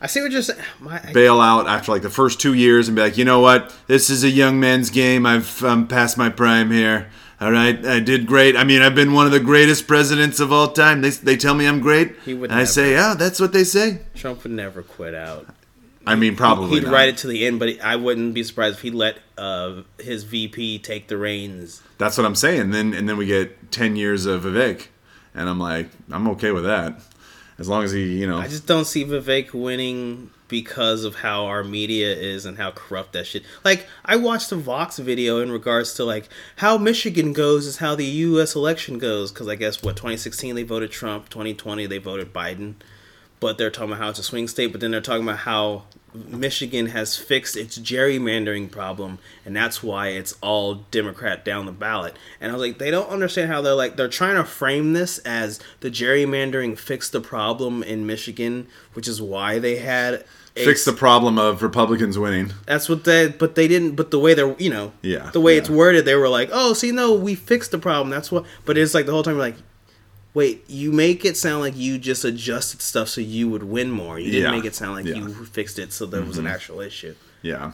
I 0.00 0.06
see 0.08 0.20
what 0.20 0.30
you're 0.30 0.42
saying. 0.42 0.60
My, 0.78 0.98
bail 1.12 1.40
out 1.40 1.66
after 1.66 1.90
like 1.92 2.02
the 2.02 2.10
first 2.10 2.38
two 2.40 2.52
years 2.52 2.86
and 2.88 2.94
be 2.96 3.00
like, 3.02 3.16
you 3.16 3.24
know 3.24 3.40
what, 3.40 3.74
this 3.86 4.10
is 4.10 4.24
a 4.24 4.28
young 4.30 4.60
man's 4.60 4.90
game. 4.90 5.24
I've 5.24 5.62
um, 5.64 5.86
passed 5.88 6.18
my 6.18 6.28
prime 6.28 6.70
here. 6.70 7.08
All 7.40 7.50
right, 7.50 7.84
I 7.84 8.00
did 8.00 8.26
great. 8.26 8.56
I 8.56 8.64
mean, 8.64 8.80
I've 8.82 8.94
been 8.94 9.12
one 9.12 9.24
of 9.26 9.32
the 9.32 9.40
greatest 9.40 9.86
presidents 9.86 10.40
of 10.40 10.52
all 10.52 10.68
time. 10.68 11.00
They, 11.02 11.10
they 11.10 11.36
tell 11.36 11.54
me 11.54 11.66
I'm 11.66 11.80
great. 11.80 12.14
He 12.24 12.32
would 12.34 12.50
and 12.50 12.58
I 12.60 12.64
say, 12.64 12.90
never. 12.90 12.92
yeah, 12.94 13.14
that's 13.14 13.38
what 13.40 13.52
they 13.52 13.64
say. 13.64 14.00
Trump 14.14 14.42
would 14.42 14.52
never 14.52 14.82
quit 14.82 15.14
out. 15.14 15.46
I 16.06 16.14
mean, 16.14 16.36
probably 16.36 16.70
He'd 16.70 16.84
not. 16.84 16.92
write 16.92 17.08
it 17.08 17.16
to 17.18 17.26
the 17.26 17.46
end, 17.46 17.58
but 17.58 17.80
I 17.80 17.96
wouldn't 17.96 18.32
be 18.32 18.44
surprised 18.44 18.76
if 18.76 18.82
he 18.82 18.90
let 18.90 19.18
uh, 19.36 19.82
his 19.98 20.22
VP 20.22 20.78
take 20.78 21.08
the 21.08 21.16
reins. 21.16 21.82
That's 21.98 22.16
what 22.16 22.24
I'm 22.24 22.36
saying. 22.36 22.70
Then 22.70 22.94
and 22.94 23.08
then 23.08 23.16
we 23.16 23.26
get 23.26 23.72
ten 23.72 23.96
years 23.96 24.24
of 24.24 24.44
Vivek, 24.44 24.86
and 25.34 25.48
I'm 25.48 25.58
like, 25.58 25.88
I'm 26.10 26.28
okay 26.28 26.52
with 26.52 26.64
that, 26.64 27.00
as 27.58 27.68
long 27.68 27.82
as 27.82 27.92
he, 27.92 28.18
you 28.20 28.26
know, 28.26 28.38
I 28.38 28.46
just 28.46 28.66
don't 28.66 28.84
see 28.84 29.04
Vivek 29.04 29.52
winning 29.52 30.30
because 30.48 31.04
of 31.04 31.16
how 31.16 31.46
our 31.46 31.64
media 31.64 32.14
is 32.14 32.44
and 32.46 32.56
how 32.56 32.70
corrupt 32.70 33.12
that 33.14 33.26
shit. 33.26 33.42
Like 33.64 33.86
I 34.04 34.16
watched 34.16 34.52
a 34.52 34.56
Vox 34.56 34.98
video 34.98 35.40
in 35.40 35.50
regards 35.50 35.94
to 35.94 36.04
like 36.04 36.28
how 36.56 36.78
Michigan 36.78 37.32
goes 37.32 37.66
is 37.66 37.78
how 37.78 37.94
the 37.96 38.04
U.S. 38.04 38.54
election 38.54 38.98
goes 38.98 39.32
because 39.32 39.48
I 39.48 39.56
guess 39.56 39.82
what 39.82 39.96
2016 39.96 40.54
they 40.54 40.62
voted 40.62 40.90
Trump, 40.92 41.28
2020 41.30 41.86
they 41.86 41.98
voted 41.98 42.32
Biden, 42.32 42.74
but 43.40 43.58
they're 43.58 43.70
talking 43.70 43.90
about 43.90 44.02
how 44.02 44.10
it's 44.10 44.18
a 44.18 44.22
swing 44.22 44.48
state. 44.48 44.72
But 44.72 44.80
then 44.80 44.90
they're 44.90 45.00
talking 45.00 45.22
about 45.24 45.38
how 45.40 45.84
Michigan 46.14 46.86
has 46.86 47.16
fixed 47.16 47.56
its 47.56 47.78
gerrymandering 47.78 48.70
problem, 48.70 49.18
and 49.44 49.54
that's 49.54 49.82
why 49.82 50.08
it's 50.08 50.34
all 50.40 50.76
Democrat 50.90 51.44
down 51.44 51.66
the 51.66 51.72
ballot. 51.72 52.14
And 52.40 52.50
I 52.50 52.54
was 52.54 52.62
like, 52.62 52.78
they 52.78 52.90
don't 52.90 53.10
understand 53.10 53.50
how 53.50 53.60
they're 53.60 53.74
like 53.74 53.96
they're 53.96 54.08
trying 54.08 54.36
to 54.36 54.44
frame 54.44 54.92
this 54.94 55.18
as 55.18 55.60
the 55.80 55.90
gerrymandering 55.90 56.78
fixed 56.78 57.12
the 57.12 57.20
problem 57.20 57.82
in 57.82 58.06
Michigan, 58.06 58.66
which 58.94 59.06
is 59.08 59.20
why 59.20 59.58
they 59.58 59.76
had 59.76 60.24
a- 60.56 60.64
fix 60.64 60.86
the 60.86 60.92
problem 60.94 61.38
of 61.38 61.62
Republicans 61.62 62.18
winning. 62.18 62.50
That's 62.64 62.88
what 62.88 63.04
they, 63.04 63.28
but 63.28 63.54
they 63.54 63.68
didn't. 63.68 63.94
But 63.96 64.10
the 64.10 64.18
way 64.18 64.32
they're, 64.32 64.56
you 64.58 64.70
know, 64.70 64.92
Yeah, 65.02 65.28
the 65.34 65.40
way 65.40 65.52
yeah. 65.54 65.60
it's 65.60 65.68
worded, 65.68 66.06
they 66.06 66.14
were 66.14 66.30
like, 66.30 66.48
"Oh, 66.50 66.72
see, 66.72 66.92
no, 66.92 67.12
we 67.12 67.34
fixed 67.34 67.72
the 67.72 67.78
problem." 67.78 68.08
That's 68.08 68.32
what. 68.32 68.46
But 68.64 68.78
it's 68.78 68.94
like 68.94 69.04
the 69.04 69.12
whole 69.12 69.22
time, 69.22 69.34
you're 69.34 69.42
like, 69.42 69.56
wait, 70.36 70.62
you 70.68 70.92
make 70.92 71.24
it 71.24 71.34
sound 71.34 71.62
like 71.62 71.74
you 71.74 71.96
just 71.98 72.22
adjusted 72.22 72.82
stuff 72.82 73.08
so 73.08 73.22
you 73.22 73.48
would 73.48 73.62
win 73.62 73.90
more. 73.90 74.18
You 74.18 74.30
didn't 74.30 74.52
Yeah, 74.52 74.56
make 74.58 74.66
it 74.66 74.74
sound 74.74 74.92
like 74.94 75.06
yeah. 75.06 75.14
Mm-hmm. 75.14 75.28
you 75.28 75.44
fixed 75.46 75.78
it 75.78 75.94
so 75.94 76.04
there 76.04 76.22
was 76.22 76.36
an 76.36 76.46
actual 76.46 76.80
issue. 76.82 77.14
Yeah, 77.40 77.72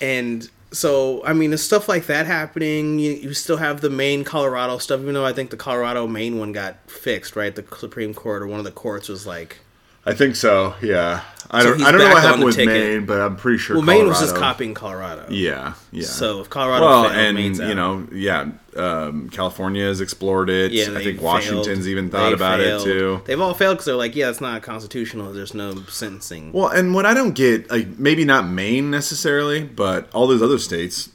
And 0.00 0.48
so, 0.72 1.22
I 1.24 1.34
mean, 1.34 1.50
there's 1.50 1.62
stuff 1.62 1.88
like 1.88 2.06
that 2.06 2.26
happening. 2.26 2.98
You, 2.98 3.12
you 3.12 3.34
still 3.34 3.58
have 3.58 3.80
the 3.82 3.90
main 3.90 4.24
Colorado 4.24 4.78
stuff, 4.78 5.00
even 5.00 5.14
though 5.14 5.24
I 5.26 5.32
think 5.34 5.50
the 5.50 5.56
Colorado 5.56 6.06
main 6.06 6.38
one 6.38 6.52
got 6.52 6.76
fixed, 6.90 7.36
right? 7.36 7.54
The 7.54 7.64
Supreme 7.76 8.14
Court 8.14 8.42
or 8.42 8.46
one 8.46 8.58
of 8.58 8.64
the 8.64 8.72
courts 8.72 9.08
was 9.08 9.26
like, 9.26 9.58
I 10.06 10.14
think 10.14 10.36
so. 10.36 10.74
Yeah, 10.82 11.22
I 11.50 11.62
don't. 11.62 11.82
I 11.82 11.92
don't 11.92 12.00
know 12.00 12.08
what 12.08 12.22
happened 12.22 12.44
with 12.44 12.56
ticket. 12.56 12.74
Maine, 12.74 13.06
but 13.06 13.20
I'm 13.20 13.36
pretty 13.36 13.58
sure. 13.58 13.76
well, 13.76 13.84
Maine 13.84 14.06
was 14.06 14.20
just 14.20 14.34
copying 14.36 14.74
Colorado. 14.74 15.26
Yeah, 15.30 15.74
yeah. 15.92 16.04
So 16.04 16.40
if 16.40 16.50
Colorado 16.50 16.84
well, 16.84 17.04
failed, 17.04 17.16
and 17.16 17.36
Maine's 17.36 17.58
you 17.58 17.66
out. 17.66 17.76
know, 17.76 18.08
yeah, 18.12 18.50
um, 18.76 19.30
California 19.30 19.84
has 19.84 20.00
explored 20.00 20.50
it. 20.50 20.72
Yeah, 20.72 20.84
I 20.84 21.02
think 21.02 21.18
failed. 21.18 21.22
Washington's 21.22 21.88
even 21.88 22.10
thought 22.10 22.28
They 22.28 22.34
about 22.34 22.60
failed. 22.60 22.82
it 22.82 22.84
too. 22.84 23.22
They've 23.24 23.40
all 23.40 23.54
failed 23.54 23.76
because 23.76 23.86
they're 23.86 23.94
like, 23.94 24.16
yeah, 24.16 24.30
it's 24.30 24.40
not 24.40 24.62
constitutional. 24.62 25.32
There's 25.32 25.54
no 25.54 25.74
sentencing. 25.88 26.52
Well, 26.52 26.68
and 26.68 26.94
what 26.94 27.06
I 27.06 27.14
don't 27.14 27.34
get, 27.34 27.70
like 27.70 27.98
maybe 27.98 28.24
not 28.24 28.48
Maine 28.48 28.90
necessarily, 28.90 29.62
but 29.64 30.12
all 30.12 30.26
those 30.26 30.42
other 30.42 30.58
states, 30.58 31.10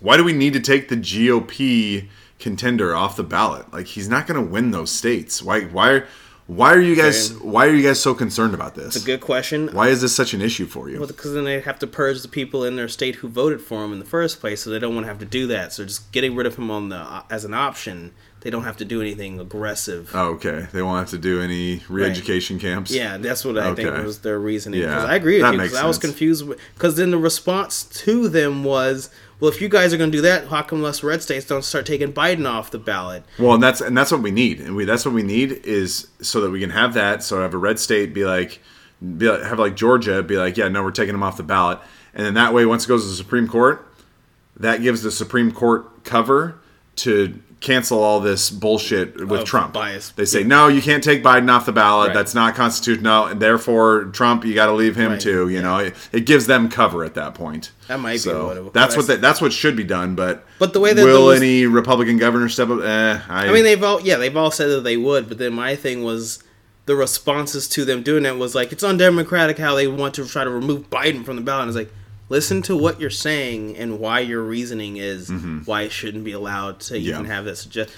why 0.00 0.16
do 0.16 0.24
we 0.24 0.32
need 0.32 0.52
to 0.52 0.60
take 0.60 0.88
the 0.88 0.96
GOP 0.96 2.08
contender 2.38 2.94
off 2.94 3.16
the 3.16 3.24
ballot? 3.24 3.72
Like 3.72 3.86
he's 3.86 4.08
not 4.08 4.26
going 4.26 4.42
to 4.42 4.50
win 4.50 4.70
those 4.70 4.90
states. 4.90 5.42
Why? 5.42 5.62
Why? 5.62 6.04
Why 6.48 6.72
are 6.72 6.80
you 6.80 6.96
guys? 6.96 7.34
Why 7.34 7.66
are 7.66 7.74
you 7.74 7.82
guys 7.82 8.00
so 8.00 8.14
concerned 8.14 8.54
about 8.54 8.74
this? 8.74 8.96
It's 8.96 9.04
a 9.04 9.06
good 9.06 9.20
question. 9.20 9.68
Why 9.74 9.88
is 9.88 10.00
this 10.00 10.16
such 10.16 10.32
an 10.32 10.40
issue 10.40 10.64
for 10.64 10.88
you? 10.88 10.98
Well, 10.98 11.06
because 11.06 11.34
then 11.34 11.44
they 11.44 11.60
have 11.60 11.78
to 11.80 11.86
purge 11.86 12.22
the 12.22 12.28
people 12.28 12.64
in 12.64 12.74
their 12.74 12.88
state 12.88 13.16
who 13.16 13.28
voted 13.28 13.60
for 13.60 13.84
him 13.84 13.92
in 13.92 13.98
the 13.98 14.06
first 14.06 14.40
place, 14.40 14.62
so 14.62 14.70
they 14.70 14.78
don't 14.78 14.94
want 14.94 15.04
to 15.04 15.08
have 15.08 15.18
to 15.18 15.26
do 15.26 15.46
that. 15.48 15.74
So 15.74 15.84
just 15.84 16.10
getting 16.10 16.34
rid 16.34 16.46
of 16.46 16.56
him 16.56 16.70
on 16.70 16.88
the 16.88 16.96
uh, 16.96 17.22
as 17.28 17.44
an 17.44 17.52
option, 17.52 18.14
they 18.40 18.50
don't 18.50 18.62
have 18.64 18.76
to 18.76 18.84
do 18.84 19.00
anything 19.00 19.40
aggressive. 19.40 20.10
Oh, 20.14 20.34
okay, 20.34 20.68
they 20.72 20.82
won't 20.82 20.98
have 20.98 21.10
to 21.10 21.18
do 21.18 21.40
any 21.40 21.82
re-education 21.88 22.58
camps. 22.58 22.90
Yeah, 22.90 23.16
that's 23.16 23.44
what 23.44 23.58
I 23.58 23.74
think 23.74 23.90
was 24.04 24.20
their 24.20 24.38
reasoning. 24.38 24.80
Yeah, 24.80 24.94
Because 24.94 25.04
I 25.04 25.14
agree 25.16 25.34
with 25.34 25.42
that 25.42 25.52
you. 25.52 25.58
makes 25.58 25.72
Because 25.72 25.84
I 25.84 25.88
was 25.88 25.98
confused. 25.98 26.48
Because 26.74 26.96
then 26.96 27.10
the 27.10 27.18
response 27.18 27.82
to 27.84 28.28
them 28.28 28.62
was, 28.62 29.10
"Well, 29.40 29.50
if 29.50 29.60
you 29.60 29.68
guys 29.68 29.92
are 29.92 29.96
going 29.96 30.12
to 30.12 30.16
do 30.18 30.22
that, 30.22 30.46
how 30.48 30.62
come 30.62 30.82
less 30.82 31.02
red 31.02 31.22
states 31.22 31.46
don't 31.46 31.64
start 31.64 31.84
taking 31.86 32.12
Biden 32.12 32.48
off 32.48 32.70
the 32.70 32.78
ballot?" 32.78 33.24
Well, 33.38 33.54
and 33.54 33.62
that's 33.62 33.80
and 33.80 33.96
that's 33.96 34.12
what 34.12 34.22
we 34.22 34.30
need, 34.30 34.60
and 34.60 34.76
we 34.76 34.84
that's 34.84 35.04
what 35.04 35.14
we 35.14 35.22
need 35.24 35.52
is 35.64 36.08
so 36.20 36.40
that 36.42 36.50
we 36.50 36.60
can 36.60 36.70
have 36.70 36.94
that. 36.94 37.22
So 37.24 37.40
have 37.40 37.54
a 37.54 37.58
red 37.58 37.78
state 37.80 38.14
be 38.14 38.24
like, 38.24 38.60
be 39.16 39.28
like, 39.28 39.42
have 39.42 39.58
like 39.58 39.74
Georgia 39.74 40.22
be 40.22 40.36
like, 40.36 40.56
yeah, 40.56 40.68
no, 40.68 40.82
we're 40.84 40.90
taking 40.92 41.12
them 41.14 41.22
off 41.24 41.36
the 41.36 41.42
ballot, 41.42 41.80
and 42.14 42.24
then 42.24 42.34
that 42.34 42.54
way, 42.54 42.64
once 42.66 42.84
it 42.84 42.88
goes 42.88 43.02
to 43.02 43.08
the 43.10 43.16
Supreme 43.16 43.48
Court, 43.48 43.84
that 44.56 44.80
gives 44.80 45.02
the 45.02 45.10
Supreme 45.10 45.50
Court 45.50 46.04
cover 46.04 46.58
to 46.96 47.38
cancel 47.60 48.02
all 48.02 48.20
this 48.20 48.50
bullshit 48.50 49.26
with 49.26 49.44
Trump. 49.44 49.72
bias. 49.74 50.10
They 50.10 50.24
say 50.24 50.44
no, 50.44 50.68
you 50.68 50.80
can't 50.80 51.02
take 51.02 51.22
Biden 51.24 51.50
off 51.50 51.66
the 51.66 51.72
ballot. 51.72 52.08
Right. 52.08 52.14
That's 52.14 52.34
not 52.34 52.54
constitutional, 52.54 53.26
and 53.26 53.40
therefore 53.42 54.04
Trump, 54.12 54.44
you 54.44 54.54
got 54.54 54.66
to 54.66 54.72
leave 54.72 54.94
him 54.94 55.12
Right. 55.12 55.20
too. 55.20 55.48
You 55.48 55.60
know, 55.62 55.78
it, 55.78 55.94
it 56.12 56.20
gives 56.26 56.46
them 56.46 56.68
cover 56.68 57.04
at 57.04 57.14
that 57.14 57.34
point. 57.34 57.72
That 57.88 57.98
might 58.00 58.12
be 58.12 58.18
so 58.18 58.46
what 58.46 58.56
it- 58.56 58.72
that's 58.72 58.94
what 58.96 59.02
what 59.02 59.06
that, 59.08 59.20
that's 59.20 59.40
what 59.40 59.52
should 59.52 59.74
be 59.76 59.84
done. 59.84 60.14
But 60.14 60.44
But 60.58 60.72
the 60.72 60.80
way 60.80 60.92
that 60.92 61.04
will 61.04 61.26
those- 61.26 61.40
any 61.40 61.66
Republican 61.66 62.16
governor 62.18 62.48
step 62.48 62.68
up? 62.70 62.80
Eh, 62.80 63.18
I, 63.28 63.48
I 63.48 63.52
mean, 63.52 63.64
they've 63.64 63.82
all 63.82 64.00
yeah, 64.00 64.16
they've 64.16 64.36
all 64.36 64.50
said 64.52 64.68
that 64.70 64.84
they 64.84 64.96
would, 64.96 65.28
but 65.28 65.38
then 65.38 65.52
my 65.52 65.74
thing 65.74 66.04
was 66.04 66.42
the 66.86 66.94
responses 66.96 67.68
to 67.68 67.84
them 67.84 68.02
doing 68.02 68.24
it 68.24 68.38
was 68.38 68.54
like 68.54 68.72
it's 68.72 68.82
undemocratic 68.84 69.58
how 69.58 69.74
they 69.74 69.86
want 69.88 70.14
to 70.14 70.26
try 70.26 70.44
to 70.44 70.50
remove 70.50 70.88
Biden 70.90 71.24
from 71.24 71.36
the 71.36 71.42
ballot. 71.42 71.62
And 71.68 71.70
it's 71.70 71.76
like 71.76 71.92
listen 72.28 72.62
to 72.62 72.76
what 72.76 73.00
you're 73.00 73.10
saying 73.10 73.76
and 73.76 73.98
why 73.98 74.20
your 74.20 74.42
reasoning 74.42 74.96
is 74.96 75.30
why 75.64 75.82
it 75.82 75.92
shouldn't 75.92 76.24
be 76.24 76.32
allowed 76.32 76.80
to 76.80 76.96
even 76.96 77.22
Mm-hmm. 77.22 77.30
Have 77.30 77.44
that 77.46 77.56
suggest. 77.56 77.90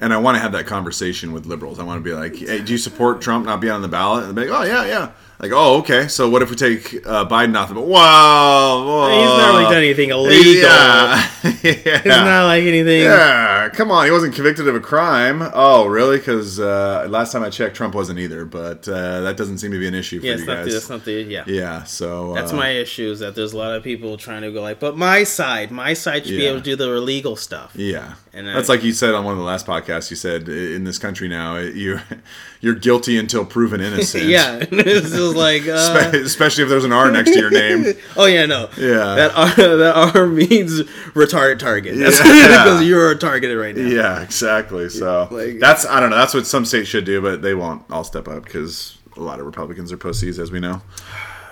and 0.00 0.12
I 0.12 0.16
want 0.18 0.36
to 0.36 0.40
have 0.40 0.52
that 0.52 0.66
conversation 0.66 1.32
with 1.32 1.46
liberals. 1.46 1.78
I 1.78 1.82
want 1.84 1.98
to 2.02 2.04
be 2.04 2.14
like, 2.14 2.36
hey, 2.36 2.60
do 2.62 2.72
you 2.72 2.78
support 2.78 3.20
Trump 3.20 3.46
not 3.46 3.60
being 3.60 3.72
on 3.72 3.82
the 3.82 3.88
ballot? 3.88 4.24
And 4.24 4.36
they'll 4.36 4.44
be 4.44 4.50
like, 4.50 4.60
oh 4.60 4.64
yeah, 4.64 4.84
yeah. 4.86 5.10
Like, 5.40 5.52
oh 5.54 5.78
okay. 5.78 6.08
So 6.08 6.28
what 6.28 6.42
if 6.42 6.50
we 6.50 6.56
take 6.56 6.94
uh, 7.06 7.24
Biden 7.26 7.56
off 7.56 7.68
the 7.68 7.74
ballot? 7.76 7.88
Wow, 7.88 8.84
whoa. 8.84 9.08
He's 9.08 9.28
not 9.28 9.52
really 9.52 9.64
done 9.64 9.74
anything 9.84 10.10
illegal. 10.10 10.62
Yeah, 10.62 11.30
yeah. 11.44 11.52
It's 11.62 12.04
not 12.06 12.46
like 12.46 12.64
anything. 12.64 13.02
Yeah, 13.02 13.68
come 13.68 13.92
on. 13.92 14.04
He 14.04 14.10
wasn't 14.10 14.34
convicted 14.34 14.66
of 14.66 14.74
a 14.74 14.80
crime. 14.80 15.48
Oh, 15.54 15.86
really? 15.86 16.18
Because 16.18 16.58
uh, 16.58 17.06
last 17.08 17.30
time 17.30 17.44
I 17.44 17.50
checked, 17.50 17.76
Trump 17.76 17.94
wasn't 17.94 18.18
either. 18.18 18.44
But 18.44 18.88
uh, 18.88 19.20
that 19.20 19.36
doesn't 19.36 19.58
seem 19.58 19.70
to 19.70 19.78
be 19.78 19.86
an 19.86 19.94
issue 19.94 20.18
for 20.18 20.26
Yeah, 20.26 20.36
you 20.36 20.44
not. 20.44 20.56
guys. 20.56 20.66
The, 20.66 20.72
that's 20.72 20.90
not 20.90 21.04
the. 21.04 21.12
Yeah. 21.22 21.44
yeah. 21.46 21.84
So 21.84 22.34
That's 22.34 22.52
uh, 22.52 22.56
my 22.56 22.70
issue 22.70 23.12
is 23.12 23.20
that 23.20 23.36
there's 23.36 23.52
a 23.52 23.56
lot 23.58 23.76
of 23.76 23.84
people 23.84 24.16
trying 24.16 24.42
to 24.42 24.50
go 24.50 24.60
like, 24.60 24.80
but 24.80 24.96
my 24.96 25.22
side, 25.22 25.70
my 25.70 25.94
side 25.94 26.26
should 26.26 26.36
be 26.36 26.46
able 26.46 26.58
to 26.58 26.64
do 26.64 26.74
the 26.74 26.92
illegal 26.92 27.36
stuff. 27.36 27.72
Yeah, 27.76 28.14
And 28.38 28.46
that's 28.48 28.70
I- 28.70 28.74
like 28.74 28.84
you 28.84 28.92
said 28.92 29.14
on 29.14 29.24
one 29.24 29.32
of 29.32 29.38
the 29.38 29.44
last 29.44 29.66
podcasts. 29.66 30.10
You 30.10 30.16
said 30.16 30.48
in 30.48 30.84
this 30.84 30.98
country 30.98 31.26
now, 31.28 31.56
you're 31.56 32.02
you're 32.60 32.74
guilty 32.74 33.18
until 33.18 33.44
proven 33.44 33.80
innocent. 33.80 34.24
yeah, 34.26 34.58
it's 34.70 35.10
just 35.10 35.36
like, 35.36 35.66
uh, 35.66 36.08
Spe- 36.10 36.14
especially 36.14 36.62
if 36.64 36.70
there's 36.70 36.84
an 36.84 36.92
R 36.92 37.10
next 37.10 37.32
to 37.32 37.38
your 37.38 37.50
name. 37.50 37.94
oh 38.16 38.26
yeah, 38.26 38.46
no, 38.46 38.68
Yeah. 38.78 39.14
that 39.16 39.32
R, 39.36 39.76
that 39.76 40.14
R 40.16 40.26
means 40.26 40.80
retarded 41.14 41.58
target. 41.58 41.96
That's 41.98 42.18
Yeah. 42.24 42.46
because 42.64 42.82
you're 42.84 43.14
targeted 43.16 43.58
right 43.58 43.76
now. 43.76 43.82
Yeah, 43.88 44.22
exactly. 44.22 44.88
So 44.88 45.28
Like- 45.30 45.58
that's 45.58 45.84
I 45.86 46.00
don't 46.00 46.10
know. 46.10 46.16
That's 46.16 46.34
what 46.34 46.46
some 46.46 46.64
states 46.64 46.88
should 46.88 47.04
do, 47.04 47.20
but 47.20 47.42
they 47.42 47.54
won't 47.54 47.82
all 47.90 48.04
step 48.04 48.28
up 48.28 48.44
because 48.44 48.96
a 49.16 49.20
lot 49.20 49.40
of 49.40 49.46
Republicans 49.46 49.90
are 49.90 49.96
pussies, 49.96 50.38
as 50.38 50.52
we 50.52 50.60
know. 50.60 50.80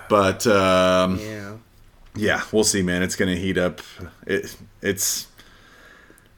But 0.08 0.46
um, 0.46 1.18
Yeah. 1.18 1.52
yeah, 2.14 2.42
we'll 2.52 2.62
see, 2.64 2.82
man. 2.82 3.02
It's 3.02 3.16
gonna 3.16 3.34
heat 3.34 3.58
up. 3.58 3.80
It 4.26 4.54
it's 4.82 5.26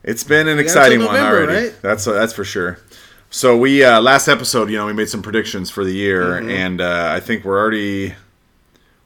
it's 0.08 0.24
been 0.24 0.48
an 0.48 0.58
exciting 0.58 0.98
till 1.00 1.08
one 1.08 1.16
already. 1.20 1.52
right? 1.68 1.74
That's 1.82 2.04
that's 2.04 2.32
for 2.32 2.44
sure. 2.44 2.78
So 3.30 3.56
we 3.56 3.84
uh, 3.84 4.00
last 4.00 4.26
episode, 4.28 4.70
you 4.70 4.76
know, 4.78 4.86
we 4.86 4.92
made 4.94 5.08
some 5.08 5.22
predictions 5.22 5.70
for 5.70 5.84
the 5.84 5.92
year, 5.92 6.22
Mm-hmm. 6.40 6.50
and 6.50 6.80
uh, 6.80 7.10
I 7.14 7.20
think 7.20 7.44
we're 7.44 7.58
already 7.60 8.14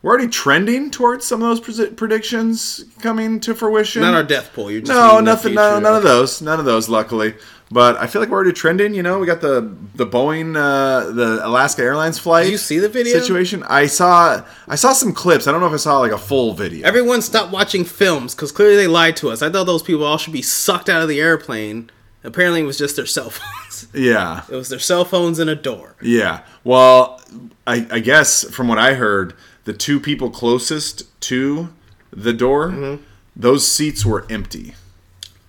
we're 0.00 0.10
already 0.12 0.28
trending 0.28 0.90
towards 0.90 1.24
some 1.26 1.42
of 1.42 1.48
those 1.48 1.60
predi- 1.60 1.96
predictions 1.96 2.84
coming 3.00 3.40
to 3.40 3.54
fruition. 3.54 4.02
Not 4.02 4.14
our 4.14 4.22
death 4.24 4.52
pool. 4.52 4.70
You're 4.70 4.80
just 4.80 4.90
No, 4.92 5.20
nothing. 5.20 5.54
No, 5.54 5.78
none 5.80 5.94
of 5.96 6.02
those. 6.02 6.40
None 6.42 6.58
of 6.58 6.64
those. 6.64 6.88
Luckily, 6.88 7.34
but 7.72 7.96
I 7.96 8.06
feel 8.06 8.20
like 8.20 8.28
we're 8.28 8.36
already 8.36 8.52
trending. 8.52 8.92
You 8.94 9.02
know, 9.02 9.18
we 9.18 9.26
got 9.26 9.40
the 9.40 9.74
the 9.94 10.06
Boeing, 10.06 10.56
uh, 10.56 11.10
the 11.12 11.40
Alaska 11.46 11.82
Airlines 11.82 12.18
flight. 12.18 12.44
Did 12.44 12.52
you 12.52 12.58
see 12.58 12.78
the 12.78 12.88
video? 12.88 13.18
situation? 13.18 13.62
I 13.68 13.86
saw. 13.86 14.44
I 14.68 14.76
saw 14.76 14.92
some 14.92 15.12
clips. 15.12 15.46
I 15.46 15.52
don't 15.52 15.60
know 15.60 15.66
if 15.68 15.72
I 15.72 15.76
saw 15.76 15.98
like 15.98 16.12
a 16.12 16.18
full 16.18 16.52
video. 16.54 16.86
Everyone 16.86 17.22
stopped 17.22 17.50
watching 17.52 17.84
films 17.84 18.34
because 18.34 18.52
clearly 18.52 18.76
they 18.76 18.86
lied 18.86 19.16
to 19.16 19.30
us. 19.30 19.42
I 19.42 19.50
thought 19.50 19.64
those 19.64 19.82
people 19.82 20.04
all 20.04 20.18
should 20.18 20.32
be 20.32 20.42
sucked 20.42 20.88
out 20.88 21.02
of 21.02 21.08
the 21.08 21.20
airplane. 21.20 21.90
Apparently, 22.24 22.60
it 22.60 22.66
was 22.66 22.78
just 22.78 22.94
their 22.96 23.06
cell 23.06 23.30
phones. 23.38 23.88
yeah, 23.94 24.42
It 24.48 24.54
was 24.54 24.68
their 24.68 24.78
cell 24.78 25.04
phones 25.04 25.38
and 25.40 25.50
a 25.50 25.56
door. 25.56 25.96
yeah. 26.00 26.42
Well, 26.62 27.20
I, 27.66 27.84
I 27.90 27.98
guess 27.98 28.44
from 28.54 28.68
what 28.68 28.78
I 28.78 28.94
heard, 28.94 29.34
the 29.64 29.72
two 29.72 29.98
people 29.98 30.30
closest 30.30 31.02
to 31.22 31.70
the 32.12 32.32
door, 32.32 32.68
Mm-hmm. 32.68 33.02
those 33.34 33.66
seats 33.66 34.06
were 34.06 34.24
empty. 34.30 34.74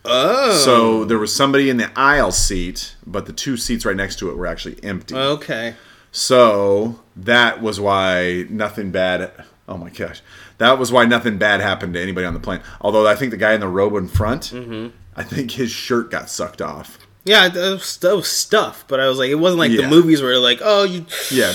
Oh. 0.06 0.52
So 0.64 1.06
there 1.06 1.18
was 1.18 1.34
somebody 1.36 1.70
in 1.70 1.78
the 1.78 1.92
aisle 1.98 2.32
seat, 2.32 2.96
but 3.06 3.26
the 3.26 3.34
two 3.34 3.56
seats 3.58 3.86
right 3.86 3.96
next 3.96 4.18
to 4.20 4.30
it 4.30 4.36
were 4.38 4.48
actually 4.48 4.82
empty. 4.84 5.16
Okay. 5.16 5.76
So 6.12 7.00
that 7.16 7.62
was 7.62 7.80
why 7.80 8.46
nothing 8.50 8.92
bad. 8.92 9.32
Oh 9.68 9.78
my 9.78 9.90
gosh, 9.90 10.22
that 10.58 10.78
was 10.78 10.92
why 10.92 11.06
nothing 11.06 11.38
bad 11.38 11.62
happened 11.62 11.94
to 11.96 12.02
anybody 12.02 12.26
on 12.28 12.34
the 12.34 12.40
plane. 12.40 12.60
Although 12.82 13.08
I 13.08 13.16
think 13.16 13.32
the 13.32 13.38
guy 13.38 13.54
in 13.54 13.62
the 13.62 13.68
robe 13.68 13.96
in 13.96 14.08
front, 14.08 14.44
Mm-hmm. 14.54 14.90
I 15.16 15.24
think 15.24 15.52
his 15.52 15.70
shirt 15.72 16.10
got 16.12 16.30
sucked 16.30 16.62
off. 16.62 16.98
Yeah, 17.24 17.48
that 17.48 17.72
was, 17.72 17.98
that 17.98 18.16
was 18.16 18.28
stuff, 18.28 18.84
but 18.88 19.00
I 19.00 19.08
was 19.08 19.18
like, 19.18 19.30
it 19.30 19.36
wasn't 19.36 19.60
like 19.60 19.72
Yeah. 19.72 19.84
the 19.84 19.88
movies 19.88 20.22
where 20.22 20.38
like, 20.40 20.60
oh, 20.62 20.84
you 20.84 21.06
Yeah, 21.32 21.54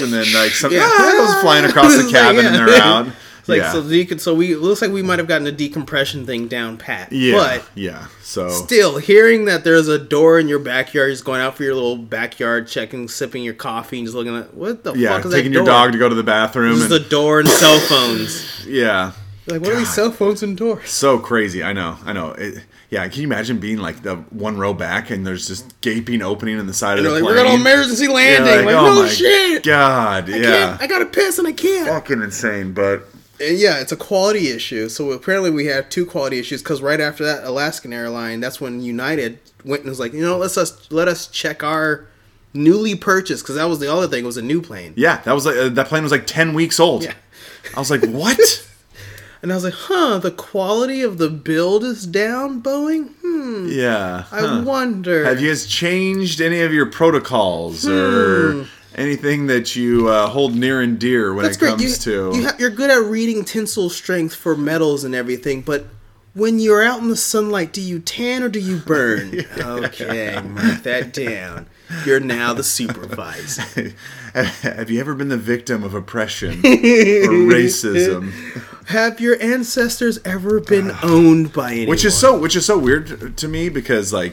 and 0.00 0.12
then 0.12 0.32
like 0.32 0.52
something 0.52 0.78
Yeah. 0.80 0.88
ah, 0.90 1.16
was 1.34 1.42
flying 1.42 1.64
across 1.66 1.92
the 1.94 2.04
It's 2.04 2.04
like, 2.12 2.22
cabin 2.22 2.46
and 2.46 2.54
yeah. 2.56 2.64
they're 2.66 2.82
out. 2.82 3.06
Like 3.46 3.58
yeah, 3.58 3.72
so 3.72 3.80
you 3.82 4.06
could 4.06 4.20
so 4.20 4.34
we 4.34 4.52
it 4.52 4.58
looks 4.58 4.82
like 4.82 4.90
we 4.90 5.02
might 5.02 5.18
have 5.18 5.28
gotten 5.28 5.46
a 5.46 5.52
decompression 5.52 6.26
thing 6.26 6.48
down 6.48 6.76
pat. 6.76 7.12
yeah, 7.12 7.34
But 7.36 7.68
yeah. 7.74 8.06
So 8.22 8.48
still, 8.50 8.98
hearing 8.98 9.46
that 9.46 9.64
there's 9.64 9.88
a 9.88 9.98
door 9.98 10.38
in 10.38 10.48
your 10.48 10.58
backyard, 10.58 11.10
just 11.12 11.24
going 11.24 11.40
out 11.40 11.56
for 11.56 11.64
your 11.64 11.74
little 11.74 11.96
backyard, 11.96 12.68
checking, 12.68 13.08
sipping 13.08 13.42
your 13.42 13.54
coffee, 13.54 13.98
and 13.98 14.06
just 14.06 14.14
looking 14.16 14.36
at 14.36 14.54
what 14.54 14.84
the 14.84 14.94
yeah, 14.94 15.16
fuck 15.16 15.26
is 15.26 15.32
taking 15.32 15.52
your 15.52 15.64
dog 15.64 15.92
to 15.92 15.98
go 15.98 16.08
to 16.08 16.14
the 16.14 16.22
bathroom 16.22 16.74
This 16.74 16.84
is 16.84 16.92
and 16.92 17.04
the 17.04 17.08
door 17.08 17.40
and 17.40 17.48
cell 17.48 17.80
phones. 17.80 18.64
yeah, 18.68 19.12
Like, 19.46 19.60
what 19.62 19.70
are 19.72 19.76
these 19.76 19.92
cell 19.92 20.10
phones 20.12 20.42
and 20.42 20.56
doors? 20.56 20.88
so 20.90 21.18
crazy. 21.18 21.62
I 21.64 21.72
know, 21.72 21.96
I 22.04 22.12
know. 22.12 22.32
It, 22.32 22.64
yeah, 22.90 23.06
can 23.08 23.20
you 23.22 23.28
imagine 23.28 23.58
being 23.58 23.78
like 23.78 24.02
the 24.02 24.16
one 24.30 24.56
row 24.58 24.74
back 24.74 25.10
and 25.10 25.24
there's 25.26 25.46
just 25.46 25.80
gaping 25.80 26.22
opening 26.22 26.58
in 26.58 26.66
the 26.66 26.74
side 26.74 26.98
And 26.98 27.06
of 27.06 27.12
the 27.14 27.20
like, 27.20 27.24
plane? 27.34 27.44
we're 27.46 27.52
on 27.52 27.60
emergency 27.60 28.08
landing. 28.08 28.66
Like, 28.66 28.74
oh 28.74 28.94
no 28.94 29.02
my 29.02 29.08
shit. 29.08 29.62
God, 29.64 30.28
I 30.28 30.36
yeah. 30.36 30.42
can't. 30.42 30.82
I 30.82 30.86
gotta 30.88 31.06
piss 31.06 31.38
and 31.38 31.46
I 31.46 31.52
can't. 31.52 31.86
fucking 31.88 32.20
insane, 32.22 32.72
but 32.72 33.06
And 33.40 33.58
yeah, 33.58 33.80
it's 33.80 33.92
a 33.92 33.96
quality 33.96 34.48
issue. 34.48 34.88
So 34.88 35.12
apparently 35.12 35.50
we 35.50 35.66
have 35.66 35.88
two 35.88 36.04
quality 36.06 36.38
issues 36.38 36.62
because 36.62 36.82
right 36.82 37.00
after 37.00 37.24
that, 37.24 37.44
Alaskan 37.44 37.92
airline, 37.92 38.40
that's 38.40 38.60
when 38.60 38.82
United 38.82 39.38
went 39.64 39.82
and 39.82 39.88
was 39.88 40.00
like, 40.00 40.12
you 40.12 40.20
know, 40.20 40.36
let's 40.36 40.58
us 40.58 40.90
let 40.90 41.08
us 41.08 41.26
check 41.26 41.62
our 41.62 42.06
newly 42.52 42.94
purchased 42.94 43.44
because 43.44 43.56
that 43.56 43.64
was 43.68 43.78
the 43.78 43.92
other 43.92 44.08
thing. 44.08 44.24
It 44.24 44.26
was 44.26 44.36
a 44.36 44.42
new 44.42 44.60
plane. 44.60 44.92
yeah, 44.96 45.20
that 45.22 45.32
was 45.32 45.46
like 45.46 45.56
uh, 45.56 45.68
that 45.70 45.86
plane 45.86 46.02
was 46.02 46.12
like 46.12 46.26
ten 46.26 46.54
weeks 46.54 46.78
old. 46.78 47.04
Yeah. 47.04 47.14
I 47.76 47.78
was 47.78 47.90
like, 47.90 48.04
what? 48.04 48.38
And 49.42 49.50
I 49.50 49.54
was 49.54 49.64
like, 49.64 49.74
huh, 49.74 50.18
the 50.18 50.32
quality 50.32 51.00
of 51.00 51.16
the 51.16 51.30
build 51.30 51.82
is 51.82 52.06
down, 52.06 52.60
Boeing. 52.60 53.14
Hmm. 53.22 53.68
yeah. 53.70 54.24
I 54.30 54.40
huh. 54.40 54.62
wonder. 54.66 55.24
Have 55.24 55.40
you 55.40 55.48
guys 55.48 55.66
changed 55.66 56.42
any 56.42 56.60
of 56.60 56.74
your 56.74 56.84
protocols 56.84 57.88
or 57.88 58.66
anything 59.00 59.46
that 59.48 59.74
you 59.74 60.08
uh, 60.08 60.28
hold 60.28 60.54
near 60.54 60.80
and 60.80 60.98
dear 60.98 61.32
when. 61.34 61.44
That's 61.44 61.56
it 61.56 61.60
great. 61.60 61.70
comes 61.70 62.06
You, 62.06 62.30
to? 62.32 62.38
you 62.38 62.44
ha- 62.46 62.56
you're 62.58 62.70
good 62.70 62.90
at 62.90 63.02
reading 63.10 63.44
tensile 63.44 63.90
strength 63.90 64.34
for 64.34 64.56
metals 64.56 65.04
and 65.04 65.14
everything, 65.14 65.62
but 65.62 65.86
when 66.34 66.60
you're 66.60 66.82
out 66.82 67.00
in 67.00 67.08
the 67.08 67.16
sunlight, 67.16 67.72
do 67.72 67.80
you 67.80 67.98
tan 67.98 68.42
or 68.44 68.48
do 68.48 68.60
you 68.60 68.76
burn? 68.78 69.44
Okay, 69.58 70.40
mark 70.40 70.82
that 70.84 71.12
down. 71.12 71.66
You're 72.06 72.20
now 72.20 72.54
the 72.54 72.62
supervisor. 72.62 73.92
Have 74.34 74.90
you 74.90 75.00
ever 75.00 75.14
been 75.16 75.28
the 75.28 75.36
victim 75.36 75.82
of 75.82 75.92
oppression 75.92 76.50
or 76.60 76.62
racism? 77.50 78.32
Have 78.86 79.20
your 79.20 79.40
ancestors 79.42 80.20
ever 80.24 80.60
been 80.60 80.92
owned 81.02 81.52
by 81.52 81.72
anyone? 81.72 81.88
Which 81.88 82.04
is 82.04 82.16
so 82.16 82.38
which 82.38 82.54
is 82.54 82.64
so 82.64 82.78
weird 82.78 83.36
to 83.38 83.48
me 83.48 83.68
because 83.68 84.12
like 84.12 84.32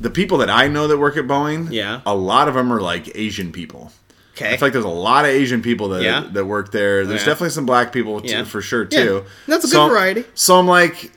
the 0.00 0.10
people 0.10 0.38
that 0.38 0.50
I 0.50 0.68
know 0.68 0.86
that 0.88 0.98
work 0.98 1.16
at 1.16 1.26
Boeing, 1.26 1.68
Yeah. 1.72 2.00
a 2.06 2.14
lot 2.14 2.48
of 2.48 2.54
them 2.54 2.72
are 2.72 2.80
like 2.80 3.10
Asian 3.16 3.52
people. 3.52 3.92
okay. 4.36 4.52
I 4.52 4.56
feel 4.56 4.66
like 4.66 4.72
there's 4.72 4.84
a 4.84 4.88
lot 4.88 5.24
of 5.24 5.32
Asian 5.32 5.62
people 5.62 5.88
that 5.88 6.02
Yeah. 6.02 6.24
that 6.32 6.44
work 6.44 6.70
there. 6.70 7.04
There's 7.04 7.22
Yeah. 7.22 7.26
definitely 7.26 7.50
some 7.50 7.66
black 7.66 7.92
people 7.92 8.20
too, 8.20 8.28
Yeah. 8.28 8.44
for 8.44 8.62
sure 8.62 8.86
Yeah. 8.90 9.02
too. 9.04 9.24
That's 9.48 9.64
a 9.64 9.66
good 9.68 9.72
So- 9.72 9.88
variety. 9.88 10.24
So 10.34 10.58
I'm 10.60 10.68
like, 10.68 11.10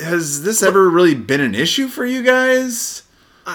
has 0.00 0.42
this 0.44 0.62
ever 0.62 0.88
really 0.88 1.14
been 1.16 1.40
an 1.40 1.54
issue 1.56 1.88
for 1.88 2.04
you 2.06 2.22
guys? 2.22 3.02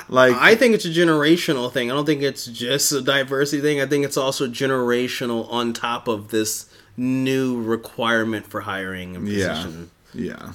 Like, 0.10 0.36
I 0.36 0.54
think 0.56 0.76
it's 0.76 0.86
a 0.86 0.90
generational 0.90 1.72
thing. 1.72 1.90
I 1.90 1.96
don't 1.96 2.06
think 2.06 2.22
it's 2.22 2.46
just 2.46 2.92
a 2.92 3.02
diversity 3.02 3.62
thing. 3.62 3.82
I 3.82 3.86
think 3.88 4.04
it's 4.06 4.18
also 4.18 4.48
generational 4.48 5.52
on 5.52 5.74
top 5.74 6.08
of 6.08 6.30
this 6.30 6.66
new 6.96 7.60
requirement 7.62 8.46
for 8.52 8.62
hiring 8.62 9.16
and 9.16 9.28
yeah, 9.28 9.48
position. 9.50 9.90
yeah. 10.14 10.50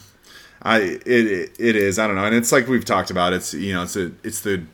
I 0.65 0.79
it, 0.81 1.07
it 1.07 1.53
it 1.59 1.77
is. 1.77 1.99
I 1.99 2.07
don't 2.07 2.17
know, 2.17 2.25
and 2.25 2.35
it's 2.35 2.53
like 2.53 2.69
we've 2.69 2.85
talked 2.85 3.11
about. 3.11 3.33
It's 3.33 3.53
you 3.53 3.75
know, 3.75 3.83
it's 3.83 3.97
a 3.97 4.13
it's 4.23 4.41
the 4.41 4.65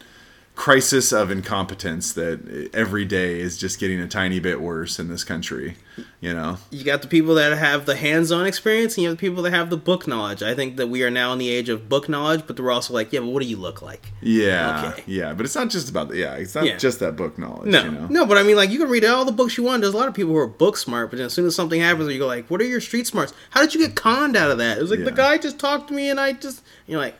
crisis 0.60 1.10
of 1.10 1.30
incompetence 1.30 2.12
that 2.12 2.68
every 2.74 3.06
day 3.06 3.40
is 3.40 3.56
just 3.56 3.80
getting 3.80 3.98
a 3.98 4.06
tiny 4.06 4.38
bit 4.38 4.60
worse 4.60 4.98
in 4.98 5.08
this 5.08 5.24
country. 5.24 5.74
You 6.20 6.34
know, 6.34 6.58
You 6.70 6.84
got 6.84 7.00
the 7.00 7.08
people 7.08 7.34
that 7.36 7.56
have 7.56 7.86
the 7.86 7.96
hands-on 7.96 8.44
experience, 8.44 8.94
and 8.96 9.02
you 9.04 9.08
have 9.08 9.16
the 9.16 9.20
people 9.20 9.42
that 9.44 9.52
have 9.52 9.70
the 9.70 9.78
book 9.78 10.06
knowledge. 10.06 10.42
I 10.42 10.54
think 10.54 10.76
that 10.76 10.88
we 10.88 11.02
are 11.02 11.10
now 11.10 11.32
in 11.32 11.38
the 11.38 11.48
age 11.48 11.70
of 11.70 11.88
book 11.88 12.10
knowledge, 12.10 12.42
but 12.46 12.60
we're 12.60 12.70
also 12.70 12.92
like, 12.92 13.10
yeah, 13.10 13.20
but 13.20 13.28
what 13.28 13.42
do 13.42 13.48
you 13.48 13.56
look 13.56 13.80
like? 13.80 14.12
yeah, 14.20 14.92
Okay. 14.92 15.02
yeah. 15.06 15.32
But 15.32 15.46
it's 15.46 15.54
not 15.54 15.70
just 15.70 15.88
about 15.88 16.10
the 16.10 16.18
yeah. 16.18 16.34
It's 16.34 16.54
not 16.54 16.66
Yeah. 16.66 16.76
just 16.76 17.00
that 17.00 17.16
book 17.16 17.38
knowledge. 17.38 17.70
No, 17.70 17.82
you 17.82 17.90
know? 17.92 18.06
no, 18.10 18.26
but 18.26 18.36
I 18.36 18.42
mean, 18.42 18.56
like, 18.56 18.68
you 18.68 18.78
can 18.78 18.90
read 18.90 19.02
all 19.06 19.24
the 19.24 19.32
books 19.32 19.56
you 19.56 19.64
want. 19.64 19.80
There's 19.80 19.94
a 19.94 19.96
lot 19.96 20.08
of 20.08 20.14
people 20.14 20.32
who 20.32 20.38
are 20.38 20.46
book 20.46 20.76
smart, 20.76 21.10
but 21.10 21.20
as 21.20 21.32
soon 21.32 21.46
as 21.46 21.54
something 21.56 21.80
happens, 21.80 22.12
you 22.12 22.18
go 22.18 22.26
like, 22.26 22.48
"What 22.48 22.60
are 22.60 22.66
your 22.66 22.82
street 22.82 23.06
smarts? 23.06 23.32
How 23.48 23.62
did 23.62 23.72
you 23.74 23.80
get 23.80 23.96
conned 23.96 24.36
out 24.36 24.50
of 24.50 24.58
that?" 24.58 24.76
It 24.76 24.82
was 24.82 24.90
like 24.90 25.04
the 25.04 25.10
guy 25.10 25.38
just 25.38 25.58
talked 25.58 25.88
to 25.88 25.94
me, 25.94 26.10
and 26.10 26.20
I 26.20 26.34
just, 26.34 26.60
you're 26.86 27.00
like, 27.00 27.14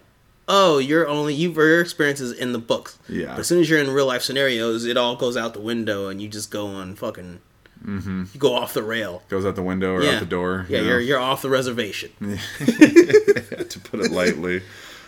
"Oh, 0.51 0.79
you're 0.79 1.07
only 1.09 1.33
you've 1.33 1.57
your 1.57 1.81
experiences 1.81 2.33
in 2.33 2.53
the 2.53 2.59
books." 2.59 2.99
Yeah. 3.09 3.29
But 3.29 3.39
as 3.41 3.47
soon 3.47 3.61
as 3.61 3.71
you're 3.71 3.79
in 3.79 3.91
real 3.91 4.07
life 4.07 4.23
scenarios, 4.23 4.85
it 4.85 4.97
all 4.97 5.15
goes 5.17 5.37
out 5.37 5.55
the 5.55 5.61
window, 5.61 6.09
and 6.09 6.21
you 6.21 6.29
just 6.29 6.51
go 6.51 6.67
on 6.67 6.97
fucking, 6.97 7.41
you 7.87 8.27
go 8.39 8.55
off 8.55 8.75
the 8.75 8.83
rail. 8.83 9.23
Goes 9.29 9.47
out 9.47 9.55
the 9.57 9.63
window 9.63 9.93
or 9.95 10.03
yeah, 10.03 10.13
out 10.17 10.21
the 10.21 10.27
door. 10.27 10.67
Yeah, 10.69 10.79
you 10.79 10.83
know? 10.85 10.91
you're 10.91 11.01
you're 11.01 11.19
off 11.21 11.41
the 11.43 11.51
reservation. 11.51 12.11
to 12.21 13.81
put 13.85 14.01
it 14.01 14.11
lightly. 14.11 14.63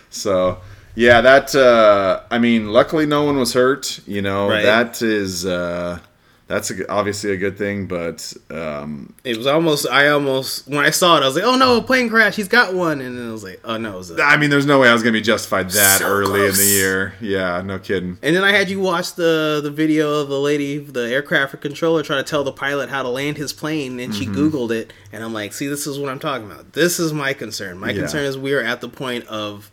So 0.09 0.59
yeah, 0.95 1.21
that 1.21 1.53
uh, 1.55 2.21
I 2.31 2.39
mean, 2.39 2.69
luckily 2.71 3.05
no 3.05 3.23
one 3.23 3.37
was 3.37 3.53
hurt. 3.53 3.99
You 4.07 4.21
know, 4.21 4.49
Right. 4.49 4.63
that 4.63 5.01
is 5.01 5.45
uh, 5.45 5.99
that's 6.47 6.69
a, 6.69 6.75
g- 6.75 6.85
obviously 6.87 7.31
a 7.31 7.37
good 7.37 7.57
thing. 7.57 7.87
But 7.87 8.33
um, 8.51 9.13
It 9.23 9.37
was 9.37 9.47
almost, 9.47 9.87
I 9.87 10.09
almost 10.09 10.67
when 10.67 10.85
I 10.85 10.89
saw 10.89 11.17
it, 11.17 11.23
I 11.23 11.25
was 11.25 11.35
like, 11.35 11.43
"Oh 11.45 11.55
no, 11.55 11.77
a 11.77 11.81
plane 11.81 12.09
crash! 12.09 12.35
He's 12.35 12.47
got 12.47 12.73
one!" 12.73 12.99
And 13.01 13.17
then 13.17 13.29
I 13.29 13.31
was 13.31 13.43
like, 13.43 13.61
"Oh 13.63 13.77
no, 13.77 13.93
it 13.95 13.97
was 13.97 14.11
a 14.11 14.21
I 14.21 14.37
mean, 14.37 14.49
there's 14.49 14.65
no 14.65 14.79
way 14.79 14.89
I 14.89 14.93
was 14.93 15.01
gonna 15.03 15.13
be 15.13 15.21
justified 15.21 15.69
that 15.71 15.99
So 15.99 16.07
early 16.07 16.45
in 16.47 16.53
the 16.55 16.63
year. 16.65 17.13
Yeah, 17.21 17.61
no 17.61 17.79
kidding. 17.79 18.17
And 18.21 18.35
then 18.35 18.43
I 18.43 18.51
had 18.51 18.69
you 18.69 18.79
watch 18.79 19.13
the 19.15 19.61
the 19.63 19.71
video 19.71 20.19
of 20.21 20.27
the 20.29 20.39
lady, 20.39 20.77
the 20.79 21.09
aircraft 21.11 21.59
controller, 21.61 22.03
trying 22.03 22.23
to 22.23 22.29
tell 22.29 22.43
the 22.43 22.51
pilot 22.51 22.89
how 22.89 23.03
to 23.03 23.09
land 23.09 23.37
his 23.37 23.53
plane, 23.53 23.99
and 23.99 24.13
she 24.13 24.25
Mm-hmm. 24.25 24.35
Googled 24.55 24.71
it. 24.71 24.93
And 25.11 25.23
I'm 25.23 25.33
like, 25.33 25.53
see, 25.53 25.67
this 25.67 25.85
is 25.87 25.97
what 25.99 26.09
I'm 26.09 26.19
talking 26.19 26.49
about. 26.49 26.73
This 26.73 26.99
is 26.99 27.13
my 27.13 27.33
concern. 27.33 27.77
My 27.79 27.91
Yeah. 27.91 28.01
concern 28.01 28.25
is 28.25 28.37
we 28.37 28.53
are 28.53 28.61
at 28.61 28.81
the 28.81 28.89
point 28.89 29.25
of 29.27 29.69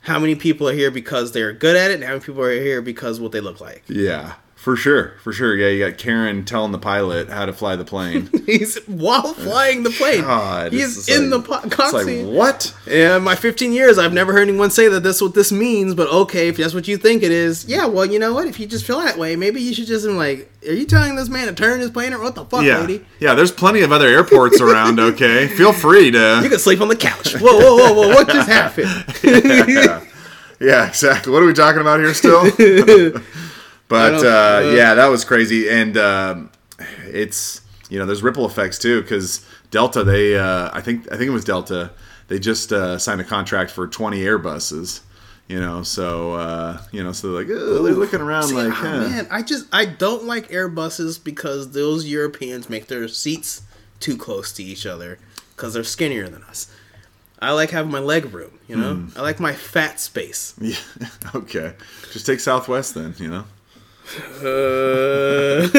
how 0.00 0.18
many 0.18 0.34
people 0.34 0.68
are 0.68 0.74
here 0.74 0.90
because 0.90 1.32
they're 1.32 1.52
good 1.52 1.76
at 1.76 1.90
it, 1.90 1.94
and 1.94 2.04
how 2.04 2.10
many 2.10 2.20
people 2.24 2.42
are 2.42 2.52
here 2.52 2.82
because 2.82 3.20
what 3.20 3.32
they 3.32 3.40
look 3.40 3.60
like. 3.60 3.82
Yeah, 3.88 4.34
for 4.64 4.76
sure, 4.76 5.12
for 5.22 5.30
sure. 5.30 5.54
Yeah, 5.54 5.68
you 5.68 5.86
got 5.90 5.98
Karen 5.98 6.42
telling 6.46 6.72
the 6.72 6.78
pilot 6.78 7.28
how 7.28 7.44
to 7.44 7.52
fly 7.52 7.76
the 7.76 7.84
plane. 7.84 8.30
He's 8.46 8.78
while 8.86 9.20
oh, 9.26 9.34
flying 9.34 9.82
the 9.82 9.90
plane. 9.90 10.22
God, 10.22 10.72
He's 10.72 11.06
in 11.06 11.28
like- 11.30 11.42
the 11.42 11.46
po- 11.46 11.68
cockpit. 11.68 12.24
like 12.24 12.34
what? 12.34 12.74
Yeah, 12.86 13.18
in 13.18 13.22
my 13.24 13.34
15 13.34 13.74
years, 13.74 13.98
I've 13.98 14.14
never 14.14 14.32
heard 14.32 14.48
anyone 14.48 14.70
say 14.70 14.88
that 14.88 15.00
that's 15.00 15.20
what 15.20 15.34
this 15.34 15.52
means. 15.52 15.94
But 15.94 16.08
okay, 16.08 16.48
if 16.48 16.56
that's 16.56 16.72
what 16.72 16.88
you 16.88 16.96
think 16.96 17.22
it 17.22 17.30
is, 17.30 17.66
yeah. 17.66 17.84
Well, 17.84 18.06
you 18.06 18.18
know 18.18 18.32
what? 18.32 18.46
If 18.46 18.58
you 18.58 18.64
just 18.66 18.86
feel 18.86 19.00
that 19.00 19.18
way, 19.18 19.36
maybe 19.36 19.60
you 19.60 19.74
should 19.74 19.86
just 19.86 20.06
be 20.06 20.12
like, 20.12 20.50
"Are 20.66 20.72
you 20.72 20.86
telling 20.86 21.14
this 21.14 21.28
man 21.28 21.46
to 21.48 21.52
turn 21.52 21.80
his 21.80 21.90
plane 21.90 22.14
or 22.14 22.22
what 22.22 22.34
the 22.34 22.46
fuck, 22.46 22.64
Yeah, 22.64 22.78
lady? 22.80 23.04
yeah. 23.20 23.34
There's 23.34 23.52
plenty 23.52 23.82
of 23.82 23.92
other 23.92 24.08
airports 24.08 24.62
around. 24.62 24.98
Okay, 25.04 25.46
feel 25.48 25.74
free 25.74 26.10
to. 26.10 26.40
You 26.42 26.48
can 26.48 26.58
sleep 26.58 26.80
on 26.80 26.88
the 26.88 26.96
couch." 26.96 27.34
Whoa, 27.38 27.58
whoa, 27.58 27.76
whoa, 27.76 27.92
whoa! 27.92 28.08
What 28.14 28.28
just 28.28 28.48
happened? 28.48 28.88
yeah. 29.22 30.02
yeah, 30.58 30.88
exactly. 30.88 31.30
What 31.34 31.42
are 31.42 31.46
we 31.46 31.52
talking 31.52 31.82
about 31.82 32.00
here 32.00 32.14
still? 32.14 32.44
But 33.94 34.24
uh, 34.24 34.72
yeah, 34.74 34.94
that 34.94 35.06
was 35.06 35.24
crazy, 35.24 35.68
and 35.68 35.96
um, 35.96 36.50
it's 37.04 37.60
you 37.88 37.98
know 37.98 38.06
there's 38.06 38.22
ripple 38.22 38.46
effects 38.46 38.78
too 38.78 39.02
because 39.02 39.46
Delta 39.70 40.04
they 40.04 40.36
uh, 40.36 40.70
I 40.72 40.80
think 40.80 41.06
I 41.12 41.16
think 41.16 41.28
it 41.28 41.32
was 41.32 41.44
Delta 41.44 41.92
they 42.28 42.38
just 42.38 42.72
uh, 42.72 42.98
signed 42.98 43.20
a 43.20 43.24
contract 43.24 43.70
for 43.70 43.86
20 43.86 44.18
Airbuses. 44.20 45.00
You 45.46 45.60
know, 45.60 45.82
so 45.82 46.32
uh, 46.32 46.80
you 46.90 47.04
know, 47.04 47.12
so 47.12 47.32
they're 47.32 47.40
like 47.40 47.48
they're 47.48 47.92
looking 47.92 48.22
around 48.22 48.44
See, 48.44 48.54
like, 48.54 48.72
ah, 48.72 48.76
huh. 48.76 49.00
man, 49.00 49.26
I 49.30 49.42
just 49.42 49.66
I 49.72 49.84
don't 49.84 50.24
like 50.24 50.48
Airbuses 50.48 51.22
because 51.22 51.72
those 51.72 52.06
Europeans 52.06 52.70
make 52.70 52.86
their 52.86 53.06
seats 53.08 53.60
too 54.00 54.16
close 54.16 54.52
to 54.54 54.62
each 54.64 54.86
other 54.86 55.18
because 55.54 55.74
they're 55.74 55.84
skinnier 55.84 56.28
than 56.28 56.42
us. 56.44 56.74
I 57.42 57.52
like 57.52 57.70
having 57.70 57.92
my 57.92 57.98
leg 57.98 58.32
room, 58.32 58.58
you 58.66 58.76
know. 58.76 58.94
Hmm. 58.94 59.18
I 59.18 59.20
like 59.20 59.38
my 59.38 59.52
fat 59.52 60.00
space. 60.00 60.54
Yeah, 60.62 60.76
okay. 61.34 61.74
Just 62.10 62.24
take 62.24 62.40
Southwest 62.40 62.94
then. 62.94 63.14
You 63.18 63.28
know. 63.28 63.44
Uh, 64.06 65.66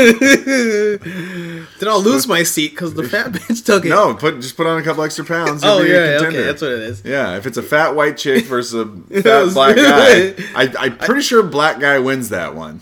then 1.80 1.88
I'll 1.88 2.02
lose 2.02 2.28
my 2.28 2.44
seat 2.44 2.72
because 2.72 2.94
the 2.94 3.08
fat 3.08 3.28
bitch 3.32 3.64
took 3.66 3.86
it. 3.86 3.90
No, 3.90 4.14
put 4.16 4.42
just 4.42 4.58
put 4.58 4.66
on 4.68 4.80
a 4.80 4.84
couple 4.84 5.04
extra 5.04 5.24
pounds. 5.26 5.62
Oh 5.64 5.78
you'll 5.78 5.86
be 5.88 5.92
a 5.92 5.94
yeah, 5.94 6.18
contender. 6.18 6.40
okay, 6.40 6.46
that's 6.48 6.62
what 6.62 6.72
it 6.72 6.80
is. 6.80 7.02
Yeah, 7.06 7.38
if 7.38 7.46
it's 7.46 7.58
a 7.58 7.64
fat 7.64 7.96
white 7.96 8.18
chick 8.18 8.46
versus 8.48 8.74
a 8.74 8.86
fat 9.22 9.54
black 9.54 9.76
guy, 9.76 10.34
I, 10.56 10.74
I'm 10.80 10.98
pretty 10.98 11.22
sure 11.22 11.44
black 11.44 11.80
guy 11.80 12.00
wins 12.00 12.30
that 12.30 12.56
one. 12.56 12.82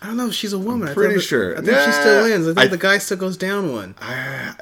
I 0.00 0.08
don't 0.08 0.16
know. 0.18 0.28
if 0.28 0.34
She's 0.34 0.52
a 0.52 0.58
woman. 0.58 0.88
I'm 0.88 0.94
pretty 0.94 1.14
that- 1.14 1.20
sure. 1.22 1.56
I 1.58 1.62
think 1.62 1.78
she 1.78 1.92
still 1.92 2.22
wins. 2.24 2.46
I 2.46 2.54
think 2.54 2.58
I- 2.58 2.66
the 2.68 2.76
guy 2.78 2.98
still 2.98 3.16
goes 3.16 3.36
down 3.36 3.72
one. 3.72 3.94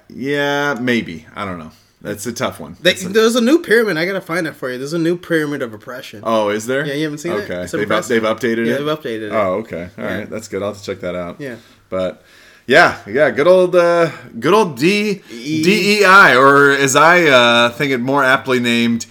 Yeah, 0.08 0.74
maybe. 0.80 1.26
I 1.34 1.44
don't 1.44 1.58
know. 1.58 1.72
That's 2.02 2.26
a 2.26 2.32
tough 2.32 2.60
one. 2.60 2.76
They, 2.82 2.92
a- 2.94 3.08
there's 3.08 3.36
a 3.36 3.40
new 3.40 3.62
pyramid. 3.62 3.96
I 3.96 4.04
gotta 4.04 4.20
find 4.20 4.44
that 4.46 4.54
for 4.56 4.70
you. 4.70 4.76
There's 4.76 4.92
a 4.92 4.98
new 4.98 5.16
pyramid 5.16 5.62
of 5.62 5.72
oppression. 5.72 6.20
oh, 6.24 6.50
is 6.50 6.66
there? 6.66 6.84
Yeah, 6.84 6.94
you 6.94 7.04
haven't 7.04 7.18
seen 7.18 7.32
it? 7.32 7.48
okay. 7.50 7.64
They've, 7.66 7.90
up, 7.90 8.04
they've 8.06 8.22
updated 8.22 8.66
Yeah, 8.66 8.74
it. 8.74 8.78
they've 8.78 8.98
updated 8.98 9.22
it. 9.28 9.32
Oh, 9.32 9.54
okay. 9.60 9.88
All 9.96 10.04
right, 10.04 10.18
Yeah. 10.20 10.24
that's 10.26 10.48
good. 10.48 10.62
I'll 10.62 10.72
have 10.72 10.78
to 10.78 10.84
check 10.84 11.00
that 11.00 11.14
out. 11.14 11.40
Yeah. 11.40 11.56
But 11.88 12.22
yeah, 12.66 12.98
yeah, 13.06 13.30
good 13.30 13.46
old, 13.46 13.74
uh, 13.76 14.10
good 14.38 14.52
old 14.54 14.76
D 14.78 15.22
E- 15.30 15.62
DEI, 15.62 16.34
or 16.36 16.70
as 16.70 16.94
I 16.96 17.24
uh, 17.24 17.70
think 17.70 17.92
it 17.92 17.98
more 17.98 18.22
aptly 18.24 18.60
named 18.60 19.06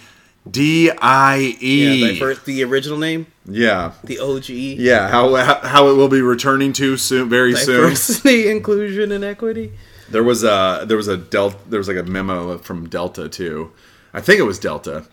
DIE. 0.50 1.56
Yeah, 1.60 2.18
first, 2.18 2.44
the 2.46 2.64
original 2.64 2.98
name, 2.98 3.26
yeah. 3.46 3.92
the 4.04 4.18
OG. 4.18 4.48
Yeah, 4.48 5.08
how 5.08 5.34
how 5.36 5.60
how 5.60 5.88
it 5.88 5.94
will 5.94 6.08
be 6.08 6.20
returning 6.20 6.72
to 6.74 6.96
soon, 6.96 7.28
very 7.28 7.54
soon. 7.54 7.82
Diversity, 7.82 8.48
inclusion, 8.50 9.12
and 9.12 9.22
equity. 9.24 9.72
There 10.12 10.22
was 10.22 10.44
a 10.44 10.84
there 10.86 10.96
was 10.96 11.08
a 11.08 11.16
Delta 11.16 11.58
there 11.68 11.78
was 11.78 11.88
like 11.88 11.96
a 11.96 12.02
memo 12.02 12.58
from 12.58 12.88
Delta 12.88 13.28
too. 13.28 13.72
I 14.14 14.20
think 14.20 14.38
it 14.38 14.44
was 14.44 14.58
Delta. 14.58 15.06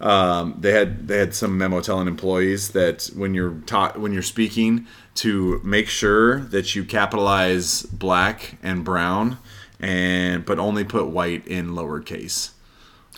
Um, 0.00 0.56
they 0.58 0.72
had 0.72 1.08
they 1.08 1.18
had 1.18 1.34
some 1.34 1.56
memo 1.56 1.80
telling 1.80 2.08
employees 2.08 2.70
that 2.70 3.10
when 3.14 3.34
you're 3.34 3.54
taught 3.66 3.98
when 3.98 4.12
you're 4.12 4.22
speaking 4.22 4.86
to 5.16 5.60
make 5.64 5.88
sure 5.88 6.40
that 6.40 6.74
you 6.74 6.84
capitalize 6.84 7.82
black 7.84 8.58
and 8.62 8.84
brown 8.84 9.38
and 9.80 10.44
but 10.44 10.58
only 10.58 10.84
put 10.84 11.08
white 11.08 11.46
in 11.46 11.70
lowercase. 11.70 12.50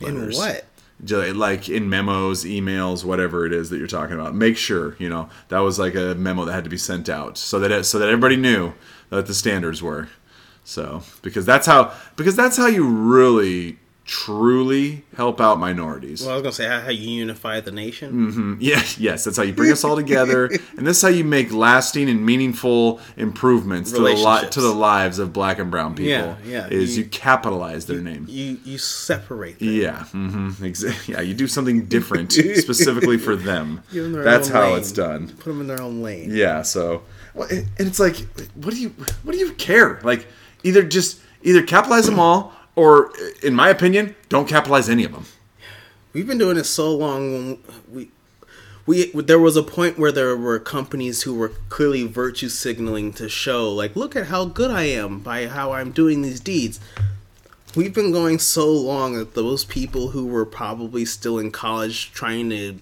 In 0.00 0.20
letters. 0.20 0.38
what? 0.38 0.64
Like 1.36 1.68
in 1.68 1.90
memos, 1.90 2.44
emails, 2.44 3.04
whatever 3.04 3.44
it 3.44 3.52
is 3.52 3.68
that 3.70 3.78
you're 3.78 3.86
talking 3.86 4.14
about. 4.14 4.34
Make 4.34 4.56
sure 4.56 4.96
you 4.98 5.08
know 5.08 5.28
that 5.48 5.58
was 5.58 5.78
like 5.78 5.94
a 5.94 6.14
memo 6.14 6.44
that 6.44 6.52
had 6.52 6.64
to 6.64 6.70
be 6.70 6.78
sent 6.78 7.08
out 7.08 7.36
so 7.36 7.58
that 7.58 7.72
it, 7.72 7.84
so 7.84 7.98
that 7.98 8.08
everybody 8.08 8.36
knew 8.36 8.74
that 9.10 9.26
the 9.26 9.34
standards 9.34 9.82
were. 9.82 10.08
So 10.68 11.02
because 11.22 11.46
that's 11.46 11.64
how 11.66 11.92
because 12.16 12.34
that's 12.34 12.56
how 12.56 12.66
you 12.66 12.86
really 12.88 13.78
truly 14.04 15.04
help 15.16 15.40
out 15.40 15.58
minorities. 15.60 16.22
Well, 16.22 16.30
I 16.30 16.34
was 16.34 16.42
gonna 16.42 16.52
say 16.52 16.66
how, 16.68 16.80
how 16.80 16.90
you 16.90 17.08
unify 17.08 17.60
the 17.60 17.70
nation. 17.72 18.56
Yeah, 18.60 18.82
yes, 18.98 19.24
that's 19.24 19.36
how 19.36 19.42
you 19.44 19.52
bring 19.52 19.70
us 19.70 19.84
all 19.84 19.94
together, 19.96 20.46
and 20.76 20.84
this 20.86 20.96
is 20.98 21.02
how 21.02 21.08
you 21.08 21.22
make 21.24 21.52
lasting 21.52 22.08
and 22.10 22.24
meaningful 22.26 23.00
improvements 23.16 23.92
to 23.92 23.98
the 23.98 24.02
li- 24.14 24.48
to 24.50 24.60
the 24.60 24.72
lives 24.74 25.18
of 25.20 25.32
black 25.32 25.58
and 25.60 25.70
brown 25.70 25.94
people. 25.94 26.10
Yeah, 26.10 26.36
yeah, 26.44 26.66
Is 26.68 26.96
you- 26.96 27.04
you, 27.04 27.10
capitalize 27.10 27.86
their 27.86 28.00
name. 28.00 28.26
You 28.28 28.58
you 28.64 28.78
separate. 28.78 29.60
Them. 29.60 29.68
Yeah, 29.68 29.98
mm-hmm, 30.12 30.48
exa- 30.64 31.08
yeah. 31.08 31.20
You 31.20 31.34
do 31.34 31.46
something 31.46 31.86
different 31.86 32.32
specifically 32.56 33.18
for 33.18 33.36
them. 33.36 33.82
Them 33.92 34.12
That's 34.12 34.48
how 34.48 34.70
lane. 34.70 34.78
it's 34.78 34.90
done. 34.92 35.28
Put 35.28 35.46
them 35.46 35.60
in 35.60 35.68
their 35.68 35.80
own 35.80 36.02
lane. 36.02 36.30
Yeah. 36.32 36.62
So, 36.62 37.02
and 37.34 37.66
and 37.78 37.88
it's 37.88 38.00
like, 38.00 38.16
what 38.54 38.74
do 38.74 38.80
you, 38.80 38.90
what 39.22 39.32
do 39.32 39.38
you 39.38 39.52
care? 39.54 40.00
Like, 40.02 40.26
either 40.66 40.82
just 40.82 41.20
either 41.42 41.62
capitalize 41.62 42.06
them 42.06 42.18
all, 42.18 42.52
or, 42.74 43.12
in 43.42 43.54
my 43.54 43.68
opinion, 43.70 44.14
don't 44.28 44.48
capitalize 44.48 44.88
any 44.88 45.04
of 45.04 45.12
them. 45.12 45.24
We've 46.12 46.26
been 46.26 46.38
doing 46.38 46.56
this 46.56 46.68
so 46.68 46.94
long. 46.94 47.58
We 47.90 48.10
we 48.86 49.10
there 49.12 49.38
was 49.38 49.56
a 49.56 49.62
point 49.62 49.98
where 49.98 50.12
there 50.12 50.36
were 50.36 50.58
companies 50.58 51.22
who 51.22 51.34
were 51.34 51.52
clearly 51.68 52.06
virtue 52.06 52.48
signaling 52.48 53.12
to 53.14 53.28
show, 53.28 53.72
like, 53.72 53.96
look 53.96 54.16
at 54.16 54.26
how 54.26 54.44
good 54.44 54.70
I 54.70 54.82
am 54.82 55.20
by 55.20 55.46
how 55.46 55.72
I'm 55.72 55.90
doing 55.90 56.22
these 56.22 56.40
deeds. 56.40 56.80
We've 57.74 57.94
been 57.94 58.12
going 58.12 58.38
so 58.38 58.72
long 58.72 59.14
that 59.14 59.34
those 59.34 59.64
people 59.64 60.08
who 60.08 60.26
were 60.26 60.46
probably 60.46 61.04
still 61.04 61.38
in 61.38 61.50
college 61.50 62.12
trying 62.12 62.48
to 62.50 62.78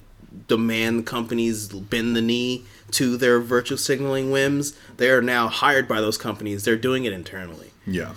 demand 0.46 1.06
companies 1.06 1.68
bend 1.68 2.14
the 2.14 2.22
knee 2.22 2.64
to 2.92 3.16
their 3.16 3.40
virtue 3.40 3.76
signaling 3.76 4.30
whims, 4.30 4.76
they 4.96 5.10
are 5.10 5.22
now 5.22 5.48
hired 5.48 5.88
by 5.88 6.00
those 6.00 6.18
companies. 6.18 6.64
They're 6.64 6.76
doing 6.76 7.04
it 7.04 7.12
internally. 7.12 7.70
Yeah. 7.86 8.14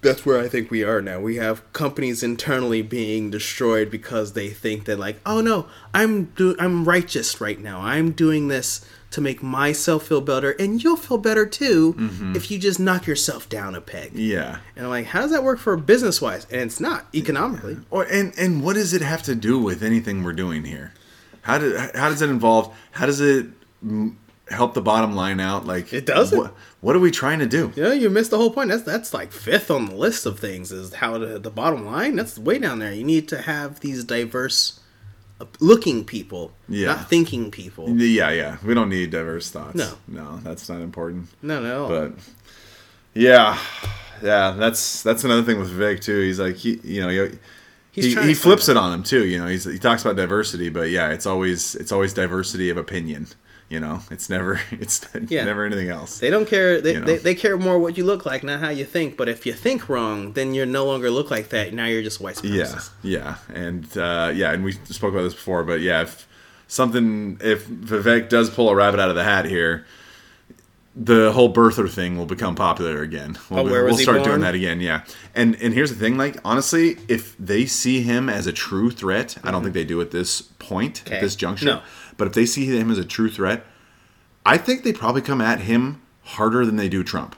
that's 0.00 0.24
where 0.24 0.38
I 0.38 0.48
think 0.48 0.70
we 0.70 0.84
are 0.84 1.00
now. 1.00 1.20
We 1.20 1.36
have 1.36 1.70
companies 1.72 2.22
internally 2.22 2.82
being 2.82 3.30
destroyed 3.30 3.90
because 3.90 4.32
they 4.32 4.50
think 4.50 4.84
that 4.84 4.98
like, 4.98 5.20
oh 5.26 5.40
no, 5.40 5.66
I'm 5.94 6.24
do 6.24 6.56
I'm 6.58 6.84
righteous 6.84 7.40
right 7.40 7.58
now. 7.58 7.80
I'm 7.80 8.12
doing 8.12 8.48
this 8.48 8.84
to 9.10 9.20
make 9.20 9.42
myself 9.42 10.06
feel 10.06 10.22
better, 10.22 10.52
and 10.52 10.82
you'll 10.82 10.96
feel 10.96 11.18
better 11.18 11.44
too 11.44 11.92
mm-hmm. 11.94 12.34
if 12.34 12.50
you 12.50 12.58
just 12.58 12.80
knock 12.80 13.06
yourself 13.06 13.48
down 13.48 13.74
a 13.74 13.80
peg. 13.80 14.12
Yeah. 14.14 14.58
And 14.74 14.86
I'm 14.86 14.90
like, 14.90 15.06
how 15.06 15.20
does 15.20 15.32
that 15.32 15.44
work 15.44 15.58
for 15.58 15.76
business 15.76 16.20
wise? 16.22 16.46
And 16.50 16.62
it's 16.62 16.80
not 16.80 17.06
economically. 17.14 17.78
Or 17.90 18.04
and 18.04 18.32
and 18.38 18.62
what 18.62 18.74
does 18.74 18.92
it 18.92 19.02
have 19.02 19.22
to 19.24 19.34
do 19.34 19.58
with 19.58 19.82
anything 19.82 20.22
we're 20.22 20.32
doing 20.32 20.64
here? 20.64 20.92
How 21.42 21.58
do 21.58 21.76
how 21.94 22.08
does 22.08 22.22
it 22.22 22.30
involve? 22.30 22.74
How 22.92 23.06
does 23.06 23.20
it 23.20 23.46
help 24.52 24.74
the 24.74 24.82
bottom 24.82 25.14
line 25.14 25.40
out? 25.40 25.66
Like 25.66 25.92
It 25.92 26.06
doesn't. 26.06 26.36
What, 26.38 26.54
what 26.80 26.96
are 26.96 27.00
we 27.00 27.10
trying 27.10 27.38
to 27.40 27.46
do? 27.46 27.72
You 27.76 27.82
know, 27.82 27.92
you 27.92 28.10
missed 28.10 28.30
the 28.30 28.36
whole 28.38 28.50
point. 28.50 28.70
That's 28.70 28.82
that's 28.82 29.12
like 29.14 29.32
fifth 29.32 29.70
on 29.70 29.86
the 29.86 29.94
list 29.94 30.26
of 30.26 30.38
things. 30.38 30.70
Is 30.72 30.94
how 30.94 31.18
the, 31.18 31.38
the 31.38 31.50
bottom 31.50 31.84
line. 31.86 32.16
That's 32.16 32.38
way 32.38 32.58
down 32.58 32.78
there. 32.78 32.92
You 32.92 33.04
need 33.04 33.28
to 33.28 33.42
have 33.42 33.80
these 33.80 34.04
diverse 34.04 34.80
uh, 35.40 35.46
looking 35.60 36.04
people, 36.04 36.52
Yeah. 36.68 36.88
not 36.88 37.08
thinking 37.08 37.50
people. 37.50 37.88
Yeah, 37.90 38.30
yeah. 38.30 38.56
We 38.64 38.74
don't 38.74 38.88
need 38.88 39.10
diverse 39.10 39.50
thoughts. 39.50 39.74
No. 39.74 39.94
no, 40.08 40.36
that's 40.38 40.68
not 40.68 40.80
important. 40.80 41.28
No, 41.42 41.60
no. 41.60 41.88
But 41.88 42.12
yeah, 43.14 43.58
yeah. 44.22 44.52
That's 44.52 45.02
that's 45.02 45.24
another 45.24 45.42
thing 45.42 45.58
with 45.58 45.70
Vic 45.70 46.00
too. 46.00 46.20
He's 46.20 46.40
like 46.40 46.56
he, 46.56 46.80
you 46.84 47.00
know, 47.02 47.08
he, 47.08 47.38
He's 47.92 48.16
he, 48.16 48.28
he 48.28 48.34
flips 48.34 48.70
it 48.70 48.76
on 48.78 48.90
him 48.90 49.02
too. 49.02 49.26
You 49.26 49.38
know, 49.38 49.46
he's, 49.48 49.64
he 49.64 49.78
talks 49.78 50.02
about 50.02 50.16
diversity, 50.16 50.70
but 50.70 50.88
yeah, 50.88 51.10
it's 51.10 51.26
always 51.26 51.74
it's 51.74 51.92
always 51.92 52.14
diversity 52.14 52.70
of 52.70 52.78
opinion. 52.78 53.26
You 53.72 53.80
know, 53.80 54.00
it's 54.10 54.28
never 54.28 54.60
it's 54.70 55.00
Yeah. 55.28 55.44
never 55.44 55.64
anything 55.64 55.88
else. 55.88 56.18
They 56.18 56.30
don't 56.30 56.46
care. 56.46 56.80
They, 56.80 56.92
You 56.94 57.00
know. 57.00 57.06
they, 57.06 57.16
they 57.16 57.34
care 57.34 57.56
more 57.56 57.78
what 57.78 57.96
you 57.98 58.04
look 58.04 58.26
like, 58.26 58.42
not 58.44 58.60
how 58.60 58.68
you 58.68 58.84
think. 58.84 59.16
But 59.16 59.28
if 59.28 59.46
you 59.46 59.52
think 59.54 59.88
wrong, 59.88 60.34
then 60.34 60.52
you're 60.54 60.66
no 60.80 60.84
longer 60.84 61.10
look 61.10 61.30
like 61.30 61.48
that. 61.48 61.72
Now 61.72 61.86
you're 61.86 62.02
just 62.02 62.20
white 62.20 62.36
supremacist. 62.36 62.90
yeah, 63.02 63.36
yeah 63.50 63.64
and 63.64 63.84
uh, 63.96 64.30
yeah, 64.34 64.52
and 64.52 64.62
we 64.62 64.72
spoke 64.72 65.12
about 65.14 65.22
this 65.24 65.34
before, 65.34 65.64
but 65.64 65.80
yeah, 65.80 66.02
if 66.02 66.28
something 66.68 67.38
if 67.40 67.66
Vivek 67.66 68.28
does 68.28 68.50
pull 68.50 68.68
a 68.68 68.74
rabbit 68.74 69.00
out 69.00 69.08
of 69.10 69.16
the 69.16 69.24
hat 69.24 69.46
here, 69.46 69.86
the 70.94 71.32
whole 71.32 71.50
birther 71.52 71.88
thing 71.90 72.18
will 72.18 72.26
become 72.26 72.54
popular 72.54 73.00
again. 73.00 73.38
We'll, 73.48 73.60
Oh, 73.60 73.64
where 73.64 73.84
was 73.84 73.92
we'll 73.92 73.98
he 73.98 74.02
start 74.04 74.18
born? 74.18 74.28
doing 74.28 74.40
that 74.42 74.54
again. 74.54 74.80
Yeah, 74.80 75.04
and 75.34 75.56
and 75.62 75.72
here's 75.72 75.90
the 75.90 75.96
thing, 75.98 76.18
like 76.18 76.36
honestly, 76.44 76.98
if 77.08 77.34
they 77.38 77.64
see 77.64 78.02
him 78.02 78.28
as 78.28 78.46
a 78.46 78.52
true 78.52 78.90
threat, 78.90 79.38
I 79.42 79.50
don't 79.50 79.62
think 79.62 79.72
they 79.74 79.84
do 79.84 80.00
at 80.02 80.10
this 80.10 80.42
point, 80.42 80.96
Mm-hmm. 80.96 81.06
Okay. 81.08 81.16
at 81.16 81.20
this 81.22 81.34
juncture. 81.36 81.64
No. 81.66 81.82
But 82.16 82.28
if 82.28 82.34
they 82.34 82.46
see 82.46 82.66
him 82.66 82.90
as 82.90 82.98
a 82.98 83.04
true 83.04 83.30
threat, 83.30 83.64
I 84.44 84.58
think 84.58 84.82
they 84.84 84.92
probably 84.92 85.22
come 85.22 85.40
at 85.40 85.60
him 85.60 86.00
harder 86.22 86.64
than 86.66 86.76
they 86.76 86.88
do 86.88 87.02
Trump. 87.04 87.36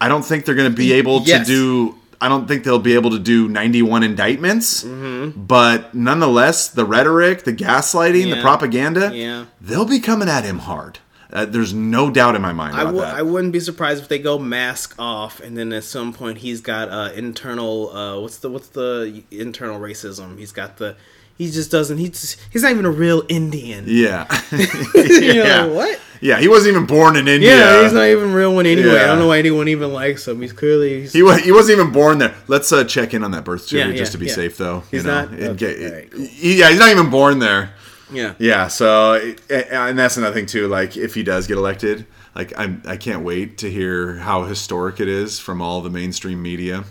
I 0.00 0.08
don't 0.08 0.24
think 0.24 0.44
they're 0.44 0.54
going 0.54 0.70
to 0.70 0.76
be 0.76 0.92
able 0.92 1.24
to 1.24 1.44
do. 1.44 1.96
I 2.20 2.28
don't 2.28 2.48
think 2.48 2.64
they'll 2.64 2.78
be 2.78 2.94
able 2.94 3.10
to 3.10 3.18
do 3.18 3.46
91 3.48 4.02
indictments, 4.02 4.82
Mm-hmm. 4.84 5.42
but 5.42 5.94
nonetheless, 5.94 6.68
the 6.68 6.84
rhetoric, 6.86 7.44
the 7.44 7.52
gaslighting, 7.52 8.34
the 8.34 8.40
propaganda, 8.40 9.10
Yeah. 9.14 9.46
they'll 9.60 9.84
be 9.84 10.00
coming 10.00 10.28
at 10.28 10.44
him 10.44 10.60
hard. 10.60 10.98
Uh, 11.30 11.44
there's 11.44 11.74
no 11.74 12.08
doubt 12.10 12.34
in 12.36 12.40
my 12.40 12.52
mind 12.52 12.74
I 12.76 12.84
w- 12.84 13.00
that. 13.02 13.14
I 13.14 13.20
wouldn't 13.20 13.52
be 13.52 13.60
surprised 13.60 14.00
if 14.02 14.08
they 14.08 14.18
go 14.18 14.38
mask 14.38 14.94
off, 14.98 15.40
and 15.40 15.58
then 15.58 15.72
at 15.72 15.84
some 15.84 16.12
point 16.14 16.38
he's 16.38 16.60
got 16.62 16.88
uh, 16.88 17.10
internal. 17.14 17.90
Uh, 17.94 18.20
what's 18.20 18.38
the 18.38 18.48
what's 18.48 18.68
the 18.68 19.22
internal 19.30 19.78
racism? 19.80 20.38
He's 20.38 20.52
got 20.52 20.76
the. 20.78 20.96
He 21.38 21.50
just 21.50 21.70
doesn't. 21.70 21.98
He's 21.98 22.36
he's 22.50 22.62
not 22.62 22.70
even 22.72 22.86
a 22.86 22.90
real 22.90 23.22
Indian. 23.28 23.84
yeah. 23.86 24.26
You're 24.94 25.44
like, 25.46 25.70
what? 25.72 26.00
Yeah, 26.22 26.38
he 26.40 26.48
wasn't 26.48 26.74
even 26.74 26.86
born 26.86 27.14
in 27.16 27.28
India. 27.28 27.50
Yeah, 27.56 27.82
he's 27.82 27.92
not 27.92 28.06
even 28.06 28.32
real 28.32 28.54
one 28.54 28.64
anyway. 28.64 28.96
I 29.00 29.06
don't 29.06 29.18
know 29.18 29.26
why 29.28 29.38
anyone 29.38 29.68
even 29.68 29.92
likes 29.92 30.26
him. 30.26 30.40
He's 30.40 30.52
clearly 30.52 31.02
he's, 31.02 31.12
He, 31.12 31.22
wa- 31.22 31.36
he 31.36 31.52
wasn't 31.52 31.78
even 31.78 31.92
born 31.92 32.16
there. 32.18 32.34
Let's 32.48 32.72
uh, 32.72 32.84
check 32.84 33.12
in 33.12 33.22
on 33.22 33.32
that 33.32 33.44
birth 33.44 33.70
Yeah, 33.70 33.80
certificate 33.82 33.98
just 33.98 34.10
yeah, 34.10 34.12
to 34.12 34.18
be 34.18 34.26
yeah. 34.28 34.32
safe, 34.34 34.56
though. 34.56 34.80
He's 34.90 35.04
you 35.04 35.10
know? 35.10 35.26
not? 35.26 35.34
Okay, 35.34 35.86
alright, 35.86 36.10
cool. 36.10 36.20
yeah, 36.22 36.70
he's 36.70 36.78
not 36.78 36.88
even 36.90 37.10
born 37.10 37.38
there. 37.38 37.74
yeah. 38.10 38.32
Yeah, 38.38 38.68
so 38.68 39.14
and 39.50 39.98
that's 39.98 40.16
another 40.16 40.34
thing 40.34 40.46
too. 40.46 40.68
Like, 40.68 40.96
if 40.96 41.14
he 41.14 41.22
does 41.22 41.46
get 41.46 41.58
elected, 41.58 42.06
like 42.34 42.54
I'm, 42.58 42.80
I 42.86 42.96
can't 42.96 43.22
wait 43.22 43.58
to 43.58 43.70
hear 43.70 44.16
how 44.16 44.44
historic 44.44 45.00
it 45.00 45.08
is 45.08 45.38
from 45.38 45.60
all 45.60 45.82
the 45.82 45.90
mainstream 45.90 46.40
media 46.42 46.84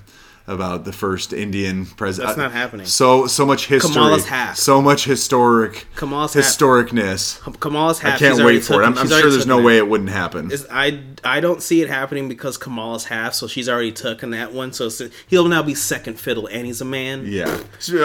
about 0.47 0.85
the 0.85 0.93
first 0.93 1.33
Indian 1.33 1.85
president. 1.85 2.29
That's 2.29 2.39
uh, 2.39 2.43
not 2.43 2.51
happening. 2.51 2.85
So 2.85 3.25
so 3.27 3.45
much 3.45 3.67
history. 3.67 3.93
Kamala's 3.93 4.27
half. 4.27 4.57
So 4.57 4.81
much 4.81 5.05
historic. 5.05 5.87
Kamala's 5.95 6.33
half. 6.33 6.43
historicness. 6.43 7.59
Kamala's 7.59 7.99
half. 7.99 8.15
I 8.15 8.17
can't 8.19 8.43
wait 8.43 8.63
for 8.63 8.81
it. 8.83 8.85
I'm, 8.85 8.97
I'm 8.97 9.07
sure 9.07 9.29
there's 9.29 9.47
no 9.47 9.61
way 9.61 9.77
it 9.77 9.87
wouldn't 9.87 10.11
happen. 10.11 10.51
Is- 10.51 10.67
I 10.69 11.01
I 11.23 11.39
don't 11.39 11.61
see 11.61 11.81
it 11.81 11.89
happening 11.89 12.29
because 12.29 12.57
Kamala's 12.57 13.05
half, 13.05 13.33
so 13.33 13.47
she's 13.47 13.67
already 13.67 13.91
taken 13.91 14.29
that 14.31 14.53
one. 14.53 14.71
So 14.71 14.89
he'll 15.27 15.47
now 15.47 15.63
be 15.63 15.73
second 15.73 16.19
fiddle, 16.19 16.47
and 16.47 16.67
he's 16.67 16.81
a 16.81 16.85
man. 16.85 17.25
yeah. 17.25 17.59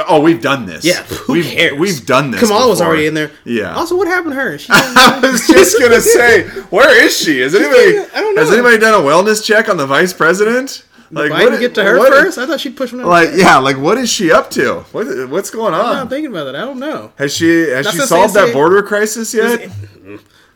Oh, 0.08 0.20
we've 0.20 0.40
done 0.40 0.64
this. 0.66 0.84
Yeah, 0.84 1.02
who 1.02 1.34
we've, 1.34 1.44
cares? 1.44 1.78
We've 1.78 2.06
done 2.06 2.30
this. 2.30 2.40
Kamala 2.40 2.68
was 2.68 2.80
already 2.80 3.06
in 3.06 3.14
there. 3.14 3.30
Yeah. 3.44 3.74
Also, 3.74 3.96
what 3.96 4.08
happened 4.08 4.32
to 4.32 4.36
her? 4.36 4.58
I 4.70 5.20
was 5.22 5.46
just 5.46 5.78
gonna 5.78 6.00
say, 6.00 6.48
where 6.70 7.04
is 7.04 7.16
she? 7.16 7.40
Has 7.40 7.54
anybody? 7.56 7.98
I 8.14 8.20
don't 8.20 8.34
know. 8.34 8.40
Has 8.40 8.50
anybody 8.52 8.78
done 8.78 8.94
a 8.94 9.04
wellness 9.06 9.44
check 9.44 9.68
on 9.68 9.76
the 9.76 9.86
vice 9.86 10.12
president? 10.14 10.84
Like, 11.12 11.32
Biden 11.32 11.58
get 11.58 11.74
to 11.74 11.82
her 11.84 11.98
what- 11.98 12.12
first? 12.12 12.38
I 12.38 12.46
thought 12.46 12.60
she'd 12.60 12.76
push 12.76 12.92
him. 12.92 13.02
Like, 13.02 13.30
yeah, 13.34 13.58
like 13.58 13.76
what 13.76 13.98
is 13.98 14.08
she 14.08 14.30
up 14.30 14.50
to? 14.50 14.80
What 14.92 15.28
what's 15.28 15.50
going 15.50 15.74
on? 15.74 15.80
I'm 15.80 15.94
not 15.96 16.10
thinking 16.10 16.30
about 16.30 16.44
that. 16.44 16.56
I 16.56 16.60
don't 16.60 16.78
know. 16.78 17.12
Has 17.16 17.34
she 17.34 17.48
has 17.70 17.86
That's 17.86 17.96
she 17.96 18.02
solved 18.02 18.34
same- 18.34 18.46
that 18.46 18.52
border 18.54 18.82
crisis 18.82 19.34
yet? 19.34 19.70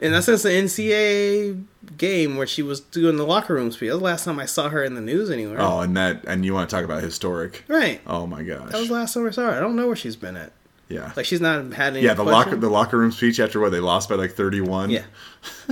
And 0.01 0.13
that's 0.13 0.27
since 0.27 0.43
the 0.43 0.51
NCAA 0.51 1.65
game 1.97 2.37
where 2.37 2.47
she 2.47 2.63
was 2.63 2.81
doing 2.81 3.17
the 3.17 3.25
locker 3.25 3.55
room 3.55 3.71
speech. 3.71 3.89
That 3.89 3.95
was 3.95 4.01
the 4.01 4.05
last 4.05 4.25
time 4.25 4.39
I 4.41 4.47
saw 4.47 4.69
her 4.69 4.83
in 4.85 4.95
the 4.95 5.01
news 5.01 5.31
anywhere. 5.31 5.61
Oh, 5.61 5.81
and 5.81 5.97
that 5.97 6.25
and 6.27 6.45
you 6.45 6.53
want 6.53 6.69
to 6.69 6.75
talk 6.77 6.85
about 6.85 7.03
historic? 7.03 7.65
Right. 7.69 8.01
Oh 8.07 8.27
my 8.27 8.43
gosh. 8.43 8.71
That 8.71 8.79
was 8.81 8.89
the 8.89 8.95
last 8.95 9.15
time 9.15 9.27
I 9.27 9.31
saw 9.31 9.43
her. 9.51 9.57
I 9.57 9.61
don't 9.61 9.77
know 9.77 9.87
where 9.87 9.97
she's 9.97 10.17
been 10.17 10.37
at. 10.37 10.53
yeah. 10.89 11.13
Like 11.17 11.27
she's 11.27 11.41
not 11.41 11.73
had 11.73 11.95
any. 11.97 12.05
yeah, 12.05 12.15
the 12.15 12.25
locker 12.25 12.57
the 12.57 12.69
locker 12.69 12.99
room 12.99 13.13
speech 13.13 13.39
after 13.41 13.61
what 13.61 13.71
they 13.73 13.81
lost 13.81 14.09
by 14.09 14.17
like 14.17 14.33
thirty 14.33 14.61
one. 14.61 14.91
Yeah. 14.91 15.05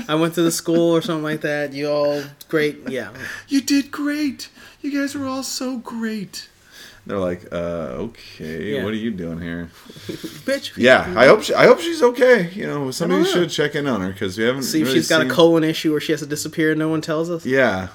I 0.09 0.15
went 0.15 0.35
to 0.35 0.43
the 0.43 0.53
school 0.53 0.93
or 0.97 1.03
something 1.03 1.25
like 1.25 1.41
that. 1.43 1.73
You 1.73 1.89
all 1.91 2.23
great. 2.49 2.89
Yeah. 2.89 3.11
You 3.49 3.61
did 3.61 3.91
great. 3.91 4.49
You 4.83 5.01
guys 5.01 5.15
were 5.15 5.27
all 5.27 5.43
so 5.43 5.79
great. 5.79 6.49
They're 7.07 7.19
like, 7.19 7.53
uh, 7.53 7.57
okay, 8.07 8.75
Yeah. 8.75 8.85
what 8.85 8.93
are 8.93 8.97
you 8.97 9.11
doing 9.11 9.41
here? 9.41 9.71
Bitch. 10.47 10.77
Yeah, 10.77 11.13
I 11.17 11.27
hope 11.27 11.43
she, 11.43 11.53
I 11.55 11.67
hope 11.67 11.81
she's 11.81 12.03
okay. 12.03 12.51
You 12.53 12.67
know, 12.67 12.91
somebody 12.93 13.23
know. 13.23 13.29
should 13.29 13.51
check 13.51 13.75
in 13.75 13.87
on 13.89 14.01
her 14.01 14.13
because 14.13 14.39
we 14.39 14.45
haven't 14.45 14.63
See 14.65 14.81
if 14.83 14.87
really 14.87 14.99
she's 14.99 15.09
got 15.09 15.23
seen- 15.23 15.31
a 15.31 15.35
colon 15.35 15.65
issue 15.65 15.95
or 15.95 16.01
she 16.01 16.13
has 16.13 16.21
to 16.21 16.27
disappear 16.27 16.71
and 16.71 16.79
no 16.79 16.89
one 16.89 17.01
tells 17.01 17.29
us. 17.31 17.45
Yeah. 17.45 17.89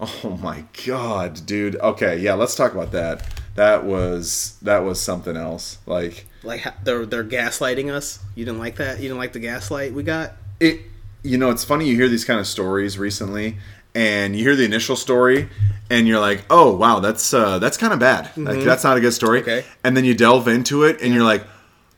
Oh 0.00 0.38
my 0.42 0.64
god, 0.86 1.44
dude. 1.46 1.76
Okay, 1.76 2.18
yeah, 2.18 2.34
let's 2.34 2.54
talk 2.56 2.72
about 2.72 2.92
that. 2.92 3.24
That 3.56 3.84
was 3.84 4.56
that 4.62 4.78
was 4.84 5.00
something 5.00 5.36
else. 5.36 5.78
Like 5.86 6.26
Like 6.42 6.64
they're 6.84 7.04
they're 7.06 7.24
gaslighting 7.24 7.88
us. 7.92 8.18
You 8.34 8.44
didn't 8.44 8.58
like 8.60 8.76
that? 8.76 8.96
You 8.98 9.04
didn't 9.08 9.18
like 9.18 9.32
the 9.32 9.38
gaslight 9.40 9.92
we 9.92 10.02
got? 10.02 10.32
it 10.60 10.80
you 11.24 11.38
know, 11.38 11.50
it's 11.50 11.62
funny 11.64 11.88
you 11.88 11.94
hear 11.94 12.08
these 12.08 12.24
kind 12.24 12.40
of 12.40 12.46
stories 12.48 12.98
recently 12.98 13.58
and 13.94 14.34
you 14.36 14.42
hear 14.44 14.56
the 14.56 14.64
initial 14.64 14.96
story 14.96 15.48
and 15.90 16.08
you're 16.08 16.20
like, 16.20 16.44
"Oh, 16.50 16.74
wow, 16.74 17.00
that's 17.00 17.32
uh 17.34 17.58
that's 17.58 17.76
kind 17.76 17.92
of 17.92 17.98
bad. 17.98 18.30
Like 18.36 18.60
that's 18.60 18.84
not 18.84 18.96
a 18.96 19.00
good 19.00 19.12
story." 19.12 19.40
Mm-hmm. 19.40 19.50
Okay. 19.50 19.66
And 19.84 19.96
then 19.96 20.04
you 20.04 20.14
delve 20.14 20.48
into 20.48 20.84
it 20.84 21.00
and 21.02 21.12
you're 21.12 21.24
like, 21.24 21.44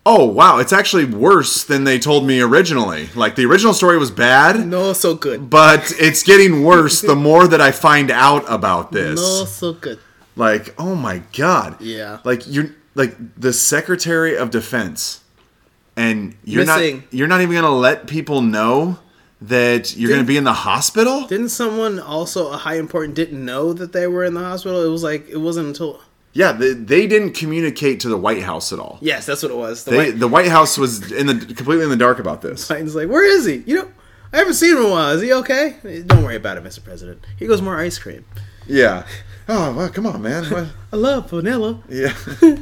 "Oh, 0.05 0.25
wow, 0.25 0.59
it's 0.59 0.73
actually 0.73 1.05
worse 1.05 1.65
than 1.65 1.85
they 1.85 1.99
told 1.99 2.27
me 2.27 2.41
originally." 2.41 3.09
Like 3.15 3.37
the 3.37 3.47
original 3.47 3.73
story 3.75 3.99
was 3.99 4.11
bad. 4.11 4.67
No, 4.67 4.93
so 4.93 5.15
good. 5.15 5.49
But 5.49 5.93
it's 5.99 6.23
getting 6.23 6.65
worse 6.65 7.01
the 7.01 7.15
more 7.15 7.47
that 7.47 7.61
I 7.61 7.71
find 7.71 8.11
out 8.11 8.45
about 8.49 8.91
this. 8.93 9.21
No, 9.21 9.45
so 9.45 9.73
good. 9.73 9.99
Like, 10.37 10.75
oh 10.79 10.97
my 10.97 11.23
god. 11.37 11.81
Yeah. 11.81 12.19
Like 12.25 12.43
you're 12.47 12.71
like 12.97 13.17
the 13.41 13.53
Secretary 13.53 14.37
of 14.37 14.51
Defense, 14.51 15.23
and 15.97 16.35
you're 16.45 16.67
Missing. 16.67 16.97
not 16.97 17.15
you're 17.15 17.29
not 17.29 17.41
even 17.41 17.55
gonna 17.55 17.71
let 17.71 18.09
people 18.09 18.41
know 18.41 18.99
that 19.49 19.97
you're 19.97 20.11
gonna 20.11 20.25
be 20.25 20.37
in 20.37 20.45
the 20.45 20.53
hospital. 20.53 21.27
Didn't 21.27 21.49
someone 21.51 21.99
also 21.99 22.51
a 22.53 22.57
high 22.57 22.77
important 22.77 23.15
didn't 23.15 23.45
know 23.45 23.73
that 23.73 23.93
they 23.93 24.07
were 24.07 24.25
in 24.25 24.35
the 24.35 24.41
hospital? 24.41 24.83
It 24.85 24.89
was 24.89 25.03
like 25.03 25.29
it 25.29 25.39
wasn't 25.39 25.69
until 25.69 26.01
Yeah, 26.33 26.53
they, 26.53 26.73
they 26.73 27.07
didn't 27.07 27.33
communicate 27.33 28.01
to 28.01 28.09
the 28.09 28.17
White 28.17 28.43
House 28.43 28.73
at 28.73 28.79
all. 28.79 28.99
yes, 29.01 29.27
that's 29.27 29.43
what 29.43 29.53
it 29.53 29.57
was. 29.57 29.85
The 29.85 29.91
They, 29.93 29.97
White 29.97 30.19
the 30.19 30.29
White 30.29 30.49
House 30.49 30.79
was 30.79 31.13
in 31.13 31.27
the 31.27 31.35
completely 31.35 31.85
in 31.85 31.91
the 31.91 31.97
dark 31.97 32.19
about 32.19 32.43
this. 32.43 32.69
Biden's 32.69 32.95
like, 32.95 33.09
where 33.09 33.25
is 33.25 33.45
he? 33.45 33.63
You 33.67 33.75
know, 33.77 33.89
I 34.33 34.39
haven't 34.39 34.55
seen 34.55 34.73
him 34.73 34.79
in 34.79 34.87
a 34.87 34.91
while. 34.91 35.11
Is 35.11 35.23
he 35.23 35.33
okay? 35.33 35.77
Don't 36.07 36.23
worry 36.25 36.37
about 36.37 36.57
it, 36.57 36.65
Mr. 36.65 36.83
President. 36.83 37.25
Here 37.39 37.49
goes 37.49 37.61
more 37.63 37.77
ice 37.79 37.99
cream. 37.99 38.25
Yeah. 38.67 39.07
Oh, 39.49 39.75
well, 39.75 39.91
come 39.91 40.07
on, 40.07 40.23
man. 40.23 40.45
I 40.93 40.97
love 40.97 41.29
vanilla. 41.31 41.83
Yeah. 41.89 42.15
yeah. 42.43 42.57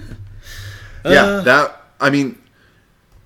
Uh. 1.05 1.41
That. 1.43 1.77
I 2.01 2.11
mean, 2.11 2.37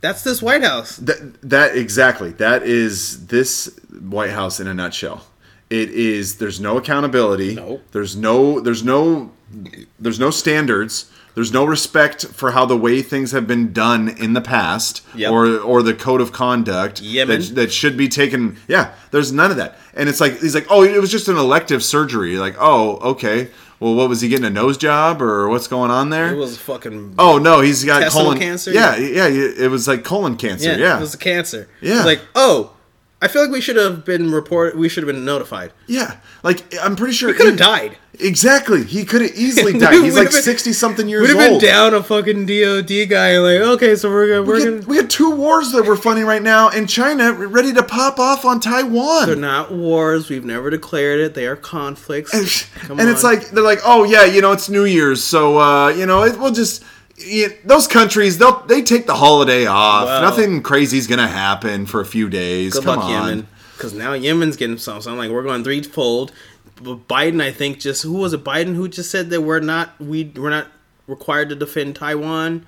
That's 0.06 0.22
this 0.22 0.40
White 0.42 0.62
House. 0.62 0.96
That 0.98 1.40
that 1.42 1.76
exactly. 1.76 2.30
That 2.32 2.62
is 2.62 3.26
this 3.26 3.78
White 4.00 4.30
House 4.30 4.60
in 4.60 4.66
a 4.68 4.74
nutshell. 4.74 5.26
It 5.68 5.90
is 5.90 6.38
there's 6.38 6.60
no 6.60 6.76
accountability. 6.78 7.56
No. 7.56 7.80
There's 7.92 8.14
no 8.16 8.60
there's 8.60 8.84
no 8.84 9.32
there's 9.98 10.20
no 10.20 10.30
standards. 10.30 11.10
There's 11.34 11.52
no 11.52 11.66
respect 11.66 12.24
for 12.28 12.52
how 12.52 12.64
the 12.64 12.78
way 12.78 13.02
things 13.02 13.32
have 13.32 13.46
been 13.46 13.72
done 13.74 14.08
in 14.08 14.32
the 14.32 14.40
past 14.40 15.02
Yep. 15.14 15.30
or 15.32 15.58
or 15.58 15.82
the 15.82 15.92
code 15.92 16.20
of 16.22 16.32
conduct 16.32 17.02
Yemen. 17.02 17.40
that 17.40 17.54
that 17.56 17.72
should 17.72 17.96
be 17.96 18.08
taken. 18.08 18.56
Yeah, 18.68 18.94
there's 19.10 19.32
none 19.32 19.50
of 19.50 19.56
that. 19.58 19.76
And 19.92 20.08
it's 20.08 20.20
like 20.20 20.40
he's 20.40 20.54
like, 20.54 20.66
"Oh, 20.70 20.82
it 20.82 20.98
was 21.00 21.10
just 21.10 21.28
an 21.28 21.36
elective 21.36 21.82
surgery." 21.84 22.30
You're 22.32 22.40
like, 22.40 22.56
"Oh, 22.58 22.96
okay. 23.12 23.48
Well, 23.80 23.94
what 23.94 24.08
was 24.08 24.20
he 24.20 24.28
getting 24.28 24.44
a 24.46 24.50
nose 24.50 24.76
job 24.78 25.20
or 25.20 25.48
what's 25.48 25.68
going 25.68 25.90
on 25.90 26.10
there? 26.10 26.32
It 26.32 26.36
was 26.36 26.56
fucking. 26.58 27.14
oh 27.18 27.38
no, 27.38 27.60
he's 27.60 27.84
got 27.84 28.10
colon 28.12 28.38
cancer? 28.38 28.72
Yeah, 28.72 28.96
yeah, 28.96 29.26
it 29.28 29.70
was 29.70 29.86
like 29.88 30.04
colon 30.04 30.36
cancer. 30.36 30.70
yeah, 30.72 30.76
Yeah, 30.76 30.96
it 30.98 31.00
was 31.00 31.14
a 31.14 31.18
cancer. 31.18 31.68
Yeah. 31.80 32.04
Like, 32.04 32.20
oh, 32.34 32.75
I 33.22 33.28
feel 33.28 33.42
like 33.42 33.50
we 33.50 33.62
should 33.62 33.76
have 33.76 34.04
been 34.04 34.30
report. 34.30 34.76
We 34.76 34.88
should 34.90 35.02
have 35.02 35.12
been 35.12 35.24
notified. 35.24 35.72
yeah. 35.86 36.18
Like 36.42 36.74
I'm 36.80 36.96
pretty 36.96 37.14
sure 37.14 37.30
he 37.30 37.34
could 37.34 37.46
have 37.46 37.56
died. 37.56 37.96
Exactly, 38.18 38.84
he 38.84 39.04
could 39.04 39.20
have 39.22 39.32
easily 39.34 39.72
died. 39.78 40.02
He's 40.04 40.16
like 40.16 40.30
sixty 40.30 40.72
something 40.72 41.08
years 41.08 41.28
old. 41.28 41.36
We'd 41.36 41.42
have 41.42 41.60
been 41.60 41.68
down 41.68 41.94
a 41.94 42.02
fucking 42.02 42.46
DOD 42.46 43.08
guy. 43.10 43.38
Like, 43.38 43.60
okay, 43.60 43.96
so 43.96 44.10
we're 44.10 44.28
gonna 44.28 44.42
we're 44.42 44.54
We 44.56 44.64
gonna. 44.64 44.76
had, 44.76 44.86
we 44.86 44.96
had 44.96 45.10
two 45.10 45.30
wars 45.34 45.72
that 45.72 45.84
we're 45.84 45.96
right 46.24 46.42
now, 46.42 46.68
and 46.70 46.88
China 46.88 47.32
ready 47.32 47.72
to 47.72 47.82
pop 47.82 48.18
off 48.18 48.44
on 48.44 48.60
Taiwan. 48.60 49.26
They're 49.26 49.36
not 49.36 49.72
wars. 49.72 50.30
We've 50.30 50.44
never 50.44 50.70
declared 50.70 51.20
it. 51.20 51.34
They 51.34 51.46
are 51.46 51.56
conflicts. 51.56 52.30
Come 52.80 53.00
and 53.00 53.08
it's 53.08 53.24
like 53.24 53.50
they're 53.50 53.64
like, 53.64 53.80
oh 53.84 54.04
yeah, 54.04 54.24
you 54.24 54.40
know, 54.40 54.52
it's 54.52 54.68
New 54.68 54.84
Year's, 54.84 55.22
so 55.24 55.58
uh, 55.58 55.88
you 55.88 56.06
know, 56.06 56.22
it, 56.22 56.38
we'll 56.38 56.52
just 56.52 56.84
yeah, 57.18 57.48
those 57.64 57.86
countries 57.86 58.38
they'll 58.38 58.60
they 58.66 58.82
take 58.82 59.06
the 59.06 59.14
holiday 59.14 59.66
off. 59.66 60.06
Well- 60.06 60.22
Nothing 60.22 60.62
crazy's 60.62 61.06
gonna 61.06 61.28
happen 61.28 61.86
for 61.86 62.00
a 62.00 62.06
few 62.06 62.28
days. 62.28 62.74
Good 62.74 62.84
Come 62.84 62.96
luck, 62.96 63.04
on. 63.06 63.10
Yemen. 63.28 63.48
Because 63.76 63.92
now 63.92 64.12
Yemen's 64.14 64.56
getting 64.56 64.78
some. 64.78 65.00
So 65.02 65.10
I'm 65.10 65.18
like, 65.18 65.30
we're 65.30 65.42
going 65.42 65.62
threefold. 65.62 66.32
But 66.82 67.08
Biden, 67.08 67.42
I 67.42 67.52
think, 67.52 67.78
just 67.80 68.02
who 68.02 68.14
was 68.14 68.32
it? 68.32 68.44
Biden 68.44 68.74
who 68.74 68.88
just 68.88 69.10
said 69.10 69.30
that 69.30 69.42
we're 69.42 69.60
not 69.60 69.98
we 70.00 70.24
we're 70.36 70.50
not 70.50 70.68
required 71.06 71.48
to 71.50 71.54
defend 71.54 71.96
Taiwan. 71.96 72.66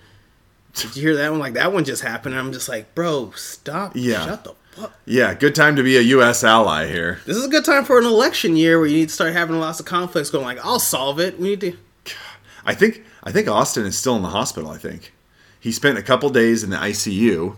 Did 0.74 0.96
you 0.96 1.02
hear 1.02 1.16
that 1.16 1.30
one? 1.30 1.40
Like 1.40 1.54
that 1.54 1.72
one 1.72 1.84
just 1.84 2.02
happened. 2.02 2.34
And 2.34 2.40
I'm 2.46 2.52
just 2.52 2.68
like, 2.68 2.94
bro, 2.94 3.32
stop. 3.36 3.92
Yeah. 3.94 4.24
Shut 4.24 4.44
the 4.44 4.54
fuck. 4.72 4.92
Yeah, 5.06 5.34
good 5.34 5.54
time 5.54 5.76
to 5.76 5.82
be 5.82 5.96
a 5.96 6.00
U.S. 6.02 6.44
ally 6.44 6.86
here. 6.86 7.20
This 7.26 7.36
is 7.36 7.44
a 7.44 7.48
good 7.48 7.64
time 7.64 7.84
for 7.84 7.98
an 7.98 8.04
election 8.04 8.56
year 8.56 8.78
where 8.78 8.86
you 8.86 8.96
need 8.96 9.08
to 9.08 9.14
start 9.14 9.32
having 9.32 9.58
lots 9.58 9.80
of 9.80 9.86
conflicts. 9.86 10.30
Going 10.30 10.44
like, 10.44 10.64
I'll 10.64 10.78
solve 10.78 11.18
it. 11.20 11.38
We 11.38 11.48
need 11.48 11.60
to. 11.62 11.76
I 12.64 12.74
think 12.74 13.02
I 13.22 13.32
think 13.32 13.48
Austin 13.48 13.86
is 13.86 13.96
still 13.98 14.16
in 14.16 14.22
the 14.22 14.28
hospital. 14.28 14.70
I 14.70 14.78
think 14.78 15.12
he 15.60 15.72
spent 15.72 15.98
a 15.98 16.02
couple 16.02 16.30
days 16.30 16.62
in 16.62 16.70
the 16.70 16.76
ICU, 16.76 17.56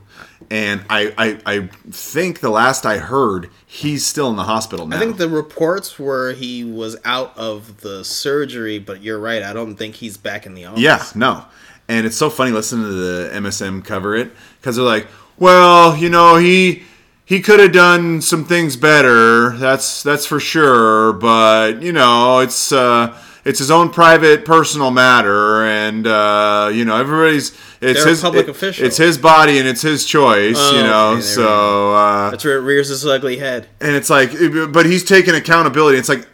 and 0.51 0.85
I, 0.89 1.13
I 1.19 1.41
I 1.45 1.67
think 1.91 2.41
the 2.41 2.51
last 2.51 2.87
I 2.87 2.99
heard, 2.99 3.51
he's 3.67 4.07
still 4.07 4.31
in 4.31 4.37
the 4.37 4.45
hospital 4.45 4.87
now. 4.87 4.97
I 4.97 4.99
think 5.01 5.19
the 5.19 5.29
reports 5.29 5.99
were 5.99 6.33
he 6.33 6.65
was 6.65 6.97
out 7.05 7.37
of 7.37 7.83
the 7.83 8.05
surgery, 8.05 8.79
but 8.79 9.03
you're 9.03 9.19
right. 9.19 9.43
I 9.43 9.53
don't 9.53 9.77
think 9.77 9.97
he's 9.97 10.17
back 10.17 10.47
in 10.47 10.55
the 10.55 10.65
office. 10.65 10.81
Yeah, 10.81 11.05
no. 11.15 11.45
And 11.89 12.07
it's 12.07 12.17
so 12.17 12.31
funny 12.31 12.53
listening 12.53 12.85
to 12.85 12.93
the 12.93 13.31
MSM 13.35 13.85
cover 13.85 14.15
it 14.15 14.31
because 14.61 14.77
they're 14.77 14.85
like, 14.85 15.09
well, 15.39 15.97
you 15.97 16.09
know, 16.09 16.37
he 16.37 16.85
he 17.25 17.41
could 17.41 17.61
have 17.61 17.73
done 17.73 18.21
some 18.21 18.45
things 18.45 18.77
better. 18.77 19.51
That's 19.57 20.03
that's 20.03 20.25
for 20.25 20.41
sure. 20.41 21.13
But 21.13 21.83
you 21.83 21.93
know, 21.93 22.39
it's 22.41 22.73
uh, 22.73 23.17
it's 23.51 23.59
his 23.59 23.71
own 23.71 23.91
private, 23.91 24.45
personal 24.45 24.91
matter, 24.91 25.65
and 25.67 26.07
uh, 26.07 26.71
you 26.73 26.85
know, 26.85 26.97
everybody's 26.97 27.51
it's 27.81 28.01
They're 28.01 28.09
his 28.09 28.21
public 28.23 28.47
it- 28.47 28.51
official. 28.51 28.87
It's 28.87 28.97
his 28.97 29.19
body 29.19 29.59
and 29.59 29.69
it's 29.69 29.83
his 29.83 30.05
choice. 30.07 30.57
Oh, 30.59 30.77
you 30.77 30.83
know, 30.83 31.11
okay, 31.13 31.21
so 31.23 31.95
uh, 31.95 32.31
That's 32.31 32.45
where 32.45 32.57
it 32.59 32.63
rears 32.63 32.91
its 32.91 33.05
ugly 33.05 33.37
head. 33.39 33.69
and 33.81 33.95
it's 33.95 34.09
like, 34.11 34.31
but 34.73 34.87
he's 34.87 35.05
taking 35.05 35.35
accountability. 35.35 35.99
It's 35.99 36.09
like, 36.09 36.27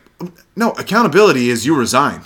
no, 0.55 0.71
accountability 0.73 1.51
is 1.51 1.67
you 1.67 1.75
resign. 1.77 2.23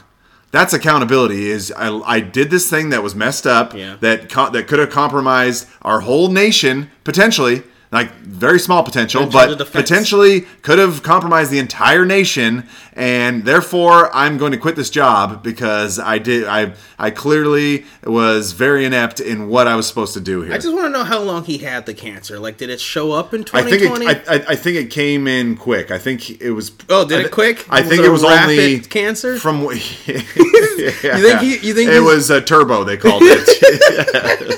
That's 0.53 0.72
accountability. 0.72 1.49
Is 1.49 1.72
I, 1.76 1.88
I 2.01 2.20
did 2.20 2.51
this 2.51 2.68
thing 2.68 2.91
that 2.91 3.03
was 3.03 3.14
messed 3.14 3.47
up. 3.47 3.72
Yeah. 3.74 3.97
That 4.01 4.28
co- 4.28 4.51
that 4.51 4.66
could 4.68 4.80
have 4.80 4.91
compromised 4.91 5.68
our 5.82 6.01
whole 6.01 6.28
nation 6.28 6.91
potentially. 7.05 7.62
Like 7.93 8.12
very 8.20 8.61
small 8.61 8.84
potential, 8.84 9.26
but 9.26 9.59
potentially 9.72 10.43
could 10.62 10.78
have 10.78 11.03
compromised 11.03 11.51
the 11.51 11.59
entire 11.59 12.05
nation, 12.05 12.68
and 12.93 13.45
therefore 13.45 14.14
I'm 14.14 14.38
going 14.38 14.53
to 14.53 14.59
quit 14.59 14.76
this 14.76 14.91
job 14.91 15.43
because 15.43 15.99
I 15.99 16.18
did 16.18 16.47
I 16.47 16.74
I 17.01 17.11
clearly 17.11 17.84
was 18.05 18.53
very 18.53 18.84
inept 18.84 19.18
in 19.18 19.49
what 19.49 19.66
I 19.66 19.74
was 19.74 19.88
supposed 19.88 20.14
to 20.14 20.20
do 20.20 20.43
here. 20.43 20.53
I 20.53 20.59
just 20.59 20.72
want 20.72 20.84
to 20.86 20.91
know 20.91 21.03
how 21.03 21.18
long 21.20 21.43
he 21.43 21.59
had 21.59 21.84
the 21.86 21.93
cancer. 21.95 22.38
Like, 22.38 22.59
did 22.59 22.70
it 22.70 22.78
show 22.80 23.11
up 23.11 23.34
in 23.34 23.41
I 23.53 23.62
think 23.62 23.82
2020? 23.82 24.07
it, 24.07 24.28
I, 24.28 24.34
I 24.34 24.45
I 24.51 24.55
think 24.55 24.76
it 24.76 24.91
came 24.93 25.26
in 25.26 25.57
quick. 25.57 25.91
I 25.91 25.99
think 25.99 26.41
it 26.41 26.53
was. 26.53 26.70
Oh, 26.88 27.05
did 27.09 27.18
I 27.18 27.22
it 27.24 27.32
quick? 27.32 27.66
I 27.70 27.82
think 27.82 28.03
it 28.03 28.07
it 28.07 28.11
was 28.11 28.22
rapid 28.22 28.51
only 28.51 28.80
cancer? 28.82 29.36
from. 29.36 29.62
you 29.64 29.80
think 29.80 31.41
he- 31.41 31.59
you 31.66 31.74
think 31.74 31.91
it 31.91 32.05
was 32.05 32.30
a 32.30 32.41
turbo? 32.41 32.84
They 32.84 32.97
called 32.97 33.22
it. 33.24 33.49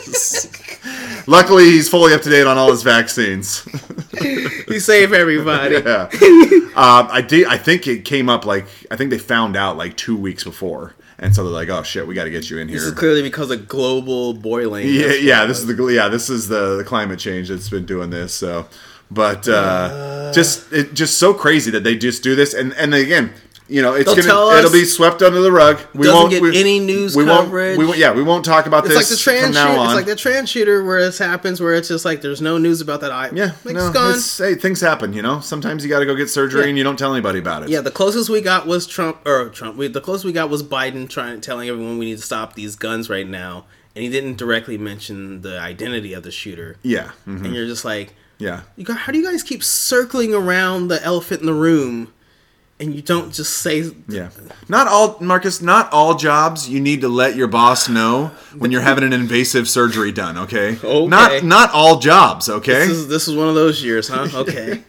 yes. 0.07 0.49
Luckily, 1.27 1.65
he's 1.65 1.89
fully 1.89 2.15
up 2.15 2.23
to 2.23 2.31
date 2.31 2.47
on 2.47 2.59
all 2.59 2.71
his 2.71 2.83
vaccines. 2.83 3.63
he 4.69 4.79
saved 4.79 5.13
everybody. 5.13 5.77
yeah. 5.85 6.09
Um, 6.75 7.09
I 7.11 7.25
did. 7.27 7.47
I 7.47 7.59
think 7.59 7.87
it 7.87 8.05
came 8.05 8.29
up 8.29 8.45
like 8.45 8.67
I 8.91 8.97
think 8.97 9.11
they 9.11 9.19
found 9.19 9.57
out 9.57 9.77
like 9.77 9.97
two 9.97 10.17
weeks 10.17 10.45
before, 10.45 10.95
and 11.19 11.35
so 11.35 11.45
they're 11.45 11.53
like, 11.53 11.69
"Oh 11.69 11.83
shit, 11.83 12.07
we 12.07 12.15
got 12.15 12.25
to 12.25 12.31
get 12.31 12.51
you 12.51 12.59
in 12.59 12.69
here." 12.69 12.79
This 12.79 12.87
is 12.87 12.95
clearly 12.95 13.23
because 13.23 13.51
of 13.51 13.69
global 13.69 14.35
boiling. 14.35 14.89
Yeah, 14.89 15.13
yeah. 15.13 15.47
This 15.47 15.59
is 15.61 15.67
the 15.67 15.87
yeah. 15.87 16.09
This 16.09 16.31
is 16.31 16.49
the, 16.49 16.79
the 16.79 16.85
climate 16.85 17.19
change 17.19 17.49
that's 17.49 17.69
been 17.69 17.87
doing 17.87 18.11
this. 18.11 18.35
So, 18.35 18.67
but 19.11 19.49
uh, 19.49 20.33
just 20.33 20.73
it 20.73 20.95
just 20.95 21.19
so 21.19 21.35
crazy 21.35 21.71
that 21.71 21.85
they 21.85 21.97
just 21.97 22.23
do 22.23 22.35
this, 22.35 22.55
and 22.55 22.73
and 22.75 22.95
again, 22.95 23.33
you 23.73 23.81
know, 23.83 23.95
it's 23.95 24.15
They'll 24.15 24.25
gonna 24.51 24.59
it'll 24.59 24.71
be 24.71 24.85
swept 24.85 25.23
under 25.23 25.41
the 25.41 25.51
rug. 25.51 25.81
We 25.95 26.07
won't 26.09 26.31
get 26.31 26.43
we, 26.43 26.59
any 26.61 26.79
news 26.79 27.17
we 27.17 27.25
coverage. 27.25 27.71
Won't, 27.71 27.79
we 27.79 27.87
won't, 27.87 27.99
yeah, 27.99 28.13
we 28.13 28.23
won't 28.23 28.45
talk 28.45 28.67
about 28.67 28.85
It's 28.85 28.95
this 28.95 29.11
like 29.11 29.19
the 29.19 29.23
trans 29.23 29.57
from 29.59 29.75
now 29.75 29.81
on. 29.81 29.87
It's 29.87 29.95
like 29.95 30.07
the 30.07 30.17
trans 30.17 30.51
shooter 30.51 30.85
where 30.85 31.01
this 31.03 31.19
happens 31.19 31.61
where 31.61 31.75
it's 31.75 31.89
just 31.89 32.05
like 32.05 32.21
there's 32.21 32.43
no 32.43 32.59
news 32.59 32.81
about 32.81 33.01
that. 33.01 33.11
I 33.11 33.31
yeah, 33.33 33.53
like, 33.65 33.75
no, 33.75 33.91
it's 34.11 34.39
hey, 34.39 34.55
things 34.55 34.81
happen. 34.81 35.13
You 35.15 35.23
know, 35.23 35.41
sometimes 35.41 35.83
you 35.83 35.89
got 35.89 36.01
to 36.01 36.07
go 36.07 36.15
get 36.15 36.29
surgery, 36.29 36.63
Yeah. 36.63 36.69
and 36.69 36.79
you 36.79 36.85
don't 36.85 36.99
tell 36.99 37.13
anybody 37.15 37.39
about 37.39 37.63
it. 37.63 37.71
Yeah, 37.71 37.81
the 37.81 37.91
closest 37.91 38.29
we 38.29 38.41
got 38.43 38.67
was 38.67 38.87
Trump 38.87 39.27
or 39.27 39.49
Trump. 39.49 39.77
We, 39.77 39.89
the 39.89 40.01
closest 40.03 40.25
we 40.27 40.33
got 40.33 40.51
was 40.51 40.63
Biden 40.63 41.09
trying 41.09 41.41
telling 41.41 41.69
everyone 41.69 41.99
we 41.99 42.05
need 42.07 42.17
to 42.19 42.23
stop 42.23 42.55
these 42.55 42.77
guns 42.77 43.09
right 43.09 43.27
now, 43.27 43.65
and 43.97 44.05
he 44.05 44.11
didn't 44.11 44.37
directly 44.37 44.77
mention 44.77 45.41
the 45.41 45.59
identity 45.59 46.13
of 46.13 46.23
the 46.25 46.31
shooter. 46.31 46.77
yeah, 46.83 47.13
mhm, 47.27 47.45
And 47.45 47.55
you're 47.55 47.67
just 47.67 47.85
like, 47.85 48.15
yeah. 48.39 48.63
you 48.77 48.85
got, 48.85 48.99
how 48.99 49.13
do 49.13 49.19
you 49.19 49.25
guys 49.25 49.43
keep 49.43 49.63
circling 49.65 50.35
around 50.35 50.89
the 50.89 51.03
elephant 51.03 51.41
in 51.41 51.47
the 51.47 51.55
room, 51.55 52.13
and 52.81 52.95
you 52.95 53.03
don't 53.03 53.33
just 53.33 53.59
say, 53.59 53.91
Yeah. 54.09 54.31
Not 54.69 54.89
all 54.89 55.17
Marcus, 55.21 55.63
not 55.63 55.93
all 55.93 56.15
jobs 56.15 56.69
you 56.69 56.81
need 56.81 57.01
to 57.03 57.09
let 57.09 57.37
your 57.37 57.47
boss 57.47 57.89
know 57.89 58.33
when 58.57 58.73
you're 58.73 58.81
having 58.83 59.05
an 59.05 59.13
invasive 59.13 59.69
surgery 59.69 60.13
done, 60.13 60.37
okay? 60.39 60.77
Okay. 60.83 61.07
Not 61.07 61.45
not 61.45 61.71
all 61.73 61.99
jobs, 61.99 62.49
okay? 62.49 62.87
This 62.87 62.91
is 62.91 63.09
this 63.09 63.29
is 63.29 63.37
one 63.37 63.49
of 63.49 63.55
those 63.55 63.83
years, 63.83 64.09
huh? 64.09 64.29
Okay. 64.43 64.83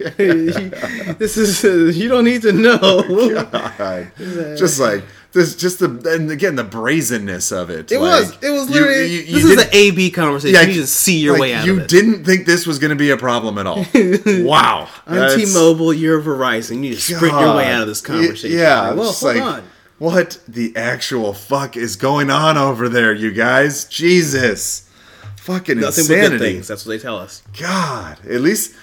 this 1.19 1.37
is 1.37 1.63
uh, 1.63 1.91
you 1.93 2.07
don't 2.09 2.25
need 2.25 2.41
to 2.41 2.51
know. 2.51 3.43
God. 3.77 4.11
Just 4.57 4.79
like 4.79 5.03
this 5.33 5.55
just 5.55 5.79
the 5.79 5.85
and 6.13 6.29
again 6.31 6.55
the 6.55 6.63
brazenness 6.63 7.51
of 7.51 7.69
it. 7.69 7.91
It 7.91 7.99
like, 7.99 8.21
was. 8.21 8.37
It 8.43 8.51
was 8.51 8.69
literally. 8.69 9.07
you- 9.07 9.21
you 9.21 9.33
this 9.33 9.45
is 9.45 9.63
an 9.63 9.69
A 9.73 9.91
B 9.91 10.11
conversation. 10.11 10.55
Yeah, 10.55 10.61
you 10.61 10.73
just 10.73 10.95
see 10.95 11.19
your 11.19 11.33
like, 11.33 11.41
way 11.41 11.53
out 11.55 11.65
You 11.65 11.73
of 11.73 11.79
it. 11.79 11.89
didn't 11.89 12.23
think 12.23 12.45
this 12.45 12.65
was 12.67 12.79
going 12.79 12.89
to 12.89 12.95
be 12.95 13.09
a 13.09 13.17
problem 13.17 13.57
at 13.57 13.65
all. 13.67 13.83
wow. 14.45 14.87
I'm 15.07 15.37
T-Mobile. 15.37 15.93
You're 15.93 16.21
Verizon. 16.21 16.83
You 16.83 16.93
just 16.93 17.07
to 17.09 17.15
sprint 17.15 17.39
your 17.39 17.55
way 17.55 17.71
out 17.71 17.81
of 17.81 17.87
this 17.87 18.01
conversation. 18.01 18.57
Yeah. 18.57 18.89
Like, 18.89 18.97
well, 18.97 19.11
hold 19.11 19.35
like, 19.35 19.43
on. 19.43 19.63
What 19.99 20.39
the 20.47 20.75
actual 20.75 21.33
fuck 21.33 21.77
is 21.77 21.95
going 21.95 22.29
on 22.29 22.57
over 22.57 22.89
there, 22.89 23.13
you 23.13 23.31
guys? 23.31 23.85
Jesus. 23.85 24.89
Fucking 25.37 25.79
Nothing 25.79 26.03
insanity. 26.03 26.37
things. 26.37 26.67
That's 26.67 26.85
what 26.85 26.91
they 26.91 26.99
tell 26.99 27.17
us. 27.17 27.43
God, 27.59 28.17
at 28.25 28.41
least, 28.41 28.75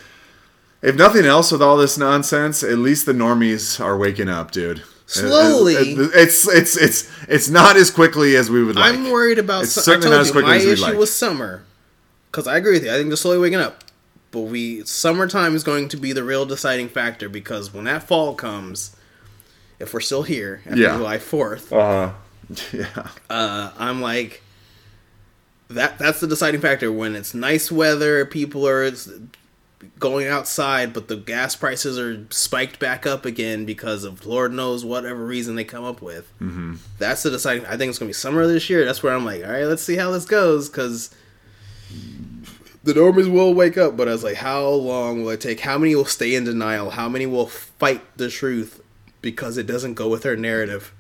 if 0.83 0.95
nothing 0.95 1.25
else, 1.25 1.53
with 1.53 1.63
all 1.63 1.77
this 1.77 1.97
nonsense, 1.99 2.63
at 2.63 2.79
least 2.79 3.07
the 3.07 3.13
normies 3.13 3.83
are 3.83 3.97
waking 3.97 4.29
up, 4.29 4.51
dude. 4.51 4.83
Slowly. 5.13 5.75
It- 5.75 5.99
it- 5.99 6.11
it's 6.15 6.47
it's 6.49 6.77
it's 6.77 7.09
it's 7.29 7.49
not 7.49 7.77
as 7.77 7.91
quickly 7.91 8.37
as 8.37 8.49
we 8.51 8.63
would 8.63 8.77
like. 8.77 8.95
I'm 8.95 9.11
worried 9.11 9.39
about. 9.39 9.65
It's 9.65 9.77
It's 9.77 9.85
certainly 9.85 10.11
not 10.11 10.21
as 10.21 10.31
quickly 10.31 10.51
my 10.51 10.57
as 10.57 10.65
issue 10.65 10.83
like. 10.83 10.97
was 10.97 11.13
summer, 11.13 11.63
because 12.31 12.47
I 12.47 12.57
agree 12.57 12.73
with 12.75 12.85
you. 12.85 12.91
I 12.93 12.95
think 12.95 13.09
they're 13.09 13.17
slowly 13.17 13.39
waking 13.39 13.59
up, 13.61 13.83
but 14.31 14.41
we 14.43 14.85
summertime 14.85 15.57
is 15.57 15.65
going 15.65 15.89
to 15.89 15.97
be 15.97 16.13
the 16.13 16.23
real 16.23 16.47
deciding 16.47 16.89
factor 16.89 17.29
because 17.29 17.75
when 17.75 17.85
that 17.85 18.05
fall 18.07 18.35
comes, 18.35 18.95
if 19.81 19.93
we're 19.93 20.01
still 20.01 20.23
here 20.23 20.63
after 20.65 20.79
Yeah. 20.81 20.97
July 20.97 21.19
Fourth, 21.19 21.73
Uh, 21.73 22.13
yeah. 22.73 23.09
uh, 23.29 23.73
I'm 23.79 24.01
like 24.01 24.43
that. 25.69 25.99
That's 25.99 26.21
the 26.21 26.27
deciding 26.29 26.61
factor. 26.61 26.93
When 26.93 27.17
it's 27.17 27.35
nice 27.35 27.73
weather, 27.73 28.25
people 28.27 28.67
are 28.69 28.85
going 29.99 30.27
outside, 30.27 30.93
but 30.93 31.09
the 31.09 31.17
gas 31.17 31.57
prices 31.57 31.99
are 31.99 32.27
spiked 32.31 32.79
back 32.79 33.07
up 33.07 33.25
again 33.25 33.65
because 33.65 34.05
of 34.05 34.27
Lord 34.27 34.53
knows 34.53 34.85
whatever 34.85 35.25
reason 35.25 35.55
they 35.55 35.65
come 35.65 35.85
up 35.85 36.03
with. 36.03 36.31
Mm-hmm. 36.41 36.77
That's 36.99 37.23
the 37.23 37.31
deciding. 37.31 37.67
I 37.67 37.77
think 37.77 37.91
it's 37.91 37.99
gonna 37.99 38.11
be 38.11 38.15
summer 38.15 38.47
this 38.47 38.69
year. 38.69 38.85
That's 38.85 39.03
where 39.03 39.15
I'm 39.15 39.25
like, 39.25 39.45
all 39.45 39.51
right, 39.51 39.65
let's 39.65 39.83
see 39.83 39.97
how 39.97 40.11
this 40.11 40.25
goes 40.25 40.69
because. 40.69 41.15
The 42.83 42.95
normies 42.95 43.31
will 43.31 43.53
wake 43.53 43.77
up, 43.77 43.95
but 43.95 44.09
I 44.09 44.13
was 44.13 44.25
like, 44.25 44.37
how 44.37 44.67
long 44.67 45.23
will 45.23 45.31
it 45.31 45.43
take? 45.43 45.61
How 45.61 45.77
many 45.77 45.95
will 45.95 46.07
stay 46.07 46.35
in 46.35 46.45
denial? 46.45 46.89
How 46.89 47.11
many 47.11 47.27
will 47.27 47.47
fight 47.47 48.03
the 48.17 48.31
truth 48.31 48.81
because 49.21 49.59
it 49.59 49.67
doesn't 49.67 49.95
go 49.95 50.09
with 50.09 50.23
their 50.23 50.35
narrative? 50.35 50.95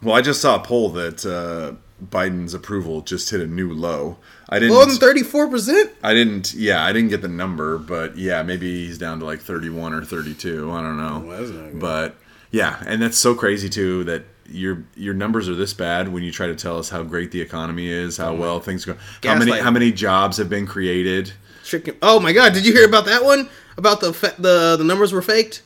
Well, 0.00 0.14
I 0.14 0.20
just 0.20 0.40
saw 0.40 0.54
a 0.54 0.60
poll 0.60 0.90
that 0.90 1.26
uh, 1.26 1.74
Biden's 2.04 2.54
approval 2.54 3.00
just 3.00 3.30
hit 3.30 3.40
a 3.40 3.46
new 3.46 3.72
low. 3.72 4.18
I 4.48 4.58
didn't. 4.58 4.74
More 4.74 4.86
than 4.86 4.96
thirty 4.96 5.22
four 5.22 5.48
percent. 5.48 5.90
I 6.02 6.14
didn't. 6.14 6.54
Yeah, 6.54 6.84
I 6.84 6.92
didn't 6.92 7.10
get 7.10 7.22
the 7.22 7.28
number, 7.28 7.78
but 7.78 8.16
yeah, 8.16 8.42
maybe 8.42 8.86
he's 8.86 8.98
down 8.98 9.18
to 9.18 9.24
like 9.24 9.40
31 9.40 9.92
or 9.92 10.04
32. 10.04 10.70
I 10.70 10.80
don't 10.82 10.96
know. 10.96 11.20
good. 11.20 11.80
But 11.80 12.16
yeah, 12.50 12.82
and 12.86 13.02
that's 13.02 13.18
so 13.18 13.34
crazy 13.34 13.68
too 13.68 14.04
that 14.04 14.24
your 14.50 14.84
your 14.94 15.14
numbers 15.14 15.48
are 15.48 15.54
this 15.54 15.74
bad 15.74 16.08
when 16.08 16.22
you 16.22 16.32
try 16.32 16.46
to 16.46 16.54
tell 16.54 16.78
us 16.78 16.88
how 16.88 17.02
great 17.02 17.30
the 17.32 17.40
economy 17.40 17.88
is, 17.88 18.16
how 18.16 18.32
oh 18.32 18.36
well 18.36 18.60
things 18.60 18.84
go, 18.84 18.96
how 19.22 19.36
many 19.36 19.58
how 19.58 19.70
many 19.70 19.92
jobs 19.92 20.36
have 20.36 20.48
been 20.48 20.66
created. 20.66 21.32
Chicken. 21.64 21.96
Oh 22.00 22.18
my 22.20 22.32
god! 22.32 22.54
Did 22.54 22.64
you 22.64 22.72
hear 22.72 22.86
about 22.86 23.04
that 23.06 23.24
one? 23.24 23.50
About 23.76 24.00
the 24.00 24.12
fa- 24.14 24.34
the 24.38 24.76
the 24.76 24.84
numbers 24.84 25.12
were 25.12 25.20
faked. 25.20 25.62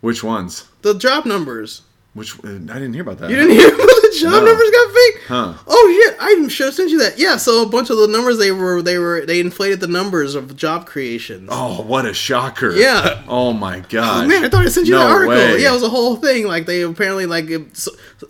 Which 0.00 0.24
ones? 0.24 0.68
The 0.82 0.94
job 0.94 1.24
numbers. 1.24 1.82
Which 2.16 2.34
I 2.44 2.48
didn't 2.48 2.94
hear 2.94 3.02
about 3.02 3.18
that. 3.18 3.28
You 3.30 3.36
didn't 3.36 3.52
hear 3.52 3.68
about 3.68 3.78
the 3.86 4.16
job 4.20 4.32
No. 4.32 4.44
numbers 4.46 4.70
got 4.70 4.92
fake? 4.94 5.20
Huh. 5.28 5.54
Oh 5.66 6.02
shit! 6.02 6.16
I 6.18 6.48
should 6.48 6.64
have 6.66 6.74
sent 6.74 6.90
you 6.90 6.98
that. 7.00 7.18
Yeah. 7.18 7.36
So 7.36 7.62
a 7.62 7.68
bunch 7.68 7.90
of 7.90 7.98
the 7.98 8.08
numbers 8.08 8.38
they 8.38 8.50
were 8.52 8.80
they 8.80 8.96
were 8.98 9.26
they 9.26 9.38
inflated 9.38 9.80
the 9.80 9.86
numbers 9.86 10.34
of 10.34 10.56
job 10.56 10.86
creations. 10.86 11.50
Oh, 11.52 11.82
what 11.82 12.06
a 12.06 12.14
shocker! 12.14 12.72
Yeah. 12.74 13.22
Oh 13.28 13.52
my 13.52 13.80
god. 13.80 14.24
Oh 14.24 14.28
man, 14.28 14.44
I 14.44 14.48
thought 14.48 14.64
I 14.64 14.68
sent 14.70 14.86
you 14.86 14.94
No 14.94 15.00
the 15.00 15.06
article. 15.12 15.34
way. 15.36 15.60
Yeah, 15.62 15.70
it 15.70 15.74
was 15.74 15.82
a 15.82 15.88
whole 15.90 16.16
thing. 16.16 16.46
Like 16.46 16.64
they 16.66 16.80
apparently 16.82 17.26
like 17.26 17.50
it, 17.50 17.60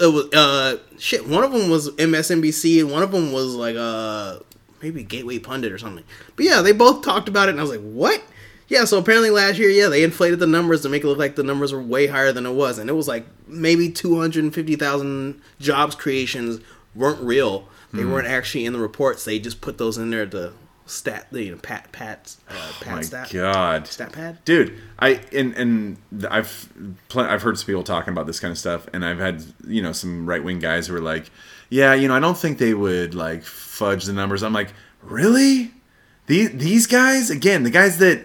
it 0.00 0.12
was 0.12 0.32
uh 0.34 0.78
shit. 0.98 1.28
One 1.28 1.44
of 1.44 1.52
them 1.52 1.70
was 1.70 1.90
MSNBC 1.92 2.80
and 2.80 2.90
one 2.90 3.02
of 3.04 3.12
them 3.12 3.32
was 3.32 3.54
like 3.54 3.76
uh 3.78 4.40
maybe 4.82 5.04
Gateway 5.04 5.38
Pundit 5.38 5.70
or 5.72 5.78
something. 5.78 6.04
But 6.34 6.44
yeah, 6.46 6.60
they 6.62 6.72
both 6.72 7.02
talked 7.04 7.28
about 7.28 7.48
it, 7.48 7.52
and 7.52 7.60
I 7.60 7.62
was 7.62 7.70
like, 7.70 7.80
what? 7.82 8.20
Yeah, 8.68 8.84
so 8.84 8.98
apparently 8.98 9.30
last 9.30 9.58
year, 9.58 9.68
yeah, 9.70 9.86
they 9.88 10.02
inflated 10.02 10.40
the 10.40 10.46
numbers 10.46 10.82
to 10.82 10.88
make 10.88 11.04
it 11.04 11.06
look 11.06 11.18
like 11.18 11.36
the 11.36 11.44
numbers 11.44 11.72
were 11.72 11.80
way 11.82 12.08
higher 12.08 12.32
than 12.32 12.46
it 12.46 12.52
was, 12.52 12.78
and 12.78 12.90
it 12.90 12.94
was 12.94 13.06
like 13.06 13.24
maybe 13.46 13.90
two 13.90 14.18
hundred 14.20 14.42
and 14.44 14.52
fifty 14.54 14.74
thousand 14.76 15.40
jobs 15.60 15.94
creations 15.94 16.60
weren't 16.94 17.20
real. 17.20 17.68
They 17.92 18.02
Hmm. 18.02 18.10
weren't 18.12 18.26
actually 18.26 18.64
in 18.64 18.72
the 18.72 18.80
reports. 18.80 19.24
They 19.24 19.38
just 19.38 19.60
put 19.60 19.78
those 19.78 19.96
in 19.98 20.10
there 20.10 20.26
to 20.26 20.52
stat, 20.86 21.26
you 21.32 21.52
know, 21.52 21.56
pat 21.58 21.90
pat 21.92 22.34
uh, 22.48 22.54
pat 22.80 22.92
Oh 22.92 22.96
my 22.96 23.02
stat 23.02 23.30
god. 23.32 23.86
stat 23.88 24.12
pad. 24.12 24.38
dude 24.44 24.72
i 25.00 25.20
and 25.32 25.52
and 25.54 25.96
i've 26.30 26.68
pl- 27.08 27.22
i've 27.22 27.42
heard 27.42 27.58
some 27.58 27.66
people 27.66 27.82
talking 27.82 28.12
about 28.12 28.26
this 28.28 28.38
kind 28.38 28.52
of 28.52 28.58
stuff 28.58 28.86
and 28.92 29.04
i've 29.04 29.18
had 29.18 29.42
you 29.66 29.82
know 29.82 29.90
some 29.90 30.26
right-wing 30.28 30.60
guys 30.60 30.86
who 30.86 30.94
are 30.94 31.00
like 31.00 31.28
yeah 31.70 31.92
you 31.92 32.06
know 32.06 32.14
i 32.14 32.20
don't 32.20 32.38
think 32.38 32.58
they 32.58 32.72
would 32.72 33.16
like 33.16 33.42
fudge 33.42 34.04
the 34.04 34.12
numbers 34.12 34.44
i'm 34.44 34.52
like 34.52 34.72
really 35.02 35.72
these 36.26 36.50
these 36.52 36.86
guys 36.86 37.30
again 37.30 37.64
the 37.64 37.70
guys 37.70 37.98
that 37.98 38.24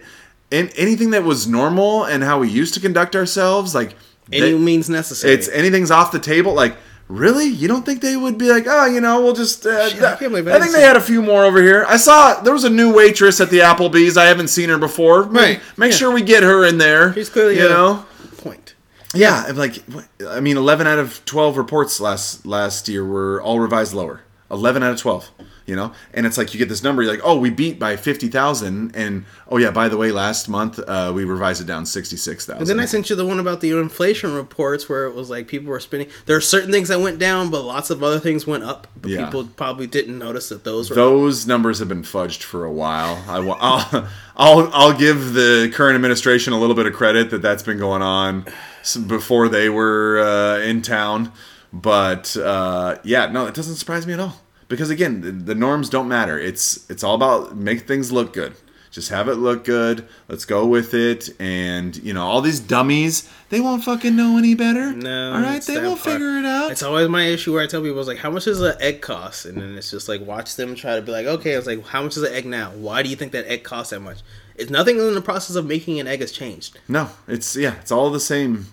and 0.52 0.72
anything 0.76 1.12
that 1.12 1.24
was 1.24 1.48
normal 1.48 2.04
and 2.06 2.24
how 2.24 2.40
we 2.40 2.50
used 2.50 2.74
to 2.74 2.80
conduct 2.80 3.16
ourselves 3.16 3.74
like 3.76 3.96
Any 4.32 4.52
that- 4.52 4.60
means 4.60 4.90
necessary. 4.90 5.34
it's 5.34 5.48
anything's 5.50 5.92
off 5.92 6.12
the 6.12 6.20
table 6.20 6.54
like 6.54 6.76
really 7.08 7.46
you 7.46 7.68
don't 7.68 7.86
think 7.86 8.02
they 8.02 8.16
would 8.16 8.38
be 8.38 8.50
like 8.50 8.66
oh 8.68 8.86
you 8.86 9.02
know 9.02 9.22
we'll 9.22 9.34
just 9.34 9.66
uh, 9.66 9.90
Shit, 9.90 10.02
I 10.02 10.14
I 10.14 10.60
think 10.60 10.72
they 10.72 10.82
had 10.82 10.96
a 10.96 11.02
few 11.02 11.22
more 11.22 11.44
over 11.44 11.62
here 11.62 11.84
i 11.90 11.98
saw 11.98 12.40
there 12.42 12.54
was 12.54 12.64
a 12.64 12.70
new 12.70 12.94
waitress 12.94 13.42
at 13.42 13.50
the 13.50 13.60
applebee's 13.60 14.16
i 14.16 14.26
haven't 14.26 14.48
seen 14.48 14.70
her 14.70 14.78
before 14.78 15.24
Right. 15.24 15.60
make 15.78 15.92
Yeah. 15.92 15.98
sure 15.98 16.12
we 16.12 16.22
get 16.22 16.44
her 16.44 16.66
in 16.66 16.78
there 16.78 17.14
She's 17.14 17.30
clearly 17.30 17.58
you 17.58 17.68
know 17.68 18.06
point. 18.38 18.76
yeah 19.14 19.46
and 19.48 19.58
like 19.58 19.84
i 20.30 20.40
mean 20.40 20.56
11 20.56 20.88
out 20.88 21.00
of 21.00 21.24
12 21.26 21.58
reports 21.58 22.00
last 22.00 22.46
last 22.46 22.88
year 22.88 23.04
were 23.06 23.42
all 23.42 23.60
revised 23.60 23.94
lower 23.94 24.22
11 24.50 24.82
out 24.82 24.92
of 24.94 24.98
12 25.00 25.30
you 25.66 25.76
know 25.76 25.92
and 26.14 26.26
it's 26.26 26.38
like 26.38 26.54
you 26.54 26.58
get 26.58 26.70
this 26.70 26.84
number 26.84 27.02
you're 27.04 27.12
like 27.12 27.22
oh 27.24 27.38
we 27.38 27.50
beat 27.50 27.78
by 27.80 27.96
50000 27.96 28.96
and 28.96 29.26
oh 29.50 29.58
yeah 29.58 29.72
by 29.72 29.88
the 29.88 29.98
way 29.98 30.12
last 30.12 30.50
month 30.50 30.80
uh, 30.80 31.12
we 31.14 31.24
revised 31.24 31.62
it 31.62 31.68
down 31.68 31.86
66000 31.86 32.60
And 32.60 32.68
then 32.68 32.80
I 32.80 32.86
sent 32.86 33.10
you 33.10 33.16
the 33.16 33.26
one 33.26 33.40
about 33.40 33.62
the 33.62 33.72
inflation 33.80 34.34
reports 34.34 34.90
where 34.90 35.06
it 35.06 35.14
was 35.14 35.30
like 35.30 35.48
people 35.48 35.70
were 35.70 35.80
spending. 35.80 36.10
There 36.26 36.36
are 36.36 36.42
certain 36.42 36.72
things 36.72 36.90
that 36.90 37.00
went 37.00 37.20
down, 37.20 37.50
but 37.52 37.62
lots 37.62 37.90
of 37.90 38.04
other 38.04 38.20
things 38.20 38.48
went 38.48 38.64
up. 38.64 38.88
But 39.00 39.12
Yeah. 39.12 39.26
people 39.26 39.48
probably 39.56 39.88
didn't 39.88 40.18
notice 40.18 40.50
that 40.50 40.64
those 40.64 40.90
were. 40.90 40.96
those 40.96 41.46
numbers 41.48 41.80
have 41.80 41.88
been 41.88 42.04
fudged 42.04 42.44
for 42.44 42.66
a 42.66 42.72
while. 42.72 43.24
I 43.28 43.40
will, 43.40 43.58
I'll, 43.60 44.08
I'll, 44.36 44.70
I'll 44.74 44.98
give 44.98 45.34
the 45.34 45.72
current 45.74 45.96
administration 45.96 46.54
a 46.54 46.60
little 46.60 46.76
bit 46.76 46.86
of 46.86 46.94
credit 46.94 47.30
that 47.32 47.42
that's 47.42 47.64
been 47.64 47.78
going 47.78 48.02
on 48.02 48.46
before 49.08 49.48
they 49.50 49.70
were 49.70 50.20
uh, 50.20 50.60
in 50.60 50.82
town. 50.82 51.32
But 51.74 52.36
uh, 52.36 52.98
yeah, 53.04 53.28
no, 53.28 53.46
it 53.46 53.54
doesn't 53.54 53.76
surprise 53.76 54.06
me 54.08 54.14
at 54.14 54.20
all 54.20 54.36
because 54.72 54.90
again, 54.90 55.22
the, 55.22 55.32
the 55.32 55.56
norms 55.56 55.90
don't 55.90 56.08
matter. 56.08 56.40
It's 56.40 56.90
it's 56.90 57.04
all 57.04 57.16
about 57.16 57.56
make 57.56 57.88
things 57.88 58.12
look 58.12 58.34
good. 58.34 58.56
Just 58.90 59.10
have 59.10 59.30
it 59.30 59.36
look 59.36 59.64
good. 59.64 60.06
Let's 60.28 60.44
go 60.44 60.68
with 60.68 60.94
it. 60.94 61.30
And 61.40 61.96
you 61.98 62.14
know, 62.14 62.26
all 62.26 62.42
these 62.42 62.60
dummies, 62.60 63.30
they 63.50 63.62
won't 63.62 63.84
fucking 63.84 64.16
know 64.16 64.38
any 64.38 64.54
better. 64.54 64.92
No, 64.92 65.34
all 65.34 65.42
right, 65.42 65.62
they 65.62 65.78
won't 65.78 66.02
part. 66.02 66.16
figure 66.16 66.38
it 66.38 66.46
out. 66.46 66.72
It's 66.72 66.84
always 66.84 67.08
my 67.08 67.24
issue 67.24 67.54
where 67.54 67.64
I 67.64 67.68
tell 67.68 67.82
people, 67.82 67.96
I 67.96 68.00
was 68.00 68.08
like, 68.08 68.18
how 68.18 68.32
much 68.32 68.46
does 68.46 68.60
an 68.60 68.76
egg 68.82 69.02
cost? 69.02 69.46
And 69.46 69.62
then 69.62 69.78
it's 69.78 69.92
just 69.92 70.10
like, 70.10 70.20
watch 70.26 70.58
them 70.58 70.76
try 70.76 70.98
to 70.98 71.02
be 71.02 71.12
like, 71.12 71.26
okay, 71.26 71.54
I 71.54 71.58
was 71.58 71.68
like, 71.68 71.86
how 71.86 72.04
much 72.04 72.18
is 72.18 72.24
an 72.24 72.34
egg 72.34 72.46
now? 72.46 72.72
Why 72.72 73.02
do 73.02 73.10
you 73.10 73.16
think 73.16 73.32
that 73.32 73.46
egg 73.46 73.64
costs 73.64 73.92
that 73.92 74.02
much? 74.02 74.20
It's 74.56 74.70
nothing 74.70 74.98
in 74.98 75.14
the 75.14 75.22
process 75.22 75.56
of 75.56 75.66
making 75.66 76.00
an 76.02 76.08
egg 76.08 76.20
has 76.20 76.34
changed. 76.34 76.78
No, 76.90 77.10
it's 77.30 77.56
yeah, 77.56 77.76
it's 77.76 77.92
all 77.92 78.10
the 78.10 78.20
same 78.20 78.68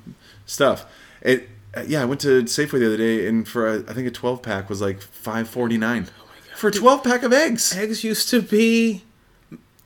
stuff. 0.46 0.84
It 1.22 1.49
yeah, 1.87 2.03
I 2.03 2.05
went 2.05 2.20
to 2.22 2.43
Safeway 2.45 2.79
the 2.81 2.87
other 2.87 2.97
day 2.97 3.26
and 3.29 3.47
for 3.47 3.68
a, 3.68 3.79
I 3.89 3.93
think 3.93 4.09
a 4.09 4.11
12 4.11 4.43
pack 4.43 4.68
was 4.68 4.81
like 4.81 5.01
5.49 5.01 6.09
for 6.57 6.68
a 6.68 6.72
12 6.72 7.05
pack 7.05 7.22
of 7.22 7.33
eggs. 7.33 7.76
Eggs 7.76 8.03
used 8.03 8.29
to 8.31 8.43
be, 8.43 9.05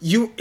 you 0.01 0.32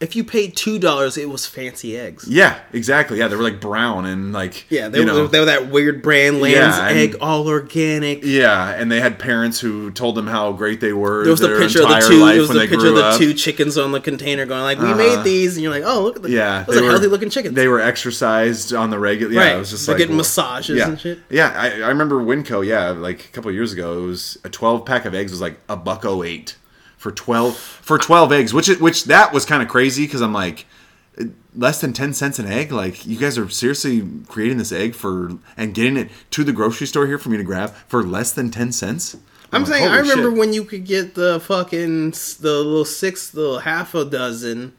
if, 0.00 0.14
you 0.16 0.24
paid 0.24 0.56
two 0.56 0.78
dollars, 0.78 1.16
it 1.16 1.28
was 1.28 1.46
fancy 1.46 1.96
eggs. 1.96 2.26
Yeah, 2.28 2.58
exactly. 2.72 3.18
Yeah, 3.18 3.28
they 3.28 3.36
were 3.36 3.42
like 3.42 3.60
brown 3.60 4.04
and 4.06 4.32
like 4.32 4.66
Yeah, 4.70 4.88
they, 4.88 4.98
you 5.00 5.04
were, 5.06 5.12
know, 5.12 5.26
they 5.26 5.38
were 5.40 5.46
that 5.46 5.70
weird 5.70 6.02
brand 6.02 6.40
Lamb's 6.40 6.56
Yeah, 6.56 6.88
and- 6.88 6.98
egg, 6.98 7.16
all 7.20 7.46
organic. 7.48 8.20
yeah, 8.24 8.70
and 8.70 8.90
they 8.92 9.00
had 9.00 9.18
parents 9.18 9.60
who 9.60 9.90
told 9.90 10.14
them 10.14 10.26
how 10.26 10.52
great 10.52 10.80
they 10.80 10.92
were. 10.92 11.22
There 11.24 11.30
was 11.30 11.40
the 11.40 11.48
picture 11.58 11.82
of 11.82 11.88
the 11.88 12.00
two. 12.08 12.18
There 12.26 12.38
was 12.40 12.48
the 12.48 12.66
picture 12.66 12.88
of 12.88 12.94
the 12.96 13.04
up. 13.04 13.18
two 13.18 13.34
chickens 13.34 13.78
on 13.78 13.92
the 13.92 14.00
container, 14.00 14.46
going 14.46 14.62
like, 14.62 14.78
"We 14.78 14.86
Uh-huh. 14.86 14.96
made 14.96 15.24
these," 15.24 15.56
and 15.56 15.62
you're 15.62 15.72
like, 15.72 15.84
"Oh, 15.86 16.02
look 16.02 16.16
at 16.16 16.22
the 16.22 16.30
Yeah, 16.30 16.64
those 16.66 16.76
are 16.78 16.84
healthy 16.84 17.06
looking 17.06 17.30
chickens." 17.30 17.54
They 17.54 17.68
were 17.68 17.80
exercised 17.80 18.72
on 18.74 18.90
the 18.90 18.98
regular. 18.98 19.32
Yeah, 19.32 19.40
Right. 19.40 19.56
it 19.56 19.58
was 19.58 19.70
just 19.70 19.86
They're 19.86 19.94
like 19.94 19.98
getting 20.00 20.16
well, 20.16 20.24
massages 20.24 20.78
yeah. 20.78 20.88
and 20.88 21.00
shit. 21.00 21.18
Yeah, 21.30 21.52
I, 21.56 21.68
I 21.82 21.88
remember 21.88 22.16
Winco. 22.16 22.64
Yeah, 22.66 22.90
like 22.90 23.24
a 23.24 23.28
couple 23.28 23.48
of 23.48 23.54
years 23.54 23.72
ago, 23.72 23.98
it 24.02 24.06
was 24.06 24.38
a 24.44 24.48
twelve 24.48 24.84
pack 24.84 25.04
of 25.04 25.14
eggs 25.14 25.30
was 25.32 25.40
like 25.40 25.58
a 25.68 25.76
buck 25.76 26.04
oh 26.04 26.22
eight 26.22 26.56
for 27.04 27.12
twelve 27.12 27.54
for 27.54 27.98
twelve 27.98 28.32
eggs, 28.32 28.54
which 28.54 28.68
which 28.80 29.04
that 29.04 29.30
was 29.30 29.44
kind 29.44 29.62
of 29.62 29.68
crazy 29.68 30.06
because 30.06 30.22
I'm 30.22 30.32
like 30.32 30.64
less 31.54 31.80
than 31.80 31.92
10 31.92 32.12
cents 32.12 32.40
an 32.40 32.46
egg 32.46 32.72
like 32.72 33.06
you 33.06 33.16
guys 33.16 33.38
are 33.38 33.48
seriously 33.48 34.02
creating 34.26 34.58
this 34.58 34.72
egg 34.72 34.96
for 34.96 35.38
and 35.56 35.72
getting 35.72 35.96
it 35.96 36.10
to 36.28 36.42
the 36.42 36.52
grocery 36.52 36.88
store 36.88 37.06
here 37.06 37.18
for 37.18 37.28
me 37.28 37.36
to 37.36 37.44
grab 37.44 37.70
for 37.86 38.02
less 38.02 38.32
than 38.32 38.50
10 38.50 38.72
cents 38.72 39.16
I'm 39.52 39.62
like, 39.62 39.72
saying, 39.74 39.88
I 39.88 39.98
remember 39.98 40.30
shit. 40.30 40.38
when 40.38 40.52
you 40.52 40.64
could 40.64 40.84
get 40.84 41.14
the 41.14 41.38
fucking 41.38 42.10
the 42.10 42.60
little 42.64 42.84
six, 42.84 43.30
the 43.30 43.58
half 43.58 43.94
a 43.94 44.04
dozen, 44.04 44.72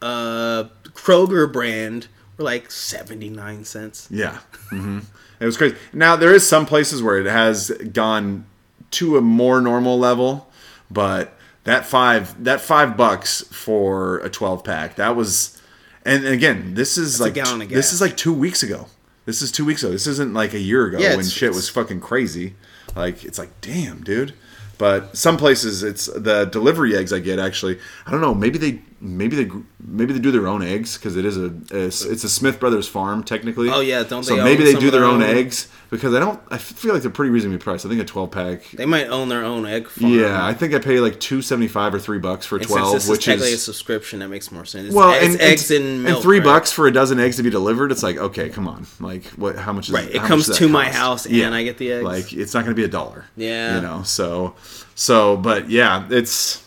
uh, 0.00 0.64
Kroger 0.90 1.52
brand 1.52 2.06
for 2.36 2.44
like 2.44 2.70
seventy 2.70 3.28
nine 3.28 3.64
cents. 3.64 4.06
Yeah, 4.12 4.38
hmm 4.70 5.00
it 5.40 5.46
was 5.46 5.56
crazy. 5.56 5.76
Now 5.92 6.14
there 6.14 6.32
is 6.32 6.46
some 6.46 6.64
places 6.64 7.02
where 7.02 7.18
it 7.18 7.26
has 7.26 7.70
gone 7.92 8.46
to 8.92 9.16
a 9.16 9.20
more 9.20 9.60
normal 9.60 9.98
level, 9.98 10.48
but 10.88 11.33
that 11.64 11.84
five 11.86 12.44
that 12.44 12.60
five 12.60 12.96
bucks 12.96 13.42
for 13.50 14.18
a 14.18 14.30
twelve 14.30 14.64
pack 14.64 14.96
that 14.96 15.16
was, 15.16 15.60
and 16.04 16.24
again 16.26 16.74
this 16.74 16.96
is 16.96 17.20
a 17.20 17.24
like 17.24 17.34
this 17.68 17.92
is 17.92 18.00
like 18.00 18.16
two 18.16 18.32
weeks 18.32 18.62
ago. 18.62 18.86
This 19.26 19.40
is 19.40 19.50
two 19.50 19.64
weeks 19.64 19.82
ago. 19.82 19.90
This 19.90 20.06
isn't 20.06 20.34
like 20.34 20.52
a 20.52 20.58
year 20.58 20.86
ago 20.86 20.98
Yeah, 20.98 21.16
when 21.16 21.24
shit 21.24 21.52
was 21.52 21.68
fucking 21.68 22.00
crazy. 22.00 22.54
Like 22.94 23.24
it's 23.24 23.38
like 23.38 23.60
damn, 23.60 24.04
dude. 24.04 24.34
But 24.76 25.16
some 25.16 25.36
places 25.36 25.82
it's 25.82 26.06
the 26.06 26.44
delivery 26.46 26.96
eggs 26.96 27.12
I 27.12 27.20
get 27.20 27.38
actually. 27.38 27.78
I 28.06 28.10
don't 28.10 28.20
know. 28.20 28.34
Maybe 28.34 28.58
they 28.58 28.82
maybe 29.04 29.36
they 29.36 29.50
maybe 29.86 30.12
they 30.12 30.18
do 30.18 30.32
their 30.32 30.46
own 30.48 30.62
eggs 30.62 30.96
because 30.96 31.16
it 31.16 31.24
is 31.24 31.36
a 31.36 31.54
it's, 31.70 32.04
it's 32.04 32.24
a 32.24 32.28
Smith 32.28 32.58
Brothers 32.58 32.88
farm 32.88 33.22
technically. 33.22 33.68
Oh, 33.68 33.80
yeah, 33.80 34.02
don't 34.02 34.24
so 34.24 34.36
they 34.36 34.42
maybe 34.42 34.66
own 34.66 34.72
they 34.74 34.80
do 34.80 34.90
their 34.90 35.00
their 35.00 35.08
own, 35.08 35.22
own? 35.22 35.36
eggs 35.36 35.68
because 35.90 36.14
I 36.14 36.18
don't. 36.18 36.40
I 36.50 36.58
feel 36.58 36.92
like 36.94 37.02
they're 37.02 37.10
pretty 37.10 37.30
reasonably 37.30 37.58
priced. 37.58 37.84
I 37.84 37.88
think 37.88 38.00
a 38.00 38.04
twelve 38.04 38.30
pack. 38.30 38.64
They 38.70 38.86
might 38.86 39.08
own 39.08 39.28
their 39.28 39.44
own 39.44 39.66
egg 39.66 39.88
farm. 39.88 40.12
Yeah, 40.12 40.44
I 40.44 40.54
think 40.54 40.74
I 40.74 40.78
pay 40.78 41.00
like 41.00 41.20
two 41.20 41.42
seventy 41.42 41.68
five 41.68 41.94
or 41.94 42.00
three 42.00 42.18
bucks 42.18 42.46
for 42.46 42.56
And 42.56 42.66
twelve, 42.66 42.94
which 42.94 43.18
is 43.20 43.24
technically 43.24 43.52
a 43.52 43.58
subscription, 43.58 44.20
that 44.20 44.28
makes 44.28 44.50
more 44.50 44.64
sense. 44.64 44.86
It's 44.86 44.94
well, 44.94 45.10
eggs, 45.12 45.34
and 45.34 45.42
eggs 45.42 45.70
and, 45.70 45.84
and 45.84 46.02
milk, 46.02 46.14
and 46.16 46.22
three 46.22 46.38
right? 46.38 46.44
bucks 46.44 46.72
for 46.72 46.86
a 46.86 46.92
dozen 46.92 47.20
eggs 47.20 47.36
to 47.36 47.42
be 47.42 47.50
delivered. 47.50 47.92
It's 47.92 48.02
like 48.02 48.16
okay, 48.16 48.48
come 48.48 48.66
on, 48.66 48.86
like 49.00 49.26
what? 49.36 49.56
How 49.56 49.72
much 49.72 49.88
is 49.88 49.94
Right, 49.94 50.08
it 50.08 50.22
comes 50.22 50.46
to 50.46 50.66
that 50.66 50.72
my 50.72 50.86
cost? 50.86 50.96
house 50.96 51.26
and 51.26 51.54
I 51.54 51.62
get 51.62 51.78
the 51.78 51.92
eggs. 51.92 52.04
Like 52.04 52.32
it's 52.32 52.54
not 52.54 52.64
going 52.64 52.74
to 52.74 52.80
be 52.80 52.84
a 52.84 52.88
dollar. 52.88 53.26
Yeah. 53.36 53.76
you 53.76 53.82
know. 53.82 54.02
So, 54.02 54.54
so, 54.94 55.36
but 55.36 55.68
yeah, 55.68 56.06
it's 56.10 56.63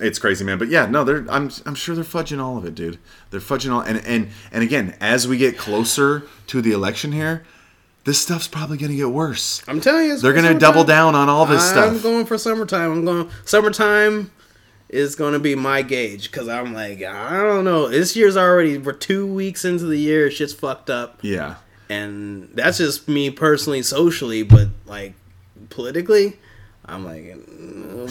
it's 0.00 0.18
crazy, 0.18 0.44
man. 0.44 0.58
But 0.58 0.68
yeah, 0.68 0.86
no, 0.86 1.04
they're 1.04 1.24
I'm 1.30 1.50
I'm 1.66 1.74
sure 1.74 1.94
they're 1.94 2.04
fudging 2.04 2.42
all 2.42 2.58
of 2.58 2.64
it, 2.64 2.74
dude. 2.74 2.98
They're 3.30 3.40
fudging 3.40 3.72
all 3.72 3.80
and 3.80 3.98
and 4.04 4.28
and 4.52 4.62
again, 4.62 4.96
as 5.00 5.28
we 5.28 5.36
get 5.36 5.56
closer 5.56 6.24
to 6.48 6.60
the 6.60 6.72
election 6.72 7.12
here, 7.12 7.44
this 8.04 8.20
stuff's 8.20 8.48
probably 8.48 8.76
going 8.76 8.90
to 8.90 8.96
get 8.96 9.10
worse. 9.10 9.62
I'm 9.68 9.80
telling 9.80 10.06
you, 10.06 10.18
They're 10.18 10.32
going 10.32 10.52
to 10.52 10.58
double 10.58 10.84
down 10.84 11.14
on 11.14 11.28
all 11.28 11.46
this 11.46 11.68
stuff. 11.68 11.92
I'm 11.92 12.00
going 12.00 12.26
for 12.26 12.36
summertime. 12.38 12.90
I'm 12.90 13.04
going 13.04 13.30
summertime 13.44 14.30
is 14.88 15.16
going 15.16 15.32
to 15.32 15.38
be 15.38 15.54
my 15.54 15.82
gauge 15.82 16.30
because 16.30 16.48
I'm 16.48 16.72
like 16.74 17.02
I 17.02 17.42
don't 17.42 17.64
know. 17.64 17.88
This 17.88 18.16
year's 18.16 18.36
already 18.36 18.78
we're 18.78 18.92
two 18.92 19.26
weeks 19.26 19.64
into 19.64 19.84
the 19.84 19.98
year. 19.98 20.30
Shit's 20.30 20.52
fucked 20.52 20.90
up, 20.90 21.20
yeah. 21.22 21.56
and 21.88 22.50
that's 22.54 22.78
just 22.78 23.08
me 23.08 23.30
personally, 23.30 23.82
socially, 23.82 24.42
but 24.42 24.68
like 24.86 25.14
politically, 25.70 26.36
I'm 26.84 27.04
like, 27.04 27.36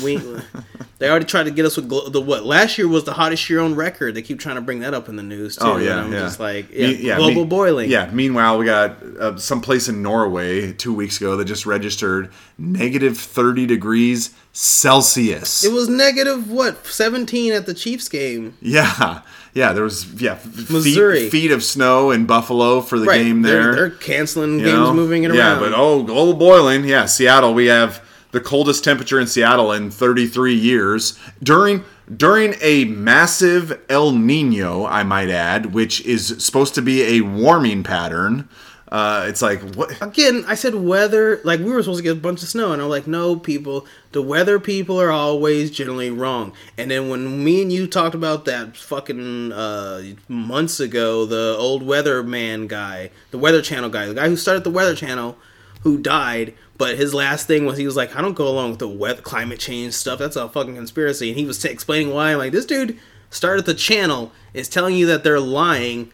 we. 0.03 0.17
they 0.99 1.09
already 1.09 1.25
tried 1.25 1.43
to 1.43 1.51
get 1.51 1.65
us 1.65 1.75
with 1.77 1.87
glo- 1.89 2.09
the 2.09 2.21
what? 2.21 2.45
Last 2.45 2.77
year 2.77 2.87
was 2.87 3.03
the 3.03 3.13
hottest 3.13 3.49
year 3.49 3.59
on 3.59 3.75
record. 3.75 4.15
They 4.15 4.21
keep 4.21 4.39
trying 4.39 4.55
to 4.55 4.61
bring 4.61 4.79
that 4.79 4.93
up 4.93 5.09
in 5.09 5.15
the 5.15 5.23
news 5.23 5.55
too. 5.57 5.65
Oh 5.65 5.77
yeah, 5.77 5.97
I'm 6.03 6.11
yeah. 6.11 6.19
just 6.19 6.39
like, 6.39 6.69
Me- 6.71 6.95
yeah, 6.95 7.17
global 7.17 7.43
me- 7.43 7.49
boiling. 7.49 7.89
Yeah. 7.89 8.09
Meanwhile, 8.11 8.57
we 8.57 8.65
got 8.65 9.01
uh, 9.19 9.37
some 9.37 9.61
place 9.61 9.87
in 9.87 10.01
Norway 10.01 10.73
two 10.73 10.93
weeks 10.93 11.17
ago 11.17 11.37
that 11.37 11.45
just 11.45 11.65
registered 11.65 12.31
negative 12.57 13.17
thirty 13.17 13.65
degrees 13.65 14.33
Celsius. 14.53 15.63
It 15.63 15.71
was 15.71 15.89
negative 15.89 16.51
what? 16.51 16.85
17 16.85 17.53
at 17.53 17.65
the 17.65 17.73
Chiefs 17.73 18.07
game. 18.09 18.55
yeah, 18.61 19.21
yeah. 19.53 19.73
There 19.73 19.83
was 19.83 20.11
yeah 20.21 20.33
f- 20.33 20.69
Missouri. 20.69 21.21
feet, 21.21 21.31
feet 21.31 21.51
of 21.51 21.63
snow 21.63 22.11
in 22.11 22.25
Buffalo 22.25 22.81
for 22.81 22.99
the 22.99 23.05
Right. 23.05 23.23
game 23.23 23.41
they're, 23.41 23.63
there. 23.63 23.75
they're 23.75 23.89
canceling 23.89 24.59
you 24.59 24.65
games, 24.65 24.77
know? 24.77 24.93
moving 24.93 25.23
it 25.23 25.29
around. 25.31 25.37
Yeah, 25.37 25.59
but 25.59 25.73
oh, 25.73 26.03
global 26.03 26.33
boiling. 26.33 26.85
Yeah, 26.85 27.05
Seattle. 27.05 27.53
We 27.53 27.67
have 27.67 28.02
the 28.33 28.41
coldest 28.41 28.83
temperature 28.83 29.19
in 29.19 29.27
Seattle 29.27 29.71
in 29.71 29.89
33 29.89 30.53
years 30.53 31.17
during 31.41 31.85
during 32.13 32.55
a 32.61 32.83
massive 32.85 33.79
El 33.87 34.11
Nino, 34.11 34.85
I 34.85 35.03
might 35.03 35.29
add, 35.29 35.73
which 35.73 36.01
is 36.01 36.43
supposed 36.43 36.75
to 36.75 36.81
be 36.81 37.01
a 37.03 37.21
warming 37.21 37.83
pattern. 37.83 38.49
Uh, 38.91 39.25
it's 39.27 39.41
like 39.41 39.59
what? 39.75 39.99
Again, 40.01 40.43
I 40.47 40.55
said 40.55 40.75
weather. 40.75 41.39
Like 41.43 41.59
we 41.59 41.71
were 41.71 41.81
supposed 41.81 41.99
to 41.99 42.03
get 42.03 42.17
a 42.17 42.19
bunch 42.19 42.43
of 42.43 42.49
snow, 42.49 42.73
and 42.73 42.81
I'm 42.81 42.89
like, 42.89 43.07
no, 43.07 43.35
people. 43.37 43.87
The 44.11 44.21
weather 44.21 44.59
people 44.59 44.99
are 44.99 45.09
always 45.09 45.71
generally 45.71 46.11
wrong. 46.11 46.53
And 46.77 46.91
then 46.91 47.09
when 47.09 47.43
me 47.43 47.61
and 47.61 47.71
you 47.71 47.87
talked 47.87 48.13
about 48.13 48.45
that 48.45 48.77
fucking 48.77 49.51
uh, 49.51 50.03
months 50.27 50.79
ago, 50.79 51.25
the 51.25 51.55
old 51.57 51.81
weather 51.83 52.21
man 52.21 52.67
guy, 52.67 53.09
the 53.31 53.39
Weather 53.39 53.63
Channel 53.63 53.89
guy, 53.89 54.05
the 54.07 54.13
guy 54.13 54.27
who 54.27 54.37
started 54.37 54.63
the 54.63 54.69
Weather 54.69 54.95
Channel, 54.95 55.37
who 55.81 55.97
died. 55.97 56.53
But 56.83 56.97
his 56.97 57.13
last 57.13 57.47
thing 57.47 57.63
was 57.63 57.77
he 57.77 57.85
was 57.85 57.95
like, 57.95 58.13
I 58.13 58.21
don't 58.21 58.33
go 58.33 58.45
along 58.45 58.71
with 58.71 58.79
the 58.79 58.89
weather, 58.89 59.21
climate 59.21 59.57
change 59.57 59.93
stuff. 59.93 60.19
That's 60.19 60.35
a 60.35 60.49
fucking 60.49 60.75
conspiracy. 60.75 61.29
And 61.29 61.39
he 61.39 61.45
was 61.45 61.57
t- 61.57 61.69
explaining 61.69 62.13
why. 62.13 62.33
I'm 62.33 62.39
like, 62.39 62.51
this 62.51 62.65
dude 62.65 62.99
started 63.29 63.65
the 63.65 63.73
channel 63.73 64.33
is 64.53 64.67
telling 64.67 64.93
you 64.93 65.05
that 65.05 65.23
they're 65.23 65.39
lying. 65.39 66.11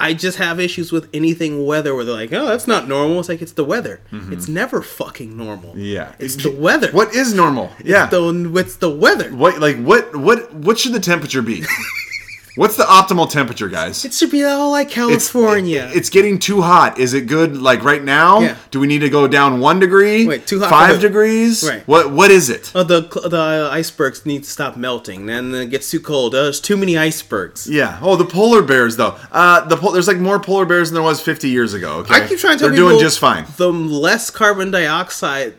I 0.00 0.12
just 0.14 0.38
have 0.38 0.58
issues 0.58 0.90
with 0.90 1.08
anything 1.14 1.64
weather 1.66 1.94
where 1.94 2.04
they're 2.04 2.16
like, 2.16 2.32
oh, 2.32 2.46
that's 2.46 2.66
not 2.66 2.88
normal. 2.88 3.20
It's 3.20 3.28
like 3.28 3.42
it's 3.42 3.52
the 3.52 3.64
weather. 3.64 4.00
It's 4.10 4.48
never 4.48 4.82
fucking 4.82 5.36
normal. 5.36 5.70
Mm-hmm. 5.70 5.80
Yeah, 5.84 6.16
it's 6.18 6.34
the 6.34 6.50
weather. 6.50 6.90
What 6.90 7.14
is 7.14 7.32
normal? 7.32 7.70
Yeah. 7.84 8.06
The, 8.06 8.52
it's 8.56 8.74
the 8.74 8.90
weather. 8.90 9.32
what 9.32 9.60
like 9.60 9.76
what 9.76 10.16
what 10.16 10.52
what 10.52 10.80
should 10.80 10.94
the 10.94 11.00
temperature 11.00 11.42
be? 11.42 11.62
What's 12.56 12.76
the 12.76 12.84
optimal 12.84 13.30
temperature, 13.30 13.68
guys? 13.68 14.04
It 14.04 14.12
should 14.12 14.30
be 14.30 14.44
all 14.44 14.70
like 14.70 14.90
California. 14.90 15.84
It's, 15.86 15.96
it's 15.96 16.10
getting 16.10 16.38
too 16.38 16.60
hot. 16.62 16.98
Is 16.98 17.14
it 17.14 17.26
good 17.26 17.56
like 17.56 17.84
right 17.84 18.02
now? 18.02 18.40
Yeah. 18.40 18.56
Do 18.70 18.80
we 18.80 18.86
need 18.86 19.00
to 19.00 19.08
go 19.08 19.28
down 19.28 19.60
one 19.60 19.78
degree? 19.78 20.26
Wait, 20.26 20.46
too 20.46 20.60
hot 20.60 20.70
Five 20.70 21.00
degrees? 21.00 21.62
Right. 21.66 21.86
What 21.86 22.10
What 22.12 22.30
is 22.30 22.50
it? 22.50 22.72
oh, 22.74 22.82
the 22.82 23.02
the 23.02 23.40
uh, 23.40 23.70
icebergs 23.72 24.26
need 24.26 24.44
to 24.44 24.50
stop 24.50 24.76
melting. 24.76 25.26
Then 25.26 25.54
it 25.54 25.70
gets 25.70 25.90
too 25.90 26.00
cold. 26.00 26.34
Uh, 26.34 26.44
there's 26.44 26.60
too 26.60 26.76
many 26.76 26.98
icebergs. 26.98 27.68
Yeah. 27.68 27.98
Oh, 28.02 28.16
the 28.16 28.24
polar 28.24 28.62
bears 28.62 28.96
though. 28.96 29.16
Uh, 29.30 29.64
the 29.66 29.76
pol- 29.76 29.92
there's 29.92 30.08
like 30.08 30.18
more 30.18 30.40
polar 30.40 30.66
bears 30.66 30.90
than 30.90 30.94
there 30.94 31.02
was 31.02 31.20
50 31.20 31.48
years 31.48 31.74
ago. 31.74 31.98
Okay. 31.98 32.14
I 32.14 32.26
keep 32.26 32.38
trying 32.38 32.58
to 32.58 32.64
tell 32.64 32.68
They're 32.68 32.76
doing 32.76 32.98
just 32.98 33.18
fine. 33.18 33.46
The 33.56 33.72
less 33.72 34.30
carbon 34.30 34.70
dioxide 34.70 35.54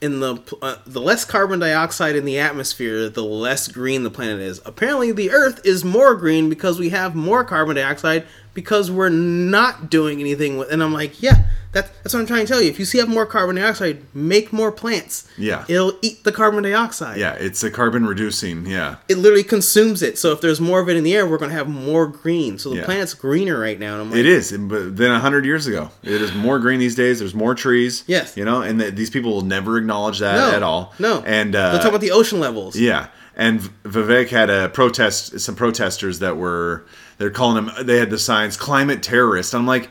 in 0.00 0.20
the 0.20 0.40
uh, 0.62 0.76
the 0.86 1.00
less 1.00 1.24
carbon 1.24 1.58
dioxide 1.58 2.14
in 2.14 2.24
the 2.24 2.38
atmosphere, 2.38 3.08
the 3.08 3.24
less 3.24 3.68
green 3.68 4.04
the 4.04 4.10
planet 4.10 4.40
is. 4.40 4.60
Apparently, 4.64 5.12
the 5.12 5.30
Earth 5.30 5.60
is 5.64 5.84
more 5.84 6.14
green 6.14 6.48
because 6.48 6.78
we 6.78 6.90
have 6.90 7.14
more 7.14 7.44
carbon 7.44 7.76
dioxide 7.76 8.26
because 8.58 8.90
we're 8.90 9.08
not 9.08 9.88
doing 9.88 10.18
anything 10.18 10.58
with. 10.58 10.68
And 10.72 10.82
I'm 10.82 10.92
like, 10.92 11.22
yeah, 11.22 11.44
that's 11.70 11.88
that's 12.02 12.12
what 12.12 12.18
I'm 12.18 12.26
trying 12.26 12.44
to 12.44 12.52
tell 12.52 12.60
you. 12.60 12.68
If 12.68 12.80
you 12.80 12.84
see 12.84 12.98
have 12.98 13.08
more 13.08 13.24
carbon 13.24 13.54
dioxide, 13.54 14.02
make 14.12 14.52
more 14.52 14.72
plants. 14.72 15.28
Yeah. 15.38 15.64
it'll 15.68 15.92
eat 16.02 16.24
the 16.24 16.32
carbon 16.32 16.64
dioxide. 16.64 17.18
Yeah, 17.18 17.34
it's 17.34 17.62
a 17.62 17.70
carbon 17.70 18.04
reducing. 18.04 18.66
Yeah. 18.66 18.96
It 19.08 19.18
literally 19.18 19.44
consumes 19.44 20.02
it. 20.02 20.18
So 20.18 20.32
if 20.32 20.40
there's 20.40 20.60
more 20.60 20.80
of 20.80 20.88
it 20.88 20.96
in 20.96 21.04
the 21.04 21.14
air, 21.14 21.24
we're 21.24 21.38
gonna 21.38 21.52
have 21.52 21.68
more 21.68 22.08
green. 22.08 22.58
So 22.58 22.70
the 22.70 22.76
Yeah. 22.78 22.84
planet's 22.84 23.14
greener 23.14 23.60
right 23.60 23.78
now. 23.78 23.92
And 23.92 24.02
I'm 24.02 24.10
like, 24.10 24.18
It 24.18 24.26
is, 24.26 24.50
but 24.50 24.96
than 24.96 25.20
hundred 25.20 25.44
years 25.44 25.68
ago. 25.68 25.90
It 26.02 26.20
is 26.20 26.34
more 26.34 26.58
green 26.58 26.80
these 26.80 26.96
days. 26.96 27.20
There's 27.20 27.34
more 27.34 27.54
trees. 27.54 28.02
Yes. 28.08 28.36
you 28.36 28.44
know, 28.44 28.60
and 28.62 28.80
th- 28.80 28.94
these 28.96 29.10
people 29.10 29.32
will 29.34 29.42
never 29.42 29.78
acknowledge 29.78 30.18
that 30.18 30.34
no, 30.50 30.56
at 30.56 30.64
all. 30.64 30.94
No, 30.98 31.22
and 31.24 31.54
uh, 31.54 31.70
they're 31.70 31.78
talking 31.78 31.90
about 31.90 32.00
the 32.00 32.10
ocean 32.10 32.40
levels. 32.40 32.74
Yeah, 32.76 33.06
and 33.36 33.60
Vivek 33.84 34.30
had 34.30 34.50
a 34.50 34.68
protest. 34.68 35.38
Some 35.38 35.54
protesters 35.54 36.18
that 36.18 36.36
were 36.36 36.84
they're 37.18 37.30
calling 37.30 37.64
him. 37.68 37.86
They 37.86 37.98
had 37.98 38.10
the 38.10 38.18
signs 38.18 38.56
"climate 38.56 39.02
terrorist." 39.02 39.54
I'm 39.54 39.66
like, 39.66 39.90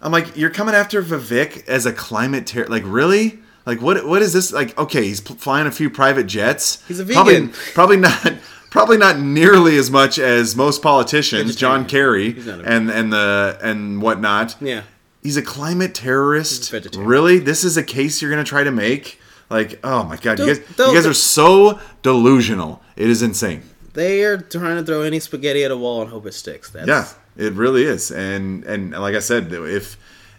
I'm 0.00 0.12
like, 0.12 0.36
you're 0.36 0.50
coming 0.50 0.74
after 0.74 1.02
Vivek 1.02 1.66
as 1.68 1.86
a 1.86 1.92
climate 1.92 2.46
terror? 2.46 2.66
Like 2.68 2.84
really? 2.86 3.40
Like 3.66 3.82
what? 3.82 4.06
What 4.06 4.22
is 4.22 4.32
this? 4.32 4.52
Like 4.52 4.78
okay, 4.78 5.04
he's 5.04 5.20
flying 5.20 5.66
a 5.66 5.70
few 5.72 5.90
private 5.90 6.26
jets. 6.26 6.82
He's 6.88 7.00
a 7.00 7.04
Probably, 7.04 7.34
vegan. 7.34 7.52
probably 7.74 7.96
not. 7.98 8.34
Probably 8.70 8.98
not 8.98 9.18
nearly 9.18 9.78
as 9.78 9.90
much 9.90 10.18
as 10.18 10.54
most 10.54 10.82
politicians, 10.82 11.56
John 11.56 11.86
Kerry 11.86 12.32
He's 12.32 12.46
not 12.46 12.60
a 12.60 12.64
and 12.70 12.90
and 12.90 13.10
the 13.12 13.58
and 13.62 14.02
whatnot. 14.02 14.56
Yeah. 14.60 14.82
He's 15.22 15.38
a 15.38 15.42
climate 15.42 15.94
terrorist. 15.94 16.72
A. 16.74 16.80
Really? 16.98 17.38
This 17.38 17.64
is 17.64 17.76
a 17.78 17.82
case 17.82 18.20
you're 18.20 18.30
going 18.30 18.44
to 18.44 18.48
try 18.48 18.64
to 18.64 18.70
make? 18.70 19.20
Like, 19.50 19.80
oh 19.82 20.04
my 20.04 20.16
god, 20.18 20.38
you 20.38 20.44
They'll- 20.44 20.54
guys, 20.56 20.88
you 20.88 20.94
guys 20.94 21.06
are 21.06 21.14
so 21.14 21.80
delusional. 22.02 22.82
It 22.94 23.08
is 23.08 23.22
insane. 23.22 23.62
They 23.98 24.22
are 24.22 24.38
trying 24.38 24.76
to 24.76 24.84
throw 24.84 25.02
any 25.02 25.18
spaghetti 25.18 25.64
at 25.64 25.72
a 25.72 25.76
wall 25.76 26.02
and 26.02 26.08
hope 26.08 26.24
it 26.24 26.32
sticks. 26.32 26.70
That's, 26.70 26.86
Yeah, 26.86 27.08
it 27.36 27.52
really 27.54 27.82
is. 27.82 28.12
And 28.12 28.62
and 28.62 28.92
like 28.92 29.16
I 29.16 29.18
said, 29.18 29.52
if 29.52 29.96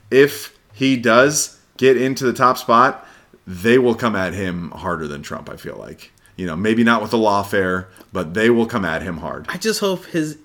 if 0.10 0.58
he 0.72 0.96
does 0.96 1.60
get 1.76 1.98
into 1.98 2.24
the 2.24 2.32
top 2.32 2.58
spot, 2.58 3.06
they 3.46 3.78
will 3.78 3.96
come 3.96 4.16
at 4.16 4.34
him 4.34 4.72
harder 4.72 5.08
than 5.10 5.24
Trump. 5.24 5.50
I 5.50 5.58
feel 5.58 5.76
like 5.76 6.14
you 6.38 6.46
know 6.46 6.56
maybe 6.56 6.86
not 6.86 7.02
with 7.02 7.12
the 7.12 7.18
lawfare, 7.18 7.88
but 8.14 8.34
they 8.34 8.50
will 8.50 8.66
come 8.66 8.86
at 8.86 9.02
him 9.02 9.18
hard 9.18 9.46
I 9.50 9.58
just 9.58 9.82
hope 9.82 10.06
his 10.06 10.38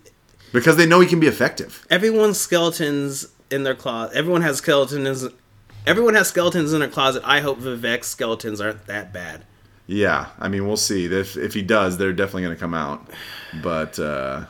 because 0.53 0.77
they 0.77 0.87
know 0.87 0.99
he 0.99 1.07
can 1.07 1.21
be 1.21 1.29
effective. 1.29 1.87
everyone's 1.91 2.41
skeletons 2.41 3.29
in 3.49 3.63
their 3.63 3.77
closet. 3.77 4.17
Everyone 4.17 4.43
has 4.43 4.57
skeletons. 4.57 5.25
Everyone 5.87 6.15
has 6.15 6.27
skeletons 6.27 6.73
in 6.73 6.81
their 6.81 6.89
closet. 6.89 7.23
I 7.25 7.43
hope 7.43 7.61
Vivek's 7.61 8.09
skeletons 8.09 8.61
aren't 8.61 8.87
that 8.87 9.13
bad. 9.13 9.45
Yeah, 9.87 10.29
I 10.39 10.49
mean 10.49 10.67
we'll 10.67 10.77
see. 10.77 11.07
If 11.07 11.37
if 11.37 11.55
he 11.55 11.63
does, 11.63 11.99
they're 11.99 12.13
definitely 12.13 12.43
going 12.43 12.57
to 12.57 12.61
come 12.61 12.75
out. 12.75 13.07
But 13.63 13.99
uh, 13.99 14.47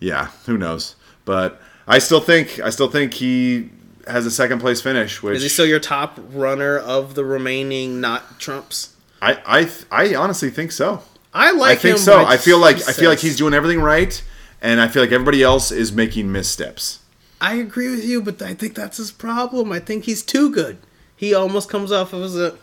yeah, 0.00 0.28
who 0.46 0.58
knows? 0.58 0.96
But 1.24 1.60
I 1.86 1.98
still 1.98 2.20
think 2.20 2.60
I 2.60 2.70
still 2.70 2.88
think 2.88 3.14
he 3.14 3.70
has 4.06 4.26
a 4.26 4.30
second 4.30 4.58
place 4.58 4.80
finish, 4.80 5.22
which 5.22 5.36
Is 5.36 5.42
he 5.42 5.48
still 5.48 5.66
your 5.66 5.80
top 5.80 6.18
runner 6.32 6.78
of 6.78 7.14
the 7.14 7.24
remaining 7.24 8.00
not 8.00 8.40
Trumps? 8.40 8.96
I 9.20 9.38
I 9.46 9.70
I 9.90 10.14
honestly 10.14 10.50
think 10.50 10.72
so. 10.72 11.02
I 11.32 11.52
like 11.52 11.78
I 11.78 11.80
think 11.80 11.98
so. 11.98 12.24
I 12.24 12.36
feel 12.36 12.58
like 12.58 12.76
I 12.88 12.92
feel 12.92 13.08
like 13.08 13.20
he's 13.20 13.36
doing 13.36 13.54
everything 13.54 13.80
right, 13.80 14.22
and 14.60 14.80
I 14.80 14.88
feel 14.88 15.02
like 15.02 15.12
everybody 15.12 15.42
else 15.42 15.70
is 15.70 15.92
making 15.92 16.30
missteps. 16.30 16.98
I 17.40 17.54
agree 17.54 17.90
with 17.90 18.04
you, 18.04 18.22
but 18.22 18.40
I 18.42 18.54
think 18.54 18.74
that's 18.74 18.98
his 18.98 19.10
problem. 19.10 19.72
I 19.72 19.80
think 19.80 20.04
he's 20.04 20.22
too 20.22 20.50
good. 20.50 20.78
He 21.16 21.34
almost 21.34 21.68
comes 21.68 21.90
off 21.90 22.12
as 22.14 22.36
a 22.36 22.58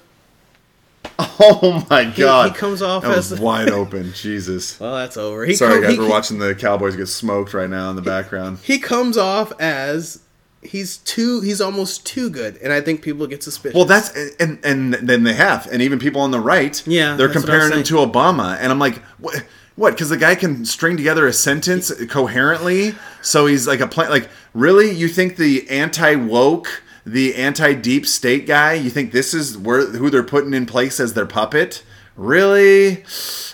Oh 1.42 1.86
my 1.90 2.04
god! 2.06 2.52
he 2.52 2.58
comes 2.58 2.82
off 2.82 3.04
that 3.04 3.16
was 3.16 3.32
as- 3.32 3.40
wide 3.40 3.70
open. 3.82 4.12
Jesus. 4.14 4.80
well, 4.80 4.96
that's 4.96 5.16
over. 5.18 5.46
He 5.46 5.56
Sorry, 5.56 5.76
come- 5.76 5.82
guys. 5.84 5.92
he- 5.94 6.00
We're 6.00 6.10
watching 6.10 6.40
the 6.40 6.54
Cowboys 6.54 6.96
get 6.96 7.08
smoked 7.08 7.54
right 7.54 7.70
now 7.70 7.90
in 7.90 7.96
the 7.96 8.02
background. 8.02 8.60
He 8.64 8.78
comes 8.80 9.18
off 9.18 9.54
as 9.60 10.22
he's 10.62 10.98
too. 10.98 11.40
He's 11.42 11.62
almost 11.62 12.06
too 12.06 12.30
good, 12.30 12.58
and 12.58 12.74
I 12.74 12.82
think 12.82 13.02
people 13.02 13.26
get 13.28 13.42
suspicious. 13.42 13.76
Well, 13.76 13.86
that's 13.86 14.10
and 14.40 14.60
and 14.66 14.94
then 14.96 15.24
they 15.24 15.34
have, 15.34 15.68
and 15.72 15.82
even 15.82 15.98
people 16.00 16.20
on 16.22 16.32
the 16.32 16.40
right, 16.42 16.86
Yeah, 16.86 17.16
they're 17.16 17.28
that's 17.30 17.46
what 17.46 17.50
I 17.50 17.56
was 17.58 17.64
comparing 17.70 17.80
him 17.80 17.84
to. 17.86 17.96
Obama, 17.96 18.58
and 18.60 18.72
I'm 18.72 18.80
like, 18.80 18.98
what? 19.20 19.46
What? 19.76 19.92
Because 19.92 20.10
the 20.10 20.18
guy 20.18 20.36
can 20.36 20.66
string 20.66 20.98
together 20.98 21.26
a 21.26 21.32
sentence 21.32 21.89
coherently, 22.09 22.96
so 23.22 23.46
he's 23.46 23.66
like 23.66 23.80
a 23.80 23.88
plan. 23.88 24.09
Like, 24.09 24.28
really, 24.54 24.92
you 24.92 25.08
think 25.08 25.38
the 25.38 25.70
anti 25.70 26.16
woke, 26.16 26.84
the 27.12 27.36
anti 27.36 27.74
deep 27.74 28.06
state 28.06 28.46
guy, 28.48 28.74
you 28.74 28.90
think 28.90 29.12
this 29.12 29.34
is 29.34 29.58
where 29.58 29.86
who 29.88 30.10
they're 30.10 30.24
putting 30.24 30.54
in 30.54 30.66
place 30.66 31.00
as 31.00 31.14
their 31.14 31.26
puppet? 31.26 31.84
Really? 32.16 32.88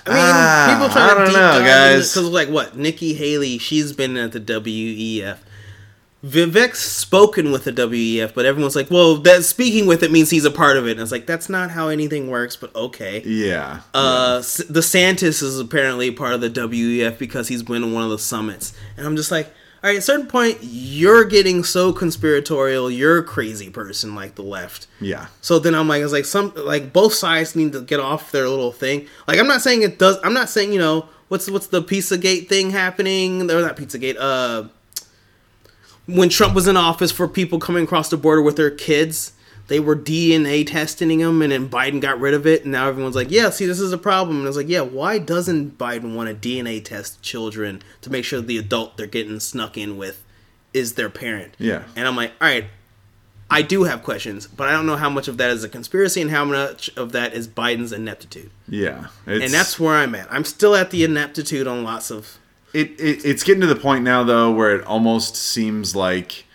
I 0.08 0.68
mean, 0.68 0.76
people 0.76 0.90
try 0.90 1.02
Ah, 1.02 1.06
I 1.06 1.10
to 1.10 1.16
don't 1.16 1.26
deep 1.26 1.34
know, 1.36 1.60
guys. 1.64 2.14
because 2.14 2.30
like 2.30 2.50
what 2.50 2.76
Nikki 2.78 3.14
Haley, 3.14 3.58
she's 3.60 3.94
been 3.94 4.18
at 4.18 4.32
the 4.32 4.40
WEF. 4.40 5.38
Vivek's 6.26 6.80
spoken 6.80 7.52
with 7.52 7.66
the 7.66 7.72
WEF, 7.72 8.34
but 8.34 8.48
everyone's 8.48 8.76
like, 8.76 8.90
"Well, 8.90 9.18
that 9.18 9.44
speaking 9.44 9.86
with 9.86 10.02
it 10.02 10.12
means 10.12 10.32
he's 10.32 10.46
a 10.46 10.50
part 10.50 10.76
of 10.76 10.88
it." 10.88 10.94
And 10.94 11.02
it's 11.02 11.12
like 11.12 11.28
that's 11.28 11.50
not 11.50 11.70
how 11.70 11.90
anything 11.90 12.30
works, 12.32 12.56
but 12.56 12.76
okay. 12.76 13.22
Yeah. 13.24 13.82
Uh, 13.94 14.38
S- 14.40 14.62
DeSantis 14.68 15.44
is 15.44 15.60
apparently 15.60 16.10
part 16.10 16.34
of 16.34 16.42
the 16.42 16.50
WEF 16.50 17.20
because 17.20 17.48
he's 17.48 17.62
been 17.62 17.84
in 17.84 17.94
one 17.94 18.04
of 18.04 18.10
the 18.10 18.18
summits, 18.18 18.74
and 18.98 19.06
I'm 19.06 19.16
just 19.16 19.30
like, 19.30 19.54
right, 19.86 19.96
at 19.96 20.00
a 20.00 20.02
certain 20.02 20.28
point, 20.28 20.58
you're 20.62 21.24
getting 21.26 21.64
so 21.64 21.94
conspiratorial, 21.94 22.90
you're 22.92 23.20
a 23.20 23.24
crazy 23.24 23.70
person 23.70 24.16
like 24.16 24.36
the 24.36 24.42
left. 24.42 24.88
yeah. 25.00 25.28
So 25.42 25.60
then 25.60 25.76
I'm 25.76 25.88
like, 25.88 26.02
it's 26.02 26.14
like 26.14 26.26
some 26.26 26.54
like 26.56 26.92
both 26.92 27.14
sides 27.14 27.56
need 27.56 27.74
to 27.74 27.82
get 27.82 28.00
off 28.00 28.32
their 28.32 28.50
little 28.50 28.72
thing. 28.72 29.08
Like 29.28 29.40
I'm 29.40 29.48
not 29.48 29.62
saying 29.62 29.84
it 29.84 30.00
does. 30.00 30.18
I'm 30.24 30.34
not 30.34 30.50
saying 30.50 30.74
you 30.74 30.80
know 30.80 31.08
what's 31.28 31.50
what's 31.50 31.68
the 31.68 31.82
Pizzagate 31.82 32.48
thing 32.48 32.72
happening? 32.72 33.50
Or 33.50 33.62
not 33.62 33.78
Pizzagate. 33.78 34.18
Uh, 34.20 34.70
when 36.08 36.30
Trump 36.30 36.54
was 36.54 36.68
in 36.68 36.78
office 36.78 37.12
for 37.12 37.28
people 37.28 37.60
coming 37.60 37.84
across 37.84 38.10
the 38.10 38.18
border 38.18 38.42
with 38.42 38.58
their 38.58 38.70
kids, 38.70 39.34
they 39.68 39.80
were 39.80 39.96
DNA 39.96 40.66
testing 40.68 41.20
him, 41.20 41.42
and 41.42 41.52
then 41.52 41.70
Biden 41.70 42.00
got 42.00 42.20
rid 42.20 42.34
of 42.34 42.46
it, 42.46 42.64
and 42.64 42.72
now 42.72 42.88
everyone's 42.88 43.16
like, 43.16 43.32
"Yeah, 43.32 43.50
see, 43.50 43.66
this 43.66 43.80
is 43.80 43.92
a 43.92 43.98
problem." 43.98 44.40
And 44.40 44.48
it's 44.48 44.58
like, 44.58 44.70
"Yeah, 44.70 44.82
why 44.82 45.18
doesn't 45.18 45.78
Biden 45.78 46.16
want 46.16 46.30
to 46.30 46.36
DNA 46.36 46.84
test 46.84 47.22
children 47.22 47.82
to 48.02 48.12
make 48.12 48.26
sure 48.26 48.42
the 48.42 48.58
adult 48.58 48.98
they're 48.98 49.08
getting 49.08 49.40
snuck 49.40 49.78
in 49.78 49.98
with 49.98 50.24
is 50.74 50.94
their 50.94 51.10
parent?" 51.10 51.56
Yeah. 51.58 51.84
And 51.96 52.08
I'm 52.08 52.16
like, 52.16 52.34
"All 52.40 52.48
right, 52.48 52.66
I 53.50 53.62
do 53.62 53.84
have 53.84 54.04
questions, 54.04 54.48
but 54.48 54.68
I 54.68 54.72
don't 54.72 54.86
know 54.86 54.98
how 54.98 55.10
much 55.10 55.28
of 55.28 55.38
that 55.38 55.50
is 55.52 55.64
a 55.64 55.70
conspiracy 55.70 56.22
and 56.22 56.30
how 56.32 56.46
much 56.46 56.90
of 56.96 57.12
that 57.14 57.34
is 57.34 57.48
Biden's 57.48 57.92
ineptitude." 57.92 58.52
Yeah, 58.68 59.08
And 59.26 59.52
that's 59.52 59.80
where 59.80 59.96
I'm 59.96 60.14
at. 60.16 60.32
I'm 60.32 60.44
still 60.46 60.76
at 60.76 60.92
the 60.92 61.04
ineptitude 61.04 61.66
on 61.68 61.84
lots 61.84 62.12
of. 62.12 62.38
it, 62.74 62.92
it. 63.00 63.26
It's 63.26 63.42
getting 63.44 63.62
to 63.62 63.68
the 63.68 63.76
point 63.76 64.04
now 64.04 64.24
though 64.24 64.52
where 64.52 64.76
it 64.76 64.84
almost 64.86 65.36
seems 65.36 65.96
like 65.96 66.46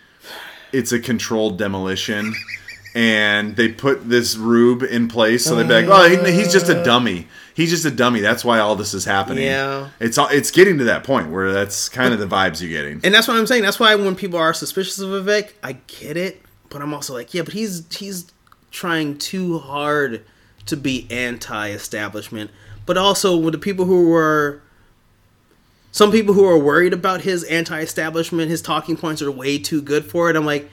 it's 0.71 0.91
a 0.93 0.99
controlled 0.99 1.57
demolition, 1.57 2.33
and 2.93 3.55
they 3.55 3.69
put 3.69 4.09
this 4.09 4.35
rube 4.35 4.83
in 4.83 5.07
place 5.07 5.45
so 5.45 5.55
they're 5.55 5.85
like, 5.85 5.87
oh, 6.17 6.23
he, 6.25 6.31
he's 6.33 6.51
just 6.51 6.69
a 6.69 6.83
dummy. 6.83 7.27
He's 7.53 7.69
just 7.69 7.85
a 7.85 7.91
dummy. 7.91 8.19
That's 8.21 8.43
why 8.45 8.59
all 8.59 8.75
this 8.75 8.93
is 8.93 9.05
happening. 9.05 9.43
Yeah. 9.45 9.89
it's 9.99 10.17
all- 10.17 10.29
it's 10.29 10.51
getting 10.51 10.77
to 10.79 10.83
that 10.85 11.03
point 11.03 11.29
where 11.31 11.51
that's 11.53 11.89
kind 11.89 12.13
of 12.13 12.19
the 12.19 12.25
vibes 12.27 12.61
you're 12.61 12.69
getting. 12.71 13.01
And 13.03 13.13
that's 13.13 13.27
what 13.27 13.37
I'm 13.37 13.47
saying. 13.47 13.61
That's 13.63 13.79
why 13.79 13.95
when 13.95 14.15
people 14.15 14.39
are 14.39 14.53
suspicious 14.53 14.99
of 14.99 15.09
Vivek, 15.09 15.51
I 15.63 15.73
get 15.87 16.17
it, 16.17 16.41
but 16.69 16.81
I'm 16.81 16.93
also 16.93 17.13
like, 17.13 17.33
yeah, 17.33 17.41
but 17.43 17.53
he's 17.53 17.85
he's 17.93 18.31
trying 18.71 19.17
too 19.17 19.59
hard 19.59 20.23
to 20.65 20.77
be 20.77 21.07
anti-establishment, 21.11 22.51
but 22.85 22.97
also 22.97 23.35
with 23.37 23.53
the 23.53 23.57
people 23.59 23.85
who 23.85 24.09
were 24.09 24.61
some 25.91 26.11
people 26.11 26.33
who 26.33 26.45
are 26.45 26.57
worried 26.57 26.93
about 26.93 27.21
his 27.21 27.43
anti-establishment, 27.45 28.49
his 28.49 28.61
talking 28.61 28.95
points 28.95 29.21
are 29.21 29.29
way 29.31 29.57
too 29.57 29.81
good 29.81 30.05
for 30.05 30.29
it. 30.29 30.35
I'm 30.37 30.45
like, 30.45 30.69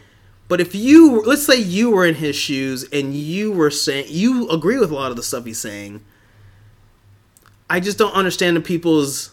but 0.49 0.61
if 0.61 0.75
you 0.75 1.23
let's 1.23 1.45
say 1.45 1.57
you 1.57 1.91
were 1.91 2.07
in 2.07 2.17
his 2.17 2.35
shoes 2.35 2.85
and 2.91 3.15
you 3.15 3.53
were 3.53 3.71
saying 3.71 4.07
you 4.09 4.49
agree 4.49 4.79
with 4.79 4.91
a 4.91 4.95
lot 4.95 5.11
of 5.11 5.17
the 5.17 5.23
stuff 5.23 5.45
he's 5.45 5.61
saying, 5.61 6.03
I 7.69 7.81
just 7.81 7.99
don't 7.99 8.15
understand 8.15 8.57
the 8.57 8.63
people's 8.63 9.33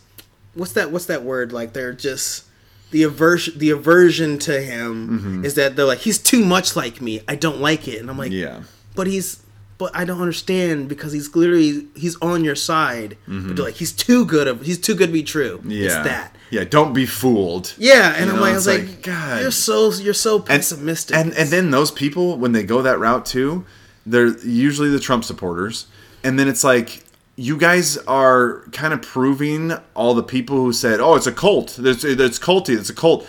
what's 0.53 0.73
that 0.73 0.91
what's 0.91 1.05
that 1.05 1.23
word? 1.23 1.53
Like 1.53 1.73
they're 1.73 1.93
just 1.93 2.45
the 2.91 3.03
aversion 3.03 3.57
the 3.57 3.69
aversion 3.69 4.39
to 4.39 4.61
him 4.61 5.09
mm-hmm. 5.09 5.45
is 5.45 5.55
that 5.55 5.75
they're 5.75 5.85
like 5.85 5.99
he's 5.99 6.19
too 6.19 6.43
much 6.43 6.75
like 6.75 7.01
me. 7.01 7.21
I 7.27 7.35
don't 7.35 7.59
like 7.59 7.87
it. 7.87 7.99
And 7.99 8.09
i'm 8.09 8.17
like 8.17 8.31
Yeah. 8.31 8.63
but 8.93 9.07
he's 9.07 9.44
but 9.77 9.91
i 9.95 10.05
don't 10.05 10.21
understand 10.21 10.87
because 10.87 11.11
he's 11.11 11.35
literally 11.35 11.87
he's 11.95 12.15
on 12.21 12.43
your 12.43 12.55
side 12.55 13.17
but 13.25 13.33
mm-hmm. 13.33 13.55
they're 13.55 13.65
like 13.65 13.75
he's 13.75 13.91
too 13.91 14.25
good 14.25 14.47
of 14.47 14.61
he's 14.61 14.77
too 14.79 14.95
good 14.95 15.07
to 15.07 15.13
be 15.13 15.23
true 15.23 15.61
Yeah. 15.65 15.85
it's 15.85 15.95
that 15.95 16.35
Yeah, 16.51 16.63
don't 16.63 16.93
be 16.93 17.05
fooled. 17.05 17.73
yeah 17.77 18.13
and 18.15 18.25
You 18.27 18.31
i'm 18.31 18.35
know, 18.37 18.41
like 18.43 18.51
i 18.51 18.55
was 18.55 18.67
like, 18.67 18.81
like, 18.87 19.01
God. 19.03 19.41
you're 19.41 19.51
so 19.51 19.91
you're 19.93 20.13
so 20.13 20.37
And- 20.37 20.45
pessimistic 20.47 21.15
And 21.17 21.33
and 21.33 21.49
then 21.49 21.71
those 21.71 21.91
people 21.91 22.37
when 22.37 22.51
they 22.53 22.63
go 22.63 22.81
that 22.83 22.99
route 22.99 23.25
too, 23.25 23.65
they're 24.05 24.37
usually 24.45 24.89
the 24.89 24.99
Trump 24.99 25.23
supporters. 25.23 25.87
And 26.23 26.37
then 26.39 26.47
it's 26.47 26.63
like 26.63 27.03
you 27.35 27.57
guys 27.57 27.97
are 28.07 28.61
kind 28.71 28.93
of 28.93 29.01
proving 29.01 29.73
all 29.95 30.13
the 30.13 30.23
people 30.23 30.57
who 30.57 30.71
said, 30.73 30.99
"Oh, 31.01 31.15
it's 31.15 31.27
a 31.27 31.31
cult. 31.31 31.77
It's, 31.79 32.03
it's 32.03 32.39
culty. 32.39 32.77
It's 32.79 32.89
a 32.89 32.93
cult." 32.93 33.27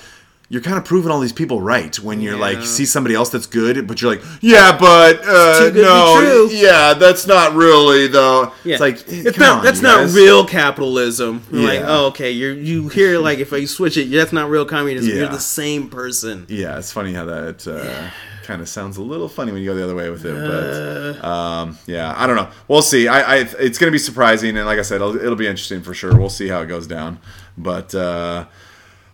You're 0.48 0.62
kind 0.62 0.78
of 0.78 0.84
proving 0.84 1.10
all 1.10 1.18
these 1.18 1.32
people 1.32 1.60
right 1.60 1.98
when 1.98 2.20
you're 2.20 2.36
like 2.36 2.62
see 2.62 2.86
somebody 2.86 3.16
else 3.16 3.30
that's 3.30 3.46
good, 3.46 3.88
but 3.88 4.00
you're 4.00 4.12
like, 4.12 4.22
yeah, 4.40 4.78
but 4.78 5.20
uh, 5.24 5.58
too 5.58 5.70
good 5.72 5.74
to 5.74 5.74
be 5.74 5.82
no, 5.82 6.48
yeah, 6.52 6.94
that's 6.94 7.26
not 7.26 7.54
really 7.54 8.06
though. 8.06 8.52
Yeah. 8.62 8.74
It's 8.74 8.80
like 8.80 9.04
it's 9.08 9.38
not 9.38 9.58
on, 9.58 9.64
that's 9.64 9.82
not 9.82 10.02
guys. 10.02 10.14
real 10.14 10.46
capitalism. 10.46 11.42
You're 11.50 11.62
Like, 11.62 11.80
oh, 11.84 12.06
okay, 12.06 12.30
you're 12.30 12.54
you 12.54 12.88
hear 12.88 13.18
like 13.18 13.40
if 13.40 13.50
you 13.50 13.66
switch 13.66 13.96
it, 13.96 14.08
that's 14.10 14.32
not 14.32 14.48
real 14.48 14.64
communism. 14.64 15.16
You're 15.16 15.26
the 15.28 15.40
same 15.40 15.88
person. 15.88 16.46
Yeah, 16.48 16.78
it's 16.78 16.92
funny 16.92 17.12
how 17.12 17.24
that 17.24 17.66
uh, 17.66 18.10
kind 18.44 18.62
of 18.62 18.68
sounds 18.68 18.96
a 18.98 19.02
little 19.02 19.28
funny 19.28 19.50
when 19.50 19.62
you 19.62 19.68
go 19.68 19.74
the 19.74 19.82
other 19.82 19.96
way 19.96 20.10
with 20.10 20.24
it. 20.24 20.32
But 20.32 21.24
um, 21.28 21.76
yeah, 21.86 22.14
I 22.16 22.28
don't 22.28 22.36
know. 22.36 22.48
We'll 22.68 22.82
see. 22.82 23.08
I, 23.08 23.20
I 23.20 23.36
it's 23.58 23.78
going 23.78 23.88
to 23.88 23.92
be 23.92 23.98
surprising, 23.98 24.56
and 24.56 24.64
like 24.64 24.78
I 24.78 24.82
said, 24.82 24.96
it'll, 24.96 25.16
it'll 25.16 25.34
be 25.34 25.48
interesting 25.48 25.82
for 25.82 25.92
sure. 25.92 26.16
We'll 26.16 26.30
see 26.30 26.46
how 26.46 26.60
it 26.60 26.66
goes 26.66 26.86
down. 26.86 27.18
But 27.58 27.94
uh, 27.94 28.46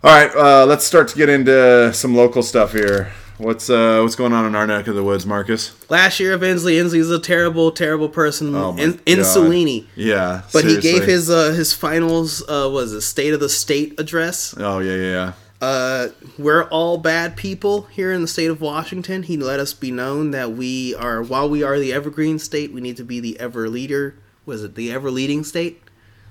all 0.05 0.11
right, 0.11 0.35
uh, 0.35 0.67
let's 0.67 0.85
start 0.85 1.09
to 1.09 1.17
get 1.17 1.29
into 1.29 1.93
some 1.95 2.17
local 2.17 2.43
stuff 2.43 2.73
here. 2.73 3.13
What's 3.39 3.71
uh, 3.71 4.01
what's 4.03 4.15
going 4.15 4.33
on 4.33 4.47
in 4.47 4.55
our 4.55 4.67
neck 4.67 4.87
of 4.87 4.95
the 4.95 5.03
woods, 5.03 5.27
Marcus? 5.27 5.73
Last 5.91 6.21
year 6.21 6.35
of 6.35 6.43
Inslee, 6.43 6.81
Inslee's 6.81 7.11
a 7.11 7.19
terrible, 7.19 7.73
terrible 7.73 8.09
person. 8.09 8.55
Oh 8.55 8.77
In. 8.77 8.95
Insulini. 8.99 9.87
Yeah, 9.97 10.43
But 10.53 10.65
he 10.65 10.81
gave 10.81 11.05
his 11.05 11.31
uh, 11.31 11.53
his 11.53 11.73
finals 11.73 12.43
uh, 12.43 12.69
was 12.73 12.93
a 12.93 13.03
State 13.03 13.33
of 13.33 13.41
the 13.41 13.49
State 13.49 13.99
address. 13.99 14.55
Oh 14.59 14.79
yeah, 14.79 14.95
yeah, 14.95 15.11
yeah. 15.11 15.33
Uh, 15.61 16.09
we're 16.39 16.65
all 16.65 16.99
bad 16.99 17.37
people 17.37 17.83
here 17.83 18.13
in 18.13 18.21
the 18.21 18.27
state 18.27 18.51
of 18.51 18.61
Washington. 18.61 19.23
He 19.23 19.37
let 19.37 19.61
us 19.61 19.73
be 19.73 19.93
known 19.93 20.33
that 20.33 20.53
we 20.53 20.93
are, 20.97 21.23
while 21.23 21.49
we 21.49 21.63
are 21.63 21.79
the 21.79 21.93
evergreen 21.93 22.41
state, 22.41 22.73
we 22.73 22.81
need 22.81 22.97
to 22.97 23.05
be 23.05 23.21
the 23.21 23.39
ever 23.39 23.69
leader. 23.69 24.17
Was 24.45 24.65
it 24.65 24.75
the 24.75 24.91
ever 24.91 25.09
leading 25.09 25.45
state? 25.45 25.81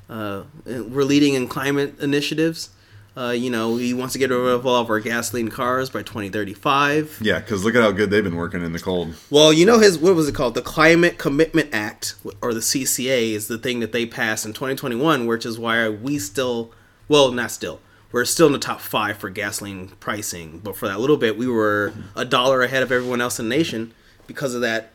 Uh, 0.10 0.44
we're 0.66 1.06
leading 1.06 1.34
in 1.36 1.48
climate 1.48 1.98
initiatives. 2.02 2.72
Uh, 3.16 3.32
you 3.32 3.50
know, 3.50 3.76
he 3.76 3.94
wants 3.94 4.14
to 4.14 4.20
get 4.20 4.30
rid 4.30 4.40
of 4.40 4.66
all 4.66 4.82
of 4.82 4.90
our 4.90 5.02
gasoline 5.02 5.50
cars 5.50 5.90
by 5.90 6.02
2035. 6.02 7.20
Yeah, 7.22 7.40
because 7.40 7.66
look 7.66 7.76
at 7.76 7.82
how 7.82 7.92
good 7.92 8.10
they've 8.10 8.24
been 8.24 8.38
working 8.38 8.64
in 8.64 8.72
the 8.72 8.80
cold. 8.80 9.16
Well, 9.30 9.52
you 9.52 9.66
know 9.66 9.80
his 9.80 9.98
what 9.98 10.16
was 10.16 10.30
it 10.30 10.36
called? 10.36 10.56
The 10.56 10.62
Climate 10.62 11.18
Commitment 11.18 11.70
Act 11.74 12.16
or 12.42 12.54
the 12.54 12.62
CCA 12.62 13.34
is 13.34 13.48
the 13.48 13.58
thing 13.58 13.82
that 13.82 13.92
they 13.92 14.06
passed 14.06 14.46
in 14.46 14.54
2021, 14.54 15.26
which 15.26 15.46
is 15.46 15.60
why 15.60 15.90
we 15.90 16.20
still, 16.20 16.72
well, 17.10 17.32
not 17.32 17.52
still. 17.52 17.82
We're 18.14 18.26
still 18.26 18.48
in 18.48 18.54
the 18.54 18.60
top 18.60 18.82
five 18.82 19.18
for 19.18 19.30
gasoline 19.30 19.90
pricing, 20.00 20.60
but 20.64 20.76
for 20.76 20.88
that 20.88 21.00
little 21.00 21.18
bit, 21.18 21.38
we 21.38 21.48
were 21.48 21.94
a 22.16 22.26
dollar 22.26 22.62
ahead 22.62 22.84
of 22.84 22.92
everyone 22.92 23.22
else 23.22 23.40
in 23.40 23.48
the 23.50 23.56
nation 23.56 23.94
because 24.28 24.54
of 24.54 24.62
that 24.62 24.94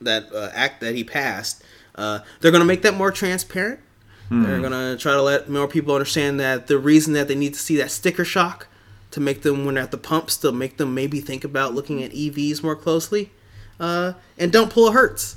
that 0.00 0.32
uh, 0.32 0.50
act 0.54 0.80
that 0.80 0.94
he 0.94 1.04
passed. 1.04 1.62
Uh, 1.94 2.20
they're 2.40 2.50
going 2.50 2.60
to 2.60 2.66
make 2.66 2.82
that 2.82 2.94
more 2.94 3.10
transparent. 3.12 3.80
They're 4.30 4.60
going 4.60 4.72
to 4.72 4.96
try 5.00 5.12
to 5.12 5.22
let 5.22 5.48
more 5.48 5.68
people 5.68 5.94
understand 5.94 6.40
that 6.40 6.66
the 6.66 6.78
reason 6.78 7.12
that 7.12 7.28
they 7.28 7.34
need 7.34 7.54
to 7.54 7.60
see 7.60 7.76
that 7.76 7.90
sticker 7.90 8.24
shock 8.24 8.66
to 9.12 9.20
make 9.20 9.42
them, 9.42 9.64
when 9.64 9.74
they're 9.76 9.84
at 9.84 9.90
the 9.92 9.98
pumps, 9.98 10.36
to 10.38 10.50
make 10.50 10.76
them 10.76 10.94
maybe 10.94 11.20
think 11.20 11.44
about 11.44 11.74
looking 11.74 12.02
at 12.02 12.10
EVs 12.10 12.62
more 12.62 12.74
closely. 12.74 13.30
Uh, 13.78 14.14
and 14.38 14.50
don't 14.50 14.70
pull 14.70 14.88
a 14.88 14.92
Hertz. 14.92 15.36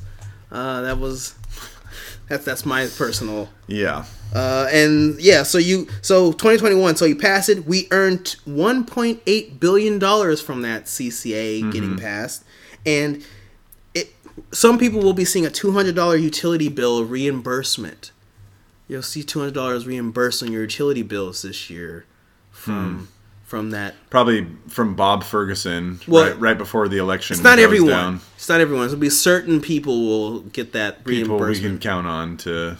Uh, 0.52 0.82
that 0.82 0.98
was 0.98 1.36
that's 2.30 2.46
that's 2.46 2.66
my 2.66 2.88
personal. 2.98 3.50
Yeah, 3.68 4.06
Uh, 4.34 4.68
and 4.72 5.20
yeah, 5.20 5.44
so 5.44 5.58
you 5.58 5.88
so 6.02 6.32
2021, 6.32 6.96
so 6.96 7.06
you 7.06 7.16
pass 7.16 7.50
it. 7.50 7.66
We 7.66 7.88
earned 7.92 8.38
1.8 8.48 9.60
billion 9.60 10.00
dollars 10.00 10.42
from 10.42 10.62
that 10.62 10.86
CCA 10.86 11.72
getting 11.72 11.98
passed, 11.98 12.44
and 12.86 13.24
it 13.94 14.14
some 14.52 14.78
people 14.78 15.02
will 15.02 15.14
be 15.14 15.26
seeing 15.26 15.46
a 15.46 15.50
200 15.50 15.94
dollar 15.96 16.16
utility 16.16 16.70
bill 16.70 17.04
reimbursement. 17.04 18.12
You'll 18.88 19.02
see 19.04 19.24
200 19.24 19.54
dollars 19.54 19.86
reimbursed 19.86 20.42
on 20.44 20.52
your 20.52 20.62
utility 20.62 21.02
bills 21.04 21.42
this 21.42 21.70
year 21.70 22.06
from 22.52 23.10
from 23.46 23.70
that. 23.72 23.96
probably 24.10 24.48
from 24.68 24.96
Bob 24.96 25.24
Ferguson 25.24 26.00
Well, 26.08 26.26
right, 26.32 26.40
right 26.40 26.58
before 26.58 26.88
the 26.88 26.98
election. 26.98 27.36
It's 27.36 27.44
not 27.44 27.60
everyone. 27.60 27.90
down. 27.90 28.22
It's 28.36 28.50
not 28.50 28.60
everyone. 28.62 28.86
It'll 28.88 28.98
be 28.98 29.10
certain 29.10 29.62
people 29.62 30.06
will 30.08 30.40
get 30.42 30.74
that 30.74 31.06
People 31.06 31.38
we 31.38 31.44
reimbursement. 31.46 31.82
can 31.82 31.90
count 31.92 32.08
on 32.08 32.38
to 32.38 32.78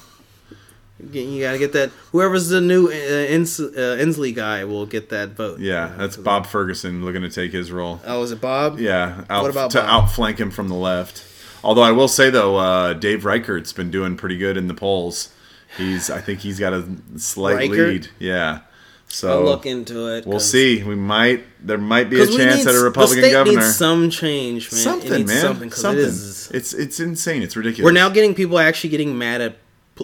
You 1.12 1.42
gotta 1.42 1.58
get 1.60 1.74
that. 1.74 1.92
Whoever's 2.12 2.50
the 2.50 2.60
new 2.60 2.88
uh, 2.88 2.92
Ins- 2.92 3.60
uh, 3.60 3.98
Inslee 4.00 4.34
guy 4.36 4.64
will 4.66 4.86
get 4.86 5.10
that 5.10 5.30
vote. 5.32 5.60
Yeah, 5.60 5.94
that's 5.98 6.18
Bob 6.18 6.46
Ferguson 6.48 7.06
looking 7.06 7.22
to 7.22 7.30
take 7.30 7.52
his 7.52 7.72
role. 7.72 8.02
Oh, 8.06 8.24
is 8.24 8.32
it 8.32 8.42
Bob? 8.42 8.80
Yeah, 8.80 9.24
out, 9.30 9.44
What 9.44 9.52
about 9.52 9.72
to 9.72 9.80
Bob? 9.82 10.04
outflank 10.04 10.40
him 10.40 10.52
from 10.52 10.70
the 10.70 10.76
left. 10.76 11.24
Although 11.64 11.84
I 11.84 11.92
will 11.92 12.08
say 12.08 12.30
though, 12.30 12.58
uh, 12.58 12.94
Dave 12.94 13.26
Reichert's 13.26 13.74
been 13.74 13.92
doing 13.92 14.16
pretty 14.18 14.38
good 14.38 14.58
in 14.58 14.68
the 14.68 14.74
polls. 14.74 15.30
He's, 15.76 16.10
I 16.10 16.22
think 16.22 16.40
he's 16.40 16.60
got 16.60 16.74
a 16.74 16.88
slight 17.18 17.58
Reichert? 17.70 17.88
lead. 17.90 18.08
Yeah, 18.20 18.62
so 19.08 19.32
I'll 19.40 19.44
look 19.46 19.66
into 19.66 20.08
it. 20.16 20.26
we'll 20.26 20.40
see. 20.40 20.82
We 20.84 20.96
might, 20.96 21.44
there 21.66 21.78
might 21.78 22.10
be 22.10 22.22
a 22.22 22.26
chance 22.28 22.66
need 22.66 22.68
at 22.68 22.76
a 22.76 22.80
Republican 22.84 23.22
the 23.22 23.28
state 23.28 23.34
governor. 23.34 23.60
Needs 23.60 23.76
some 23.76 24.10
change, 24.10 24.72
man. 24.72 24.80
It 24.80 24.84
something, 24.84 25.12
needs 25.12 25.28
man, 25.32 25.42
Something. 25.42 25.72
something. 25.72 26.04
It 26.04 26.08
is, 26.08 26.52
It's 26.52 26.74
it's 26.74 27.00
insane. 27.00 27.42
It's 27.44 27.56
ridiculous. 27.56 27.86
we're 27.86 27.92
now 27.92 28.10
getting 28.10 28.34
people 28.34 28.60
actually 28.60 28.90
getting 28.92 29.18
mad 29.18 29.42
at 29.42 29.58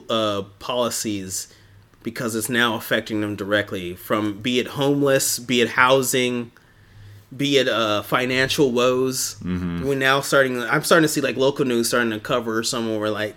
uh, 0.09 0.43
policies 0.59 1.53
because 2.01 2.35
it's 2.35 2.49
now 2.49 2.75
affecting 2.75 3.21
them 3.21 3.35
directly. 3.35 3.95
From 3.95 4.41
be 4.41 4.59
it 4.59 4.67
homeless, 4.67 5.39
be 5.39 5.61
it 5.61 5.69
housing, 5.69 6.51
be 7.35 7.57
it 7.57 7.67
uh, 7.69 8.01
financial 8.03 8.71
woes. 8.71 9.35
Mm-hmm. 9.35 9.85
We're 9.87 9.95
now 9.95 10.19
starting. 10.21 10.61
I'm 10.61 10.83
starting 10.83 11.03
to 11.03 11.07
see 11.07 11.21
like 11.21 11.37
local 11.37 11.65
news 11.65 11.87
starting 11.87 12.11
to 12.11 12.19
cover 12.19 12.61
some 12.63 12.95
where 12.99 13.09
like, 13.09 13.35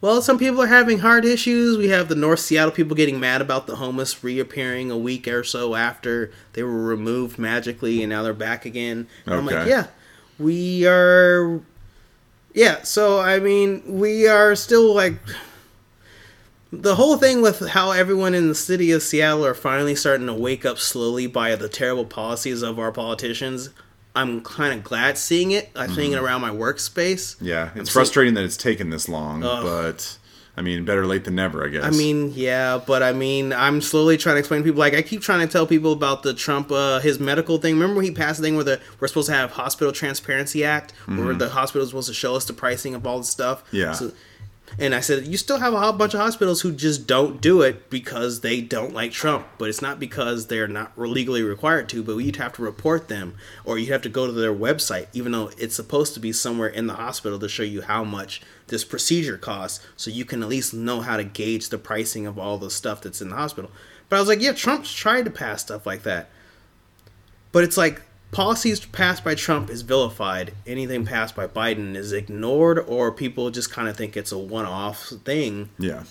well, 0.00 0.22
some 0.22 0.38
people 0.38 0.62
are 0.62 0.68
having 0.68 1.00
heart 1.00 1.24
issues. 1.24 1.76
We 1.76 1.88
have 1.88 2.08
the 2.08 2.14
North 2.14 2.40
Seattle 2.40 2.70
people 2.70 2.94
getting 2.94 3.18
mad 3.18 3.40
about 3.40 3.66
the 3.66 3.76
homeless 3.76 4.22
reappearing 4.22 4.90
a 4.90 4.98
week 4.98 5.26
or 5.26 5.42
so 5.42 5.74
after 5.74 6.30
they 6.52 6.62
were 6.62 6.84
removed 6.84 7.38
magically, 7.38 8.02
and 8.02 8.10
now 8.10 8.22
they're 8.22 8.32
back 8.32 8.64
again. 8.64 9.08
And 9.26 9.34
I'm 9.34 9.46
like, 9.46 9.66
yeah, 9.66 9.88
we 10.38 10.86
are. 10.86 11.60
Yeah, 12.54 12.82
so 12.82 13.20
I 13.20 13.40
mean, 13.40 13.82
we 13.86 14.28
are 14.28 14.54
still 14.54 14.94
like 14.94 15.14
the 16.72 16.94
whole 16.94 17.16
thing 17.16 17.40
with 17.42 17.68
how 17.68 17.90
everyone 17.90 18.34
in 18.34 18.48
the 18.48 18.54
city 18.54 18.92
of 18.92 19.02
Seattle 19.02 19.44
are 19.46 19.54
finally 19.54 19.94
starting 19.94 20.26
to 20.26 20.34
wake 20.34 20.66
up 20.66 20.78
slowly 20.78 21.26
by 21.26 21.56
the 21.56 21.68
terrible 21.68 22.04
policies 22.04 22.62
of 22.62 22.78
our 22.78 22.92
politicians. 22.92 23.70
I'm 24.16 24.40
kind 24.42 24.72
of 24.76 24.82
glad 24.84 25.16
seeing 25.18 25.50
it. 25.52 25.70
I 25.76 25.86
think 25.86 26.14
Mm-hmm. 26.14 26.24
around 26.24 26.40
my 26.40 26.50
workspace. 26.50 27.36
Yeah, 27.40 27.70
I'm 27.74 27.80
it's 27.80 27.90
see- 27.90 27.94
frustrating 27.94 28.34
that 28.34 28.44
it's 28.44 28.56
taken 28.56 28.90
this 28.90 29.08
long, 29.08 29.42
Ugh. 29.44 29.62
but 29.64 30.18
I 30.56 30.60
mean, 30.60 30.84
better 30.84 31.06
late 31.06 31.24
than 31.24 31.36
never, 31.36 31.64
I 31.64 31.68
guess. 31.68 31.84
I 31.84 31.90
mean, 31.90 32.32
yeah, 32.34 32.80
but 32.84 33.00
I 33.00 33.12
mean, 33.12 33.52
I'm 33.52 33.80
slowly 33.80 34.16
trying 34.16 34.34
to 34.34 34.38
explain 34.40 34.60
to 34.62 34.64
people. 34.64 34.80
Like, 34.80 34.92
I 34.94 35.02
keep 35.02 35.20
trying 35.22 35.46
to 35.46 35.52
tell 35.52 35.68
people 35.68 35.92
about 35.92 36.24
the 36.24 36.34
Trump, 36.34 36.72
uh, 36.72 36.98
his 36.98 37.20
medical 37.20 37.58
thing. 37.58 37.78
Remember 37.78 38.02
he 38.02 38.10
passed 38.10 38.40
the 38.40 38.46
thing 38.46 38.56
where 38.56 38.64
the 38.64 38.80
we're 38.98 39.06
supposed 39.06 39.28
to 39.28 39.34
have 39.34 39.52
Hospital 39.52 39.92
Transparency 39.92 40.64
Act, 40.64 40.92
where 41.06 41.32
the 41.34 41.50
hospital 41.50 41.82
is 41.84 41.90
supposed 41.90 42.08
to 42.08 42.14
show 42.14 42.34
us 42.34 42.44
the 42.44 42.52
pricing 42.54 42.96
of 42.96 43.06
all 43.06 43.18
the 43.18 43.24
stuff. 43.24 43.64
Mm-hmm. 43.66 43.76
Yeah. 43.76 43.92
So, 43.92 44.10
and 44.80 44.94
I 44.94 45.00
said, 45.00 45.26
you 45.26 45.36
still 45.36 45.58
have 45.58 45.74
a 45.74 45.80
whole 45.80 45.92
bunch 45.92 46.14
of 46.14 46.20
hospitals 46.20 46.60
who 46.60 46.70
just 46.70 47.08
don't 47.08 47.40
do 47.40 47.62
it 47.62 47.90
because 47.90 48.42
they 48.42 48.60
don't 48.60 48.94
like 48.94 49.10
Trump. 49.10 49.46
But 49.58 49.68
it's 49.68 49.82
not 49.82 49.98
because 49.98 50.46
they're 50.46 50.68
not 50.68 50.96
legally 50.96 51.42
required 51.42 51.88
to, 51.88 52.02
but 52.04 52.16
you'd 52.16 52.36
have 52.36 52.52
to 52.54 52.62
report 52.62 53.08
them 53.08 53.34
or 53.64 53.76
you'd 53.76 53.90
have 53.90 54.02
to 54.02 54.08
go 54.08 54.26
to 54.26 54.32
their 54.32 54.54
website, 54.54 55.08
even 55.12 55.32
though 55.32 55.50
it's 55.58 55.74
supposed 55.74 56.14
to 56.14 56.20
be 56.20 56.32
somewhere 56.32 56.68
in 56.68 56.86
the 56.86 56.94
hospital 56.94 57.40
to 57.40 57.48
show 57.48 57.64
you 57.64 57.82
how 57.82 58.04
much 58.04 58.40
this 58.68 58.84
procedure 58.84 59.36
costs 59.36 59.84
so 59.96 60.10
you 60.10 60.24
can 60.24 60.44
at 60.44 60.48
least 60.48 60.72
know 60.72 61.00
how 61.00 61.16
to 61.16 61.24
gauge 61.24 61.70
the 61.70 61.78
pricing 61.78 62.26
of 62.28 62.38
all 62.38 62.56
the 62.56 62.70
stuff 62.70 63.02
that's 63.02 63.20
in 63.20 63.30
the 63.30 63.36
hospital. 63.36 63.72
But 64.08 64.16
I 64.16 64.20
was 64.20 64.28
like, 64.28 64.40
yeah, 64.40 64.52
Trump's 64.52 64.92
tried 64.92 65.24
to 65.24 65.30
pass 65.30 65.62
stuff 65.62 65.86
like 65.86 66.04
that. 66.04 66.30
But 67.50 67.64
it's 67.64 67.76
like 67.76 68.02
policies 68.30 68.84
passed 68.86 69.24
by 69.24 69.34
Trump 69.34 69.70
is 69.70 69.82
vilified. 69.82 70.52
Anything 70.66 71.04
passed 71.06 71.34
by 71.34 71.46
Biden 71.46 71.96
is 71.96 72.12
ignored, 72.12 72.78
or 72.78 73.10
people 73.12 73.50
just 73.50 73.70
kind 73.72 73.88
of 73.88 73.96
think 73.96 74.16
it's 74.16 74.32
a 74.32 74.38
one-off 74.38 75.06
thing. 75.24 75.70
yeah, 75.78 76.04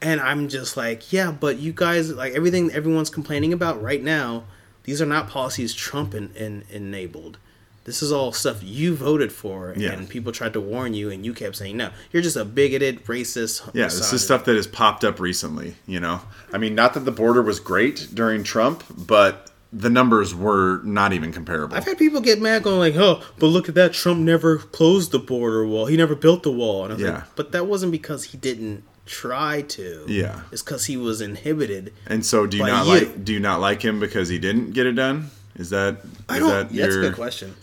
And 0.00 0.20
I'm 0.20 0.48
just 0.48 0.76
like, 0.76 1.12
yeah, 1.12 1.30
but 1.30 1.58
you 1.58 1.72
guys, 1.72 2.10
like 2.12 2.34
everything 2.34 2.70
everyone's 2.72 3.10
complaining 3.10 3.52
about 3.52 3.82
right 3.82 4.02
now, 4.02 4.44
these 4.84 5.02
are 5.02 5.06
not 5.06 5.28
policies 5.28 5.74
Trump 5.74 6.14
in, 6.14 6.30
in, 6.34 6.64
enabled. 6.70 7.38
This 7.84 8.02
is 8.02 8.12
all 8.12 8.30
stuff 8.32 8.62
you 8.62 8.94
voted 8.94 9.32
for, 9.32 9.74
Yeah. 9.76 9.92
and 9.92 10.08
people 10.08 10.32
tried 10.32 10.52
to 10.52 10.60
warn 10.60 10.94
you, 10.94 11.10
and 11.10 11.24
you 11.24 11.32
kept 11.34 11.56
saying 11.56 11.76
no. 11.78 11.90
You're 12.12 12.22
just 12.22 12.36
a 12.36 12.44
bigoted, 12.44 13.04
racist. 13.06 13.68
yeah. 13.74 13.84
This 13.86 14.12
is 14.12 14.22
stuff 14.22 14.44
that 14.44 14.54
has 14.54 14.66
popped 14.66 15.02
up 15.02 15.18
recently. 15.18 15.74
You 15.86 15.98
know, 15.98 16.20
I 16.52 16.58
mean, 16.58 16.74
not 16.74 16.94
that 16.94 17.00
the 17.00 17.10
border 17.12 17.42
was 17.42 17.58
great 17.58 18.08
during 18.14 18.44
Trump, 18.44 18.84
but 18.96 19.49
the 19.72 19.90
numbers 19.90 20.34
were 20.34 20.80
not 20.82 21.12
even 21.12 21.32
comparable. 21.32 21.76
I've 21.76 21.84
had 21.84 21.96
people 21.98 22.20
get 22.20 22.40
mad 22.40 22.62
going 22.64 22.78
like, 22.78 22.96
"Oh, 22.96 23.22
but 23.38 23.46
look 23.46 23.68
at 23.68 23.74
that! 23.76 23.92
Trump 23.92 24.20
never 24.20 24.58
closed 24.58 25.12
the 25.12 25.18
border 25.20 25.64
wall. 25.66 25.86
He 25.86 25.96
never 25.96 26.14
built 26.14 26.42
the 26.42 26.50
wall." 26.52 26.84
And 26.84 26.92
I 26.92 26.96
was 26.96 27.04
Yeah. 27.04 27.12
like, 27.14 27.36
"But 27.36 27.52
that 27.52 27.66
wasn't 27.66 27.92
because 27.92 28.24
he 28.24 28.38
didn't 28.38 28.82
try 29.06 29.62
to. 29.62 30.04
Yeah. 30.08 30.40
it's 30.52 30.62
because 30.62 30.86
he 30.86 30.96
was 30.96 31.20
inhibited." 31.20 31.92
and 32.06 32.24
so, 32.26 32.46
do 32.46 32.56
you 32.56 32.66
not 32.66 32.86
you. 32.86 32.92
like? 32.94 33.24
Do 33.24 33.32
you 33.32 33.40
not 33.40 33.60
like 33.60 33.82
him 33.82 34.00
because 34.00 34.28
he 34.28 34.38
didn't 34.38 34.72
get 34.72 34.86
it 34.86 34.92
done? 34.92 35.30
Is 35.56 35.70
that? 35.70 35.98
Is 36.04 36.10
I 36.28 36.38
don't. 36.40 36.48
that 36.48 36.72
that's 36.74 36.94
a 36.96 37.00
good 37.00 37.14
question. 37.14 37.54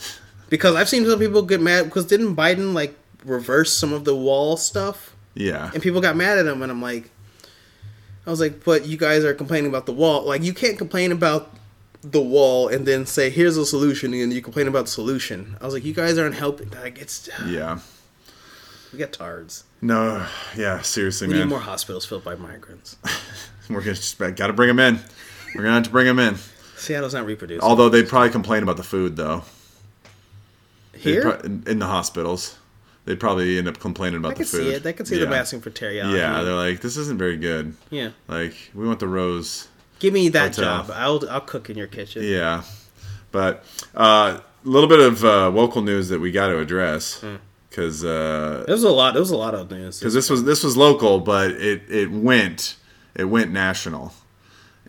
Because 0.49 0.75
I've 0.75 0.87
seen 0.87 1.05
some 1.05 1.19
people 1.19 1.41
get 1.41 1.59
mad 1.61 1.85
because 1.85 2.05
didn't 2.05 2.35
Biden 2.37 2.73
like 2.73 2.95
reverse 3.25 3.73
some 3.73 3.91
of 3.91 4.05
the 4.05 4.15
wall 4.15 4.55
stuff, 4.55 5.13
Yeah. 5.35 5.71
and 5.73 5.83
people 5.83 5.99
got 5.99 6.15
mad 6.15 6.37
at 6.37 6.45
him, 6.45 6.61
and 6.61 6.71
I'm 6.71 6.81
like, 6.81 7.09
I 8.25 8.29
was 8.29 8.39
like, 8.39 8.63
but 8.63 8.85
you 8.85 8.95
guys 8.97 9.25
are 9.25 9.33
complaining 9.33 9.69
about 9.69 9.85
the 9.85 9.91
wall. 9.91 10.25
Like, 10.25 10.43
you 10.43 10.53
can't 10.53 10.77
complain 10.77 11.11
about 11.11 11.53
the 12.11 12.21
wall 12.21 12.67
and 12.67 12.85
then 12.85 13.05
say 13.05 13.29
here's 13.29 13.57
a 13.57 13.65
solution, 13.65 14.13
and 14.13 14.31
you 14.33 14.41
complain 14.41 14.67
about 14.67 14.85
the 14.85 14.91
solution. 14.91 15.57
I 15.61 15.65
was 15.65 15.73
like, 15.73 15.83
you 15.85 15.93
guys 15.93 16.17
aren't 16.17 16.35
helping. 16.35 16.69
Like, 16.71 16.99
it's 16.99 17.29
Yeah. 17.45 17.79
we 18.93 18.99
got 18.99 19.11
tards. 19.13 19.63
No. 19.81 20.25
Yeah. 20.55 20.81
Seriously, 20.81 21.27
We 21.27 21.33
man. 21.33 21.43
need 21.43 21.49
more 21.49 21.59
hospitals 21.59 22.05
filled 22.05 22.23
by 22.23 22.35
migrants. 22.35 22.97
We're 23.69 23.81
gonna 23.81 23.93
just 23.95 24.17
got 24.17 24.47
to 24.47 24.53
bring 24.53 24.67
them 24.69 24.79
in. 24.79 24.99
We're 25.55 25.63
gonna 25.63 25.75
have 25.75 25.83
to 25.83 25.89
bring 25.89 26.05
them 26.05 26.19
in. 26.19 26.35
Seattle's 26.77 27.13
not 27.13 27.25
reproducing. 27.25 27.61
Although 27.61 27.89
they'd 27.89 28.07
probably 28.07 28.29
complain 28.29 28.63
about 28.63 28.77
the 28.77 28.83
food, 28.83 29.15
though. 29.17 29.43
Here, 30.95 31.21
pro- 31.21 31.39
in, 31.41 31.63
in 31.67 31.79
the 31.79 31.85
hospitals, 31.85 32.57
they'd 33.05 33.19
probably 33.19 33.57
end 33.57 33.67
up 33.67 33.79
complaining 33.79 34.19
about 34.19 34.31
I 34.31 34.35
the 34.35 34.45
food. 34.45 34.63
see 34.63 34.69
it. 34.71 34.85
I 34.85 34.91
could 34.93 35.07
see 35.07 35.15
yeah. 35.19 35.25
them 35.25 35.33
asking 35.33 35.61
for 35.61 35.69
teriyaki. 35.69 36.17
Yeah, 36.17 36.41
they're 36.43 36.53
like, 36.55 36.81
this 36.81 36.97
isn't 36.97 37.17
very 37.17 37.37
good. 37.37 37.75
yeah. 37.89 38.11
Like, 38.27 38.53
we 38.73 38.87
want 38.87 38.99
the 38.99 39.07
rose. 39.07 39.67
Give 39.99 40.13
me 40.13 40.29
that 40.29 40.55
Hotel. 40.55 40.83
job. 40.85 40.91
I'll 40.93 41.29
I'll 41.29 41.41
cook 41.41 41.69
in 41.69 41.77
your 41.77 41.87
kitchen. 41.87 42.23
Yeah, 42.23 42.63
but 43.31 43.63
a 43.95 43.99
uh, 43.99 44.39
little 44.63 44.89
bit 44.89 44.99
of 44.99 45.23
uh, 45.23 45.49
local 45.49 45.81
news 45.81 46.09
that 46.09 46.19
we 46.19 46.31
got 46.31 46.47
to 46.47 46.59
address 46.59 47.19
Hmm. 47.21 47.35
because 47.69 48.03
uh, 48.05 48.63
There 48.65 48.75
was 48.75 48.83
a 48.83 48.89
lot. 48.89 49.13
There 49.13 49.21
was 49.21 49.31
a 49.31 49.37
lot 49.37 49.55
of 49.55 49.69
news. 49.71 49.99
because 49.99 50.13
this 50.13 50.29
was 50.29 50.43
this 50.43 50.63
was 50.63 50.77
local, 50.77 51.19
but 51.19 51.51
it 51.51 51.83
it 51.89 52.11
went 52.11 52.75
it 53.15 53.25
went 53.25 53.51
national, 53.51 54.13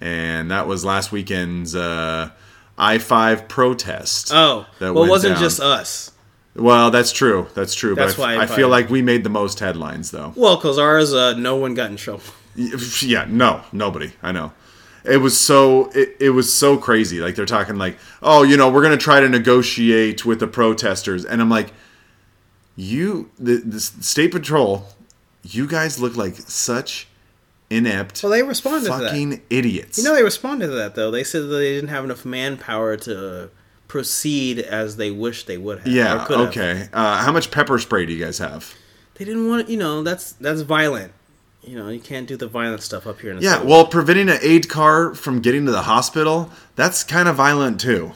and 0.00 0.50
that 0.50 0.66
was 0.66 0.84
last 0.84 1.10
weekend's 1.12 1.74
uh, 1.74 2.30
I 2.76 2.98
five 2.98 3.48
protest. 3.48 4.30
Oh, 4.32 4.66
that 4.78 4.92
well, 4.92 5.04
it 5.04 5.08
wasn't 5.08 5.34
down. 5.34 5.42
just 5.42 5.60
us. 5.60 6.12
Well, 6.54 6.90
that's 6.90 7.12
true. 7.12 7.46
That's 7.54 7.72
true. 7.74 7.94
That's 7.94 8.14
but 8.16 8.22
I, 8.22 8.36
why 8.36 8.40
I 8.40 8.44
I 8.44 8.46
feel 8.46 8.68
like 8.68 8.90
we 8.90 9.00
made 9.00 9.22
the 9.22 9.30
most 9.30 9.60
headlines, 9.60 10.10
though. 10.10 10.32
Well, 10.36 10.56
because 10.56 10.76
ours, 10.78 11.14
uh, 11.14 11.34
no 11.34 11.54
one 11.56 11.74
got 11.74 11.90
in 11.90 11.96
trouble. 11.96 12.24
Yeah, 12.56 13.26
no, 13.28 13.62
nobody. 13.72 14.12
I 14.22 14.32
know. 14.32 14.52
It 15.04 15.18
was 15.18 15.38
so 15.38 15.90
it, 15.94 16.16
it 16.20 16.30
was 16.30 16.52
so 16.52 16.76
crazy. 16.76 17.20
Like 17.20 17.34
they're 17.34 17.46
talking 17.46 17.76
like, 17.76 17.98
"Oh, 18.22 18.42
you 18.42 18.56
know, 18.56 18.68
we're 18.70 18.82
going 18.82 18.96
to 18.98 19.02
try 19.02 19.20
to 19.20 19.28
negotiate 19.28 20.24
with 20.24 20.40
the 20.40 20.46
protesters." 20.46 21.24
And 21.24 21.40
I'm 21.40 21.48
like, 21.50 21.72
"You 22.76 23.30
the, 23.38 23.56
the 23.56 23.80
state 23.80 24.32
patrol, 24.32 24.86
you 25.42 25.66
guys 25.66 25.98
look 25.98 26.16
like 26.16 26.36
such 26.36 27.08
inept 27.70 28.22
Well, 28.22 28.32
they 28.32 28.42
responded 28.42 28.84
to 28.86 28.98
that. 28.98 29.10
fucking 29.10 29.42
idiots." 29.50 29.98
You 29.98 30.04
know, 30.04 30.14
they 30.14 30.22
responded 30.22 30.66
to 30.66 30.72
that 30.74 30.94
though. 30.94 31.10
They 31.10 31.24
said 31.24 31.42
that 31.42 31.48
they 31.56 31.74
didn't 31.74 31.90
have 31.90 32.04
enough 32.04 32.24
manpower 32.24 32.96
to 32.98 33.50
proceed 33.86 34.58
as 34.58 34.96
they 34.96 35.10
wish 35.10 35.44
they 35.46 35.58
would 35.58 35.78
have. 35.78 35.86
or 35.86 35.90
yeah, 35.90 36.26
okay. 36.30 36.88
Uh, 36.92 37.18
how 37.18 37.32
much 37.32 37.50
pepper 37.50 37.78
spray 37.78 38.04
do 38.04 38.12
you 38.12 38.22
guys 38.22 38.38
have? 38.38 38.74
They 39.14 39.24
didn't 39.24 39.48
want. 39.48 39.66
To 39.66 39.72
you 39.72 39.78
know, 39.78 40.02
that's 40.02 40.32
that's 40.32 40.60
violent. 40.60 41.12
You 41.68 41.76
know, 41.76 41.88
you 41.90 42.00
can't 42.00 42.26
do 42.26 42.36
the 42.36 42.48
violent 42.48 42.82
stuff 42.82 43.06
up 43.06 43.20
here 43.20 43.30
in 43.30 43.36
the 43.36 43.42
Yeah, 43.42 43.62
well, 43.62 43.86
preventing 43.86 44.30
an 44.30 44.38
aid 44.40 44.70
car 44.70 45.14
from 45.14 45.40
getting 45.40 45.66
to 45.66 45.70
the 45.70 45.82
hospital, 45.82 46.50
that's 46.76 47.04
kind 47.04 47.28
of 47.28 47.36
violent 47.36 47.78
too. 47.78 48.12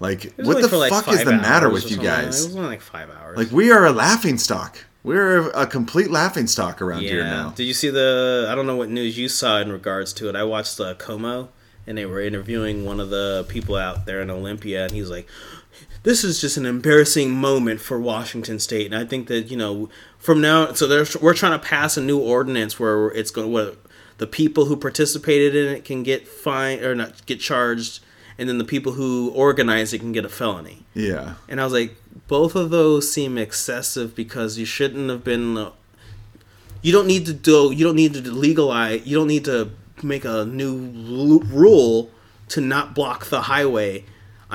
Like, 0.00 0.34
what 0.36 0.60
the 0.60 0.76
like, 0.76 0.92
fuck 0.92 1.08
is 1.08 1.24
the 1.24 1.32
matter 1.32 1.70
with 1.70 1.88
you 1.90 1.98
guys? 1.98 2.44
It 2.44 2.48
was 2.48 2.56
only 2.56 2.68
like 2.68 2.80
five 2.80 3.08
hours. 3.10 3.38
Like 3.38 3.50
we 3.52 3.70
are 3.70 3.86
a 3.86 3.92
laughing 3.92 4.38
stock. 4.38 4.84
We're 5.04 5.50
a 5.50 5.68
complete 5.68 6.10
laughing 6.10 6.48
stock 6.48 6.82
around 6.82 7.02
here 7.02 7.22
now. 7.22 7.50
Did 7.50 7.64
you 7.64 7.74
see 7.74 7.90
the? 7.90 8.48
I 8.50 8.56
don't 8.56 8.66
know 8.66 8.74
what 8.74 8.90
news 8.90 9.16
you 9.16 9.28
saw 9.28 9.60
in 9.60 9.70
regards 9.70 10.12
to 10.14 10.28
it. 10.28 10.34
I 10.34 10.42
watched 10.42 10.80
uh, 10.80 10.94
KOMO, 10.94 11.48
and 11.86 11.96
they 11.96 12.06
were 12.06 12.20
interviewing 12.20 12.84
one 12.84 12.98
of 12.98 13.10
the 13.10 13.46
people 13.48 13.76
out 13.76 14.04
there 14.04 14.20
in 14.20 14.30
Olympia, 14.30 14.82
and 14.82 14.92
he's 14.92 15.08
like, 15.08 15.28
"This 16.06 16.22
is 16.22 16.40
just 16.40 16.56
an 16.56 16.66
embarrassing 16.66 17.32
moment 17.32 17.80
for 17.80 17.98
Washington 17.98 18.60
State." 18.60 18.86
And 18.86 18.94
I 18.94 19.04
think 19.04 19.26
that 19.26 19.50
you 19.50 19.56
know, 19.56 19.88
from 20.18 20.40
now, 20.40 20.72
so 20.72 20.86
we're 21.20 21.34
trying 21.34 21.58
to 21.58 21.66
pass 21.66 21.96
a 21.96 22.00
new 22.00 22.18
ordinance 22.18 22.78
where 22.78 23.08
it's 23.08 23.32
going 23.32 23.50
what 23.50 23.76
the 24.18 24.26
people 24.26 24.66
who 24.66 24.76
participated 24.76 25.56
in 25.56 25.74
it 25.74 25.84
can 25.84 26.04
get 26.04 26.28
fined 26.28 26.82
or 26.82 26.94
not 26.94 27.26
get 27.26 27.40
charged, 27.40 28.00
and 28.38 28.48
then 28.48 28.58
the 28.58 28.64
people 28.64 28.92
who 28.92 29.30
organized 29.34 29.92
it 29.92 29.98
can 29.98 30.12
get 30.12 30.24
a 30.24 30.28
felony. 30.28 30.84
Yeah. 30.94 31.34
And 31.48 31.60
I 31.60 31.64
was 31.64 31.72
like, 31.72 31.96
both 32.28 32.54
of 32.54 32.70
those 32.70 33.12
seem 33.12 33.36
excessive 33.36 34.14
because 34.14 34.58
you 34.58 34.64
shouldn't 34.64 35.10
have 35.10 35.24
been. 35.24 35.58
Uh, 35.58 35.70
you 36.82 36.92
don't 36.92 37.06
need 37.06 37.26
to 37.26 37.32
do. 37.32 37.72
You 37.74 37.84
don't 37.84 37.96
need 37.96 38.14
to 38.14 38.22
legalize. 38.22 39.04
You 39.04 39.16
don't 39.16 39.26
need 39.26 39.44
to 39.46 39.70
make 40.02 40.24
a 40.24 40.44
new 40.44 41.40
rule 41.50 42.10
to 42.48 42.60
not 42.60 42.94
block 42.94 43.26
the 43.26 43.42
highway. 43.42 44.04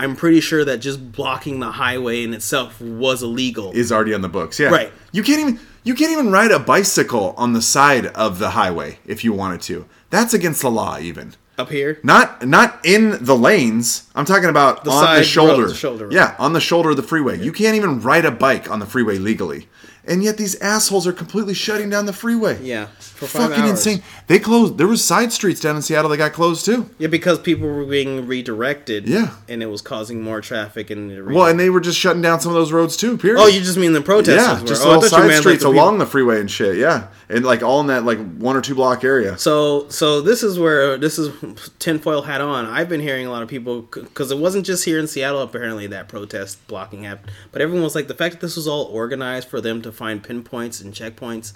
I'm 0.02 0.16
pretty 0.16 0.42
sure 0.42 0.66
that 0.66 0.78
just 0.78 1.12
blocking 1.12 1.60
the 1.60 1.72
highway 1.72 2.24
in 2.24 2.34
itself 2.34 2.82
was 2.82 3.22
illegal. 3.24 3.72
Is 3.74 3.92
already 3.92 4.14
on 4.14 4.22
the 4.22 4.30
books. 4.30 4.60
Yeah. 4.60 4.70
Right. 4.70 4.92
You 5.12 5.24
can't 5.24 5.40
even 5.40 5.60
you 5.84 5.94
can't 5.96 6.12
even 6.12 6.32
ride 6.32 6.52
a 6.52 6.60
bicycle 6.60 7.34
on 7.38 7.54
the 7.54 7.62
side 7.62 8.08
of 8.08 8.40
the 8.40 8.52
highway 8.52 9.00
if 9.06 9.24
you 9.24 9.34
wanted 9.34 9.62
to. 9.64 9.86
That's 10.10 10.34
against 10.34 10.62
the 10.62 10.72
law 10.72 10.98
even. 11.00 11.36
up 11.58 11.70
here. 11.70 12.00
Not 12.04 12.46
not 12.48 12.80
in 12.84 13.24
the 13.24 13.36
lanes. 13.38 14.10
I'm 14.16 14.26
talking 14.26 14.50
about 14.50 14.84
The 14.84 14.92
on 14.92 15.04
side 15.04 15.14
the 15.16 15.20
road, 15.20 15.26
shoulder. 15.26 15.68
the 15.68 15.74
shoulder 15.76 16.06
road. 16.06 16.14
Yeah, 16.14 16.36
on 16.40 16.54
the 16.54 16.60
shoulder 16.62 16.90
of 16.92 16.98
the 16.98 17.04
freeway. 17.04 17.40
You 17.40 17.52
can't 17.52 17.76
even 17.76 18.02
ride 18.02 18.26
a 18.26 18.32
bike 18.32 18.70
on 18.72 18.80
the 18.80 18.86
freeway 18.88 19.18
legally. 19.20 19.68
And 20.06 20.24
yet 20.24 20.38
these 20.38 20.60
assholes 20.62 21.06
are 21.06 21.14
completely 21.14 21.54
shutting 21.54 21.90
down 21.92 22.08
the 22.08 22.14
freeway. 22.14 22.60
Yeah, 22.64 22.88
for 23.28 23.40
Fucking 23.40 23.62
hours. 23.62 23.70
insane. 23.72 24.02
They 24.28 24.40
closed 24.40 24.78
there 24.78 24.88
was 24.88 25.04
side 25.04 25.32
streets 25.32 25.60
down 25.60 25.76
in 25.76 25.82
Seattle 25.82 26.10
that 26.10 26.18
got 26.18 26.34
closed 26.34 26.66
too. 26.66 26.90
Yeah, 26.98 27.08
because 27.08 27.40
people 27.40 27.68
were 27.68 27.86
being 27.86 28.28
redirected. 28.28 29.08
Yeah. 29.08 29.36
and 29.48 29.62
it 29.62 29.68
was 29.68 29.82
causing 29.82 30.22
more 30.22 30.42
traffic 30.42 30.90
and. 30.90 31.26
Well, 31.34 31.48
and 31.48 31.60
they 31.60 31.70
were 31.70 31.82
just 31.82 31.98
shutting 32.00 32.22
down 32.22 32.40
some 32.40 32.52
of 32.52 32.56
those 32.56 32.72
roads 32.72 32.98
too. 32.98 33.18
Period. 33.18 33.42
oh, 33.42 33.48
you 33.48 33.60
just 33.62 33.78
mean 33.78 33.94
the 33.94 34.02
protesters? 34.02 34.46
yeah, 34.46 34.62
were. 34.62 34.68
just 34.68 34.86
oh, 34.86 34.88
little 34.90 35.04
side 35.04 35.28
like, 35.28 35.38
streets 35.38 35.64
the 35.64 35.70
along 35.70 35.98
the 36.00 36.06
freeway 36.06 36.40
and 36.40 36.50
shit. 36.50 36.78
Yeah, 36.78 37.08
and 37.30 37.46
like 37.46 37.64
all 37.64 37.80
in 37.82 37.88
that 37.88 38.04
like 38.04 38.20
one 38.38 38.56
or 38.56 38.62
two 38.62 38.76
block 38.76 39.04
area. 39.04 39.38
So, 39.38 39.88
so 39.90 40.22
this 40.22 40.44
is 40.44 40.58
where 40.60 40.98
this 40.98 41.20
is 41.20 41.32
tinfoil 41.80 42.22
hat 42.24 42.42
on. 42.42 42.66
I've 42.66 42.90
been 42.90 43.02
hearing 43.02 43.26
a 43.28 43.32
lot 43.32 43.44
of 43.44 43.50
people 43.50 43.82
because 43.82 44.32
it 44.32 44.38
wasn't 44.38 44.66
just 44.66 44.86
here 44.86 45.00
in 45.00 45.08
Seattle. 45.08 45.42
Apparently, 45.42 45.88
that 45.88 46.08
protest 46.08 46.66
blocking 46.68 47.04
happened, 47.04 47.32
but 47.52 47.62
everyone 47.62 47.84
was 47.84 47.96
like, 47.96 48.08
the 48.08 48.14
fact 48.16 48.36
that 48.36 48.42
this 48.42 48.56
was 48.56 48.68
all 48.68 48.86
organized 48.86 49.48
for 49.48 49.62
them 49.62 49.82
to 49.82 49.92
find 49.92 50.24
pinpoints 50.24 50.82
and 50.82 50.94
checkpoints. 50.94 51.54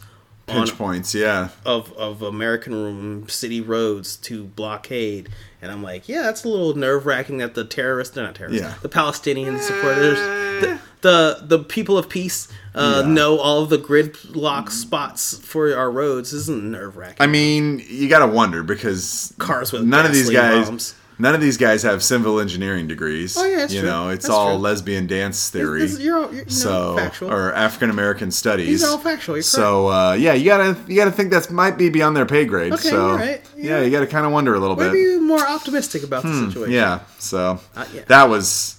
Pinch 0.48 0.72
on- 0.72 0.78
points. 0.78 1.14
Yeah, 1.16 1.50
of 1.66 1.92
of 1.94 2.22
American 2.22 3.28
city 3.30 3.62
roads 3.62 4.16
to 4.18 4.44
blockade, 4.44 5.30
and 5.62 5.72
I'm 5.72 5.82
like, 5.84 6.08
yeah, 6.10 6.24
that's 6.24 6.44
a 6.44 6.50
little 6.50 6.76
nerve 6.76 7.06
wracking 7.06 7.38
that 7.40 7.54
the 7.56 7.66
terrorists, 7.66 8.16
not 8.16 8.36
terrorists, 8.36 8.62
Yeah. 8.64 8.74
the 8.82 8.90
Palestinian 8.90 9.60
supporters, 9.60 10.20
the, 10.20 10.80
the 11.02 11.38
the 11.42 11.60
people 11.60 11.98
of 11.98 12.10
peace 12.10 12.48
uh, 12.74 13.04
Yeah. 13.06 13.12
know 13.12 13.38
all 13.40 13.64
of 13.64 13.70
the 13.70 13.78
gridlock 13.78 14.70
spots 14.70 15.38
for 15.38 15.76
our 15.76 15.90
roads. 15.92 16.32
This 16.32 16.42
isn't 16.42 16.64
nerve 16.72 16.98
wracking. 16.98 17.18
I 17.20 17.28
mean, 17.28 17.82
you 17.88 18.08
got 18.10 18.20
to 18.20 18.28
wonder 18.28 18.64
because 18.64 19.34
Cars 19.38 19.72
with 19.72 19.84
none 19.84 20.06
of 20.06 20.14
these 20.14 20.30
guys. 20.30 20.68
bombs. 20.68 20.96
None 21.18 21.34
of 21.34 21.40
these 21.40 21.56
guys 21.58 21.84
have 21.84 22.04
civil 22.04 22.40
engineering 22.42 22.88
degrees. 22.88 23.38
Oh, 23.38 23.46
yeah, 23.46 23.58
that's 23.58 23.74
you 23.74 23.80
true. 23.82 23.90
know, 23.90 24.10
it's 24.10 24.26
That's 24.26 24.36
all 24.36 24.56
true. 24.56 24.58
lesbian 24.64 25.08
dance 25.08 25.50
theory. 25.50 25.80
This- 25.82 26.00
you're 26.00 26.18
all- 26.18 26.34
you're, 26.34 26.48
so 26.50 26.98
factual. 26.98 27.32
or 27.32 27.54
African 27.54 27.90
American 27.90 28.32
studies. 28.32 28.68
These 28.68 28.84
are 28.84 28.92
all 28.92 28.98
factual. 28.98 29.42
So 29.42 29.88
uh, 29.88 30.14
yeah, 30.14 30.34
you 30.34 30.46
gotta 30.46 30.78
you 30.88 30.96
gotta 30.98 31.12
think 31.12 31.32
that's 31.32 31.50
might 31.50 31.78
be 31.78 31.90
beyond 31.90 32.18
their 32.18 32.26
pay 32.26 32.44
grade. 32.46 32.74
Okay, 32.74 32.90
so 32.90 33.16
right. 33.16 33.42
yeah, 33.56 33.80
Yeah. 33.80 33.82
you 33.86 33.92
gotta 33.92 34.08
kind 34.08 34.26
of 34.26 34.32
wonder 34.34 34.54
a 34.56 34.60
little 34.60 34.76
bit. 34.76 34.92
Maybe 34.92 35.20
more 35.20 35.46
optimistic 35.48 36.04
about 36.04 36.24
the 36.24 36.34
situation. 36.48 36.64
Hmm, 36.66 36.72
Yeah. 36.72 37.00
So 37.20 37.60
Uh, 37.78 37.86
yeah. 37.94 38.02
that 38.08 38.28
was, 38.30 38.76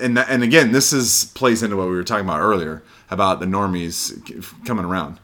and 0.00 0.18
and 0.18 0.42
again, 0.44 0.70
this 0.72 0.92
is 0.92 1.26
plays 1.34 1.62
into 1.64 1.76
what 1.76 1.88
we 1.88 1.94
were 1.94 2.04
talking 2.04 2.24
about 2.24 2.40
earlier 2.40 2.82
about 3.10 3.40
the 3.40 3.46
normies 3.46 4.12
coming 4.64 4.84
around. 4.84 5.18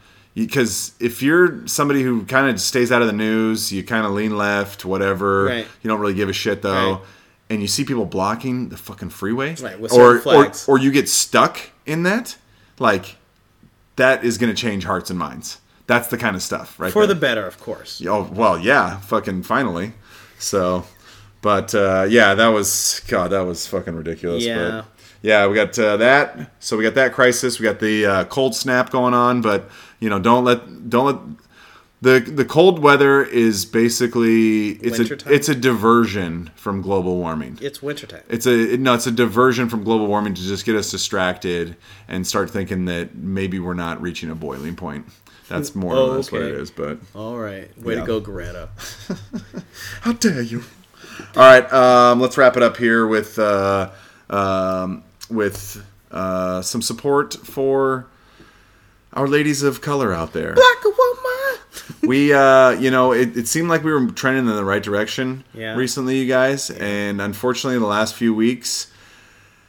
Because 0.46 0.92
if 1.00 1.20
you're 1.20 1.66
somebody 1.66 2.02
who 2.02 2.24
kind 2.24 2.48
of 2.48 2.60
stays 2.60 2.92
out 2.92 3.02
of 3.02 3.08
the 3.08 3.12
news, 3.12 3.72
you 3.72 3.82
kind 3.82 4.06
of 4.06 4.12
lean 4.12 4.36
left, 4.36 4.84
whatever. 4.84 5.46
Right. 5.46 5.66
You 5.82 5.88
don't 5.88 5.98
really 5.98 6.14
give 6.14 6.28
a 6.28 6.32
shit 6.32 6.62
though. 6.62 6.92
Right. 6.92 7.02
And 7.50 7.60
you 7.60 7.66
see 7.66 7.84
people 7.84 8.04
blocking 8.04 8.68
the 8.68 8.76
fucking 8.76 9.10
freeway, 9.10 9.56
Right, 9.56 9.80
with 9.80 9.92
or, 9.92 10.20
flags. 10.20 10.68
or 10.68 10.76
or 10.76 10.78
you 10.78 10.92
get 10.92 11.08
stuck 11.08 11.58
in 11.86 12.04
that, 12.04 12.36
like 12.78 13.16
that 13.96 14.22
is 14.22 14.38
going 14.38 14.54
to 14.54 14.60
change 14.60 14.84
hearts 14.84 15.10
and 15.10 15.18
minds. 15.18 15.58
That's 15.88 16.08
the 16.08 16.18
kind 16.18 16.36
of 16.36 16.42
stuff, 16.42 16.78
right? 16.78 16.92
For 16.92 17.06
there. 17.06 17.14
the 17.14 17.20
better, 17.20 17.46
of 17.46 17.58
course. 17.58 18.00
Oh 18.06 18.30
well, 18.32 18.58
yeah, 18.58 18.98
fucking 18.98 19.42
finally. 19.42 19.94
So, 20.38 20.84
but 21.40 21.74
uh, 21.74 22.06
yeah, 22.08 22.34
that 22.34 22.48
was 22.48 23.00
God, 23.08 23.30
that 23.30 23.40
was 23.40 23.66
fucking 23.66 23.96
ridiculous. 23.96 24.44
Yeah. 24.44 24.70
But 24.70 24.84
yeah, 25.22 25.46
we 25.48 25.54
got 25.54 25.76
uh, 25.78 25.96
that. 25.96 26.52
So 26.60 26.76
we 26.76 26.84
got 26.84 26.94
that 26.94 27.12
crisis. 27.12 27.58
We 27.58 27.64
got 27.64 27.80
the 27.80 28.06
uh, 28.06 28.24
cold 28.26 28.54
snap 28.54 28.90
going 28.90 29.14
on. 29.14 29.40
But 29.40 29.68
you 30.00 30.08
know, 30.08 30.18
don't 30.18 30.44
let 30.44 30.88
don't 30.90 31.06
let 31.06 31.18
the 32.00 32.20
the 32.30 32.44
cold 32.44 32.78
weather 32.78 33.22
is 33.24 33.64
basically 33.66 34.70
it's 34.72 34.98
Wintertime? 34.98 35.32
a 35.32 35.34
it's 35.34 35.48
a 35.48 35.54
diversion 35.54 36.50
from 36.54 36.80
global 36.82 37.16
warming. 37.16 37.58
It's 37.60 37.82
wintertime. 37.82 38.22
It's 38.28 38.46
a 38.46 38.76
no, 38.76 38.94
it's 38.94 39.06
a 39.06 39.10
diversion 39.10 39.68
from 39.68 39.82
global 39.84 40.06
warming 40.06 40.34
to 40.34 40.42
just 40.42 40.64
get 40.64 40.76
us 40.76 40.90
distracted 40.90 41.76
and 42.06 42.26
start 42.26 42.50
thinking 42.50 42.84
that 42.86 43.14
maybe 43.16 43.58
we're 43.58 43.74
not 43.74 44.00
reaching 44.00 44.30
a 44.30 44.34
boiling 44.34 44.76
point. 44.76 45.06
That's 45.48 45.74
more 45.74 45.94
Oh, 45.96 46.10
or 46.10 46.16
less 46.16 46.30
what 46.30 46.42
it 46.42 46.54
is. 46.54 46.70
But 46.70 46.98
All 47.14 47.38
right. 47.38 47.68
Way 47.82 47.94
Yeah. 47.94 48.00
to 48.00 48.06
go, 48.06 48.20
Greta. 48.20 48.68
how 50.02 50.12
dare 50.12 50.42
you? 50.42 50.62
All 51.34 51.42
right, 51.42 51.72
um, 51.72 52.20
let's 52.20 52.36
wrap 52.38 52.56
it 52.56 52.62
up 52.62 52.76
here 52.76 53.06
with 53.06 53.38
uh, 53.38 53.90
um, 54.30 55.02
with 55.30 55.82
uh, 56.12 56.62
some 56.62 56.80
support 56.82 57.34
for 57.34 58.06
our 59.18 59.26
ladies 59.28 59.62
of 59.62 59.80
color 59.80 60.12
out 60.12 60.32
there. 60.32 60.54
Black 60.54 60.84
woman. 60.84 61.58
we, 62.02 62.32
uh, 62.32 62.70
you 62.70 62.90
know, 62.90 63.12
it, 63.12 63.36
it 63.36 63.48
seemed 63.48 63.68
like 63.68 63.82
we 63.84 63.92
were 63.92 64.06
trending 64.12 64.48
in 64.48 64.54
the 64.56 64.64
right 64.64 64.82
direction 64.82 65.44
Yeah. 65.54 65.74
recently, 65.74 66.18
you 66.18 66.26
guys, 66.28 66.70
and 66.70 67.20
unfortunately, 67.20 67.78
the 67.78 67.86
last 67.86 68.14
few 68.14 68.32
weeks 68.32 68.88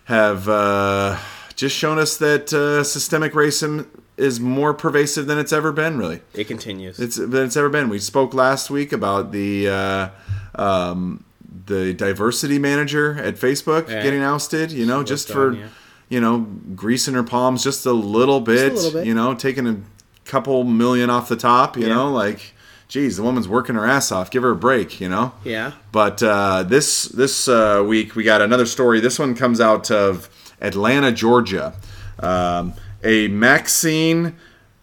have 0.06 0.48
uh, 0.48 1.18
just 1.56 1.76
shown 1.76 2.00
us 2.00 2.18
that 2.18 2.54
uh, 2.54 2.84
systemic 2.84 3.34
racism 3.34 3.88
is 4.18 4.40
more 4.40 4.74
pervasive 4.74 5.26
than 5.28 5.38
it's 5.38 5.54
ever 5.54 5.72
been. 5.72 5.98
Really, 5.98 6.22
It 6.34 6.46
continues. 6.48 7.00
it's 7.00 7.16
than 7.16 7.46
it's 7.46 7.56
ever 7.58 7.70
been. 7.70 7.90
We 7.90 8.00
spoke 8.00 8.34
last 8.34 8.70
week 8.70 8.92
about 8.92 9.32
the 9.32 9.68
uh, 9.70 10.10
um, 10.56 11.24
the 11.66 11.94
diversity 11.94 12.60
manager 12.60 13.18
at 13.18 13.36
Facebook 13.36 13.88
Right. 13.88 14.04
getting 14.04 14.22
ousted. 14.22 14.72
You 14.72 14.86
know, 14.86 15.04
just 15.04 15.30
for 15.30 15.52
done, 15.52 15.60
yeah. 15.60 15.68
You 16.10 16.20
know 16.20 16.40
greasing 16.76 17.14
her 17.14 17.24
palms 17.24 17.64
just 17.64 17.86
a 17.86 17.94
little 17.94 18.42
bit. 18.42 18.74
little 18.74 18.92
bit. 18.92 19.06
You 19.08 19.14
know, 19.14 19.34
taking 19.36 19.68
a 19.68 19.78
couple 20.26 20.64
million 20.64 21.10
off 21.10 21.30
the 21.30 21.36
top. 21.38 21.78
You 21.78 21.88
Yeah. 21.88 21.94
know, 21.96 22.12
like. 22.12 22.54
Geez, 22.88 23.18
the 23.18 23.22
woman's 23.22 23.48
working 23.48 23.76
her 23.76 23.86
ass 23.86 24.12
off. 24.12 24.32
Give 24.32 24.42
her 24.42 24.50
a 24.50 24.56
break, 24.56 25.00
you 25.00 25.08
know. 25.10 25.32
yeah. 25.44 25.74
But 25.92 26.24
uh, 26.24 26.64
this 26.64 27.04
this 27.04 27.48
uh, 27.48 27.86
week 27.88 28.16
we 28.16 28.24
got 28.24 28.42
another 28.42 28.66
story. 28.66 29.00
This 29.00 29.20
one 29.20 29.36
comes 29.36 29.62
out 29.62 29.92
of 29.92 30.28
Atlanta, 30.60 31.12
Georgia. 31.12 31.76
Um, 32.18 32.74
a 33.04 33.28
Maxine 33.28 34.36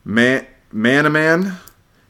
Man- 0.05 0.47
Manaman 0.73 1.57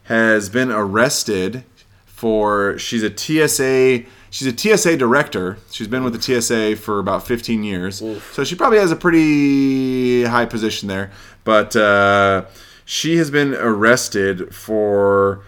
has 0.03 0.49
been 0.49 0.69
arrested 0.69 1.63
for. 2.05 2.77
She's 2.77 3.01
a 3.01 3.09
TSA. 3.09 4.03
She's 4.37 4.53
a 4.53 4.77
TSA 4.77 4.97
director. 4.97 5.57
She's 5.71 5.87
been 5.87 6.03
with 6.03 6.13
the 6.13 6.21
TSA 6.21 6.75
for 6.75 6.99
about 6.99 7.25
15 7.25 7.63
years, 7.63 8.03
so 8.33 8.43
she 8.43 8.53
probably 8.53 8.77
has 8.77 8.91
a 8.91 8.95
pretty 8.95 10.25
high 10.25 10.45
position 10.45 10.87
there. 10.87 11.09
But 11.43 11.75
uh, 11.75 12.45
she 12.85 13.17
has 13.17 13.31
been 13.31 13.55
arrested 13.55 14.53
for 14.53 15.41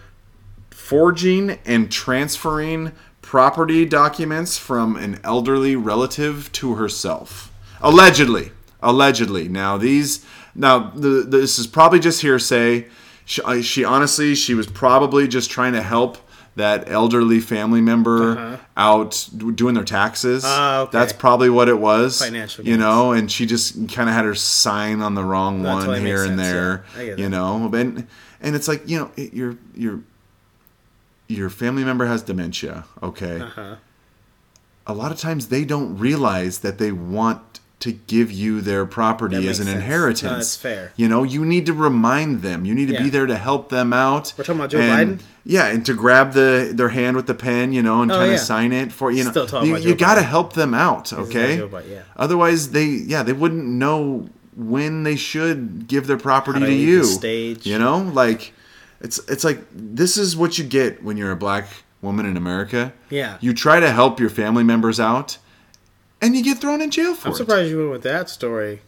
forging 0.70 1.60
and 1.64 1.92
transferring 1.92 2.90
property 3.22 3.84
documents 3.84 4.58
from 4.58 4.96
an 4.96 5.20
elderly 5.22 5.76
relative 5.76 6.50
to 6.54 6.74
herself. 6.74 7.52
Allegedly. 7.80 8.50
Allegedly. 8.82 9.48
Now 9.48 9.76
these 9.76 10.26
now 10.52 10.90
the, 10.96 11.24
this 11.28 11.60
is 11.60 11.68
probably 11.68 12.00
just 12.00 12.22
hearsay. 12.22 12.88
She, 13.24 13.62
she 13.62 13.84
honestly 13.84 14.34
she 14.34 14.54
was 14.54 14.66
probably 14.66 15.28
just 15.28 15.48
trying 15.48 15.74
to 15.74 15.82
help 15.82 16.18
that 16.56 16.88
elderly 16.90 17.40
family 17.40 17.80
member 17.80 18.58
out 18.76 19.28
doing 19.54 19.74
their 19.74 19.84
taxes 19.84 20.44
Uh-huh. 20.44 20.54
Ah, 20.60 20.80
okay. 20.80 20.98
that's 20.98 21.12
probably 21.12 21.48
what 21.50 21.68
it 21.68 21.78
was 21.78 22.18
Financial 22.18 22.64
you 22.64 22.76
know 22.76 23.12
and 23.12 23.30
she 23.30 23.46
just 23.46 23.74
kind 23.88 24.08
of 24.08 24.14
had 24.14 24.24
her 24.24 24.34
sign 24.34 25.00
on 25.00 25.14
the 25.14 25.24
wrong 25.24 25.62
That 25.62 25.72
one 25.72 25.84
totally 25.86 26.00
here 26.00 26.24
and 26.24 26.38
sense, 26.38 26.40
there 26.42 26.84
yeah. 26.98 27.14
You 27.16 27.28
know 27.28 27.70
and 27.72 28.06
and 28.40 28.56
it's 28.56 28.66
like 28.68 28.88
you 28.88 28.98
know 28.98 29.10
it, 29.16 29.32
you're 29.32 29.56
you're 29.74 30.00
your 31.28 31.48
family 31.48 31.84
member 31.84 32.06
has 32.06 32.22
dementia, 32.22 32.86
okay? 33.00 33.40
Uh-huh. 33.40 33.76
A 34.88 34.92
lot 34.92 35.12
of 35.12 35.18
times 35.20 35.46
they 35.46 35.64
don't 35.64 35.96
realize 35.96 36.58
that 36.58 36.78
they 36.78 36.90
want 36.90 37.60
to 37.80 37.92
give 37.92 38.30
you 38.30 38.60
their 38.60 38.84
property 38.86 39.48
as 39.48 39.58
an 39.58 39.64
sense. 39.66 39.76
inheritance. 39.76 40.22
No, 40.22 40.36
that's 40.36 40.54
fair. 40.56 40.92
You 40.96 41.08
know, 41.08 41.22
you 41.22 41.44
need 41.46 41.64
to 41.66 41.72
remind 41.72 42.42
them. 42.42 42.64
You 42.66 42.74
need 42.74 42.88
to 42.88 42.98
be 43.02 43.08
there 43.10 43.24
to 43.26 43.36
help 43.36 43.70
them 43.70 43.92
out. 43.94 44.34
We're 44.36 44.44
talking 44.44 44.60
about 44.60 44.70
Joe 44.70 44.80
And- 44.80 45.18
Biden? 45.18 45.22
Yeah, 45.44 45.68
and 45.68 45.84
to 45.86 45.94
grab 45.94 46.34
the 46.34 46.70
their 46.74 46.90
hand 46.90 47.16
with 47.16 47.26
the 47.26 47.34
pen, 47.34 47.72
you 47.72 47.82
know, 47.82 48.02
and 48.02 48.12
Oh, 48.12 48.16
kind 48.16 48.28
yeah. 48.28 48.34
of 48.34 48.40
sign 48.40 48.72
it 48.72 48.92
for 48.92 49.10
you 49.10 49.24
know. 49.24 49.30
Still 49.30 49.46
talking 49.46 49.70
you 49.70 49.76
you 49.78 49.94
got 49.94 50.16
to 50.16 50.22
help 50.22 50.52
them 50.52 50.74
out, 50.74 51.10
okay? 51.14 51.56
Biden, 51.58 51.90
yeah. 51.90 52.02
Otherwise, 52.16 52.70
they 52.72 52.84
yeah 52.84 53.22
they 53.22 53.32
wouldn't 53.32 53.64
know 53.64 54.28
when 54.54 55.02
they 55.04 55.16
should 55.16 55.86
give 55.88 56.06
their 56.06 56.18
property 56.18 56.60
to 56.60 56.66
to 56.66 56.70
leave 56.70 56.86
the 56.86 56.92
you. 56.92 57.04
stage. 57.04 57.64
You 57.66 57.78
know, 57.78 57.98
like 58.12 58.52
it's 59.00 59.18
it's 59.30 59.42
like 59.42 59.64
this 59.72 60.18
is 60.18 60.36
what 60.36 60.58
you 60.58 60.64
get 60.64 61.02
when 61.02 61.16
you're 61.16 61.32
a 61.32 61.36
black 61.36 61.66
woman 62.02 62.26
in 62.26 62.36
America. 62.36 62.92
Yeah. 63.08 63.38
You 63.40 63.54
try 63.54 63.80
to 63.80 63.90
help 63.90 64.20
your 64.20 64.30
family 64.30 64.62
members 64.62 65.00
out, 65.00 65.38
and 66.20 66.36
you 66.36 66.42
get 66.42 66.58
thrown 66.58 66.80
in 66.80 66.90
jail 66.90 67.14
for 67.14 67.28
I'm 67.28 67.34
it. 67.34 67.36
surprised 67.36 67.70
you 67.70 67.78
went 67.78 67.90
with 67.90 68.02
that 68.02 68.28
story. 68.30 68.80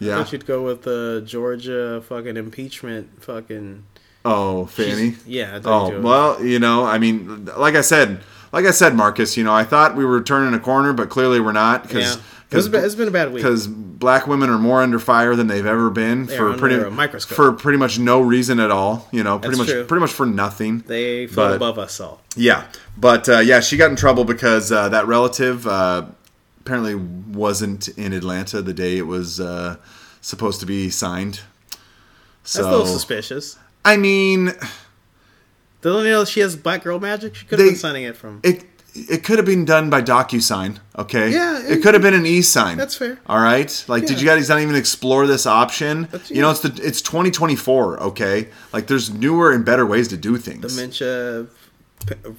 Yeah. 0.00 0.14
I 0.14 0.22
thought 0.22 0.32
you'd 0.32 0.46
go 0.46 0.62
with 0.62 0.82
the 0.82 1.22
Georgia 1.26 2.02
fucking 2.08 2.36
impeachment 2.36 3.22
fucking. 3.22 3.84
Oh, 4.24 4.66
Fani. 4.66 5.16
Yeah. 5.26 5.60
Oh 5.64 5.86
you'd 5.86 5.90
do 5.92 5.96
it. 5.98 6.02
well, 6.02 6.44
you 6.44 6.58
know, 6.58 6.84
I 6.84 6.98
mean, 6.98 7.46
like 7.56 7.74
I 7.74 7.80
said, 7.80 8.20
like 8.52 8.64
I 8.64 8.70
said, 8.70 8.94
Marcus, 8.94 9.36
you 9.36 9.44
know, 9.44 9.52
I 9.54 9.64
thought 9.64 9.96
we 9.96 10.04
were 10.04 10.22
turning 10.22 10.54
a 10.54 10.60
corner, 10.62 10.92
but 10.92 11.08
clearly 11.08 11.40
we're 11.40 11.52
not 11.52 11.82
because 11.84 12.16
Yeah. 12.16 12.22
It's 12.50 12.66
been, 12.66 12.82
it's 12.82 12.94
been 12.94 13.08
a 13.08 13.10
bad 13.10 13.28
week. 13.30 13.42
because 13.42 13.66
black 13.66 14.26
women 14.26 14.48
are 14.48 14.56
more 14.56 14.80
under 14.80 14.98
fire 14.98 15.36
than 15.36 15.48
they've 15.48 15.66
ever 15.66 15.90
been 15.90 16.24
They 16.24 16.34
for 16.38 16.56
pretty 16.56 16.78
microscope. 16.88 17.36
for 17.36 17.52
pretty 17.52 17.76
much 17.76 17.98
no 17.98 18.22
reason 18.22 18.58
at 18.58 18.70
all. 18.70 19.06
You 19.12 19.22
know, 19.22 19.38
pretty 19.38 19.56
That's 19.56 19.58
much 19.58 19.68
true. 19.68 19.84
pretty 19.84 20.00
much 20.00 20.12
for 20.12 20.24
nothing. 20.24 20.78
They 20.86 21.26
float 21.26 21.56
above 21.56 21.78
us 21.78 22.00
all. 22.00 22.22
Yeah, 22.36 22.64
but 22.96 23.28
uh, 23.28 23.40
yeah, 23.40 23.60
she 23.60 23.76
got 23.76 23.90
in 23.90 23.96
trouble 23.96 24.24
because 24.24 24.72
uh, 24.72 24.88
that 24.88 25.06
relative 25.06 25.66
uh, 25.66 26.06
apparently 26.68 26.94
wasn't 26.94 27.88
in 27.88 28.12
Atlanta 28.12 28.60
the 28.60 28.74
day 28.74 28.98
it 28.98 29.06
was 29.06 29.40
uh, 29.40 29.76
supposed 30.20 30.60
to 30.60 30.66
be 30.66 30.90
signed. 30.90 31.40
That's 32.42 32.52
So 32.52 32.68
a 32.68 32.70
little 32.70 32.86
suspicious. 32.86 33.56
I 33.86 33.96
mean, 33.96 34.52
Don't 35.80 36.04
you 36.04 36.10
know 36.10 36.24
she 36.26 36.40
has 36.40 36.56
black 36.56 36.84
girl 36.84 37.00
magic? 37.00 37.34
She 37.36 37.46
could 37.46 37.58
have 37.58 37.68
been 37.68 37.76
signing 37.76 38.04
it 38.04 38.16
from. 38.16 38.40
it 38.44 38.64
it 38.94 39.22
could 39.24 39.38
have 39.38 39.46
been 39.46 39.64
done 39.64 39.88
by 39.90 40.02
DocuSign. 40.02 40.78
Okay. 40.98 41.30
Yeah, 41.30 41.62
It 41.64 41.78
it- 41.78 41.82
could 41.82 41.94
have 41.94 42.02
been 42.02 42.14
an 42.14 42.26
e-sign. 42.26 42.76
That's 42.76 42.96
fair. 42.96 43.18
All 43.28 43.38
right. 43.40 43.84
Like, 43.86 44.06
did 44.06 44.20
you 44.20 44.26
guys 44.26 44.48
not 44.48 44.60
even 44.60 44.74
explore 44.74 45.26
this 45.26 45.46
option? 45.46 46.02
That's- 46.10 46.30
You 46.30 46.42
know, 46.42 46.50
it's 46.50 46.60
the 46.60 46.72
it's 46.82 47.00
2024. 47.00 48.02
Okay. 48.02 48.48
Like, 48.72 48.88
there's 48.88 49.08
newer 49.10 49.52
and 49.52 49.64
better 49.64 49.86
ways 49.86 50.08
to 50.08 50.16
do 50.16 50.36
things. 50.36 50.74
Dementia 50.74 51.46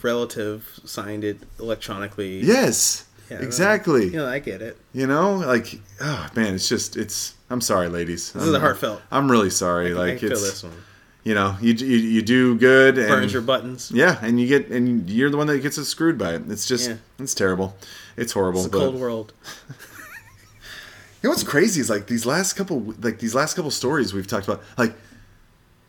relative 0.03 0.79
signed 0.85 1.23
it 1.23 1.37
electronically. 1.59 2.39
yes. 2.41 3.05
Yeah, 3.29 3.39
exactly. 3.41 4.05
You 4.05 4.17
know, 4.17 4.27
I 4.27 4.39
get 4.39 4.61
it. 4.61 4.77
You 4.93 5.07
know, 5.07 5.35
like, 5.37 5.79
oh 6.01 6.29
man, 6.35 6.55
it's 6.55 6.67
just 6.69 6.97
it's. 6.97 7.35
I'm 7.49 7.61
sorry, 7.61 7.87
ladies. 7.89 8.31
This 8.33 8.43
is 8.43 8.53
a 8.53 8.59
heartfelt. 8.59 9.01
I'm 9.11 9.29
really 9.29 9.49
sorry. 9.49 9.91
I 9.91 9.95
like, 9.95 10.19
can 10.19 10.29
feel 10.29 10.31
it's 10.37 10.49
this 10.49 10.63
one. 10.63 10.73
you 11.23 11.33
know, 11.33 11.57
you 11.61 11.73
you, 11.73 11.97
you 11.97 12.21
do 12.21 12.57
good 12.57 12.97
and 12.97 13.07
Burns 13.07 13.33
your 13.33 13.41
buttons. 13.41 13.91
yeah, 13.91 14.19
and 14.21 14.39
you 14.39 14.47
get 14.47 14.69
and 14.69 15.09
you're 15.09 15.29
the 15.29 15.37
one 15.37 15.47
that 15.47 15.59
gets 15.59 15.81
screwed 15.87 16.17
by 16.17 16.33
it. 16.35 16.43
It's 16.49 16.65
just 16.67 16.89
Yeah. 16.89 16.97
it's 17.19 17.33
terrible. 17.33 17.75
It's 18.17 18.33
horrible. 18.33 18.65
It's 18.65 18.67
a 18.67 18.77
cold 18.77 18.95
world. 18.95 19.33
You 21.21 21.27
know 21.27 21.31
what's 21.31 21.43
crazy 21.43 21.81
is 21.81 21.89
like 21.89 22.07
these 22.07 22.25
last 22.25 22.53
couple 22.53 22.93
like 23.01 23.19
these 23.19 23.35
last 23.35 23.55
couple 23.55 23.71
stories 23.71 24.13
we've 24.13 24.25
talked 24.25 24.47
about 24.47 24.63
like 24.77 24.93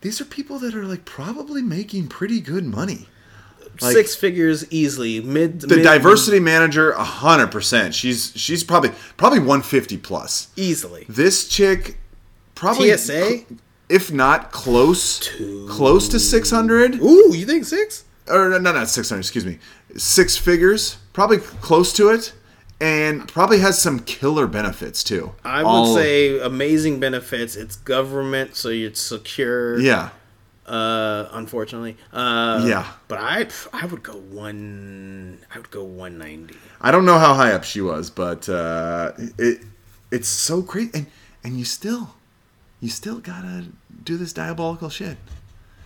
these 0.01 0.19
are 0.19 0.25
people 0.25 0.59
that 0.59 0.75
are 0.75 0.83
like 0.83 1.05
probably 1.05 1.61
making 1.61 2.07
pretty 2.09 2.41
good 2.41 2.65
money. 2.65 3.07
Like- 3.81 3.93
Six 3.93 4.15
figures 4.15 4.71
easily. 4.71 5.21
Mid 5.21 5.61
The 5.61 5.75
mid- 5.77 5.83
diversity 5.83 6.39
manager, 6.39 6.93
hundred 6.93 7.47
percent. 7.47 7.95
She's 7.95 8.31
she's 8.35 8.63
probably 8.63 8.91
probably 9.17 9.39
one 9.39 9.61
fifty 9.61 9.97
plus. 9.97 10.47
easily. 10.55 11.05
This 11.09 11.47
chick 11.47 11.97
probably 12.55 12.95
TSA? 12.95 13.39
if 13.89 14.11
not 14.11 14.51
close 14.51 15.29
close 15.67 16.07
to 16.09 16.19
six 16.19 16.49
hundred 16.51 16.95
Ooh, 17.01 17.33
you 17.35 17.45
think 17.45 17.65
six? 17.65 18.03
or 18.27 18.49
no, 18.49 18.71
not 18.71 18.87
six 18.87 19.09
hundred. 19.09 19.21
Excuse 19.21 19.45
me, 19.45 19.57
six 19.97 20.37
figures, 20.37 20.97
probably 21.13 21.37
close 21.39 21.91
to 21.93 22.09
it, 22.09 22.33
and 22.79 23.27
probably 23.27 23.59
has 23.59 23.81
some 23.81 23.99
killer 23.99 24.47
benefits 24.47 25.03
too. 25.03 25.33
I 25.43 25.63
would 25.63 25.67
All- 25.69 25.95
say 25.95 26.39
amazing 26.39 26.99
benefits. 26.99 27.55
It's 27.55 27.75
government, 27.77 28.55
so 28.55 28.69
you're 28.69 28.93
secure. 28.93 29.79
yeah. 29.79 30.09
Uh, 30.71 31.27
unfortunately. 31.33 31.97
Uh, 32.13 32.63
Yeah. 32.65 32.87
But 33.09 33.19
I, 33.19 33.47
I 33.73 33.85
would 33.87 34.03
go 34.03 34.13
one. 34.13 35.39
I 35.53 35.57
would 35.57 35.69
go 35.71 35.83
one 35.83 36.17
ninety. 36.17 36.55
I 36.79 36.91
don't 36.91 37.05
know 37.05 37.19
how 37.19 37.33
high 37.33 37.51
up 37.51 37.63
she 37.65 37.81
was, 37.81 38.09
but 38.09 38.47
uh, 38.47 39.11
it 39.37 39.63
it's 40.11 40.29
so 40.29 40.61
great, 40.61 40.95
and 40.95 41.07
and 41.43 41.59
you 41.59 41.65
still 41.65 42.15
you 42.79 42.89
still 42.89 43.19
gotta 43.19 43.67
do 44.03 44.15
this 44.17 44.31
diabolical 44.33 44.89
shit. 44.89 45.17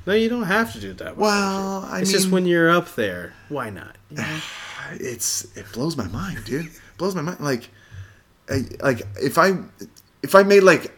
No, 0.06 0.14
you 0.14 0.30
don't 0.30 0.44
have 0.44 0.72
to 0.74 0.80
do 0.80 0.94
that. 0.94 1.18
Well, 1.18 1.84
I 1.90 2.02
it's 2.02 2.10
mean, 2.12 2.20
just 2.20 2.32
when 2.32 2.46
you're 2.46 2.70
up 2.70 2.94
there. 2.94 3.34
Why 3.50 3.72
not? 3.72 3.96
You 4.12 4.18
know? 4.18 4.40
it's 4.94 5.46
it 5.58 5.66
blows 5.74 5.98
my 5.98 6.08
mind, 6.08 6.44
dude. 6.46 6.70
blows 7.00 7.16
my 7.16 7.24
mind. 7.24 7.40
Like, 7.40 7.70
I, 8.48 8.66
like 8.82 9.02
if 9.20 9.40
I 9.40 9.58
if 10.22 10.36
I 10.36 10.44
made 10.44 10.62
like 10.62 10.94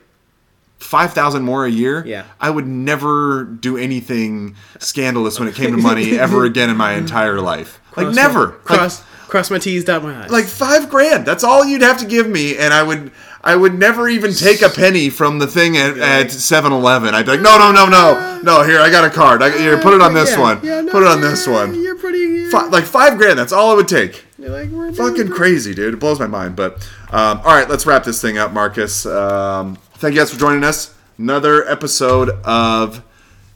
five 0.78 1.14
thousand 1.14 1.44
more 1.44 1.66
a 1.66 1.70
year, 1.72 2.04
Yeah. 2.06 2.26
I 2.40 2.50
would 2.50 2.68
never 2.68 3.44
do 3.44 3.78
anything 3.78 4.56
scandalous 4.80 5.40
when 5.40 5.48
it 5.48 5.56
came 5.56 5.72
to 5.72 5.78
money 5.82 6.18
ever 6.20 6.46
again 6.46 6.70
in 6.70 6.78
my 6.78 6.94
entire 7.04 7.40
life. 7.42 7.80
Like 7.96 8.06
Cross 8.08 8.16
never. 8.16 8.40
My, 8.40 8.54
Like, 8.54 8.64
cross 8.66 9.04
cross 9.28 9.52
my 9.52 9.58
T's, 9.60 9.84
dot 9.84 10.04
my 10.04 10.24
I's. 10.24 10.30
like 10.30 10.46
five 10.46 10.90
grand. 10.90 11.26
That's 11.26 11.44
all 11.44 11.66
you'd 11.66 11.82
have 11.82 11.98
to 12.00 12.06
give 12.06 12.28
me, 12.30 12.58
and 12.58 12.74
I 12.74 12.84
would 12.84 13.12
I 13.44 13.56
would 13.56 13.74
never 13.76 14.08
even 14.10 14.34
take 14.34 14.62
a 14.62 14.68
penny 14.70 15.10
from 15.10 15.40
the 15.40 15.48
thing 15.48 15.78
at, 15.78 15.98
at 15.98 16.28
7-Eleven. 16.28 17.16
I'd 17.16 17.26
be 17.26 17.32
like, 17.34 17.40
no, 17.42 17.58
no, 17.58 17.72
no, 17.72 17.86
no, 17.88 18.42
no. 18.44 18.64
Here, 18.64 18.82
I 18.82 18.90
got 18.90 19.06
a 19.06 19.10
card. 19.10 19.42
I, 19.42 19.58
here, 19.58 19.78
put 19.78 19.94
it 19.94 20.02
on 20.02 20.14
this 20.14 20.32
Yeah, 20.32 20.40
one. 20.42 20.60
yeah, 20.66 20.82
no, 20.82 20.92
put 20.92 21.04
it 21.04 21.08
on 21.08 21.22
this 21.22 21.48
one. 21.48 21.74
You're 21.82 21.96
pretty. 21.98 22.50
Fi- 22.50 22.66
like 22.68 22.84
five 22.84 23.18
grand. 23.18 23.40
That's 23.40 23.54
all 23.54 23.72
it 23.72 23.76
would 23.78 23.88
take. 23.88 24.26
you're 24.38 24.50
like 24.50 24.70
we're 24.70 24.92
Fucking 24.92 25.30
crazy, 25.30 25.74
dude. 25.74 25.94
It 25.94 25.98
blows 25.98 26.20
my 26.20 26.28
mind. 26.28 26.58
But 26.58 26.74
um, 27.12 27.38
all 27.40 27.56
right, 27.56 27.70
let's 27.70 27.86
wrap 27.86 28.04
this 28.04 28.22
thing 28.22 28.38
up, 28.38 28.52
Marcus. 28.52 29.06
Um, 29.06 29.78
thank 29.98 30.14
you 30.14 30.22
guys 30.22 30.32
for 30.32 30.40
joining 30.40 30.64
us. 30.64 30.94
Another 31.18 31.68
episode 31.68 32.30
of 32.46 33.04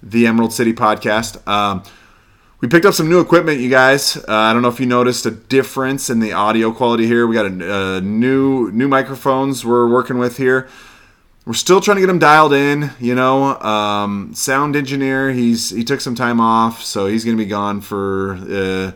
the 0.01 0.25
Emerald 0.25 0.51
City 0.51 0.73
Podcast. 0.73 1.47
Um, 1.47 1.83
we 2.59 2.67
picked 2.67 2.85
up 2.85 2.95
some 2.95 3.09
new 3.09 3.19
equipment, 3.19 3.59
you 3.59 3.69
guys. 3.69 4.17
Uh, 4.17 4.23
I 4.27 4.51
don't 4.51 4.63
know 4.63 4.67
if 4.67 4.79
you 4.79 4.87
noticed 4.87 5.27
a 5.27 5.31
difference 5.31 6.09
in 6.09 6.19
the 6.19 6.33
audio 6.33 6.71
quality 6.71 7.05
here. 7.05 7.27
We 7.27 7.35
got 7.35 7.45
a, 7.45 7.73
uh, 7.73 7.99
new 7.99 8.71
new 8.71 8.87
microphones 8.87 9.63
we're 9.63 9.87
working 9.87 10.17
with 10.17 10.37
here. 10.37 10.67
We're 11.45 11.53
still 11.53 11.79
trying 11.79 11.97
to 11.97 12.01
get 12.01 12.07
them 12.07 12.19
dialed 12.19 12.53
in. 12.53 12.89
You 12.99 13.13
know, 13.13 13.59
um, 13.59 14.33
sound 14.33 14.75
engineer. 14.75 15.31
He's 15.31 15.69
he 15.69 15.83
took 15.83 16.01
some 16.01 16.15
time 16.15 16.41
off, 16.41 16.83
so 16.83 17.05
he's 17.05 17.23
going 17.23 17.37
to 17.37 17.43
be 17.43 17.49
gone 17.49 17.81
for 17.81 18.33
uh, 18.33 18.91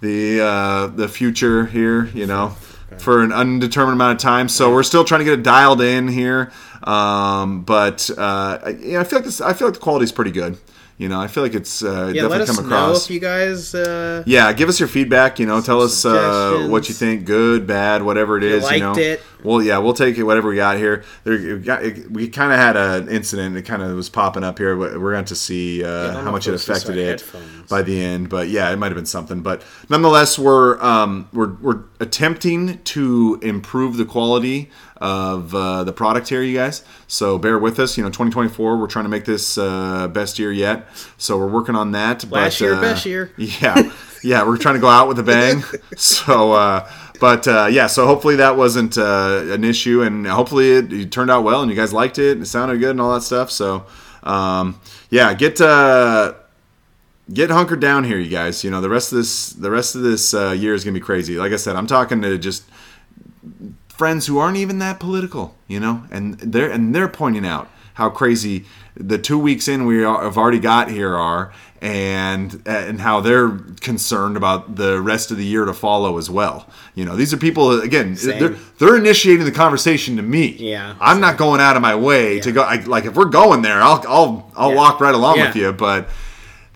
the 0.00 0.40
uh, 0.40 0.86
the 0.88 1.08
future 1.08 1.66
here. 1.66 2.06
You 2.06 2.26
know, 2.26 2.56
for 2.96 3.22
an 3.22 3.32
undetermined 3.32 3.94
amount 3.94 4.18
of 4.18 4.22
time. 4.22 4.48
So 4.48 4.72
we're 4.72 4.82
still 4.82 5.04
trying 5.04 5.18
to 5.20 5.24
get 5.24 5.34
it 5.38 5.42
dialed 5.42 5.80
in 5.82 6.08
here. 6.08 6.50
Um, 6.82 7.62
but 7.62 8.08
uh, 8.16 8.58
I- 8.64 8.78
yeah, 8.80 9.00
I 9.00 9.04
feel 9.04 9.18
like 9.18 9.26
this, 9.26 9.40
I 9.40 9.52
feel 9.52 9.66
like 9.68 9.74
the 9.74 9.80
quality's 9.80 10.12
pretty 10.12 10.30
good. 10.30 10.56
You 10.98 11.08
know, 11.08 11.20
I 11.20 11.28
feel 11.28 11.44
like 11.44 11.54
it's 11.54 11.80
uh, 11.84 12.10
Yeah, 12.12 12.22
definitely 12.22 12.28
let 12.28 12.40
us 12.48 12.56
come 12.56 12.68
know 12.68 12.76
across. 12.86 13.04
if 13.04 13.10
you 13.12 13.20
guys. 13.20 13.72
Uh, 13.72 14.24
Yeah, 14.26 14.52
give 14.52 14.68
us 14.68 14.80
your 14.80 14.88
feedback. 14.88 15.38
You 15.38 15.46
know, 15.46 15.60
tell 15.60 15.80
us 15.80 16.04
uh, 16.04 16.66
what 16.68 16.88
you 16.88 16.94
think, 16.94 17.24
good, 17.24 17.68
bad, 17.68 18.02
whatever 18.02 18.36
it 18.36 18.42
is. 18.42 18.64
You, 18.64 18.80
liked 18.80 18.80
know, 18.98 19.02
it. 19.02 19.22
well, 19.44 19.62
yeah, 19.62 19.78
we'll 19.78 19.94
take 19.94 20.18
it. 20.18 20.24
Whatever 20.24 20.48
we 20.48 20.56
got 20.56 20.76
here. 20.76 21.04
There, 21.22 21.34
we, 21.38 21.58
got- 21.60 21.82
we 22.10 22.28
kind 22.28 22.52
of 22.52 22.58
had 22.58 22.76
an 22.76 23.08
incident. 23.08 23.56
It 23.56 23.62
kind 23.62 23.80
of 23.80 23.94
was 23.94 24.08
popping 24.10 24.42
up 24.42 24.58
here. 24.58 24.76
We're 24.76 25.12
going 25.12 25.24
to 25.26 25.36
see 25.36 25.84
uh, 25.84 26.14
don't 26.14 26.24
how 26.24 26.32
much 26.32 26.46
it 26.48 26.50
it 26.50 26.52
was 26.54 26.66
just 26.66 26.82
affected 26.84 27.00
it 27.00 27.20
headphones. 27.20 27.68
by 27.70 27.82
the 27.82 28.00
end. 28.00 28.28
But 28.28 28.48
yeah, 28.48 28.68
it 28.72 28.76
might 28.76 28.88
have 28.88 28.96
been 28.96 29.06
something. 29.06 29.40
But 29.40 29.62
nonetheless, 29.88 30.36
we're 30.36 30.82
um, 30.82 31.28
we're 31.32 31.54
we're 31.62 31.84
attempting 32.00 32.82
to 32.82 33.38
improve 33.42 33.96
the 33.98 34.04
quality 34.04 34.68
of 35.00 35.54
uh, 35.54 35.84
the 35.84 35.92
product 35.92 36.28
here, 36.28 36.42
you 36.42 36.56
guys. 36.56 36.84
So 37.06 37.38
bear 37.38 37.58
with 37.58 37.78
us. 37.78 37.96
You 37.96 38.02
know, 38.02 38.10
2024, 38.10 38.76
we're 38.76 38.86
trying 38.86 39.04
to 39.04 39.08
make 39.08 39.24
this 39.24 39.58
uh, 39.58 40.08
best 40.08 40.38
year 40.38 40.52
yet. 40.52 40.88
So 41.16 41.38
we're 41.38 41.48
working 41.48 41.74
on 41.74 41.92
that. 41.92 42.24
Last 42.30 42.58
but, 42.58 42.60
year, 42.60 42.74
uh, 42.74 42.80
best 42.80 43.06
year. 43.06 43.32
Yeah, 43.38 43.92
yeah, 44.22 44.46
we're 44.46 44.58
trying 44.58 44.74
to 44.74 44.80
go 44.80 44.88
out 44.88 45.08
with 45.08 45.18
a 45.18 45.22
bang. 45.22 45.62
So, 45.96 46.52
uh, 46.52 46.88
but 47.20 47.48
uh, 47.48 47.68
yeah, 47.70 47.88
so 47.88 48.06
hopefully 48.06 48.36
that 48.36 48.56
wasn't 48.56 48.96
uh, 48.98 49.46
an 49.48 49.64
issue, 49.64 50.02
and 50.02 50.26
hopefully 50.26 50.72
it, 50.72 50.92
it 50.92 51.12
turned 51.12 51.30
out 51.30 51.42
well, 51.42 51.62
and 51.62 51.70
you 51.70 51.76
guys 51.76 51.92
liked 51.92 52.18
it, 52.18 52.32
and 52.32 52.42
it 52.42 52.46
sounded 52.46 52.78
good, 52.78 52.90
and 52.90 53.00
all 53.00 53.14
that 53.14 53.22
stuff. 53.22 53.50
So, 53.50 53.86
um, 54.22 54.80
yeah, 55.10 55.34
get. 55.34 55.60
Uh, 55.60 56.34
Get 57.30 57.50
hunkered 57.50 57.80
down 57.80 58.04
here, 58.04 58.18
you 58.18 58.30
guys. 58.30 58.64
You 58.64 58.70
know 58.70 58.80
the 58.80 58.88
rest 58.88 59.12
of 59.12 59.18
this, 59.18 59.50
the 59.50 59.70
rest 59.70 59.94
of 59.94 60.00
this 60.00 60.32
uh, 60.32 60.52
year 60.52 60.72
is 60.72 60.82
gonna 60.82 60.94
be 60.94 61.00
crazy. 61.00 61.36
Like 61.36 61.52
I 61.52 61.56
said, 61.56 61.76
I'm 61.76 61.86
talking 61.86 62.22
to 62.22 62.38
just 62.38 62.64
friends 63.98 64.26
who 64.28 64.38
aren't 64.38 64.56
even 64.56 64.78
that 64.78 64.98
political, 65.00 65.54
you 65.66 65.80
know, 65.80 66.04
and 66.10 66.38
they're 66.38 66.70
and 66.70 66.94
they're 66.94 67.08
pointing 67.08 67.44
out 67.44 67.68
how 67.94 68.08
crazy 68.08 68.64
the 68.94 69.18
two 69.18 69.38
weeks 69.38 69.66
in 69.68 69.84
we 69.86 70.04
are, 70.04 70.22
have 70.22 70.38
already 70.38 70.60
got 70.60 70.88
here 70.90 71.14
are, 71.16 71.52
and 71.82 72.62
and 72.64 73.00
how 73.00 73.20
they're 73.20 73.50
concerned 73.80 74.36
about 74.36 74.76
the 74.76 75.00
rest 75.00 75.30
of 75.32 75.36
the 75.36 75.44
year 75.44 75.64
to 75.64 75.74
follow 75.74 76.16
as 76.18 76.30
well. 76.30 76.68
You 76.94 77.04
know, 77.04 77.16
these 77.16 77.32
are 77.34 77.36
people 77.36 77.80
again. 77.80 78.14
They're 78.14 78.56
they're 78.78 78.96
initiating 78.96 79.44
the 79.44 79.52
conversation 79.52 80.16
to 80.16 80.22
me. 80.22 80.46
Yeah, 80.58 80.94
I'm 81.00 81.20
not 81.20 81.36
going 81.36 81.60
out 81.60 81.74
of 81.76 81.82
my 81.82 81.94
way 81.96 82.38
to 82.40 82.52
go. 82.52 82.62
I, 82.62 82.76
like 82.84 83.04
if 83.04 83.14
we're 83.16 83.24
going 83.26 83.62
there, 83.62 83.80
I'll 83.82 84.02
I'll 84.08 84.52
I'll 84.56 84.70
Yeah. 84.70 84.76
walk 84.76 85.00
right 85.00 85.14
along 85.14 85.40
with 85.40 85.56
you, 85.56 85.72
but. 85.72 86.08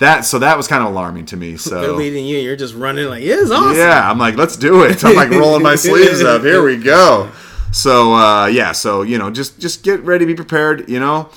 That 0.02 0.24
so 0.24 0.38
that 0.40 0.56
was 0.56 0.68
kind 0.68 0.82
of 0.82 0.90
alarming 0.90 1.26
to 1.26 1.36
me. 1.36 1.50
They're 1.50 1.58
So 1.58 1.94
leading 1.96 2.26
you. 2.26 2.38
You're 2.38 2.56
just 2.56 2.74
running 2.74 3.08
like, 3.08 3.22
yeah, 3.22 3.36
it's 3.40 3.50
awesome. 3.50 3.76
yeah, 3.76 4.10
I'm 4.10 4.18
like, 4.18 4.36
let's 4.36 4.56
do 4.56 4.82
it. 4.82 5.04
I'm 5.04 5.16
like 5.16 5.30
rolling 5.30 5.62
my 5.62 5.76
sleeves 5.88 6.22
up. 6.22 6.42
Here 6.42 6.62
we 6.62 6.76
go. 6.76 7.30
So 7.74 8.12
uh, 8.12 8.46
yeah, 8.48 8.72
so 8.72 9.00
you 9.00 9.16
know, 9.16 9.30
just 9.30 9.58
just 9.58 9.82
get 9.82 10.02
ready, 10.04 10.26
be 10.26 10.34
prepared. 10.34 10.90
You 10.90 11.00
know, 11.00 11.30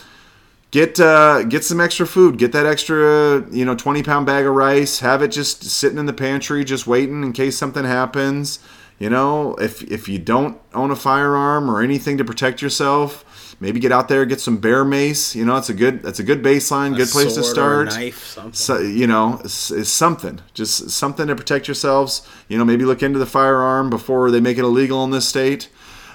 get 0.70 1.00
uh, 1.00 1.44
get 1.44 1.64
some 1.64 1.80
extra 1.80 2.06
food. 2.06 2.38
Get 2.38 2.52
that 2.52 2.66
extra, 2.66 3.50
you 3.52 3.64
know, 3.64 3.74
20 3.74 4.04
pound 4.04 4.26
bag 4.26 4.46
of 4.46 4.54
rice. 4.54 5.00
Have 5.00 5.22
it 5.22 5.30
just 5.30 5.64
sitting 5.64 5.98
in 5.98 6.08
the 6.08 6.12
pantry, 6.14 6.66
just 6.66 6.88
waiting 6.88 7.24
in 7.24 7.32
case 7.32 7.58
something 7.58 7.86
happens. 7.86 8.60
You 9.00 9.10
know, 9.10 9.56
if 9.62 9.82
if 9.84 10.10
you 10.10 10.20
don't 10.20 10.60
own 10.74 10.92
a 10.92 10.98
firearm 10.98 11.72
or 11.72 11.82
anything 11.82 12.18
to 12.18 12.26
protect 12.26 12.62
yourself, 12.62 13.24
maybe 13.60 13.80
get 13.80 13.92
out 13.92 14.08
there, 14.08 14.26
get 14.26 14.42
some 14.42 14.58
bear 14.58 14.86
mace. 14.86 15.36
You 15.36 15.46
know, 15.46 15.58
it's 15.58 15.70
a 15.70 15.74
good 15.74 16.04
that's 16.04 16.20
a 16.20 16.24
good 16.24 16.44
baseline, 16.44 16.96
good 16.96 17.10
place 17.10 17.36
to 17.36 17.42
a 17.42 17.44
start 17.44 17.88
knife, 17.88 18.24
something. 18.24 18.54
so, 18.54 18.80
you 18.80 19.08
know, 19.08 19.40
it's, 19.44 19.72
is 19.72 19.92
something, 19.92 20.42
just 20.54 20.90
something 20.90 21.28
to 21.28 21.36
protect 21.36 21.68
yourselves. 21.68 22.28
You 22.48 22.58
know, 22.58 22.66
maybe 22.66 22.86
look 22.86 23.04
into 23.04 23.20
the 23.20 23.26
firearm 23.26 23.90
before 23.90 24.32
they 24.32 24.40
make 24.40 24.58
it 24.58 24.64
illegal 24.64 25.04
in 25.04 25.12
this 25.12 25.28
state. 25.28 25.70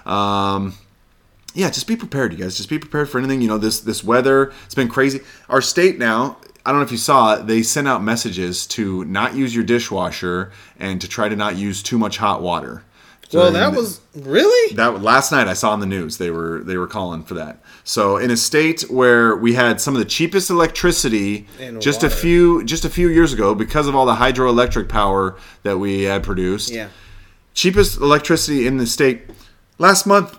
Um, 0.06 0.74
yeah, 1.54 1.68
just 1.70 1.86
be 1.86 1.96
prepared, 1.96 2.32
you 2.32 2.38
guys. 2.38 2.56
Just 2.56 2.68
be 2.68 2.78
prepared 2.78 3.08
for 3.08 3.18
anything. 3.18 3.40
You 3.40 3.48
know, 3.48 3.58
this 3.58 3.80
this 3.80 4.04
weather, 4.04 4.52
it's 4.64 4.74
been 4.74 4.88
crazy. 4.88 5.20
Our 5.48 5.60
state 5.60 5.98
now, 5.98 6.36
I 6.64 6.70
don't 6.70 6.80
know 6.80 6.84
if 6.84 6.92
you 6.92 6.98
saw 6.98 7.34
it, 7.34 7.46
they 7.46 7.62
sent 7.62 7.88
out 7.88 8.02
messages 8.02 8.66
to 8.68 9.04
not 9.06 9.34
use 9.34 9.54
your 9.54 9.64
dishwasher 9.64 10.52
and 10.78 11.00
to 11.00 11.08
try 11.08 11.28
to 11.28 11.36
not 11.36 11.56
use 11.56 11.82
too 11.82 11.98
much 11.98 12.18
hot 12.18 12.42
water. 12.42 12.84
Well, 13.32 13.52
that 13.52 13.72
was 13.72 14.00
really. 14.14 14.74
that 14.74 15.02
last 15.02 15.30
night 15.32 15.48
I 15.48 15.54
saw 15.54 15.70
on 15.70 15.80
the 15.80 15.86
news 15.86 16.18
they 16.18 16.30
were 16.30 16.60
they 16.60 16.76
were 16.76 16.86
calling 16.86 17.22
for 17.22 17.34
that. 17.34 17.62
So 17.84 18.16
in 18.16 18.30
a 18.30 18.36
state 18.36 18.82
where 18.82 19.36
we 19.36 19.54
had 19.54 19.80
some 19.80 19.94
of 19.94 19.98
the 19.98 20.04
cheapest 20.04 20.50
electricity 20.50 21.46
And 21.58 21.80
just 21.80 22.02
a 22.02 22.10
few 22.10 22.64
just 22.64 22.84
a 22.84 22.90
few 22.90 23.08
years 23.08 23.32
ago 23.32 23.54
because 23.54 23.86
of 23.86 23.94
all 23.94 24.06
the 24.06 24.16
hydroelectric 24.16 24.88
power 24.88 25.36
that 25.62 25.78
we 25.78 26.02
had 26.02 26.22
produced. 26.22 26.70
Yeah. 26.70 26.88
Cheapest 27.54 28.00
electricity 28.00 28.66
in 28.66 28.76
the 28.78 28.86
state. 28.86 29.22
Last 29.78 30.06
month 30.06 30.38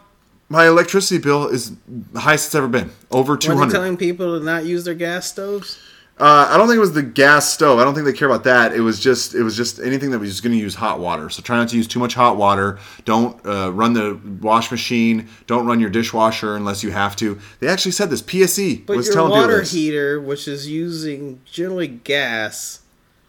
my 0.50 0.68
electricity 0.68 1.18
bill 1.18 1.48
is 1.48 1.72
the 1.88 2.20
highest 2.20 2.48
it's 2.48 2.56
ever 2.56 2.68
been. 2.68 2.92
Over 3.10 3.34
Weren't 3.34 3.42
200. 3.44 3.66
you 3.68 3.72
telling 3.72 3.98
people 3.98 4.38
to 4.38 4.44
not 4.44 4.66
use 4.66 4.84
their 4.84 4.94
gas 4.94 5.28
stoves? 5.28 5.80
Uh, 6.22 6.48
I 6.52 6.56
don't 6.56 6.68
think 6.68 6.78
it 6.78 6.82
was 6.82 6.94
the 6.94 7.02
gas 7.02 7.52
stove. 7.52 7.80
I 7.80 7.84
don't 7.84 7.96
think 7.96 8.06
they 8.06 8.14
care 8.14 8.28
about 8.28 8.44
that. 8.44 8.74
It 8.74 8.82
was 8.82 9.00
just 9.00 9.34
it 9.34 9.42
was 9.42 9.58
just 9.58 9.80
anything 9.80 10.12
that 10.12 10.20
was 10.20 10.40
going 10.40 10.52
to 10.52 10.58
use 10.58 10.76
hot 10.76 11.00
water. 11.00 11.32
So 11.32 11.42
try 11.42 11.58
not 11.58 11.70
to 11.70 11.76
use 11.76 11.88
too 11.88 11.98
much 11.98 12.14
hot 12.14 12.38
water. 12.38 12.78
Don't 13.06 13.44
uh, 13.44 13.72
run 13.72 13.94
the 13.94 14.22
wash 14.40 14.70
machine. 14.70 15.28
Don't 15.48 15.66
run 15.66 15.80
your 15.80 15.90
dishwasher 15.90 16.56
unless 16.56 16.84
you 16.84 16.92
have 16.92 17.16
to. 17.16 17.40
They 17.60 17.68
actually 17.68 17.94
said 17.94 18.12
this. 18.12 18.22
PSE 18.22 18.86
But 18.86 18.98
was 18.98 19.08
your 19.08 19.16
telling 19.16 19.32
water 19.32 19.64
heater, 19.64 20.22
which 20.22 20.48
is 20.48 20.70
using 20.70 21.42
generally 21.44 21.88
gas, 21.88 22.82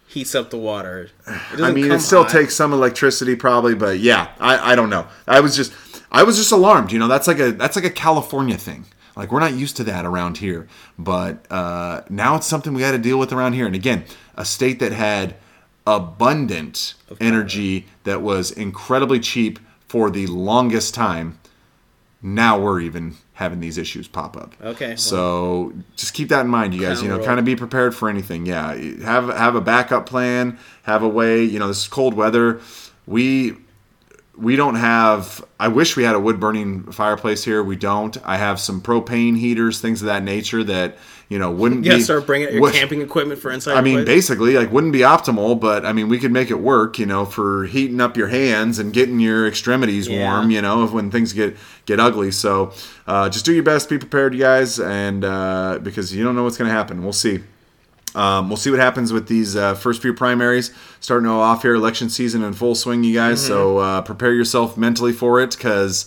heats 0.05 0.35
up 0.35 0.51
the 0.51 0.59
water. 0.59 1.09
I 1.25 1.71
mean, 1.71 1.91
it 1.91 1.99
still 1.99 2.21
hot. 2.21 2.31
takes 2.31 2.53
some 2.53 2.73
electricity 2.73 3.35
probably, 3.35 3.73
but 3.73 4.01
yeah, 4.01 4.29
I, 4.39 4.73
I 4.73 4.75
don't 4.75 4.91
know. 4.91 5.07
I 5.27 5.39
was 5.39 5.55
just 5.55 5.73
I 6.11 6.21
was 6.21 6.37
just 6.37 6.51
alarmed. 6.51 6.91
You 6.91 6.99
know, 6.99 7.07
that's 7.07 7.27
like 7.27 7.39
a 7.39 7.53
that's 7.53 7.75
like 7.75 7.85
a 7.85 7.89
California 7.89 8.55
thing. 8.55 8.85
Like 9.15 9.31
we're 9.31 9.39
not 9.39 9.53
used 9.53 9.77
to 9.77 9.83
that 9.85 10.05
around 10.05 10.37
here, 10.39 10.67
but 10.97 11.45
uh, 11.51 12.01
now 12.09 12.35
it's 12.35 12.47
something 12.47 12.73
we 12.73 12.81
got 12.81 12.91
to 12.91 12.97
deal 12.97 13.19
with 13.19 13.31
around 13.31 13.53
here. 13.53 13.65
And 13.67 13.75
again, 13.75 14.05
a 14.35 14.43
state 14.45 14.79
that 14.79 14.91
had 14.91 15.35
abundant 15.85 16.93
energy 17.21 17.85
that 18.03 18.21
was 18.21 18.51
incredibly 18.51 19.19
cheap 19.19 19.59
for 19.87 20.09
the 20.09 20.27
longest 20.27 20.93
time. 20.93 21.37
Now 22.21 22.57
we're 22.59 22.79
even 22.79 23.15
having 23.33 23.59
these 23.59 23.77
issues 23.77 24.07
pop 24.07 24.37
up. 24.37 24.55
Okay, 24.61 24.89
well- 24.89 24.97
So 24.97 25.73
just 25.95 26.13
keep 26.13 26.29
that 26.29 26.41
in 26.41 26.47
mind, 26.47 26.73
you 26.73 26.81
guys. 26.81 27.01
You 27.01 27.09
know, 27.09 27.17
kind 27.25 27.39
of 27.39 27.45
be 27.45 27.55
prepared 27.55 27.93
for 27.93 28.09
anything. 28.09 28.45
Yeah, 28.45 28.73
have 29.03 29.27
have 29.29 29.55
a 29.55 29.61
backup 29.61 30.05
plan. 30.07 30.57
Have 30.83 31.03
a 31.03 31.07
way. 31.09 31.43
You 31.43 31.59
know, 31.59 31.67
this 31.67 31.79
is 31.81 31.87
cold 31.87 32.13
weather. 32.13 32.61
We 33.05 33.57
we 34.35 34.55
don't 34.55 34.75
have. 34.75 35.43
I 35.59 35.67
wish 35.67 35.95
we 35.95 36.03
had 36.03 36.15
a 36.15 36.19
wood 36.19 36.39
burning 36.39 36.91
fireplace 36.91 37.43
here. 37.43 37.63
We 37.63 37.75
don't. 37.75 38.17
I 38.25 38.37
have 38.37 38.59
some 38.59 38.81
propane 38.81 39.37
heaters, 39.37 39.79
things 39.79 40.01
of 40.01 40.07
that 40.07 40.23
nature 40.23 40.63
that 40.63 40.97
you 41.29 41.37
know 41.39 41.51
wouldn't 41.51 41.83
gotta 41.83 41.97
be. 41.97 42.03
start 42.03 42.25
bringing 42.25 42.53
your 42.53 42.71
camping 42.71 43.01
equipment 43.01 43.39
for 43.39 43.51
inside. 43.51 43.77
I 43.77 43.81
mean, 43.81 43.97
place. 43.97 44.05
basically, 44.07 44.55
like 44.57 44.71
wouldn't 44.71 44.93
be 44.93 44.99
optimal, 44.99 45.59
but 45.59 45.85
I 45.85 45.93
mean, 45.93 46.09
we 46.09 46.17
could 46.17 46.31
make 46.31 46.49
it 46.49 46.59
work. 46.59 46.97
You 46.97 47.05
know, 47.05 47.25
for 47.25 47.65
heating 47.65 48.01
up 48.01 48.17
your 48.17 48.29
hands 48.29 48.79
and 48.79 48.91
getting 48.91 49.19
your 49.19 49.47
extremities 49.47 50.07
Yeah. 50.07 50.27
warm. 50.31 50.49
You 50.49 50.61
know, 50.61 50.87
when 50.87 51.11
things 51.11 51.31
get 51.33 51.55
get 51.85 51.99
ugly. 51.99 52.31
So 52.31 52.73
uh, 53.05 53.29
just 53.29 53.45
do 53.45 53.53
your 53.53 53.63
best. 53.63 53.87
Be 53.89 53.99
prepared, 53.99 54.33
you 54.33 54.39
guys, 54.39 54.79
and 54.79 55.23
uh, 55.23 55.79
because 55.83 56.13
you 56.15 56.23
don't 56.23 56.35
know 56.35 56.43
what's 56.43 56.57
going 56.57 56.69
to 56.69 56.75
happen. 56.75 57.03
We'll 57.03 57.13
see. 57.13 57.41
Um, 58.15 58.47
we'll 58.49 58.57
see 58.57 58.69
what 58.69 58.79
happens 58.79 59.11
with 59.11 59.27
these 59.27 59.55
uh, 59.55 59.73
first 59.73 60.01
few 60.01 60.13
primaries 60.13 60.71
starting 60.99 61.25
to 61.25 61.31
off 61.33 61.63
here. 61.63 61.73
Election 61.75 62.09
season 62.09 62.43
in 62.43 62.53
full 62.53 62.75
swing, 62.75 63.03
you 63.03 63.13
guys. 63.13 63.43
So 63.45 63.75
Mm-hmm. 63.75 63.83
uh, 63.85 64.01
prepare 64.03 64.33
yourself 64.33 64.77
mentally 64.77 65.11
for 65.13 65.41
it 65.41 65.51
because 65.51 66.05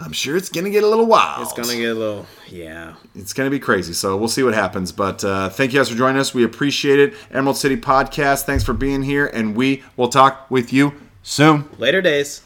I'm 0.00 0.12
sure 0.12 0.36
it's 0.36 0.48
going 0.48 0.64
to 0.64 0.70
get 0.70 0.84
a 0.84 0.86
little 0.88 1.06
wild. 1.06 1.42
it's 1.42 1.52
gonna 1.52 1.76
get 1.78 1.90
a 1.90 1.94
little. 1.94 2.26
Yeah. 2.48 2.94
It's 3.14 3.32
going 3.32 3.46
to 3.46 3.50
be 3.50 3.58
crazy. 3.58 3.92
So 3.92 4.16
we'll 4.16 4.28
see 4.28 4.42
what 4.44 4.54
happens. 4.54 4.90
But 4.92 5.22
uh, 5.24 5.48
thank 5.50 5.72
you 5.72 5.80
guys 5.80 5.90
for 5.90 5.96
joining 5.96 6.18
us. 6.20 6.32
We 6.32 6.44
appreciate 6.44 6.98
it. 7.00 7.14
Emerald 7.30 7.56
City 7.56 7.76
Podcast. 7.76 8.44
Thanks 8.44 8.64
for 8.64 8.72
being 8.72 9.02
here, 9.02 9.26
and 9.26 9.54
we 9.56 9.82
will 9.96 10.08
talk 10.08 10.50
with 10.50 10.72
you 10.72 10.94
soon. 11.22 11.68
Later 11.78 12.00
days. 12.00 12.42